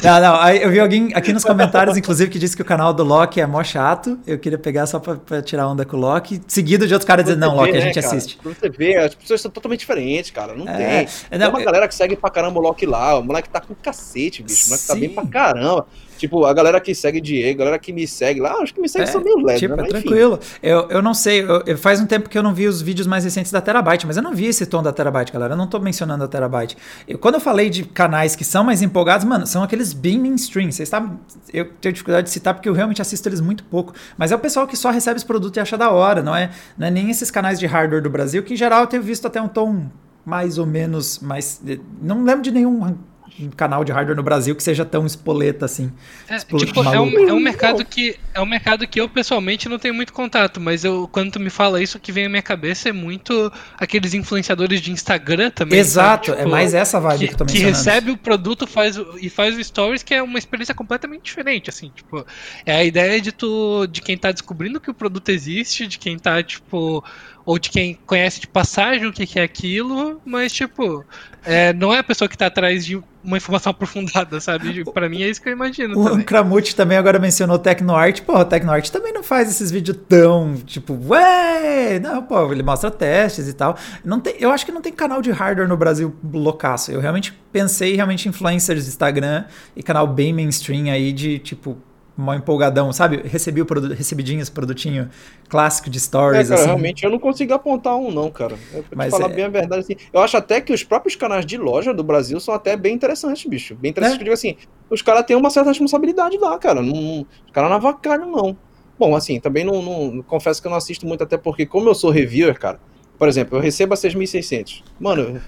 Não, 0.02 0.20
não, 0.20 0.48
eu 0.50 0.70
vi 0.70 0.80
alguém 0.80 1.10
aqui 1.14 1.32
nos 1.32 1.44
comentários, 1.44 1.96
inclusive, 1.96 2.30
que 2.30 2.38
disse 2.38 2.56
que 2.56 2.62
o 2.62 2.64
canal 2.64 2.92
do 2.92 3.04
Loki 3.04 3.40
é 3.40 3.46
mó 3.46 3.62
chato. 3.62 4.18
Eu 4.26 4.38
queria 4.38 4.58
pegar 4.58 4.86
só 4.86 4.98
pra, 4.98 5.16
pra 5.16 5.42
tirar 5.42 5.68
onda 5.68 5.84
com 5.84 5.96
o 5.96 6.00
Loki. 6.00 6.40
Seguido 6.46 6.86
de 6.86 6.94
outros 6.94 7.06
caras 7.06 7.24
dizendo, 7.24 7.40
não, 7.40 7.56
Loki, 7.56 7.72
né, 7.72 7.78
a 7.78 7.80
gente 7.80 8.00
cara? 8.00 8.06
assiste. 8.06 8.36
Pra 8.36 8.52
você 8.52 8.68
ver, 8.68 8.98
as 8.98 9.14
pessoas 9.14 9.40
são 9.40 9.50
totalmente 9.50 9.80
diferentes, 9.80 10.30
cara. 10.30 10.54
Não 10.54 10.68
é, 10.68 10.76
tem. 10.76 10.86
É, 11.30 11.38
não, 11.38 11.38
tem 11.38 11.48
uma 11.48 11.60
eu... 11.60 11.64
galera 11.64 11.88
que 11.88 11.94
segue 11.94 12.16
pra 12.16 12.30
caramba 12.30 12.58
o 12.58 12.62
Loki 12.62 12.86
lá. 12.86 13.18
O 13.18 13.24
moleque 13.24 13.48
tá 13.48 13.60
com 13.60 13.74
cacete, 13.74 14.42
bicho. 14.42 14.66
O 14.66 14.68
moleque 14.68 14.84
Sim. 14.84 14.92
tá 14.92 14.94
bem 14.98 15.10
pra 15.10 15.26
caramba. 15.26 15.86
Tipo, 16.20 16.44
a 16.44 16.52
galera 16.52 16.78
que 16.82 16.94
segue 16.94 17.18
Diego, 17.18 17.62
a 17.62 17.64
galera 17.64 17.78
que 17.78 17.94
me 17.94 18.06
segue 18.06 18.40
lá, 18.40 18.52
acho 18.56 18.74
que 18.74 18.80
me 18.82 18.90
segue 18.90 19.04
é, 19.04 19.06
são 19.06 19.22
meio 19.22 19.38
leve, 19.38 19.60
tipo, 19.60 19.74
né? 19.74 19.84
É 19.84 19.86
tranquilo. 19.86 20.38
Eu, 20.62 20.86
eu 20.90 21.00
não 21.00 21.14
sei, 21.14 21.40
eu, 21.40 21.62
eu, 21.64 21.78
faz 21.78 21.98
um 21.98 22.04
tempo 22.04 22.28
que 22.28 22.36
eu 22.36 22.42
não 22.42 22.52
vi 22.52 22.68
os 22.68 22.82
vídeos 22.82 23.06
mais 23.06 23.24
recentes 23.24 23.50
da 23.50 23.58
Terabyte, 23.58 24.06
mas 24.06 24.18
eu 24.18 24.22
não 24.22 24.34
vi 24.34 24.44
esse 24.44 24.66
tom 24.66 24.82
da 24.82 24.92
Terabyte, 24.92 25.32
galera. 25.32 25.54
Eu 25.54 25.56
não 25.56 25.66
tô 25.66 25.78
mencionando 25.78 26.22
a 26.22 26.28
Terabyte. 26.28 26.76
Eu, 27.08 27.18
quando 27.18 27.36
eu 27.36 27.40
falei 27.40 27.70
de 27.70 27.84
canais 27.84 28.36
que 28.36 28.44
são 28.44 28.62
mais 28.62 28.82
empolgados, 28.82 29.24
mano, 29.30 29.46
são 29.46 29.62
aqueles 29.62 29.92
bem 29.92 30.18
mainstream. 30.18 30.72
Vocês 30.72 30.88
sabem, 30.88 31.18
eu 31.54 31.72
tenho 31.80 31.92
dificuldade 31.92 32.26
de 32.26 32.32
citar 32.32 32.52
porque 32.52 32.68
eu 32.68 32.72
realmente 32.72 33.00
assisto 33.00 33.28
eles 33.28 33.40
muito 33.40 33.62
pouco. 33.64 33.94
Mas 34.18 34.32
é 34.32 34.36
o 34.36 34.38
pessoal 34.38 34.66
que 34.66 34.76
só 34.76 34.90
recebe 34.90 35.16
esse 35.16 35.26
produto 35.26 35.56
e 35.56 35.60
acha 35.60 35.78
da 35.78 35.90
hora, 35.90 36.20
não 36.20 36.34
é, 36.34 36.50
não 36.76 36.88
é 36.88 36.90
nem 36.90 37.10
esses 37.10 37.30
canais 37.30 37.58
de 37.58 37.66
hardware 37.66 38.02
do 38.02 38.10
Brasil, 38.10 38.42
que 38.42 38.54
em 38.54 38.56
geral 38.56 38.80
eu 38.80 38.86
tenho 38.88 39.02
visto 39.02 39.26
até 39.26 39.40
um 39.40 39.48
tom 39.48 39.88
mais 40.24 40.58
ou 40.58 40.66
menos 40.66 41.20
mais. 41.20 41.62
Não 42.02 42.24
lembro 42.24 42.42
de 42.42 42.50
nenhum 42.50 42.96
um 43.38 43.50
canal 43.50 43.84
de 43.84 43.92
hardware 43.92 44.16
no 44.16 44.22
Brasil 44.22 44.54
que 44.54 44.62
seja 44.62 44.84
tão 44.84 45.06
espoleta 45.06 45.64
assim. 45.64 45.92
É, 46.28 46.38
tipo, 46.38 46.82
é, 46.82 47.00
um, 47.00 47.28
é 47.28 47.32
um 47.32 47.40
mercado 47.40 47.84
que 47.84 48.16
é 48.34 48.40
um 48.40 48.46
mercado 48.46 48.86
que 48.86 49.00
eu 49.00 49.08
pessoalmente 49.08 49.68
não 49.68 49.78
tenho 49.78 49.94
muito 49.94 50.12
contato, 50.12 50.60
mas 50.60 50.84
eu 50.84 51.08
quando 51.10 51.32
tu 51.32 51.40
me 51.40 51.50
fala 51.50 51.82
isso, 51.82 51.98
o 51.98 52.00
que 52.00 52.12
vem 52.12 52.26
à 52.26 52.28
minha 52.28 52.42
cabeça 52.42 52.88
é 52.88 52.92
muito 52.92 53.52
aqueles 53.78 54.14
influenciadores 54.14 54.80
de 54.80 54.90
Instagram 54.90 55.50
também. 55.50 55.78
Exato, 55.78 56.32
é 56.32 56.36
tipo, 56.36 56.48
mais 56.48 56.74
essa 56.74 57.00
vibe 57.00 57.18
que, 57.20 57.26
que 57.28 57.34
eu 57.34 57.38
tô 57.38 57.44
mencionando. 57.44 57.72
Que 57.72 57.78
recebe 57.78 58.10
o 58.10 58.16
produto 58.16 58.66
faz, 58.66 58.98
e 59.20 59.28
faz 59.28 59.56
o 59.56 59.62
stories, 59.62 60.02
que 60.02 60.14
é 60.14 60.22
uma 60.22 60.38
experiência 60.38 60.74
completamente 60.74 61.22
diferente, 61.22 61.70
assim, 61.70 61.90
tipo, 61.94 62.24
é 62.64 62.74
a 62.74 62.84
ideia 62.84 63.20
de 63.20 63.32
tu 63.32 63.86
de 63.86 64.00
quem 64.00 64.16
tá 64.16 64.32
descobrindo 64.32 64.80
que 64.80 64.90
o 64.90 64.94
produto 64.94 65.28
existe, 65.28 65.86
de 65.86 65.98
quem 65.98 66.18
tá 66.18 66.42
tipo 66.42 67.04
ou 67.44 67.58
de 67.58 67.70
quem 67.70 67.98
conhece 68.06 68.40
de 68.40 68.46
passagem 68.46 69.06
o 69.06 69.12
que, 69.12 69.26
que 69.26 69.38
é 69.38 69.42
aquilo, 69.42 70.20
mas 70.24 70.52
tipo, 70.52 71.04
é, 71.44 71.72
não 71.72 71.92
é 71.92 71.98
a 71.98 72.04
pessoa 72.04 72.28
que 72.28 72.34
está 72.34 72.46
atrás 72.46 72.84
de 72.84 73.00
uma 73.22 73.36
informação 73.36 73.70
aprofundada, 73.72 74.40
sabe? 74.40 74.84
Para 74.92 75.08
mim 75.08 75.22
é 75.22 75.28
isso 75.28 75.40
que 75.40 75.48
eu 75.48 75.52
imagino. 75.52 75.98
O 75.98 76.04
também. 76.10 76.24
Kramut 76.24 76.74
também 76.76 76.98
agora 76.98 77.18
mencionou 77.18 77.58
Tecnoart. 77.58 78.22
Pô, 78.22 78.38
o 78.38 78.44
Tecnoart 78.44 78.90
também 78.90 79.12
não 79.12 79.22
faz 79.22 79.48
esses 79.48 79.70
vídeos 79.70 79.98
tão, 80.08 80.54
tipo, 80.66 80.98
ué! 81.08 81.98
Não, 82.00 82.22
pô, 82.22 82.52
ele 82.52 82.62
mostra 82.62 82.90
testes 82.90 83.48
e 83.48 83.52
tal. 83.52 83.76
Não 84.04 84.20
tem, 84.20 84.34
eu 84.38 84.50
acho 84.50 84.64
que 84.64 84.72
não 84.72 84.80
tem 84.80 84.92
canal 84.92 85.20
de 85.22 85.30
hardware 85.30 85.68
no 85.68 85.76
Brasil 85.76 86.14
loucaço. 86.32 86.90
Eu 86.90 87.00
realmente 87.00 87.32
pensei 87.52 87.94
realmente 87.96 88.28
influencers 88.28 88.86
Instagram 88.86 89.44
e 89.74 89.82
canal 89.82 90.06
bem 90.06 90.32
mainstream 90.32 90.90
aí 90.92 91.12
de, 91.12 91.38
tipo, 91.38 91.78
mó 92.16 92.34
empolgadão, 92.34 92.92
sabe? 92.92 93.22
Recebi 93.24 93.60
o 93.62 93.66
produto, 93.66 93.94
recebidinho 93.94 94.40
esse 94.40 94.50
produtinho 94.50 95.08
clássico 95.48 95.88
de 95.88 95.98
stories. 95.98 96.46
É, 96.46 96.48
cara, 96.48 96.54
assim. 96.54 96.66
realmente 96.66 97.04
eu 97.04 97.10
não 97.10 97.18
consigo 97.18 97.52
apontar 97.54 97.96
um, 97.96 98.10
não, 98.10 98.30
cara. 98.30 98.56
Eu, 98.72 98.82
pra 98.82 98.96
Mas 98.96 99.10
falar 99.10 99.30
é... 99.30 99.34
bem 99.34 99.44
a 99.44 99.48
verdade, 99.48 99.80
assim. 99.80 99.96
Eu 100.12 100.20
acho 100.20 100.36
até 100.36 100.60
que 100.60 100.72
os 100.72 100.84
próprios 100.84 101.16
canais 101.16 101.46
de 101.46 101.56
loja 101.56 101.94
do 101.94 102.04
Brasil 102.04 102.38
são 102.40 102.54
até 102.54 102.76
bem 102.76 102.94
interessantes, 102.94 103.44
bicho. 103.48 103.74
Bem 103.74 103.90
interessantes, 103.90 104.18
é. 104.18 104.22
eu 104.22 104.24
digo 104.24 104.34
assim, 104.34 104.56
os 104.88 105.02
caras 105.02 105.24
têm 105.24 105.36
uma 105.36 105.50
certa 105.50 105.70
responsabilidade 105.70 106.36
lá, 106.36 106.58
cara. 106.58 106.82
Não, 106.82 107.22
os 107.22 107.52
caras 107.52 107.70
não 107.70 107.76
avacalham, 107.76 108.30
não. 108.30 108.56
Bom, 108.98 109.16
assim, 109.16 109.40
também 109.40 109.64
não, 109.64 109.80
não, 109.80 110.22
Confesso 110.22 110.60
que 110.60 110.68
eu 110.68 110.70
não 110.70 110.76
assisto 110.76 111.06
muito, 111.06 111.24
até 111.24 111.38
porque, 111.38 111.64
como 111.64 111.88
eu 111.88 111.94
sou 111.94 112.10
reviewer, 112.10 112.58
cara, 112.58 112.78
por 113.18 113.28
exemplo, 113.28 113.56
eu 113.56 113.62
recebo 113.62 113.94
a 113.94 113.96
6.600. 113.96 114.82
Mano, 114.98 115.40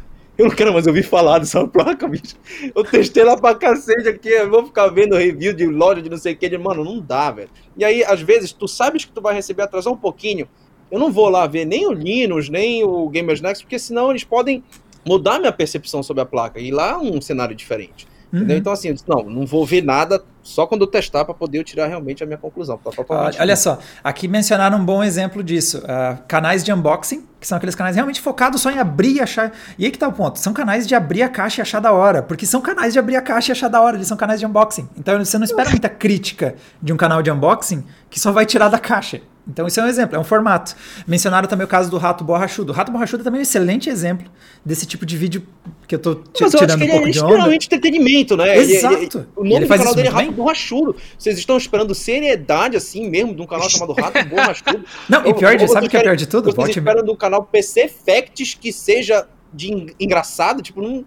eu 0.43 0.49
não 0.49 0.57
quero 0.57 0.73
mais 0.73 0.87
ouvir 0.87 1.05
falar 1.05 1.39
dessa 1.39 1.67
placa, 1.69 2.09
bicho. 2.09 2.35
Eu 2.75 2.83
testei 2.83 3.23
lá 3.23 3.37
pra 3.37 3.55
cacete 3.55 4.09
aqui, 4.09 4.29
eu 4.29 4.51
vou 4.51 4.67
ficar 4.67 4.89
vendo 4.89 5.17
review 5.17 5.53
de 5.53 5.67
loja 5.67 6.03
de 6.03 6.11
não 6.11 6.17
sei 6.17 6.33
o 6.33 6.37
que, 6.37 6.49
de, 6.49 6.59
mano, 6.59 6.85
não 6.85 7.01
dá, 7.01 7.31
velho. 7.31 7.49
E 7.77 7.85
aí, 7.85 8.03
às 8.05 8.21
vezes, 8.21 8.53
tu 8.53 8.67
sabes 8.67 9.05
que 9.05 9.13
tu 9.13 9.23
vai 9.23 9.35
receber 9.35 9.63
atrasar 9.63 9.93
um 9.93 9.97
pouquinho. 9.97 10.49
Eu 10.91 10.99
não 10.99 11.13
vou 11.13 11.29
lá 11.29 11.47
ver 11.47 11.65
nem 11.65 11.87
o 11.87 11.93
Linux, 11.93 12.49
nem 12.49 12.83
o 12.83 13.09
Gamers 13.09 13.41
Next, 13.41 13.65
porque 13.65 13.79
senão 13.79 14.11
eles 14.11 14.25
podem 14.25 14.65
mudar 15.07 15.39
minha 15.39 15.53
percepção 15.53 16.03
sobre 16.03 16.23
a 16.23 16.27
placa. 16.27 16.61
E 16.61 16.71
lá 16.71 16.91
é 16.91 16.97
um 16.97 17.21
cenário 17.21 17.55
diferente. 17.55 18.07
Uhum. 18.33 18.47
Então, 18.49 18.73
assim, 18.73 18.89
eu 18.89 18.95
disse, 18.95 19.05
não, 19.07 19.25
não 19.25 19.45
vou 19.45 19.67
ver 19.67 19.83
nada 19.83 20.23
só 20.43 20.67
quando 20.67 20.83
eu 20.83 20.87
testar 20.87 21.25
para 21.25 21.35
poder 21.35 21.59
eu 21.59 21.65
tirar 21.65 21.87
realmente 21.87 22.23
a 22.23 22.27
minha 22.27 22.39
conclusão. 22.39 22.79
Tá 22.79 22.91
olha, 23.09 23.37
olha 23.39 23.57
só, 23.57 23.79
aqui 24.03 24.27
mencionaram 24.27 24.79
um 24.79 24.85
bom 24.85 25.05
exemplo 25.05 25.43
disso. 25.43 25.79
Uh, 25.79 26.19
canais 26.27 26.65
de 26.65 26.73
unboxing, 26.73 27.27
que 27.39 27.47
são 27.47 27.59
aqueles 27.59 27.75
canais 27.75 27.95
realmente 27.95 28.21
focados 28.21 28.63
só 28.63 28.71
em 28.71 28.79
abrir 28.79 29.17
e 29.17 29.21
achar. 29.21 29.53
E 29.79 29.85
aí 29.85 29.91
que 29.91 29.99
tá 29.99 30.09
o 30.09 30.13
ponto. 30.13 30.39
São 30.39 30.53
canais 30.53 30.87
de 30.87 30.95
abrir 30.95 31.23
a 31.23 31.29
caixa 31.29 31.61
e 31.61 31.63
achar 31.63 31.81
da 31.81 31.93
hora. 31.93 32.23
Porque 32.23 32.47
são 32.47 32.61
canais 32.61 32.93
de 32.93 32.99
abrir 32.99 33.17
a 33.17 33.23
caixa 33.23 33.51
e 33.51 33.53
achar 33.53 33.69
da 33.69 33.81
hora. 33.81 33.97
Eles 33.97 34.09
são 34.09 34.17
canais 34.17 34.41
de 34.41 34.47
unboxing. 34.47 34.89
Então 34.97 35.19
você 35.19 35.37
não 35.37 35.45
espera 35.45 35.69
muita 35.69 35.89
crítica 35.89 36.55
de 36.83 36.93
um 36.93 36.97
canal 36.97 37.23
de 37.23 37.31
unboxing 37.31 37.85
que 38.09 38.19
só 38.19 38.33
vai 38.33 38.47
tirar 38.47 38.69
da 38.69 38.79
caixa. 38.79 39.21
Então, 39.47 39.67
isso 39.67 39.81
é 39.81 39.83
um 39.83 39.87
exemplo, 39.89 40.17
é 40.17 40.19
um 40.19 40.25
formato. 40.25 40.75
Mencionaram 41.07 41.49
também 41.49 41.65
o 41.65 41.69
caso 41.69 41.91
do 41.91 41.99
Rato 41.99 42.23
Borrachudo. 42.23 42.73
O 42.73 42.75
Rato 42.75 42.93
Borrachudo 42.93 43.23
é 43.23 43.25
também 43.25 43.41
um 43.41 43.43
excelente 43.43 43.91
exemplo 43.91 44.31
desse 44.65 44.87
tipo 44.87 45.05
de 45.05 45.17
vídeo 45.17 45.47
que 45.89 45.97
eu 45.97 45.99
tô 45.99 46.23
Mas 46.41 46.53
tirando 46.53 46.83
eu 46.83 46.87
um 46.87 46.91
pouco 46.91 47.09
é 47.09 47.11
de 47.11 47.19
onda. 47.19 47.29
literalmente 47.29 47.67
entretenimento, 47.67 48.37
né? 48.37 48.57
Exato. 48.57 48.95
Ele, 48.95 49.05
ele, 49.05 49.27
o 49.35 49.45
nome 49.45 49.67
do 49.67 49.69
canal 49.69 49.95
dele 49.95 50.09
é 50.09 50.11
Rato 50.11 50.33
Borrachudo. 50.33 50.97
Vocês 51.19 51.37
estão 51.37 51.57
esperando 51.57 51.95
seriedade, 51.95 52.77
assim 52.77 53.11
mesmo, 53.11 53.35
de 53.35 53.43
um 53.43 53.47
canal 53.47 53.69
chamado 53.69 53.93
Rato 53.93 54.23
Borrachudo? 54.31 54.85
Não, 55.09 55.27
e 55.27 55.35
pior, 55.35 55.57
de, 55.57 55.69
sabe 55.69 55.87
o 55.87 55.91
que 55.91 55.97
é 55.97 56.03
pior 56.03 56.17
de 56.17 56.29
tudo? 56.29 56.53
Vocês 56.53 56.77
esperam 56.77 57.05
de 57.05 57.11
um 57.11 57.17
canal 57.17 57.43
PC 57.43 57.89
Facts 57.89 58.55
que 58.55 58.73
seja 58.73 59.27
de 59.53 59.95
engraçado, 59.99 60.63
tipo, 60.63 60.81
não... 60.81 61.05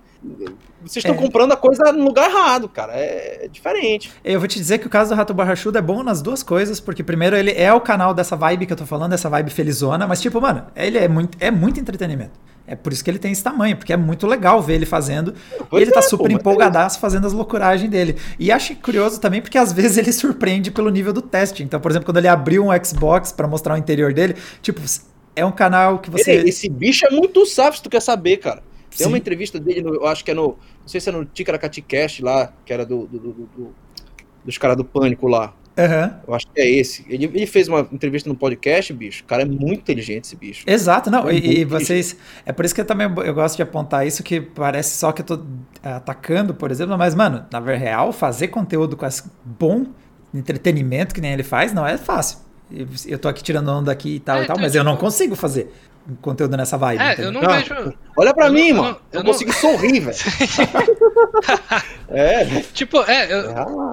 Vocês 0.81 1.03
estão 1.03 1.15
é. 1.15 1.17
comprando 1.17 1.51
a 1.51 1.57
coisa 1.57 1.91
no 1.91 2.03
lugar 2.03 2.29
errado, 2.29 2.69
cara. 2.69 2.93
É 2.93 3.47
diferente. 3.51 4.11
Eu 4.23 4.39
vou 4.39 4.47
te 4.47 4.57
dizer 4.57 4.77
que 4.79 4.87
o 4.87 4.89
caso 4.89 5.09
do 5.09 5.15
Rato 5.15 5.33
Borrachudo 5.33 5.77
é 5.77 5.81
bom 5.81 6.03
nas 6.03 6.21
duas 6.21 6.43
coisas, 6.43 6.79
porque 6.79 7.03
primeiro 7.03 7.35
ele 7.35 7.51
é 7.51 7.73
o 7.73 7.81
canal 7.81 8.13
dessa 8.13 8.35
vibe 8.35 8.65
que 8.65 8.73
eu 8.73 8.77
tô 8.77 8.85
falando, 8.85 9.11
dessa 9.11 9.29
vibe 9.29 9.51
felizona, 9.51 10.07
mas 10.07 10.21
tipo, 10.21 10.39
mano, 10.39 10.65
ele 10.75 10.97
é 10.97 11.07
muito, 11.07 11.37
é 11.39 11.49
muito 11.49 11.79
entretenimento. 11.79 12.39
É 12.67 12.75
por 12.75 12.91
isso 12.91 13.03
que 13.03 13.11
ele 13.11 13.19
tem 13.19 13.31
esse 13.31 13.43
tamanho, 13.43 13.77
porque 13.77 13.93
é 13.93 13.97
muito 13.97 14.25
legal 14.25 14.61
ver 14.61 14.73
ele 14.75 14.85
fazendo. 14.85 15.35
Pois 15.69 15.81
e 15.81 15.83
ele 15.83 15.91
tá 15.91 15.99
é, 15.99 16.01
tá 16.01 16.09
super 16.09 16.29
pô, 16.29 16.35
empolgadaço 16.35 16.97
é 16.97 16.99
fazendo 16.99 17.27
as 17.27 17.33
loucuragens 17.33 17.89
dele. 17.89 18.17
E 18.39 18.51
acho 18.51 18.75
curioso 18.77 19.19
também, 19.19 19.41
porque 19.41 19.57
às 19.57 19.71
vezes 19.71 19.97
ele 19.97 20.11
surpreende 20.11 20.71
pelo 20.71 20.89
nível 20.89 21.13
do 21.13 21.21
teste. 21.21 21.61
Então, 21.61 21.79
por 21.79 21.91
exemplo, 21.91 22.07
quando 22.07 22.17
ele 22.17 22.27
abriu 22.27 22.65
um 22.65 22.83
Xbox 22.83 23.31
para 23.31 23.47
mostrar 23.47 23.75
o 23.75 23.77
interior 23.77 24.13
dele, 24.13 24.35
tipo, 24.63 24.81
é 25.35 25.45
um 25.45 25.51
canal 25.51 25.99
que 25.99 26.09
você. 26.09 26.33
Esse 26.33 26.69
bicho 26.69 27.05
é 27.05 27.09
muito 27.09 27.45
safo, 27.45 27.77
se 27.77 27.83
tu 27.83 27.89
quer 27.89 28.01
saber, 28.01 28.37
cara. 28.37 28.63
Tem 28.89 29.05
Sim. 29.05 29.07
uma 29.07 29.17
entrevista 29.17 29.59
dele, 29.59 29.81
no, 29.81 29.93
eu 29.95 30.07
acho 30.07 30.23
que 30.23 30.31
é 30.31 30.33
no. 30.33 30.57
Não 30.81 30.87
sei 30.87 31.01
se 31.01 31.09
é 31.09 31.11
no 31.11 31.25
Ticaracati 31.25 31.81
Cast 31.81 32.23
lá, 32.23 32.53
que 32.65 32.71
era 32.71 32.85
do, 32.85 33.05
do, 33.07 33.19
do, 33.19 33.33
do 33.33 33.75
dos 34.45 34.57
caras 34.57 34.77
do 34.77 34.85
Pânico 34.85 35.27
lá. 35.27 35.53
Uhum. 35.77 36.19
Eu 36.25 36.33
acho 36.33 36.47
que 36.47 36.61
é 36.61 36.69
esse. 36.69 37.05
Ele, 37.09 37.25
ele, 37.25 37.45
fez 37.45 37.67
uma 37.67 37.81
entrevista 37.91 38.29
no 38.29 38.35
podcast, 38.35 38.93
bicho. 38.93 39.23
O 39.23 39.27
cara 39.27 39.41
é 39.41 39.45
muito 39.45 39.81
inteligente, 39.81 40.23
esse 40.23 40.35
bicho. 40.35 40.63
Exato, 40.65 41.11
não. 41.11 41.27
É 41.27 41.35
e, 41.35 41.59
e 41.59 41.65
vocês. 41.65 42.15
É 42.45 42.53
por 42.53 42.63
isso 42.63 42.73
que 42.73 42.79
eu 42.79 42.85
também 42.85 43.07
eu 43.07 43.33
gosto 43.33 43.57
de 43.57 43.63
apontar 43.63 44.07
isso, 44.07 44.23
que 44.23 44.39
parece 44.39 44.97
só 44.97 45.11
que 45.11 45.21
eu 45.21 45.25
tô 45.25 45.45
é, 45.83 45.89
atacando, 45.89 46.53
por 46.53 46.71
exemplo, 46.71 46.97
mas, 46.97 47.13
mano, 47.13 47.45
na 47.51 47.59
verdade, 47.59 47.83
real, 47.89 48.13
fazer 48.13 48.47
conteúdo 48.47 48.95
com 48.95 49.05
esse 49.05 49.23
bom 49.43 49.87
entretenimento 50.33 51.13
que 51.13 51.19
nem 51.19 51.33
ele 51.33 51.43
faz, 51.43 51.73
não 51.73 51.85
é 51.85 51.97
fácil. 51.97 52.39
Eu 53.05 53.19
tô 53.19 53.27
aqui 53.27 53.43
tirando 53.43 53.69
onda 53.69 53.91
aqui 53.91 54.15
e 54.15 54.19
tal 54.19 54.37
é, 54.37 54.43
e 54.43 54.47
tal, 54.47 54.57
mas 54.57 54.73
eu 54.73 54.83
não 54.83 54.97
consigo 54.97 55.35
fazer 55.35 55.71
conteúdo 56.21 56.55
nessa 56.55 56.77
vibe. 56.77 57.01
É, 57.01 57.13
entendeu? 57.13 57.25
eu 57.25 57.31
não 57.31 57.41
ah, 57.41 57.57
vejo. 57.57 57.93
Olha 58.17 58.33
pra 58.33 58.47
eu 58.47 58.53
mim, 58.53 58.71
não, 58.71 58.83
mano. 58.83 58.97
Eu, 59.11 59.19
eu 59.19 59.23
não 59.23 59.31
consigo 59.31 59.51
sorrir, 59.53 59.99
velho. 60.01 60.17
é. 62.09 62.61
Tipo, 62.73 63.01
é. 63.01 63.33
Eu, 63.33 63.51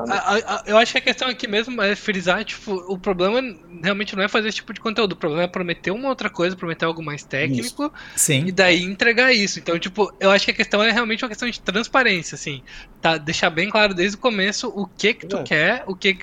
a, 0.09 0.35
a, 0.35 0.62
eu 0.66 0.77
acho 0.77 0.93
que 0.93 0.99
a 0.99 1.01
questão 1.01 1.29
aqui 1.29 1.49
mesmo 1.49 1.81
é 1.81 1.97
frisar, 1.97 2.45
tipo, 2.45 2.75
o 2.87 2.99
problema 2.99 3.41
realmente 3.83 4.14
não 4.14 4.23
é 4.23 4.29
fazer 4.29 4.49
esse 4.49 4.57
tipo 4.57 4.73
de 4.73 4.81
conteúdo. 4.81 5.12
O 5.12 5.16
problema 5.16 5.45
é 5.45 5.49
prometer 5.49 5.91
uma 5.91 6.09
outra 6.09 6.29
coisa, 6.29 6.55
prometer 6.55 6.85
algo 6.85 7.03
mais 7.03 7.25
técnico. 7.25 7.85
Isso. 7.85 7.93
Sim. 8.14 8.47
E 8.47 8.53
daí 8.53 8.83
entregar 8.83 9.33
isso. 9.33 9.59
Então, 9.59 9.79
tipo, 9.79 10.12
eu 10.20 10.31
acho 10.31 10.45
que 10.45 10.51
a 10.51 10.55
questão 10.55 10.83
é 10.83 10.91
realmente 10.91 11.25
uma 11.25 11.29
questão 11.29 11.49
de 11.49 11.61
transparência, 11.61 12.35
assim. 12.35 12.62
Tá, 13.01 13.16
deixar 13.16 13.51
bem 13.51 13.70
claro 13.70 13.95
desde 13.95 14.16
o 14.16 14.20
começo 14.20 14.68
o 14.68 14.87
que 14.87 15.14
que 15.14 15.27
tu 15.27 15.39
é. 15.39 15.43
quer, 15.43 15.85
o 15.87 15.97
que 15.97 16.18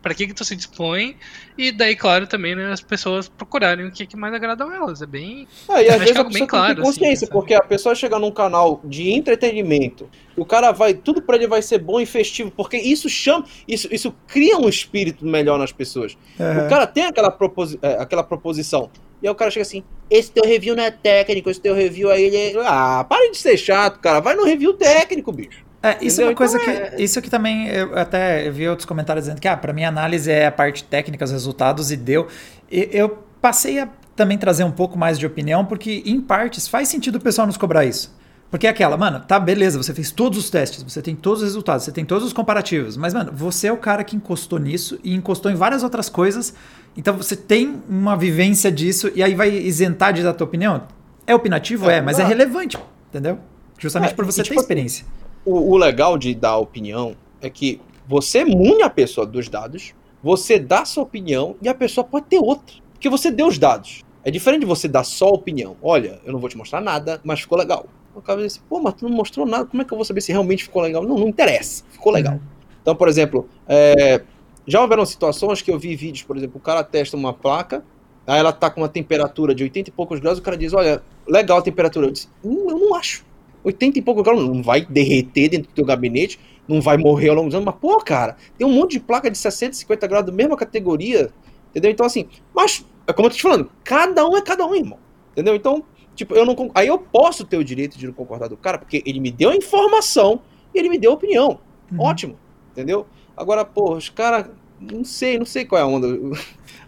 para 0.00 0.14
que 0.14 0.26
que 0.26 0.34
tu 0.34 0.44
se 0.44 0.54
dispõe 0.54 1.16
e 1.56 1.72
daí 1.72 1.96
claro 1.96 2.26
também 2.26 2.54
né, 2.54 2.72
as 2.72 2.80
pessoas 2.80 3.28
procurarem 3.28 3.86
o 3.86 3.90
que, 3.90 4.06
que 4.06 4.16
mais 4.16 4.32
agrada 4.32 4.64
a 4.64 4.74
elas 4.74 5.02
é 5.02 5.06
bem 5.06 5.46
é, 5.68 5.84
e 5.84 5.88
às 5.88 5.98
vezes 5.98 6.16
a 6.16 6.24
pessoa 6.24 6.30
bem 6.30 6.46
claro 6.46 6.74
tem 6.76 6.84
consciência 6.84 7.24
assim, 7.24 7.32
porque 7.32 7.54
a 7.54 7.62
pessoa 7.62 7.94
chega 7.94 8.18
num 8.18 8.30
canal 8.30 8.80
de 8.84 9.10
entretenimento 9.10 10.08
o 10.36 10.44
cara 10.44 10.72
vai 10.72 10.94
tudo 10.94 11.20
para 11.20 11.36
ele 11.36 11.46
vai 11.46 11.62
ser 11.62 11.78
bom 11.78 12.00
e 12.00 12.06
festivo 12.06 12.50
porque 12.50 12.76
isso 12.76 13.08
chama 13.08 13.44
isso, 13.66 13.88
isso 13.90 14.14
cria 14.26 14.56
um 14.56 14.68
espírito 14.68 15.24
melhor 15.24 15.58
nas 15.58 15.72
pessoas 15.72 16.16
uhum. 16.38 16.66
o 16.66 16.68
cara 16.68 16.86
tem 16.86 17.04
aquela, 17.04 17.30
proposi 17.30 17.78
é, 17.82 17.94
aquela 17.94 18.22
proposição 18.22 18.90
e 19.20 19.26
aí 19.26 19.32
o 19.32 19.34
cara 19.34 19.50
chega 19.50 19.62
assim, 19.62 19.82
esse 20.08 20.30
teu 20.30 20.44
review 20.44 20.76
não 20.76 20.82
é 20.84 20.90
técnico, 20.90 21.50
esse 21.50 21.60
teu 21.60 21.74
review 21.74 22.08
aí, 22.10 22.22
ele... 22.22 22.58
É, 22.58 22.62
ah, 22.64 23.04
para 23.08 23.28
de 23.30 23.36
ser 23.36 23.56
chato, 23.56 23.98
cara, 23.98 24.20
vai 24.20 24.36
no 24.36 24.44
review 24.44 24.74
técnico, 24.74 25.32
bicho. 25.32 25.67
É, 25.82 25.92
isso 26.04 26.20
Entendeu? 26.20 26.24
é 26.24 26.28
uma 26.30 26.36
coisa 26.36 26.60
então, 26.60 26.74
que. 26.74 26.80
É... 26.80 27.02
Isso 27.02 27.22
que 27.22 27.30
também 27.30 27.68
eu 27.68 27.96
até 27.96 28.50
vi 28.50 28.68
outros 28.68 28.84
comentários 28.84 29.26
dizendo 29.26 29.40
que, 29.40 29.46
ah, 29.46 29.56
para 29.56 29.72
mim 29.72 29.84
a 29.84 29.88
análise 29.88 30.30
é 30.30 30.46
a 30.46 30.52
parte 30.52 30.82
técnica, 30.84 31.24
os 31.24 31.30
resultados, 31.30 31.92
e 31.92 31.96
deu. 31.96 32.26
E, 32.70 32.88
eu 32.92 33.24
passei 33.40 33.78
a 33.78 33.88
também 34.16 34.36
trazer 34.36 34.64
um 34.64 34.72
pouco 34.72 34.98
mais 34.98 35.18
de 35.18 35.24
opinião, 35.24 35.64
porque 35.64 36.02
em 36.04 36.20
partes 36.20 36.66
faz 36.66 36.88
sentido 36.88 37.16
o 37.16 37.20
pessoal 37.20 37.46
nos 37.46 37.56
cobrar 37.56 37.84
isso. 37.84 38.16
Porque 38.50 38.66
é 38.66 38.70
aquela, 38.70 38.96
mano, 38.96 39.20
tá, 39.20 39.38
beleza, 39.38 39.76
você 39.76 39.92
fez 39.92 40.10
todos 40.10 40.38
os 40.38 40.50
testes, 40.50 40.82
você 40.82 41.02
tem 41.02 41.14
todos 41.14 41.42
os 41.42 41.48
resultados, 41.48 41.84
você 41.84 41.92
tem 41.92 42.04
todos 42.04 42.26
os 42.26 42.32
comparativos, 42.32 42.96
mas, 42.96 43.12
mano, 43.12 43.30
você 43.32 43.66
é 43.66 43.72
o 43.72 43.76
cara 43.76 44.02
que 44.02 44.16
encostou 44.16 44.58
nisso 44.58 44.98
e 45.04 45.14
encostou 45.14 45.52
em 45.52 45.54
várias 45.54 45.82
outras 45.82 46.08
coisas, 46.08 46.54
então 46.96 47.14
você 47.14 47.36
tem 47.36 47.80
uma 47.86 48.16
vivência 48.16 48.72
disso 48.72 49.12
e 49.14 49.22
aí 49.22 49.34
vai 49.34 49.50
isentar 49.50 50.14
de 50.14 50.22
dar 50.22 50.30
a 50.30 50.34
tua 50.34 50.46
opinião? 50.46 50.82
É 51.26 51.34
opinativo? 51.34 51.90
É, 51.90 51.98
é 51.98 52.00
mas 52.00 52.18
é 52.18 52.24
relevante, 52.24 52.78
entendeu? 53.10 53.38
Justamente 53.78 54.12
é, 54.12 54.14
por 54.14 54.24
você 54.24 54.38
ter 54.38 54.44
tipo, 54.44 54.54
assim, 54.54 54.64
experiência 54.64 55.04
o, 55.48 55.72
o 55.72 55.76
legal 55.76 56.18
de 56.18 56.34
dar 56.34 56.58
opinião 56.58 57.16
é 57.40 57.48
que 57.48 57.80
você 58.06 58.44
mune 58.44 58.82
a 58.82 58.90
pessoa 58.90 59.26
dos 59.26 59.48
dados, 59.48 59.94
você 60.22 60.58
dá 60.58 60.84
sua 60.84 61.02
opinião 61.02 61.56
e 61.62 61.68
a 61.68 61.74
pessoa 61.74 62.04
pode 62.04 62.26
ter 62.26 62.38
outra. 62.38 62.76
Porque 62.92 63.08
você 63.08 63.30
deu 63.30 63.46
os 63.46 63.58
dados. 63.58 64.02
É 64.24 64.30
diferente 64.30 64.60
de 64.60 64.66
você 64.66 64.88
dar 64.88 65.04
só 65.04 65.28
opinião. 65.28 65.76
Olha, 65.82 66.20
eu 66.24 66.32
não 66.32 66.40
vou 66.40 66.48
te 66.48 66.56
mostrar 66.56 66.80
nada, 66.80 67.20
mas 67.24 67.40
ficou 67.40 67.56
legal. 67.56 67.86
O 68.14 68.20
cara 68.20 68.42
diz 68.42 68.54
assim, 68.54 68.62
pô, 68.68 68.80
mas 68.80 68.94
tu 68.94 69.08
não 69.08 69.16
mostrou 69.16 69.46
nada, 69.46 69.64
como 69.64 69.80
é 69.80 69.84
que 69.84 69.92
eu 69.92 69.96
vou 69.96 70.04
saber 70.04 70.20
se 70.20 70.32
realmente 70.32 70.64
ficou 70.64 70.82
legal? 70.82 71.02
Não, 71.02 71.16
não 71.16 71.28
interessa, 71.28 71.84
ficou 71.90 72.12
legal. 72.12 72.34
Uhum. 72.34 72.40
Então, 72.82 72.96
por 72.96 73.08
exemplo, 73.08 73.48
é, 73.68 74.22
já 74.66 74.80
houveram 74.80 75.06
situações 75.06 75.62
que 75.62 75.70
eu 75.70 75.78
vi 75.78 75.94
vídeos, 75.94 76.24
por 76.24 76.36
exemplo, 76.36 76.58
o 76.58 76.60
cara 76.60 76.82
testa 76.82 77.16
uma 77.16 77.32
placa, 77.32 77.84
aí 78.26 78.38
ela 78.38 78.52
tá 78.52 78.68
com 78.70 78.80
uma 78.80 78.88
temperatura 78.88 79.54
de 79.54 79.62
80 79.62 79.90
e 79.90 79.92
poucos 79.92 80.18
graus, 80.18 80.38
o 80.38 80.42
cara 80.42 80.56
diz, 80.56 80.72
olha, 80.72 81.02
legal 81.26 81.58
a 81.58 81.62
temperatura. 81.62 82.06
Eu 82.06 82.10
disse, 82.10 82.28
hum, 82.44 82.66
eu 82.68 82.78
não 82.78 82.94
acho. 82.96 83.24
80 83.64 83.98
e 83.98 84.02
pouco 84.02 84.22
graus, 84.22 84.42
não 84.42 84.62
vai 84.62 84.84
derreter 84.84 85.48
dentro 85.50 85.68
do 85.68 85.74
teu 85.74 85.84
gabinete, 85.84 86.38
não 86.66 86.80
vai 86.80 86.96
morrer 86.96 87.30
ao 87.30 87.36
longo 87.36 87.48
dos 87.48 87.54
anos, 87.54 87.64
mas, 87.64 87.74
pô, 87.76 87.96
cara, 87.98 88.36
tem 88.56 88.66
um 88.66 88.72
monte 88.72 88.92
de 88.92 89.00
placa 89.00 89.30
de 89.30 89.38
60, 89.38 89.74
50 89.74 90.06
graus 90.06 90.26
da 90.26 90.32
mesma 90.32 90.56
categoria, 90.56 91.32
entendeu? 91.70 91.90
Então, 91.90 92.04
assim, 92.04 92.28
mas, 92.54 92.84
é 93.06 93.12
como 93.12 93.26
eu 93.26 93.30
tô 93.30 93.36
te 93.36 93.42
falando, 93.42 93.70
cada 93.82 94.26
um 94.26 94.36
é 94.36 94.42
cada 94.42 94.66
um, 94.66 94.74
irmão, 94.74 94.98
entendeu? 95.32 95.54
Então, 95.54 95.82
tipo, 96.14 96.34
eu 96.34 96.44
não, 96.44 96.70
aí 96.74 96.86
eu 96.86 96.98
posso 96.98 97.44
ter 97.44 97.56
o 97.56 97.64
direito 97.64 97.98
de 97.98 98.06
não 98.06 98.12
concordar 98.12 98.48
do 98.48 98.56
cara, 98.56 98.78
porque 98.78 99.02
ele 99.06 99.18
me 99.18 99.30
deu 99.30 99.50
a 99.50 99.56
informação 99.56 100.42
e 100.74 100.78
ele 100.78 100.90
me 100.90 100.98
deu 100.98 101.12
a 101.12 101.14
opinião, 101.14 101.58
uhum. 101.90 102.00
ótimo, 102.00 102.38
entendeu? 102.72 103.06
Agora, 103.36 103.64
pô, 103.64 103.94
os 103.94 104.10
caras, 104.10 104.46
não 104.78 105.04
sei, 105.04 105.38
não 105.38 105.46
sei 105.46 105.64
qual 105.64 105.80
é 105.80 105.82
a 105.82 105.86
onda, 105.86 106.06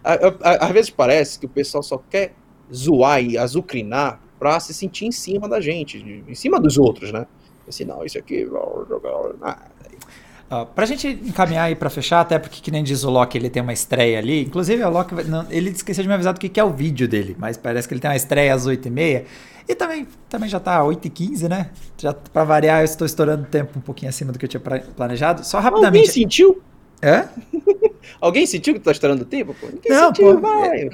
às 0.03 0.71
vezes 0.71 0.91
parece 0.91 1.39
que 1.39 1.45
o 1.47 1.49
pessoal 1.49 1.81
só 1.81 1.97
quer 2.09 2.35
zoar 2.71 3.23
e 3.23 3.37
azucrinar 3.37 4.21
para 4.41 4.59
se 4.59 4.73
sentir 4.73 5.05
em 5.05 5.11
cima 5.11 5.47
da 5.47 5.61
gente, 5.61 6.03
em 6.27 6.33
cima 6.33 6.59
dos 6.59 6.75
outros, 6.75 7.11
né? 7.11 7.27
Assim, 7.69 7.85
não, 7.85 8.03
isso 8.03 8.17
aqui. 8.17 8.43
Uh, 8.43 10.65
pra 10.73 10.87
gente 10.87 11.07
encaminhar 11.07 11.65
aí 11.65 11.75
pra 11.75 11.91
fechar, 11.91 12.21
até 12.21 12.39
porque, 12.39 12.59
que 12.59 12.71
nem 12.71 12.83
diz 12.83 13.03
o 13.03 13.11
Loki, 13.11 13.37
ele 13.37 13.51
tem 13.51 13.61
uma 13.61 13.71
estreia 13.71 14.17
ali. 14.17 14.41
Inclusive, 14.41 14.83
o 14.83 14.89
Loki, 14.89 15.13
não, 15.25 15.45
ele 15.51 15.69
esqueceu 15.69 16.01
de 16.01 16.07
me 16.07 16.15
avisar 16.15 16.33
do 16.33 16.39
que, 16.39 16.49
que 16.49 16.59
é 16.59 16.63
o 16.63 16.71
vídeo 16.71 17.07
dele, 17.07 17.35
mas 17.37 17.55
parece 17.55 17.87
que 17.87 17.93
ele 17.93 18.01
tem 18.01 18.09
uma 18.09 18.15
estreia 18.15 18.51
às 18.51 18.65
8h30. 18.65 19.25
E 19.69 19.75
também, 19.75 20.07
também 20.27 20.49
já 20.49 20.59
tá 20.59 20.81
8h15, 20.81 21.47
né? 21.47 21.69
Já 21.99 22.11
pra 22.11 22.43
variar, 22.43 22.81
eu 22.81 22.85
estou 22.85 23.05
estourando 23.05 23.43
o 23.43 23.45
tempo 23.45 23.77
um 23.77 23.81
pouquinho 23.81 24.09
acima 24.09 24.31
do 24.31 24.39
que 24.39 24.45
eu 24.45 24.49
tinha 24.49 24.59
planejado. 24.59 25.45
Só 25.45 25.59
rapidamente. 25.59 26.07
Alguém 26.07 26.11
sentiu? 26.11 26.59
É? 26.99 27.27
Alguém 28.19 28.45
sentiu 28.45 28.73
que 28.73 28.79
tá 28.79 28.91
estourando 28.91 29.25
tempo? 29.25 29.55
Pô? 29.59 29.67
Ninguém 29.67 29.91
não, 29.91 30.07
sentiu, 30.07 30.39
pô. 30.39 30.41
Vai. 30.41 30.89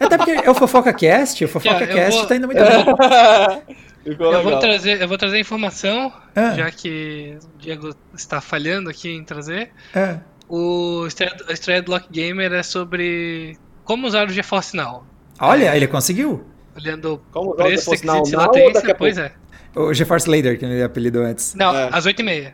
Até 0.00 0.16
porque 0.16 0.30
é 0.32 0.50
o 0.50 0.54
Fofoca 0.54 0.92
Cast, 0.92 1.44
o 1.44 1.48
Fofoca 1.48 1.74
yeah, 1.74 1.94
Cast 1.94 2.18
vou... 2.18 2.26
tá 2.26 2.36
indo 2.36 2.46
muito 2.46 2.60
bem. 2.60 3.76
eu 4.18 4.42
vou, 4.42 4.58
trazer, 4.58 5.02
eu 5.02 5.08
vou 5.08 5.18
trazer 5.18 5.38
informação, 5.38 6.12
é. 6.34 6.54
já 6.54 6.70
que 6.70 7.36
o 7.42 7.58
Diego 7.58 7.94
está 8.14 8.40
falhando 8.40 8.88
aqui 8.88 9.10
em 9.10 9.24
trazer. 9.24 9.70
É. 9.94 10.18
O 10.48 11.06
a 11.46 11.52
estreia 11.52 11.82
do 11.82 11.90
Lock 11.90 12.06
Gamer 12.10 12.52
é 12.52 12.62
sobre 12.62 13.58
como 13.84 14.06
usar 14.06 14.26
o 14.26 14.30
GeForce 14.30 14.76
Now. 14.76 15.04
Olha, 15.38 15.72
é, 15.72 15.76
ele 15.76 15.86
conseguiu. 15.86 16.44
Olhando 16.74 17.20
o 17.34 17.54
preço, 17.54 17.90
requisitos 17.90 18.32
e 18.32 18.36
latência, 18.36 18.94
pois 18.94 19.18
é. 19.18 19.32
O 19.74 19.92
GeForce 19.92 20.28
Later, 20.28 20.58
que 20.58 20.64
ele 20.64 20.82
apelidou 20.82 21.22
antes. 21.22 21.54
Não, 21.54 21.76
é. 21.76 21.88
às 21.92 22.06
8h30. 22.06 22.52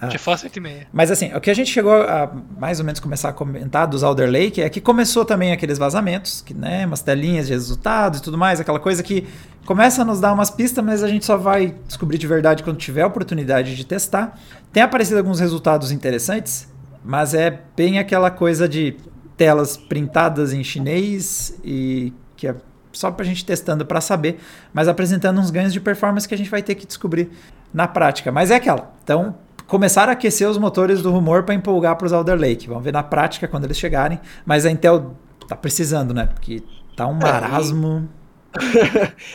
Ah. 0.00 0.06
De 0.06 0.16
Fossa 0.16 0.46
8 0.46 0.56
e 0.56 0.60
meia. 0.60 0.86
Mas 0.92 1.10
assim, 1.10 1.34
o 1.34 1.40
que 1.40 1.50
a 1.50 1.54
gente 1.54 1.70
chegou 1.70 1.92
a 1.92 2.30
mais 2.56 2.78
ou 2.78 2.86
menos 2.86 3.00
começar 3.00 3.30
a 3.30 3.32
comentar 3.32 3.86
dos 3.86 4.04
Alder 4.04 4.30
Lake 4.30 4.62
é 4.62 4.68
que 4.68 4.80
começou 4.80 5.24
também 5.24 5.50
aqueles 5.50 5.76
vazamentos, 5.76 6.40
que, 6.40 6.54
né, 6.54 6.86
umas 6.86 7.02
telinhas 7.02 7.48
de 7.48 7.52
resultados 7.52 8.20
e 8.20 8.22
tudo 8.22 8.38
mais, 8.38 8.60
aquela 8.60 8.78
coisa 8.78 9.02
que 9.02 9.26
começa 9.66 10.02
a 10.02 10.04
nos 10.04 10.20
dar 10.20 10.32
umas 10.32 10.50
pistas, 10.50 10.84
mas 10.84 11.02
a 11.02 11.08
gente 11.08 11.26
só 11.26 11.36
vai 11.36 11.74
descobrir 11.86 12.16
de 12.16 12.26
verdade 12.26 12.62
quando 12.62 12.76
tiver 12.76 13.02
a 13.02 13.06
oportunidade 13.06 13.74
de 13.74 13.84
testar. 13.84 14.38
Tem 14.72 14.82
aparecido 14.82 15.18
alguns 15.18 15.40
resultados 15.40 15.90
interessantes, 15.90 16.68
mas 17.04 17.34
é 17.34 17.62
bem 17.76 17.98
aquela 17.98 18.30
coisa 18.30 18.68
de 18.68 18.96
telas 19.36 19.76
printadas 19.76 20.52
em 20.52 20.62
chinês 20.62 21.58
e 21.64 22.12
que 22.36 22.46
é 22.46 22.54
só 22.92 23.10
para 23.10 23.24
a 23.24 23.26
gente 23.26 23.44
testando 23.44 23.84
para 23.84 24.00
saber, 24.00 24.38
mas 24.72 24.88
apresentando 24.88 25.40
uns 25.40 25.50
ganhos 25.50 25.72
de 25.72 25.80
performance 25.80 26.26
que 26.26 26.34
a 26.34 26.38
gente 26.38 26.50
vai 26.50 26.62
ter 26.62 26.74
que 26.74 26.86
descobrir 26.86 27.30
na 27.72 27.86
prática. 27.86 28.32
Mas 28.32 28.50
é 28.50 28.56
aquela. 28.56 28.92
Então, 29.04 29.36
começaram 29.68 30.10
a 30.10 30.14
aquecer 30.14 30.48
os 30.48 30.58
motores 30.58 31.02
do 31.02 31.12
rumor 31.12 31.44
para 31.44 31.54
empolgar 31.54 31.94
para 31.96 32.06
os 32.06 32.12
Alder 32.12 32.40
Lake. 32.40 32.66
Vamos 32.66 32.82
ver 32.82 32.92
na 32.92 33.02
prática 33.02 33.46
quando 33.46 33.64
eles 33.64 33.78
chegarem. 33.78 34.18
Mas 34.44 34.66
a 34.66 34.70
Intel 34.70 35.14
tá 35.46 35.54
precisando, 35.54 36.12
né? 36.12 36.26
Porque 36.26 36.62
tá 36.96 37.06
um 37.06 37.18
é, 37.18 37.22
marasmo. 37.22 38.08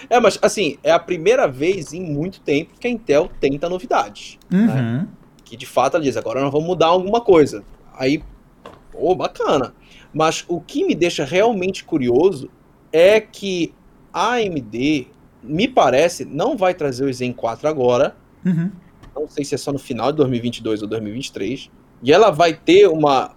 É, 0.09 0.19
mas 0.19 0.39
assim, 0.41 0.77
é 0.83 0.91
a 0.91 0.97
primeira 0.97 1.47
vez 1.47 1.93
em 1.93 2.01
muito 2.01 2.41
tempo 2.41 2.73
que 2.77 2.87
a 2.87 2.89
Intel 2.89 3.29
tenta 3.39 3.69
novidades. 3.69 4.39
Né? 4.49 4.59
Uhum. 4.59 4.65
Né? 4.65 5.07
Que 5.45 5.55
de 5.55 5.67
fato 5.67 5.95
ela 5.95 6.03
diz, 6.03 6.17
agora 6.17 6.41
nós 6.41 6.51
vamos 6.51 6.67
mudar 6.67 6.87
alguma 6.87 7.21
coisa. 7.21 7.63
Aí, 7.93 8.21
pô, 8.91 9.15
bacana. 9.15 9.73
Mas 10.11 10.43
o 10.47 10.59
que 10.59 10.83
me 10.83 10.95
deixa 10.95 11.23
realmente 11.23 11.85
curioso 11.85 12.49
é 12.91 13.21
que 13.21 13.73
a 14.11 14.33
AMD, 14.33 15.07
me 15.43 15.67
parece, 15.67 16.25
não 16.25 16.57
vai 16.57 16.73
trazer 16.73 17.05
o 17.05 17.13
Zen 17.13 17.33
4 17.33 17.69
agora. 17.69 18.15
Uhum 18.43 18.71
não 19.21 19.29
sei 19.29 19.43
se 19.43 19.55
é 19.55 19.57
só 19.57 19.71
no 19.71 19.79
final 19.79 20.11
de 20.11 20.17
2022 20.17 20.81
ou 20.81 20.87
2023, 20.87 21.69
e 22.01 22.11
ela 22.11 22.31
vai 22.31 22.53
ter 22.53 22.87
uma 22.87 23.35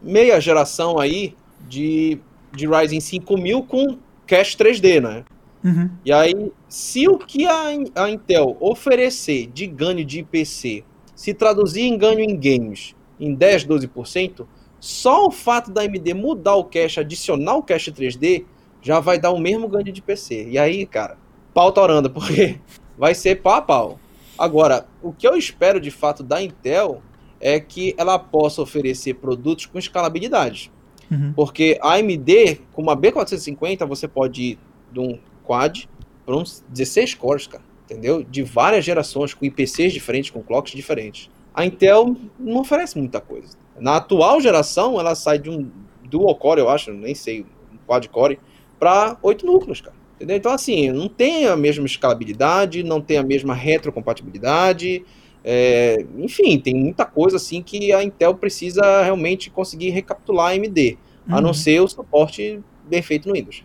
meia 0.00 0.40
geração 0.40 0.98
aí 0.98 1.34
de, 1.68 2.18
de 2.54 2.66
Ryzen 2.66 3.00
5000 3.00 3.62
com 3.64 3.98
cache 4.26 4.56
3D, 4.56 5.00
né? 5.00 5.24
Uhum. 5.64 5.90
E 6.04 6.12
aí, 6.12 6.52
se 6.68 7.08
o 7.08 7.18
que 7.18 7.46
a, 7.46 7.68
a 7.96 8.10
Intel 8.10 8.56
oferecer 8.60 9.48
de 9.48 9.66
ganho 9.66 10.04
de 10.04 10.20
IPC 10.20 10.84
se 11.14 11.32
traduzir 11.34 11.82
em 11.82 11.96
ganho 11.96 12.20
em 12.20 12.36
games 12.36 12.94
em 13.18 13.34
10, 13.34 13.66
12%, 13.66 14.46
só 14.78 15.26
o 15.26 15.30
fato 15.30 15.70
da 15.70 15.82
AMD 15.82 16.14
mudar 16.14 16.54
o 16.54 16.64
cache, 16.64 17.00
adicionar 17.00 17.56
o 17.56 17.62
cache 17.62 17.90
3D, 17.90 18.44
já 18.82 19.00
vai 19.00 19.18
dar 19.18 19.32
o 19.32 19.38
mesmo 19.38 19.66
ganho 19.66 19.84
de 19.84 19.98
IPC. 19.98 20.48
E 20.50 20.58
aí, 20.58 20.86
cara, 20.86 21.16
pau 21.52 21.72
torando, 21.72 22.08
porque 22.12 22.60
vai 22.96 23.14
ser 23.14 23.36
pau 23.42 23.54
a 23.54 23.62
pau. 23.62 23.98
Agora, 24.38 24.86
o 25.02 25.12
que 25.12 25.26
eu 25.26 25.36
espero 25.36 25.80
de 25.80 25.90
fato 25.90 26.22
da 26.22 26.42
Intel 26.42 27.02
é 27.40 27.60
que 27.60 27.94
ela 27.96 28.18
possa 28.18 28.62
oferecer 28.62 29.14
produtos 29.14 29.66
com 29.66 29.78
escalabilidade. 29.78 30.70
Uhum. 31.10 31.32
Porque 31.34 31.78
a 31.82 31.94
AMD, 31.94 32.60
com 32.72 32.82
uma 32.82 32.96
B450, 32.96 33.86
você 33.86 34.08
pode 34.08 34.42
ir 34.42 34.58
de 34.92 35.00
um 35.00 35.18
quad 35.44 35.88
para 36.24 36.36
uns 36.36 36.64
16 36.68 37.14
cores, 37.14 37.46
cara. 37.46 37.64
Entendeu? 37.84 38.22
De 38.24 38.42
várias 38.42 38.84
gerações, 38.84 39.32
com 39.32 39.44
IPCs 39.44 39.92
diferentes, 39.92 40.30
com 40.30 40.42
clocks 40.42 40.72
diferentes. 40.72 41.30
A 41.54 41.64
Intel 41.64 42.16
não 42.38 42.60
oferece 42.60 42.98
muita 42.98 43.20
coisa. 43.20 43.56
Na 43.78 43.96
atual 43.96 44.40
geração, 44.40 44.98
ela 44.98 45.14
sai 45.14 45.38
de 45.38 45.48
um 45.48 45.70
dual 46.04 46.34
core, 46.34 46.60
eu 46.60 46.68
acho, 46.68 46.92
nem 46.92 47.14
sei, 47.14 47.42
um 47.72 47.76
quad 47.86 48.08
core, 48.08 48.40
para 48.78 49.16
8 49.22 49.46
núcleos, 49.46 49.80
cara. 49.80 49.96
Entendeu? 50.16 50.36
Então, 50.36 50.52
assim, 50.52 50.90
não 50.90 51.08
tem 51.08 51.46
a 51.46 51.56
mesma 51.56 51.86
escalabilidade, 51.86 52.82
não 52.82 53.00
tem 53.00 53.18
a 53.18 53.22
mesma 53.22 53.54
retrocompatibilidade. 53.54 55.04
É, 55.44 56.04
enfim, 56.18 56.58
tem 56.58 56.74
muita 56.74 57.04
coisa 57.04 57.36
assim 57.36 57.62
que 57.62 57.92
a 57.92 58.02
Intel 58.02 58.34
precisa 58.34 59.02
realmente 59.02 59.50
conseguir 59.50 59.90
recapitular 59.90 60.48
a 60.48 60.50
AMD. 60.50 60.98
a 61.28 61.40
não 61.40 61.52
ser 61.52 61.80
o 61.80 61.88
suporte 61.88 62.60
bem 62.88 63.02
feito 63.02 63.28
no 63.28 63.34
Windows. 63.34 63.62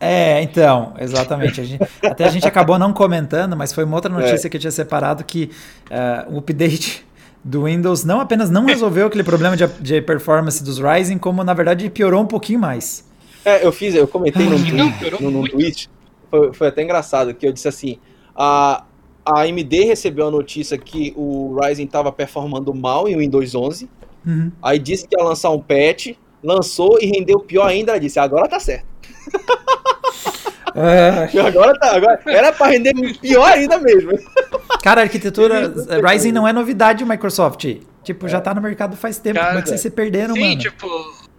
É, 0.00 0.40
então, 0.42 0.94
exatamente. 0.98 1.60
A 1.60 1.64
gente, 1.64 1.82
até 2.02 2.24
a 2.24 2.28
gente 2.28 2.46
acabou 2.46 2.78
não 2.78 2.92
comentando, 2.92 3.56
mas 3.56 3.72
foi 3.72 3.84
uma 3.84 3.96
outra 3.96 4.10
notícia 4.10 4.46
é. 4.46 4.50
que 4.50 4.56
eu 4.56 4.60
tinha 4.60 4.70
separado 4.70 5.24
que 5.24 5.50
uh, 5.90 6.34
o 6.34 6.38
update 6.38 7.04
do 7.44 7.64
Windows 7.64 8.04
não 8.04 8.20
apenas 8.20 8.50
não 8.50 8.66
resolveu 8.66 9.06
aquele 9.06 9.24
problema 9.24 9.56
de, 9.56 9.66
de, 9.80 10.00
performance 10.02 10.62
dos 10.62 10.78
Ryzen, 10.78 11.18
como 11.18 11.42
na 11.42 11.54
verdade 11.54 11.88
piorou 11.90 12.22
um 12.22 12.26
pouquinho 12.26 12.60
mais. 12.60 13.07
É, 13.48 13.64
eu 13.64 13.72
fiz, 13.72 13.94
eu 13.94 14.06
comentei 14.06 14.44
no, 14.44 14.58
tweet, 14.58 15.22
no, 15.22 15.30
no 15.30 15.48
tweet, 15.48 15.88
foi, 16.30 16.52
foi, 16.52 16.68
até 16.68 16.82
engraçado, 16.82 17.32
que 17.32 17.46
eu 17.46 17.52
disse 17.52 17.66
assim, 17.66 17.98
a, 18.36 18.84
a 19.24 19.40
AMD 19.42 19.84
recebeu 19.84 20.28
a 20.28 20.30
notícia 20.30 20.76
que 20.76 21.14
o 21.16 21.58
Ryzen 21.58 21.86
estava 21.86 22.12
performando 22.12 22.74
mal 22.74 23.08
em 23.08 23.16
Windows 23.16 23.54
11, 23.54 23.88
uhum. 24.26 24.52
aí 24.62 24.78
disse 24.78 25.08
que 25.08 25.18
ia 25.18 25.24
lançar 25.24 25.48
um 25.50 25.60
patch, 25.60 26.08
lançou 26.44 26.98
e 27.00 27.06
rendeu 27.06 27.40
pior 27.40 27.66
ainda, 27.66 27.92
ela 27.92 28.00
disse, 28.00 28.18
agora 28.18 28.46
tá 28.46 28.60
certo. 28.60 28.86
É. 30.74 31.28
Agora 31.40 31.76
tá, 31.78 31.96
agora 31.96 32.20
era 32.26 32.52
para 32.52 32.68
render 32.68 32.94
pior 33.20 33.50
ainda 33.50 33.78
mesmo. 33.78 34.12
Cara, 34.82 35.00
a 35.00 35.04
arquitetura 35.04 35.72
Ryzen 36.06 36.30
não 36.30 36.46
é 36.46 36.52
novidade 36.52 37.04
Microsoft. 37.04 37.64
Tipo, 38.04 38.26
é. 38.26 38.28
já 38.28 38.40
tá 38.40 38.54
no 38.54 38.60
mercado 38.60 38.96
faz 38.96 39.18
tempo. 39.18 39.36
Cara, 39.36 39.48
Como 39.48 39.58
é 39.58 39.62
que 39.62 39.68
vocês 39.70 39.80
se 39.80 39.90
perderam, 39.90 40.34
sim, 40.34 40.40
mano? 40.40 40.58
tipo, 40.58 40.86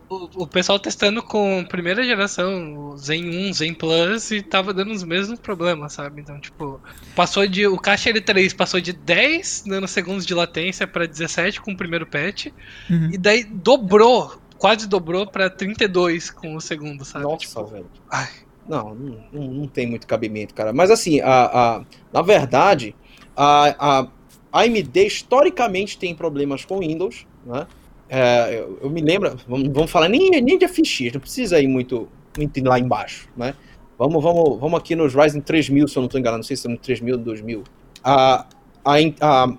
o, 0.10 0.44
o, 0.44 0.48
pessoal 0.48 0.80
testando 0.80 1.22
com 1.22 1.64
primeira 1.70 2.04
geração, 2.04 2.90
o 2.92 2.98
Zen 2.98 3.50
1, 3.50 3.54
Zen 3.54 3.74
Plus, 3.74 4.32
e 4.32 4.42
tava 4.42 4.74
dando 4.74 4.92
os 4.92 5.04
mesmos 5.04 5.40
problemas, 5.40 5.94
sabe? 5.94 6.22
Então, 6.22 6.40
tipo, 6.40 6.82
passou 7.16 7.48
de. 7.48 7.68
O 7.68 7.78
caixa 7.78 8.12
L3 8.12 8.56
passou 8.56 8.82
de 8.82 8.94
10 8.94 9.66
nanosegundos 9.66 10.26
de 10.26 10.34
latência 10.34 10.88
para 10.88 11.06
17 11.06 11.62
com 11.62 11.72
o 11.72 11.78
primeiro 11.78 12.06
patch, 12.08 12.48
uhum. 12.90 13.10
e 13.12 13.18
daí 13.18 13.44
dobrou 13.44 14.40
quase 14.58 14.88
dobrou 14.88 15.26
para 15.26 15.50
32 15.50 16.30
com 16.30 16.56
o 16.56 16.62
segundo, 16.62 17.06
sabe? 17.06 17.24
Nossa, 17.24 17.38
tipo, 17.38 17.66
velho. 17.66 17.88
Ai. 18.12 18.28
Não, 18.68 18.94
não, 18.94 19.24
não, 19.34 19.68
tem 19.68 19.88
muito 19.88 20.06
cabimento, 20.06 20.54
cara. 20.54 20.72
Mas 20.72 20.92
assim, 20.92 21.20
a, 21.22 21.46
a, 21.46 21.86
na 22.14 22.22
verdade, 22.22 22.96
a, 23.36 24.04
a 24.52 24.62
AMD 24.62 25.08
historicamente 25.08 25.98
tem 25.98 26.14
problemas 26.14 26.66
com 26.66 26.78
Windows, 26.78 27.26
né? 27.44 27.66
É, 28.10 28.60
eu, 28.60 28.80
eu, 28.82 28.90
me 28.90 29.02
lembro, 29.02 29.38
vamos, 29.48 29.68
vamos 29.70 29.92
falar 29.92 30.10
nem, 30.10 30.32
nem 30.42 30.58
de 30.58 30.68
FX, 30.68 31.14
não 31.14 31.22
precisa 31.22 31.62
ir 31.62 31.68
muito, 31.68 32.10
muito 32.36 32.64
lá 32.64 32.80
embaixo, 32.80 33.30
né? 33.38 33.54
Vamos, 34.00 34.24
vamos, 34.24 34.60
vamos 34.60 34.80
aqui 34.80 34.96
nos 34.96 35.14
Ryzen 35.14 35.42
3000, 35.42 35.88
se 35.88 35.98
eu 35.98 36.02
não 36.02 36.06
estou 36.08 36.20
enganado, 36.20 36.38
não 36.38 36.44
sei 36.44 36.56
se 36.56 36.64
são 36.64 36.76
3000 36.76 37.16
ou 37.16 37.22
2000. 37.22 37.64
A, 38.04 38.48
a, 38.84 38.94
a, 39.22 39.54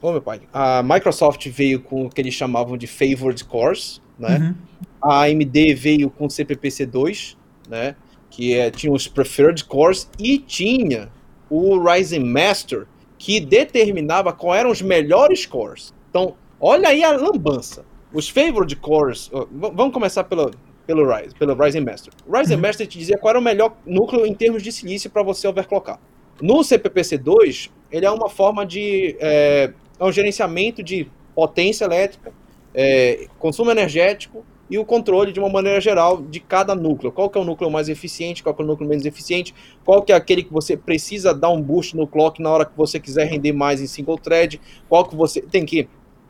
oh, 0.00 0.12
meu 0.12 0.22
pai, 0.22 0.42
a 0.52 0.82
Microsoft 0.82 1.48
veio 1.48 1.80
com 1.80 2.06
o 2.06 2.10
que 2.10 2.20
eles 2.20 2.34
chamavam 2.34 2.76
de 2.76 2.86
Favored 2.86 3.42
Cores, 3.44 4.00
né? 4.18 4.38
Uhum. 4.38 4.54
A 5.00 5.24
AMD 5.24 5.74
veio 5.74 6.10
com 6.10 6.28
CPPC2, 6.28 7.36
né? 7.68 7.96
Que 8.30 8.54
é, 8.54 8.70
tinha 8.70 8.92
os 8.92 9.08
Preferred 9.08 9.64
Cores 9.64 10.08
e 10.18 10.38
tinha 10.38 11.08
o 11.48 11.78
Ryzen 11.78 12.24
Master, 12.24 12.86
que 13.16 13.40
determinava 13.40 14.32
quais 14.32 14.60
eram 14.60 14.70
os 14.70 14.82
melhores 14.82 15.46
cores. 15.46 15.94
Então, 16.10 16.34
olha 16.60 16.90
aí 16.90 17.02
a 17.02 17.12
lambança. 17.12 17.84
Os 18.12 18.28
Favored 18.28 18.74
Cores, 18.76 19.30
vamos 19.50 19.92
começar 19.92 20.24
pelo, 20.24 20.50
pelo, 20.86 21.06
Ryzen, 21.06 21.38
pelo 21.38 21.54
Ryzen 21.54 21.84
Master. 21.84 22.12
O 22.26 22.36
Ryzen 22.36 22.56
uhum. 22.56 22.62
Master 22.62 22.86
te 22.86 22.98
dizia 22.98 23.18
qual 23.18 23.30
era 23.30 23.38
o 23.38 23.42
melhor 23.42 23.76
núcleo 23.84 24.24
em 24.24 24.34
termos 24.34 24.62
de 24.62 24.72
silício 24.72 25.10
para 25.10 25.22
você 25.22 25.46
overclockar. 25.46 26.00
No 26.40 26.60
CPPC2, 26.60 27.70
ele 27.90 28.06
é 28.06 28.10
uma 28.10 28.28
forma 28.28 28.64
de. 28.64 29.16
É, 29.18 29.72
é 29.98 30.04
um 30.04 30.12
gerenciamento 30.12 30.82
de 30.82 31.10
potência 31.34 31.84
elétrica 31.84 32.32
é, 32.74 33.26
consumo 33.38 33.70
energético 33.70 34.44
e 34.70 34.78
o 34.78 34.84
controle 34.84 35.32
de 35.32 35.40
uma 35.40 35.48
maneira 35.48 35.80
geral 35.80 36.22
de 36.22 36.40
cada 36.40 36.74
núcleo. 36.74 37.10
Qual 37.10 37.30
que 37.30 37.38
é 37.38 37.40
o 37.40 37.44
núcleo 37.44 37.70
mais 37.70 37.88
eficiente, 37.88 38.42
qual 38.42 38.54
que 38.54 38.62
é 38.62 38.64
o 38.64 38.68
núcleo 38.68 38.88
menos 38.88 39.06
eficiente, 39.06 39.54
qual 39.84 40.02
que 40.02 40.12
é 40.12 40.14
aquele 40.14 40.42
que 40.42 40.52
você 40.52 40.76
precisa 40.76 41.34
dar 41.34 41.48
um 41.50 41.60
boost 41.60 41.96
no 41.96 42.06
clock 42.06 42.40
na 42.40 42.50
hora 42.50 42.64
que 42.64 42.76
você 42.76 43.00
quiser 43.00 43.26
render 43.26 43.52
mais 43.52 43.80
em 43.80 43.86
single 43.86 44.18
thread, 44.18 44.60
qual 44.88 45.06
que 45.06 45.16
você 45.16 45.40
tem 45.40 45.64
que 45.64 45.88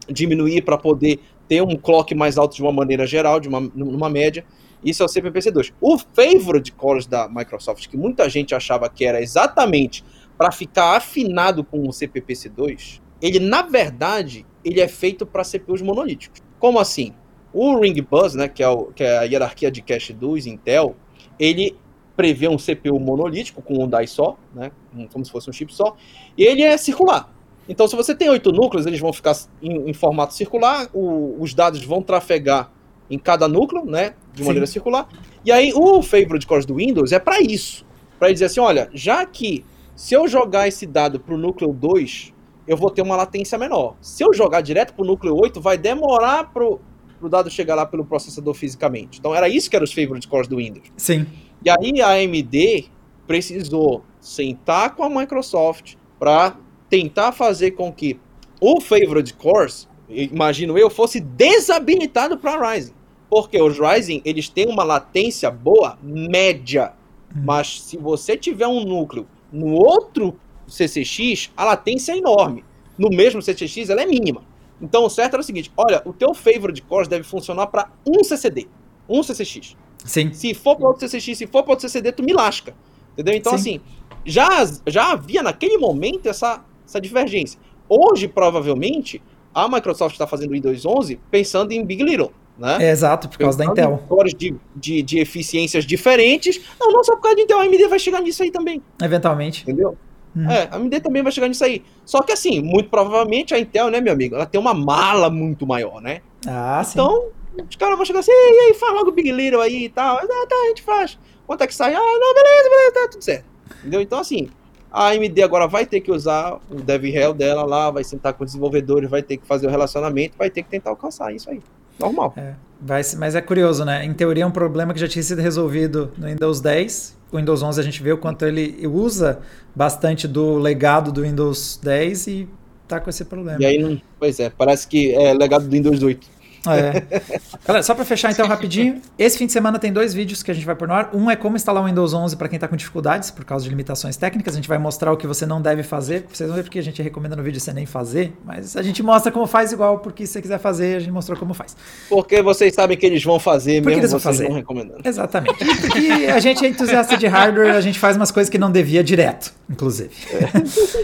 diminuir 0.08 0.62
para 0.62 0.78
poder 0.78 1.20
ter 1.48 1.62
um 1.62 1.76
clock 1.76 2.14
mais 2.14 2.36
alto 2.36 2.54
de 2.54 2.62
uma 2.62 2.72
maneira 2.72 3.06
geral, 3.06 3.40
de 3.40 3.48
uma 3.48 3.60
numa 3.74 4.10
média. 4.10 4.44
Isso 4.84 5.02
é 5.02 5.06
o 5.06 5.08
CPPC2. 5.08 5.72
O 5.80 5.98
favorite 5.98 6.70
cores 6.72 7.06
da 7.06 7.28
Microsoft, 7.28 7.88
que 7.88 7.96
muita 7.96 8.28
gente 8.28 8.54
achava 8.54 8.88
que 8.88 9.04
era 9.04 9.20
exatamente 9.20 10.04
para 10.36 10.52
ficar 10.52 10.96
afinado 10.96 11.64
com 11.64 11.80
o 11.80 11.90
CPPC2, 11.90 13.00
ele 13.20 13.40
na 13.40 13.62
verdade 13.62 14.46
ele 14.64 14.80
é 14.80 14.86
feito 14.86 15.26
para 15.26 15.42
CPUs 15.42 15.82
monolíticos. 15.82 16.40
Como 16.60 16.78
assim? 16.78 17.12
O 17.52 17.76
Ring 17.80 18.00
Bus, 18.02 18.34
né, 18.34 18.46
que 18.46 18.62
é, 18.62 18.68
o, 18.68 18.86
que 18.92 19.02
é 19.02 19.18
a 19.18 19.22
hierarquia 19.22 19.70
de 19.70 19.82
cache 19.82 20.12
dos 20.12 20.46
Intel, 20.46 20.94
ele 21.38 21.76
prevê 22.16 22.48
um 22.48 22.56
CPU 22.56 23.00
monolítico 23.00 23.62
com 23.62 23.82
um 23.82 23.88
die 23.88 24.06
só, 24.06 24.36
né, 24.54 24.70
como 25.12 25.24
se 25.24 25.30
fosse 25.30 25.48
um 25.48 25.52
chip 25.52 25.74
só, 25.74 25.96
e 26.36 26.44
ele 26.44 26.62
é 26.62 26.76
circular. 26.76 27.32
Então, 27.68 27.86
se 27.86 27.94
você 27.94 28.14
tem 28.14 28.30
oito 28.30 28.50
núcleos, 28.50 28.86
eles 28.86 29.00
vão 29.00 29.12
ficar 29.12 29.36
em, 29.62 29.90
em 29.90 29.92
formato 29.92 30.34
circular, 30.34 30.88
o, 30.92 31.36
os 31.38 31.52
dados 31.54 31.84
vão 31.84 32.02
trafegar 32.02 32.70
em 33.10 33.18
cada 33.18 33.46
núcleo, 33.46 33.84
né, 33.84 34.14
de 34.32 34.42
maneira 34.42 34.66
Sim. 34.66 34.74
circular. 34.74 35.08
E 35.44 35.52
aí, 35.52 35.72
o 35.74 36.02
favorite 36.02 36.46
cores 36.46 36.66
do 36.66 36.76
Windows 36.76 37.12
é 37.12 37.18
para 37.18 37.40
isso, 37.40 37.84
para 38.18 38.32
dizer 38.32 38.46
assim, 38.46 38.60
olha, 38.60 38.88
já 38.92 39.24
que 39.24 39.64
se 39.94 40.14
eu 40.14 40.28
jogar 40.28 40.68
esse 40.68 40.86
dado 40.86 41.18
para 41.18 41.34
o 41.34 41.38
núcleo 41.38 41.72
2, 41.72 42.32
eu 42.68 42.76
vou 42.76 42.90
ter 42.90 43.02
uma 43.02 43.16
latência 43.16 43.58
menor. 43.58 43.96
Se 44.00 44.22
eu 44.22 44.32
jogar 44.32 44.60
direto 44.60 44.94
para 44.94 45.02
o 45.02 45.06
núcleo 45.06 45.34
8, 45.34 45.60
vai 45.60 45.76
demorar 45.76 46.52
para 46.52 46.64
o 46.64 47.28
dado 47.28 47.50
chegar 47.50 47.74
lá 47.74 47.84
pelo 47.84 48.04
processador 48.04 48.54
fisicamente. 48.54 49.18
Então 49.18 49.34
era 49.34 49.48
isso 49.48 49.68
que 49.68 49.74
eram 49.74 49.84
os 49.84 49.92
favorite 49.92 50.28
cores 50.28 50.46
do 50.46 50.58
Windows. 50.58 50.86
Sim. 50.96 51.26
E 51.64 51.68
aí 51.68 52.00
a 52.00 52.10
AMD 52.10 52.90
precisou 53.26 54.04
sentar 54.20 54.94
com 54.94 55.02
a 55.02 55.10
Microsoft 55.10 55.94
para 56.18 56.56
tentar 56.88 57.32
fazer 57.32 57.72
com 57.72 57.92
que 57.92 58.18
o 58.60 58.80
favorite 58.80 59.34
cores, 59.34 59.88
imagino 60.08 60.76
eu, 60.78 60.90
fosse 60.90 61.20
desabilitado 61.20 62.38
para 62.38 62.72
Ryzen. 62.72 62.94
Porque 63.30 63.60
os 63.60 63.78
Ryzen, 63.78 64.22
eles 64.24 64.48
têm 64.48 64.66
uma 64.66 64.82
latência 64.82 65.50
boa, 65.50 65.98
média. 66.02 66.92
Hum. 67.34 67.42
Mas 67.44 67.82
se 67.82 67.96
você 67.96 68.36
tiver 68.36 68.66
um 68.66 68.84
núcleo 68.84 69.26
no 69.52 69.74
outro 69.74 70.38
CCX, 70.66 71.50
a 71.56 71.64
latência 71.64 72.12
é 72.12 72.18
enorme. 72.18 72.64
No 72.98 73.10
mesmo 73.10 73.40
CCX, 73.40 73.90
ela 73.90 74.02
é 74.02 74.06
mínima. 74.06 74.42
Então, 74.80 75.04
o 75.04 75.10
certo 75.10 75.34
era 75.34 75.40
o 75.40 75.44
seguinte: 75.44 75.70
olha, 75.76 76.02
o 76.04 76.12
teu 76.12 76.34
favorite 76.34 76.82
cores 76.82 77.08
deve 77.08 77.24
funcionar 77.24 77.66
para 77.66 77.90
um 78.06 78.24
CCD, 78.24 78.66
um 79.08 79.22
CCX. 79.22 79.76
Sim. 80.04 80.32
Se 80.32 80.54
for 80.54 80.76
para 80.76 80.88
outro 80.88 81.08
CCX, 81.08 81.38
se 81.38 81.46
for 81.46 81.62
para 81.62 81.72
outro 81.72 81.88
CCD, 81.88 82.12
tu 82.12 82.22
me 82.22 82.32
lasca. 82.32 82.74
Entendeu? 83.12 83.34
Então, 83.34 83.58
Sim. 83.58 83.58
assim, 83.58 83.80
já, 84.24 84.48
já 84.86 85.12
havia 85.12 85.42
naquele 85.42 85.76
momento 85.76 86.26
essa, 86.26 86.64
essa 86.88 87.00
divergência. 87.00 87.60
Hoje, 87.88 88.26
provavelmente, 88.26 89.22
a 89.54 89.68
Microsoft 89.68 90.14
está 90.14 90.26
fazendo 90.26 90.50
o 90.50 90.52
Windows 90.54 90.84
11 90.84 91.20
pensando 91.30 91.72
em 91.72 91.84
Big 91.84 92.02
Little. 92.02 92.32
Né? 92.58 92.78
É, 92.80 92.90
exato, 92.90 93.28
por 93.28 93.38
causa 93.38 93.56
pensando 93.58 93.76
da 93.76 93.82
Intel. 93.82 94.02
Cores 94.08 94.34
de, 94.34 94.54
de, 94.74 95.02
de 95.02 95.18
eficiências 95.20 95.84
diferentes. 95.84 96.60
Não, 96.80 96.90
não 96.90 97.04
só 97.04 97.14
por 97.14 97.22
causa 97.22 97.36
da 97.36 97.42
Intel, 97.42 97.60
a 97.60 97.62
AMD 97.62 97.86
vai 97.86 97.98
chegar 97.98 98.20
nisso 98.20 98.42
aí 98.42 98.50
também. 98.50 98.82
Eventualmente. 99.00 99.62
Entendeu? 99.62 99.96
Hum. 100.36 100.50
É, 100.50 100.68
a 100.70 100.76
AMD 100.76 101.00
também 101.00 101.22
vai 101.22 101.30
chegar 101.30 101.46
nisso 101.46 101.64
aí. 101.64 101.84
Só 102.04 102.22
que 102.22 102.32
assim, 102.32 102.60
muito 102.60 102.90
provavelmente 102.90 103.54
a 103.54 103.58
Intel, 103.58 103.90
né, 103.90 104.00
meu 104.00 104.12
amigo, 104.12 104.34
ela 104.34 104.46
tem 104.46 104.60
uma 104.60 104.74
mala 104.74 105.30
muito 105.30 105.66
maior, 105.66 106.00
né? 106.00 106.20
Ah, 106.46 106.84
então, 106.90 107.28
sim. 107.56 107.64
os 107.68 107.76
caras 107.76 107.96
vão 107.96 108.04
chegar 108.04 108.20
assim, 108.20 108.32
e 108.32 108.68
aí, 108.68 108.74
faz 108.74 108.92
logo 108.92 109.10
o 109.10 109.12
Big 109.12 109.30
Little 109.30 109.60
aí 109.60 109.84
e 109.84 109.88
tal. 109.88 110.16
Ah, 110.16 110.26
tá, 110.26 110.56
a 110.64 110.68
gente 110.68 110.82
faz. 110.82 111.18
Quanto 111.46 111.62
é 111.62 111.66
que 111.66 111.74
sai? 111.74 111.94
Ah, 111.94 111.98
não, 111.98 112.34
beleza, 112.34 112.68
beleza, 112.68 112.92
tá 112.92 113.08
tudo 113.10 113.22
certo. 113.22 113.44
Entendeu? 113.80 114.00
Então, 114.00 114.18
assim, 114.18 114.48
a 114.90 115.08
AMD 115.08 115.42
agora 115.42 115.66
vai 115.66 115.84
ter 115.86 116.00
que 116.00 116.10
usar 116.10 116.58
o 116.70 116.76
DevRel 116.76 117.34
dela 117.34 117.64
lá, 117.64 117.90
vai 117.90 118.04
sentar 118.04 118.32
com 118.32 118.44
os 118.44 118.50
desenvolvedores, 118.50 119.08
vai 119.08 119.22
ter 119.22 119.36
que 119.36 119.46
fazer 119.46 119.66
o 119.66 119.70
relacionamento, 119.70 120.36
vai 120.38 120.50
ter 120.50 120.62
que 120.62 120.68
tentar 120.68 120.90
alcançar 120.90 121.32
isso 121.34 121.50
aí. 121.50 121.60
Normal. 121.98 122.32
É, 122.36 122.54
vai, 122.80 123.02
mas 123.18 123.34
é 123.34 123.40
curioso, 123.40 123.84
né? 123.84 124.04
Em 124.04 124.14
teoria 124.14 124.44
é 124.44 124.46
um 124.46 124.50
problema 124.50 124.94
que 124.94 125.00
já 125.00 125.08
tinha 125.08 125.22
sido 125.22 125.42
resolvido 125.42 126.12
no 126.16 126.26
Windows 126.26 126.60
10, 126.60 127.18
o 127.30 127.36
Windows 127.36 127.62
11 127.62 127.80
a 127.80 127.84
gente 127.84 128.02
vê 128.02 128.12
o 128.12 128.18
quanto 128.18 128.44
ele 128.44 128.86
usa 128.86 129.40
bastante 129.74 130.26
do 130.26 130.56
legado 130.58 131.12
do 131.12 131.22
Windows 131.22 131.78
10 131.82 132.26
e 132.26 132.48
tá 132.86 132.98
com 132.98 133.10
esse 133.10 133.24
problema. 133.24 133.60
E 133.60 133.66
aí, 133.66 134.02
pois 134.18 134.40
é, 134.40 134.48
parece 134.48 134.88
que 134.88 135.14
é 135.14 135.34
legado 135.34 135.66
do 135.66 135.70
Windows 135.70 136.02
8. 136.02 136.37
É. 136.66 137.38
Galera, 137.64 137.82
só 137.82 137.94
para 137.94 138.04
fechar 138.04 138.30
então 138.30 138.46
rapidinho, 138.46 139.00
esse 139.18 139.38
fim 139.38 139.46
de 139.46 139.52
semana 139.52 139.78
tem 139.78 139.92
dois 139.92 140.14
vídeos 140.14 140.42
que 140.42 140.50
a 140.50 140.54
gente 140.54 140.64
vai 140.64 140.74
pôr 140.74 140.88
no 140.88 140.94
ar. 140.94 141.10
Um 141.14 141.30
é 141.30 141.36
como 141.36 141.56
instalar 141.56 141.82
o 141.82 141.86
Windows 141.86 142.14
11 142.14 142.36
para 142.36 142.48
quem 142.48 142.56
está 142.56 142.66
com 142.66 142.76
dificuldades 142.76 143.30
por 143.30 143.44
causa 143.44 143.64
de 143.64 143.70
limitações 143.70 144.16
técnicas. 144.16 144.54
A 144.54 144.56
gente 144.56 144.68
vai 144.68 144.78
mostrar 144.78 145.12
o 145.12 145.16
que 145.16 145.26
você 145.26 145.46
não 145.46 145.60
deve 145.60 145.82
fazer. 145.82 146.26
Vocês 146.32 146.48
vão 146.48 146.56
ver 146.56 146.62
porque 146.62 146.78
a 146.78 146.82
gente 146.82 147.02
recomenda 147.02 147.36
no 147.36 147.42
vídeo 147.42 147.60
você 147.60 147.72
nem 147.72 147.86
fazer, 147.86 148.32
mas 148.44 148.76
a 148.76 148.82
gente 148.82 149.02
mostra 149.02 149.30
como 149.30 149.46
faz 149.46 149.72
igual, 149.72 149.98
porque 149.98 150.26
se 150.26 150.34
você 150.34 150.42
quiser 150.42 150.58
fazer, 150.58 150.96
a 150.96 151.00
gente 151.00 151.12
mostrou 151.12 151.38
como 151.38 151.54
faz. 151.54 151.76
Porque 152.08 152.42
vocês 152.42 152.74
sabem 152.74 152.96
que 152.96 153.06
eles 153.06 153.22
vão 153.22 153.38
fazer 153.38 153.82
porque 153.82 153.96
mesmo 153.96 154.00
eles 154.02 154.10
vão 154.10 154.20
vocês 154.20 154.38
fazer. 154.38 154.52
recomendando. 154.52 155.00
Exatamente. 155.04 155.64
porque 155.64 156.26
a 156.32 156.40
gente 156.40 156.64
é 156.64 156.68
entusiasta 156.68 157.16
de 157.16 157.26
hardware, 157.26 157.74
a 157.74 157.80
gente 157.80 157.98
faz 157.98 158.16
umas 158.16 158.30
coisas 158.30 158.50
que 158.50 158.58
não 158.58 158.70
devia 158.70 159.02
direto. 159.02 159.52
inclusive. 159.68 160.10
É. 160.32 160.48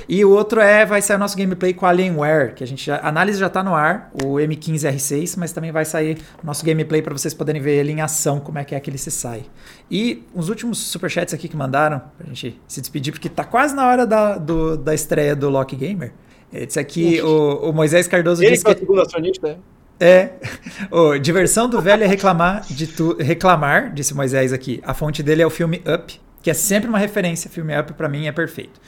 e 0.08 0.24
o 0.24 0.30
outro 0.30 0.60
é, 0.60 0.84
vai 0.86 1.02
sair 1.02 1.16
o 1.16 1.18
nosso 1.18 1.36
gameplay 1.36 1.72
com 1.72 1.86
Alienware, 1.86 2.54
que 2.54 2.64
a 2.64 2.66
gente 2.66 2.86
já, 2.86 2.96
a 2.96 3.08
análise 3.08 3.38
já 3.38 3.46
está 3.46 3.62
no 3.62 3.74
ar, 3.74 4.10
o 4.24 4.34
M15R6, 4.34 5.34
mas 5.36 5.43
também 5.52 5.72
vai 5.72 5.84
sair 5.84 6.18
o 6.42 6.46
nosso 6.46 6.64
gameplay 6.64 7.02
para 7.02 7.12
vocês 7.12 7.34
poderem 7.34 7.60
ver 7.60 7.76
ele 7.76 7.92
em 7.92 8.00
ação, 8.00 8.40
como 8.40 8.58
é 8.58 8.64
que 8.64 8.74
é 8.74 8.80
que 8.80 8.90
ele 8.90 8.98
se 8.98 9.10
sai. 9.10 9.44
E 9.90 10.24
os 10.34 10.48
últimos 10.48 10.78
superchats 10.78 11.34
aqui 11.34 11.48
que 11.48 11.56
mandaram, 11.56 12.02
pra 12.16 12.26
gente 12.26 12.60
se 12.66 12.80
despedir, 12.80 13.12
porque 13.12 13.28
tá 13.28 13.44
quase 13.44 13.74
na 13.74 13.86
hora 13.86 14.06
da, 14.06 14.36
do, 14.38 14.76
da 14.76 14.94
estreia 14.94 15.34
do 15.34 15.48
Lock 15.48 15.74
Gamer. 15.76 16.12
Esse 16.52 16.78
aqui, 16.78 17.20
o, 17.20 17.70
o, 17.70 17.72
Moisés 17.72 18.06
Cardoso 18.06 18.42
ele 18.42 18.52
disse 18.52 18.64
que... 18.64 18.70
Ele 18.70 18.78
é 18.78 18.78
o 18.78 18.80
segundo 18.80 19.02
acionista, 19.02 19.48
né? 19.48 19.56
É. 19.98 20.30
Oh, 20.90 21.16
diversão 21.18 21.68
do 21.68 21.80
velho 21.80 22.04
é 22.04 22.06
reclamar 22.06 22.62
de 22.68 22.86
tu, 22.86 23.16
reclamar, 23.18 23.92
disse 23.92 24.14
Moisés 24.14 24.52
aqui. 24.52 24.80
A 24.84 24.94
fonte 24.94 25.22
dele 25.22 25.42
é 25.42 25.46
o 25.46 25.50
filme 25.50 25.82
Up, 25.86 26.20
que 26.42 26.50
é 26.50 26.54
sempre 26.54 26.88
uma 26.88 26.98
referência. 26.98 27.50
Filme 27.50 27.78
Up 27.78 27.92
para 27.94 28.08
mim 28.08 28.26
é 28.26 28.32
perfeito. 28.32 28.80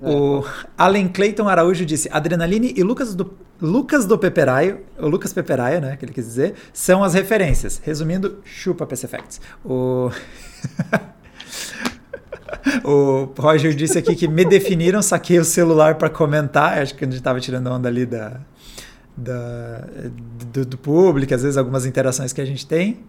O 0.00 0.44
Allen 0.76 1.08
Clayton 1.08 1.48
Araújo 1.48 1.84
disse: 1.84 2.08
Adrenaline 2.12 2.72
e 2.76 2.82
Lucas 2.82 3.14
do 3.14 3.34
Lucas 3.60 4.06
do 4.06 4.16
Peperaio, 4.16 4.80
o 4.98 5.08
Lucas 5.08 5.32
Peperaio, 5.32 5.80
né, 5.80 5.96
que 5.96 6.04
ele 6.04 6.12
quis 6.12 6.24
dizer, 6.24 6.54
são 6.72 7.02
as 7.02 7.14
referências. 7.14 7.80
Resumindo, 7.84 8.38
chupa 8.44 8.86
PC. 8.86 9.08
O 9.64 10.10
O 12.84 13.32
Roger 13.38 13.74
disse 13.74 13.98
aqui 13.98 14.14
que 14.14 14.28
me 14.28 14.44
definiram, 14.44 15.00
saquei 15.02 15.38
o 15.38 15.44
celular 15.44 15.96
para 15.96 16.08
comentar. 16.10 16.78
Acho 16.78 16.94
que 16.94 17.04
a 17.04 17.06
gente 17.06 17.16
estava 17.16 17.40
tirando 17.40 17.66
onda 17.68 17.88
ali 17.88 18.04
da, 18.06 18.40
da, 19.16 19.84
do, 20.52 20.64
do, 20.64 20.78
público, 20.78 21.34
às 21.34 21.42
vezes 21.42 21.56
algumas 21.56 21.86
interações 21.86 22.32
que 22.32 22.40
a 22.40 22.44
gente 22.44 22.66
tem. 22.66 23.00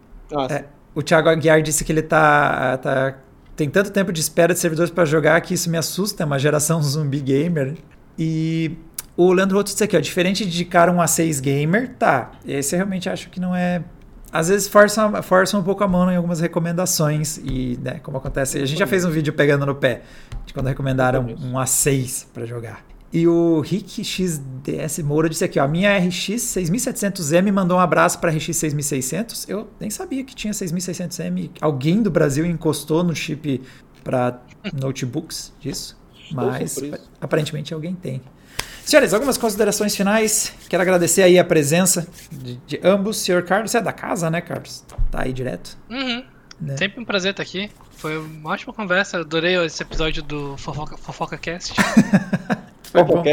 É, 0.49 0.65
o 0.93 1.01
Thiago 1.01 1.29
Aguiar 1.29 1.61
disse 1.61 1.83
que 1.83 1.91
ele 1.91 2.01
tá, 2.01 2.77
tá 2.77 3.17
tem 3.59 3.69
tanto 3.69 3.91
tempo 3.91 4.13
de 4.13 4.21
espera 4.21 4.53
de 4.53 4.59
servidores 4.59 4.89
para 4.89 5.03
jogar 5.03 5.41
que 5.41 5.53
isso 5.53 5.69
me 5.69 5.77
assusta, 5.77 6.23
é 6.23 6.25
uma 6.25 6.39
geração 6.39 6.79
zumbi 6.81 7.19
gamer. 7.19 7.75
E 8.17 8.77
o 9.17 9.33
Leandro 9.33 9.57
Roto 9.57 9.69
disse 9.69 9.83
aqui, 9.83 9.97
ó, 9.97 9.99
diferente 9.99 10.45
de 10.45 10.49
indicar 10.49 10.89
um 10.89 10.95
A6 10.99 11.41
gamer, 11.41 11.93
tá. 11.99 12.31
Esse 12.47 12.75
eu 12.75 12.77
realmente 12.77 13.09
acho 13.09 13.29
que 13.29 13.37
não 13.37 13.53
é 13.53 13.83
às 14.31 14.47
vezes 14.47 14.67
força, 14.67 15.21
força 15.23 15.57
um 15.57 15.63
pouco 15.63 15.83
a 15.83 15.87
mão 15.87 16.09
em 16.09 16.15
algumas 16.15 16.39
recomendações 16.39 17.37
e, 17.37 17.77
né, 17.81 17.99
como 18.03 18.17
acontece, 18.17 18.59
a 18.59 18.65
gente 18.65 18.77
já 18.77 18.85
fez 18.85 19.03
um 19.03 19.09
vídeo 19.09 19.33
pegando 19.33 19.65
no 19.65 19.75
pé 19.75 20.03
de 20.45 20.53
quando 20.53 20.67
recomendaram 20.67 21.25
um 21.25 21.53
A6 21.53 22.27
para 22.33 22.45
jogar. 22.45 22.85
E 23.11 23.27
o 23.27 23.59
Rick 23.61 24.03
XDS 24.03 24.99
Moura 24.99 25.27
disse 25.27 25.43
aqui, 25.43 25.59
ó, 25.59 25.63
a 25.63 25.67
minha 25.67 25.97
RX 25.97 26.29
6700M 26.41 27.51
mandou 27.51 27.77
um 27.77 27.79
abraço 27.79 28.19
para 28.19 28.31
RX 28.31 28.55
6600. 28.55 29.49
Eu 29.49 29.67
nem 29.79 29.89
sabia 29.89 30.23
que 30.23 30.35
tinha 30.35 30.53
6600M. 30.53 31.51
Alguém 31.59 32.03
do 32.03 32.11
Brasil 32.11 32.45
encostou 32.45 33.03
no 33.03 33.15
chip 33.15 33.61
para 34.03 34.39
notebooks 34.73 35.51
disso, 35.59 35.97
mas 36.31 36.79
aparentemente 37.19 37.73
alguém 37.73 37.95
tem. 37.95 38.21
Senhores, 38.85 39.13
algumas 39.13 39.37
considerações 39.37 39.95
finais. 39.95 40.53
Quero 40.67 40.81
agradecer 40.81 41.23
aí 41.23 41.37
a 41.37 41.43
presença 41.43 42.07
de, 42.31 42.57
de 42.65 42.79
ambos. 42.83 43.17
Senhor 43.17 43.43
Carlos, 43.43 43.71
você 43.71 43.77
é 43.77 43.81
da 43.81 43.93
casa, 43.93 44.29
né, 44.29 44.41
Carlos? 44.41 44.83
Tá 45.11 45.23
aí 45.23 45.33
direto. 45.33 45.77
Uhum. 45.89 46.23
Né? 46.59 46.77
Sempre 46.77 47.01
um 47.01 47.05
prazer 47.05 47.31
estar 47.31 47.43
aqui. 47.43 47.69
Foi 47.91 48.17
uma 48.17 48.51
ótima 48.51 48.73
conversa. 48.73 49.19
Adorei 49.19 49.55
esse 49.63 49.81
episódio 49.81 50.23
do 50.23 50.57
Fofoca, 50.57 50.97
Fofoca 50.97 51.37
Cast. 51.37 51.73
Foi 52.91 53.03
bom. 53.03 53.23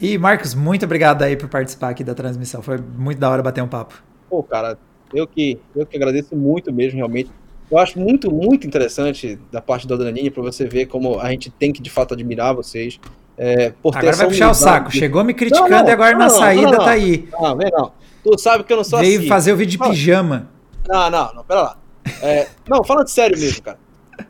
E 0.00 0.18
Marcos, 0.18 0.54
muito 0.54 0.84
obrigado 0.84 1.22
aí 1.22 1.36
por 1.36 1.48
participar 1.48 1.90
aqui 1.90 2.04
da 2.04 2.14
transmissão. 2.14 2.60
Foi 2.60 2.78
muito 2.78 3.18
da 3.18 3.30
hora 3.30 3.42
bater 3.42 3.62
um 3.62 3.68
papo. 3.68 4.02
Pô, 4.28 4.42
cara, 4.42 4.78
eu 5.14 5.26
que, 5.26 5.58
eu 5.74 5.86
que 5.86 5.96
agradeço 5.96 6.36
muito 6.36 6.72
mesmo, 6.72 6.98
realmente. 6.98 7.30
Eu 7.70 7.78
acho 7.78 7.98
muito, 7.98 8.30
muito 8.30 8.66
interessante 8.66 9.38
da 9.50 9.60
parte 9.60 9.88
da 9.88 9.96
Danine 9.96 10.30
para 10.30 10.42
você 10.42 10.66
ver 10.66 10.86
como 10.86 11.18
a 11.18 11.30
gente 11.30 11.50
tem 11.50 11.72
que 11.72 11.80
de 11.82 11.90
fato 11.90 12.14
admirar 12.14 12.54
vocês. 12.54 13.00
É, 13.38 13.72
agora 13.84 14.16
vai 14.16 14.26
puxar 14.28 14.50
o 14.50 14.54
saco. 14.54 14.90
De... 14.90 14.98
Chegou 14.98 15.24
me 15.24 15.34
criticando 15.34 15.68
não, 15.68 15.80
não, 15.80 15.88
e 15.88 15.90
agora 15.90 16.12
não, 16.12 16.18
na 16.18 16.30
saída 16.30 16.78
tá 16.78 16.90
aí. 16.90 17.28
Não, 17.32 17.56
vem 17.56 17.70
não. 17.70 17.92
Tu 18.22 18.38
sabe 18.38 18.64
que 18.64 18.72
eu 18.72 18.78
não 18.78 18.84
sou 18.84 18.98
Veio 18.98 19.18
assim. 19.20 19.28
fazer 19.28 19.52
o 19.52 19.56
vídeo 19.56 19.72
de 19.72 19.78
pijama. 19.78 20.48
Não, 20.88 21.10
não, 21.10 21.34
não, 21.34 21.44
pera 21.44 21.62
lá. 21.62 21.78
É, 22.22 22.46
não, 22.68 22.84
falando 22.84 23.08
sério 23.08 23.38
mesmo, 23.38 23.62
cara. 23.62 23.78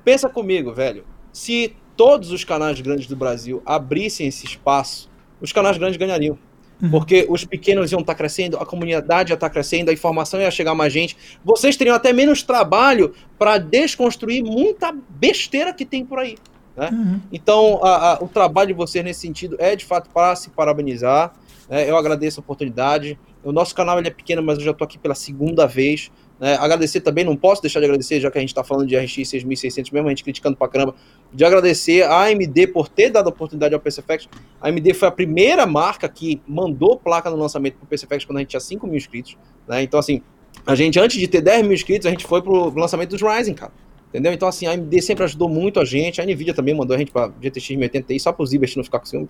Pensa 0.04 0.28
comigo, 0.28 0.72
velho. 0.72 1.04
Se 1.32 1.76
todos 1.96 2.30
os 2.30 2.44
canais 2.44 2.80
grandes 2.80 3.06
do 3.06 3.16
Brasil 3.16 3.62
abrissem 3.64 4.26
esse 4.26 4.44
espaço, 4.44 5.10
os 5.40 5.52
canais 5.52 5.78
grandes 5.78 5.96
ganhariam. 5.96 6.38
Uhum. 6.80 6.90
Porque 6.90 7.26
os 7.28 7.44
pequenos 7.44 7.90
iam 7.90 8.00
estar 8.00 8.12
tá 8.12 8.18
crescendo, 8.18 8.58
a 8.58 8.66
comunidade 8.66 9.32
ia 9.32 9.34
estar 9.34 9.48
tá 9.48 9.52
crescendo, 9.52 9.90
a 9.90 9.94
informação 9.94 10.40
ia 10.40 10.50
chegar 10.50 10.74
mais 10.74 10.92
gente. 10.92 11.16
Vocês 11.44 11.76
teriam 11.76 11.96
até 11.96 12.12
menos 12.12 12.42
trabalho 12.42 13.14
para 13.38 13.58
desconstruir 13.58 14.44
muita 14.44 14.94
besteira 15.08 15.72
que 15.72 15.86
tem 15.86 16.04
por 16.04 16.18
aí. 16.18 16.36
Né? 16.76 16.90
Uhum. 16.92 17.20
Então, 17.32 17.80
a, 17.82 18.12
a, 18.12 18.22
o 18.22 18.28
trabalho 18.28 18.68
de 18.68 18.74
vocês 18.74 19.02
nesse 19.02 19.20
sentido 19.20 19.56
é 19.58 19.74
de 19.74 19.84
fato 19.84 20.10
para 20.10 20.36
se 20.36 20.50
parabenizar. 20.50 21.32
Né? 21.68 21.88
Eu 21.88 21.96
agradeço 21.96 22.40
a 22.40 22.42
oportunidade. 22.42 23.18
O 23.42 23.52
nosso 23.52 23.74
canal 23.74 23.98
ele 23.98 24.08
é 24.08 24.10
pequeno, 24.10 24.42
mas 24.42 24.58
eu 24.58 24.64
já 24.64 24.70
estou 24.72 24.84
aqui 24.84 24.98
pela 24.98 25.14
segunda 25.14 25.66
vez. 25.66 26.10
Né? 26.38 26.54
Agradecer 26.56 27.00
também, 27.00 27.24
não 27.24 27.36
posso 27.36 27.62
deixar 27.62 27.80
de 27.80 27.86
agradecer, 27.86 28.20
já 28.20 28.30
que 28.30 28.38
a 28.38 28.40
gente 28.40 28.50
está 28.50 28.62
falando 28.62 28.86
de 28.86 28.96
RX 28.96 29.28
6600, 29.28 29.90
mesmo 29.90 30.08
a 30.08 30.10
gente 30.10 30.22
criticando 30.22 30.56
pra 30.56 30.68
caramba, 30.68 30.94
de 31.32 31.44
agradecer 31.44 32.02
a 32.02 32.24
AMD 32.24 32.66
por 32.68 32.88
ter 32.88 33.10
dado 33.10 33.26
a 33.26 33.30
oportunidade 33.30 33.74
ao 33.74 33.80
PC 33.80 34.00
Effects. 34.00 34.28
A 34.60 34.68
AMD 34.68 34.94
foi 34.94 35.08
a 35.08 35.10
primeira 35.10 35.66
marca 35.66 36.08
que 36.08 36.40
mandou 36.46 36.96
placa 36.96 37.30
no 37.30 37.36
lançamento 37.36 37.76
para 37.76 37.84
o 37.84 37.86
PC 37.86 38.06
Effects 38.06 38.26
quando 38.26 38.38
a 38.38 38.40
gente 38.40 38.50
tinha 38.50 38.60
5 38.60 38.86
mil 38.86 38.96
inscritos. 38.96 39.36
Né? 39.66 39.82
Então, 39.82 39.98
assim, 39.98 40.20
a 40.66 40.74
gente, 40.74 40.98
antes 40.98 41.18
de 41.18 41.26
ter 41.26 41.40
10 41.40 41.62
mil 41.62 41.72
inscritos, 41.72 42.06
a 42.06 42.10
gente 42.10 42.26
foi 42.26 42.42
pro 42.42 42.70
lançamento 42.78 43.10
dos 43.10 43.22
Ryzen, 43.22 43.54
cara. 43.54 43.72
Entendeu? 44.08 44.32
Então, 44.32 44.48
assim, 44.48 44.66
a 44.66 44.70
AMD 44.70 45.02
sempre 45.02 45.24
ajudou 45.24 45.48
muito 45.48 45.80
a 45.80 45.84
gente. 45.84 46.20
A 46.20 46.24
Nvidia 46.24 46.54
também 46.54 46.74
mandou 46.74 46.94
a 46.94 46.98
gente 46.98 47.10
para 47.10 47.28
GTX 47.40 47.70
1080 47.70 48.14
Ti 48.14 48.20
só 48.20 48.32
para 48.32 48.42
os 48.42 48.52
Ibers 48.52 48.76
não 48.76 48.84
ficar 48.84 49.00
com 49.00 49.06
ciúme. 49.06 49.28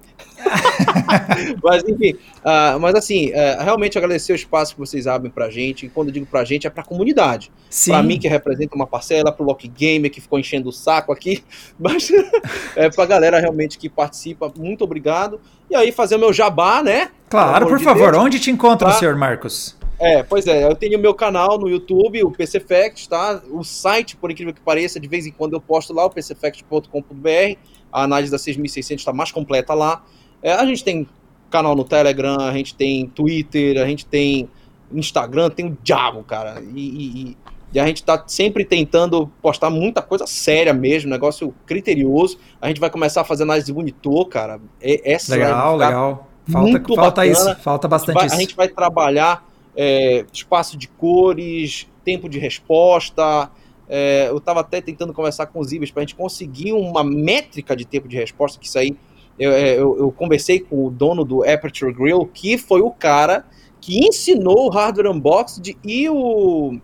mas, 1.62 1.82
enfim, 1.88 2.12
uh, 2.12 2.78
mas 2.78 2.94
assim, 2.94 3.30
uh, 3.30 3.62
realmente 3.64 3.96
agradecer 3.98 4.32
o 4.32 4.36
espaço 4.36 4.74
que 4.74 4.78
vocês 4.78 5.06
abrem 5.06 5.30
pra 5.30 5.50
gente. 5.50 5.86
E 5.86 5.88
quando 5.88 6.08
eu 6.08 6.14
digo 6.14 6.26
pra 6.26 6.44
gente, 6.44 6.66
é 6.66 6.70
pra 6.70 6.84
comunidade. 6.84 7.50
Para 7.86 8.02
mim, 8.02 8.18
que 8.18 8.28
representa 8.28 8.76
uma 8.76 8.86
parcela, 8.86 9.32
pro 9.32 9.44
Lock 9.44 9.66
Gamer, 9.66 10.10
que 10.10 10.20
ficou 10.20 10.38
enchendo 10.38 10.68
o 10.68 10.72
saco 10.72 11.10
aqui. 11.10 11.42
Mas 11.78 12.10
é 12.76 12.90
pra 12.90 13.06
galera 13.06 13.40
realmente 13.40 13.78
que 13.78 13.88
participa, 13.88 14.52
muito 14.56 14.84
obrigado. 14.84 15.40
E 15.70 15.74
aí, 15.74 15.90
fazer 15.90 16.16
o 16.16 16.18
meu 16.18 16.32
jabá, 16.32 16.82
né? 16.82 17.10
Claro, 17.28 17.66
por 17.66 17.78
de 17.78 17.84
favor. 17.84 18.12
Deus, 18.12 18.24
Onde 18.24 18.38
te 18.38 18.50
encontra, 18.50 18.88
tá? 18.88 18.94
senhor 18.94 19.16
Marcos? 19.16 19.76
É, 19.98 20.22
pois 20.22 20.46
é, 20.46 20.64
eu 20.64 20.74
tenho 20.74 20.98
meu 20.98 21.14
canal 21.14 21.58
no 21.58 21.68
YouTube, 21.68 22.22
o 22.22 22.30
PC 22.30 22.60
Facts, 22.60 23.06
tá? 23.06 23.40
O 23.50 23.64
site, 23.64 24.16
por 24.16 24.30
incrível 24.30 24.52
que 24.52 24.60
pareça, 24.60 25.00
de 25.00 25.08
vez 25.08 25.26
em 25.26 25.30
quando 25.30 25.54
eu 25.54 25.60
posto 25.60 25.92
lá, 25.92 26.04
o 26.04 26.10
pcfacts.com.br. 26.10 27.58
A 27.90 28.02
análise 28.02 28.30
da 28.30 28.38
6600 28.38 29.00
está 29.00 29.12
mais 29.12 29.32
completa 29.32 29.72
lá. 29.72 30.04
É, 30.42 30.52
a 30.52 30.66
gente 30.66 30.84
tem 30.84 31.08
canal 31.50 31.74
no 31.74 31.84
Telegram, 31.84 32.38
a 32.40 32.52
gente 32.52 32.74
tem 32.74 33.06
Twitter, 33.08 33.80
a 33.80 33.86
gente 33.86 34.04
tem 34.04 34.48
Instagram, 34.92 35.48
tem 35.48 35.66
o 35.66 35.78
diabo, 35.82 36.22
cara. 36.22 36.62
E, 36.74 36.80
e, 36.80 37.36
e, 37.72 37.80
a 37.80 37.86
gente 37.86 38.04
tá 38.04 38.22
sempre 38.26 38.64
tentando 38.64 39.30
postar 39.40 39.70
muita 39.70 40.02
coisa 40.02 40.26
séria 40.26 40.74
mesmo, 40.74 41.08
negócio 41.08 41.54
criterioso. 41.64 42.38
A 42.60 42.68
gente 42.68 42.80
vai 42.80 42.90
começar 42.90 43.22
a 43.22 43.24
fazer 43.24 43.44
análise 43.44 43.66
de 43.66 43.72
monitor, 43.72 44.28
cara. 44.28 44.60
É, 44.80 45.12
essa 45.12 45.34
legal, 45.34 45.76
legal. 45.76 46.28
Falta, 46.48 46.94
falta 46.94 47.26
isso, 47.26 47.56
falta 47.56 47.88
bastante 47.88 48.16
a 48.16 48.18
vai, 48.18 48.26
isso. 48.26 48.36
A 48.36 48.38
gente 48.38 48.54
vai 48.54 48.68
trabalhar 48.68 49.44
é, 49.76 50.24
espaço 50.32 50.76
de 50.76 50.88
cores, 50.88 51.86
tempo 52.04 52.28
de 52.28 52.38
resposta. 52.38 53.50
É, 53.88 54.28
eu 54.28 54.38
estava 54.38 54.60
até 54.60 54.80
tentando 54.80 55.12
conversar 55.12 55.46
com 55.46 55.60
os 55.60 55.72
IBES 55.72 55.90
para 55.90 56.02
a 56.02 56.04
gente 56.04 56.16
conseguir 56.16 56.72
uma 56.72 57.04
métrica 57.04 57.76
de 57.76 57.84
tempo 57.84 58.08
de 58.08 58.16
resposta, 58.16 58.58
que 58.58 58.66
isso 58.66 58.78
aí 58.78 58.96
eu, 59.38 59.52
é, 59.52 59.74
eu, 59.74 59.98
eu, 59.98 60.10
conversei 60.10 60.60
com 60.60 60.86
o 60.86 60.90
dono 60.90 61.24
do 61.24 61.42
Aperture 61.42 61.92
Grill, 61.92 62.26
que 62.32 62.56
foi 62.56 62.80
o 62.80 62.90
cara 62.90 63.44
que 63.80 64.04
ensinou 64.04 64.66
o 64.66 64.70
Hardware 64.70 65.10
Unboxed 65.10 65.76
e 65.84 66.08
o 66.08 66.78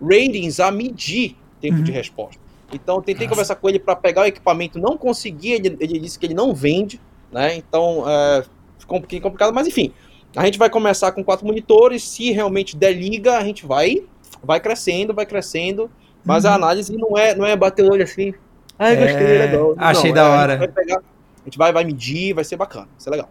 Ratings 0.00 0.58
a 0.58 0.70
medir 0.70 1.36
tempo 1.60 1.78
uhum. 1.78 1.84
de 1.84 1.92
resposta. 1.92 2.40
Então 2.72 2.96
eu 2.96 3.02
tentei 3.02 3.26
Nossa. 3.26 3.28
conversar 3.28 3.54
com 3.56 3.68
ele 3.68 3.78
para 3.78 3.94
pegar 3.94 4.22
o 4.22 4.24
equipamento, 4.24 4.78
não 4.78 4.96
consegui, 4.96 5.52
ele, 5.52 5.76
ele, 5.78 5.98
disse 6.00 6.18
que 6.18 6.26
ele 6.26 6.34
não 6.34 6.54
vende, 6.54 6.98
né? 7.30 7.54
Então 7.56 8.08
é, 8.08 8.44
ficou 8.78 8.96
um 8.96 9.00
pouquinho 9.00 9.20
complicado, 9.20 9.52
mas 9.52 9.66
enfim, 9.66 9.92
a 10.36 10.44
gente 10.44 10.58
vai 10.58 10.70
começar 10.70 11.12
com 11.12 11.22
quatro 11.22 11.46
monitores, 11.46 12.02
se 12.02 12.30
realmente 12.32 12.76
der 12.76 12.92
liga, 12.92 13.36
a 13.36 13.44
gente 13.44 13.66
vai 13.66 14.02
vai 14.42 14.58
crescendo, 14.60 15.14
vai 15.14 15.26
crescendo, 15.26 15.90
mas 16.24 16.44
uhum. 16.44 16.50
a 16.50 16.54
análise 16.54 16.96
não 16.96 17.16
é 17.16 17.34
não 17.34 17.46
é 17.46 17.54
bater 17.56 17.84
o 17.84 17.92
olho 17.92 18.02
assim. 18.02 18.34
Ai, 18.78 18.96
gostei, 18.96 19.36
é... 19.36 19.46
legal. 19.46 19.74
Achei 19.78 20.10
não, 20.10 20.14
da 20.16 20.22
é, 20.22 20.28
hora. 20.28 20.54
A 20.54 20.56
gente, 20.56 20.58
vai 20.58 20.84
pegar, 20.84 20.98
a 20.98 21.44
gente 21.44 21.58
vai, 21.58 21.72
vai 21.72 21.84
medir, 21.84 22.34
vai 22.34 22.44
ser 22.44 22.56
bacana, 22.56 22.86
vai 22.86 23.00
ser 23.00 23.10
legal. 23.10 23.28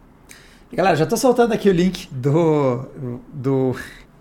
Galera, 0.72 0.96
já 0.96 1.04
tô 1.04 1.16
soltando 1.16 1.52
aqui 1.52 1.68
o 1.68 1.72
link 1.72 2.08
do 2.10 2.86
do 3.32 3.76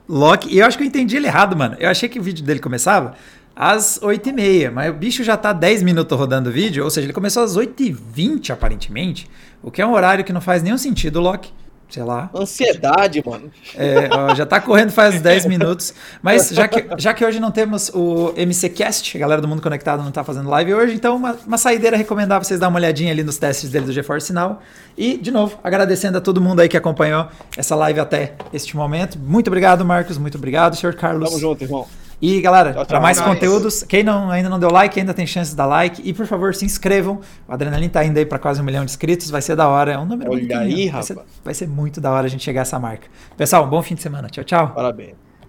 Loki, 0.09 0.53
e 0.53 0.59
eu 0.59 0.65
acho 0.65 0.77
que 0.77 0.83
eu 0.83 0.87
entendi 0.87 1.15
ele 1.15 1.27
errado, 1.27 1.55
mano. 1.55 1.77
Eu 1.79 1.89
achei 1.89 2.09
que 2.09 2.19
o 2.19 2.23
vídeo 2.23 2.43
dele 2.43 2.59
começava 2.59 3.13
às 3.55 3.99
8h30, 3.99 4.71
mas 4.71 4.89
o 4.89 4.93
bicho 4.93 5.23
já 5.23 5.37
tá 5.37 5.53
10 5.53 5.83
minutos 5.83 6.17
rodando 6.17 6.49
o 6.49 6.53
vídeo, 6.53 6.83
ou 6.83 6.89
seja, 6.89 7.05
ele 7.05 7.13
começou 7.13 7.43
às 7.43 7.55
8h20 7.55 8.49
aparentemente, 8.49 9.29
o 9.61 9.71
que 9.71 9.81
é 9.81 9.85
um 9.85 9.93
horário 9.93 10.25
que 10.25 10.33
não 10.33 10.41
faz 10.41 10.61
nenhum 10.63 10.77
sentido, 10.77 11.21
Loki. 11.21 11.53
Sei 11.91 12.03
lá. 12.03 12.29
Ansiedade, 12.33 13.21
mano. 13.25 13.51
É, 13.75 14.09
ó, 14.11 14.33
já 14.33 14.45
tá 14.45 14.59
correndo 14.59 14.91
faz 14.91 15.19
10 15.21 15.45
minutos. 15.45 15.93
Mas 16.21 16.49
já 16.49 16.67
que, 16.67 16.87
já 16.97 17.13
que 17.13 17.25
hoje 17.25 17.39
não 17.39 17.51
temos 17.51 17.89
o 17.93 18.33
MCCast, 18.37 19.17
a 19.17 19.19
galera 19.19 19.41
do 19.41 19.47
Mundo 19.47 19.61
Conectado 19.61 20.01
não 20.01 20.11
tá 20.11 20.23
fazendo 20.23 20.49
live 20.49 20.73
hoje, 20.73 20.95
então 20.95 21.15
uma, 21.15 21.37
uma 21.45 21.57
saideira 21.57 21.97
recomendar 21.97 22.43
vocês 22.43 22.59
dar 22.59 22.69
uma 22.69 22.79
olhadinha 22.79 23.11
ali 23.11 23.23
nos 23.23 23.37
testes 23.37 23.69
dele 23.69 23.85
do 23.85 23.91
GeForce 23.91 24.31
Now. 24.31 24.59
E, 24.97 25.17
de 25.17 25.31
novo, 25.31 25.59
agradecendo 25.63 26.17
a 26.17 26.21
todo 26.21 26.41
mundo 26.41 26.61
aí 26.61 26.69
que 26.69 26.77
acompanhou 26.77 27.27
essa 27.57 27.75
live 27.75 27.99
até 27.99 28.33
este 28.53 28.75
momento. 28.75 29.19
Muito 29.19 29.47
obrigado, 29.47 29.83
Marcos. 29.83 30.17
Muito 30.17 30.37
obrigado, 30.37 30.75
senhor 30.75 30.95
Carlos. 30.95 31.29
Tamo 31.29 31.39
junto, 31.39 31.63
irmão. 31.63 31.87
E 32.21 32.39
galera, 32.39 32.85
para 32.85 32.99
mais 32.99 33.19
conteúdos, 33.19 33.81
quem 33.83 34.03
não, 34.03 34.29
ainda 34.29 34.47
não 34.47 34.59
deu 34.59 34.69
like, 34.71 34.99
ainda 34.99 35.13
tem 35.13 35.25
chance 35.25 35.51
de 35.51 35.57
dar 35.57 35.65
like. 35.65 36.07
E 36.07 36.13
por 36.13 36.27
favor, 36.27 36.53
se 36.53 36.63
inscrevam. 36.63 37.19
O 37.47 37.51
Adrenalin 37.51 37.89
tá 37.89 38.05
indo 38.05 38.17
aí 38.17 38.25
para 38.25 38.37
quase 38.37 38.61
um 38.61 38.63
milhão 38.63 38.85
de 38.85 38.91
inscritos. 38.91 39.29
Vai 39.31 39.41
ser 39.41 39.55
da 39.55 39.67
hora. 39.67 39.93
É 39.93 39.97
um 39.97 40.05
número 40.05 40.31
Olha 40.31 40.59
aí, 40.59 40.75
vai 40.75 40.85
rapaz. 40.87 41.05
ser, 41.07 41.17
vai 41.43 41.53
ser 41.53 41.67
muito 41.67 41.99
da 41.99 42.11
hora 42.11 42.27
a 42.27 42.29
gente 42.29 42.43
chegar 42.43 42.61
a 42.61 42.63
essa 42.63 42.77
marca. 42.79 43.07
Pessoal, 43.35 43.65
um 43.65 43.69
bom 43.69 43.81
fim 43.81 43.95
de 43.95 44.03
semana. 44.03 44.29
Tchau, 44.29 44.43
tchau. 44.43 44.69
Parabéns. 44.69 45.30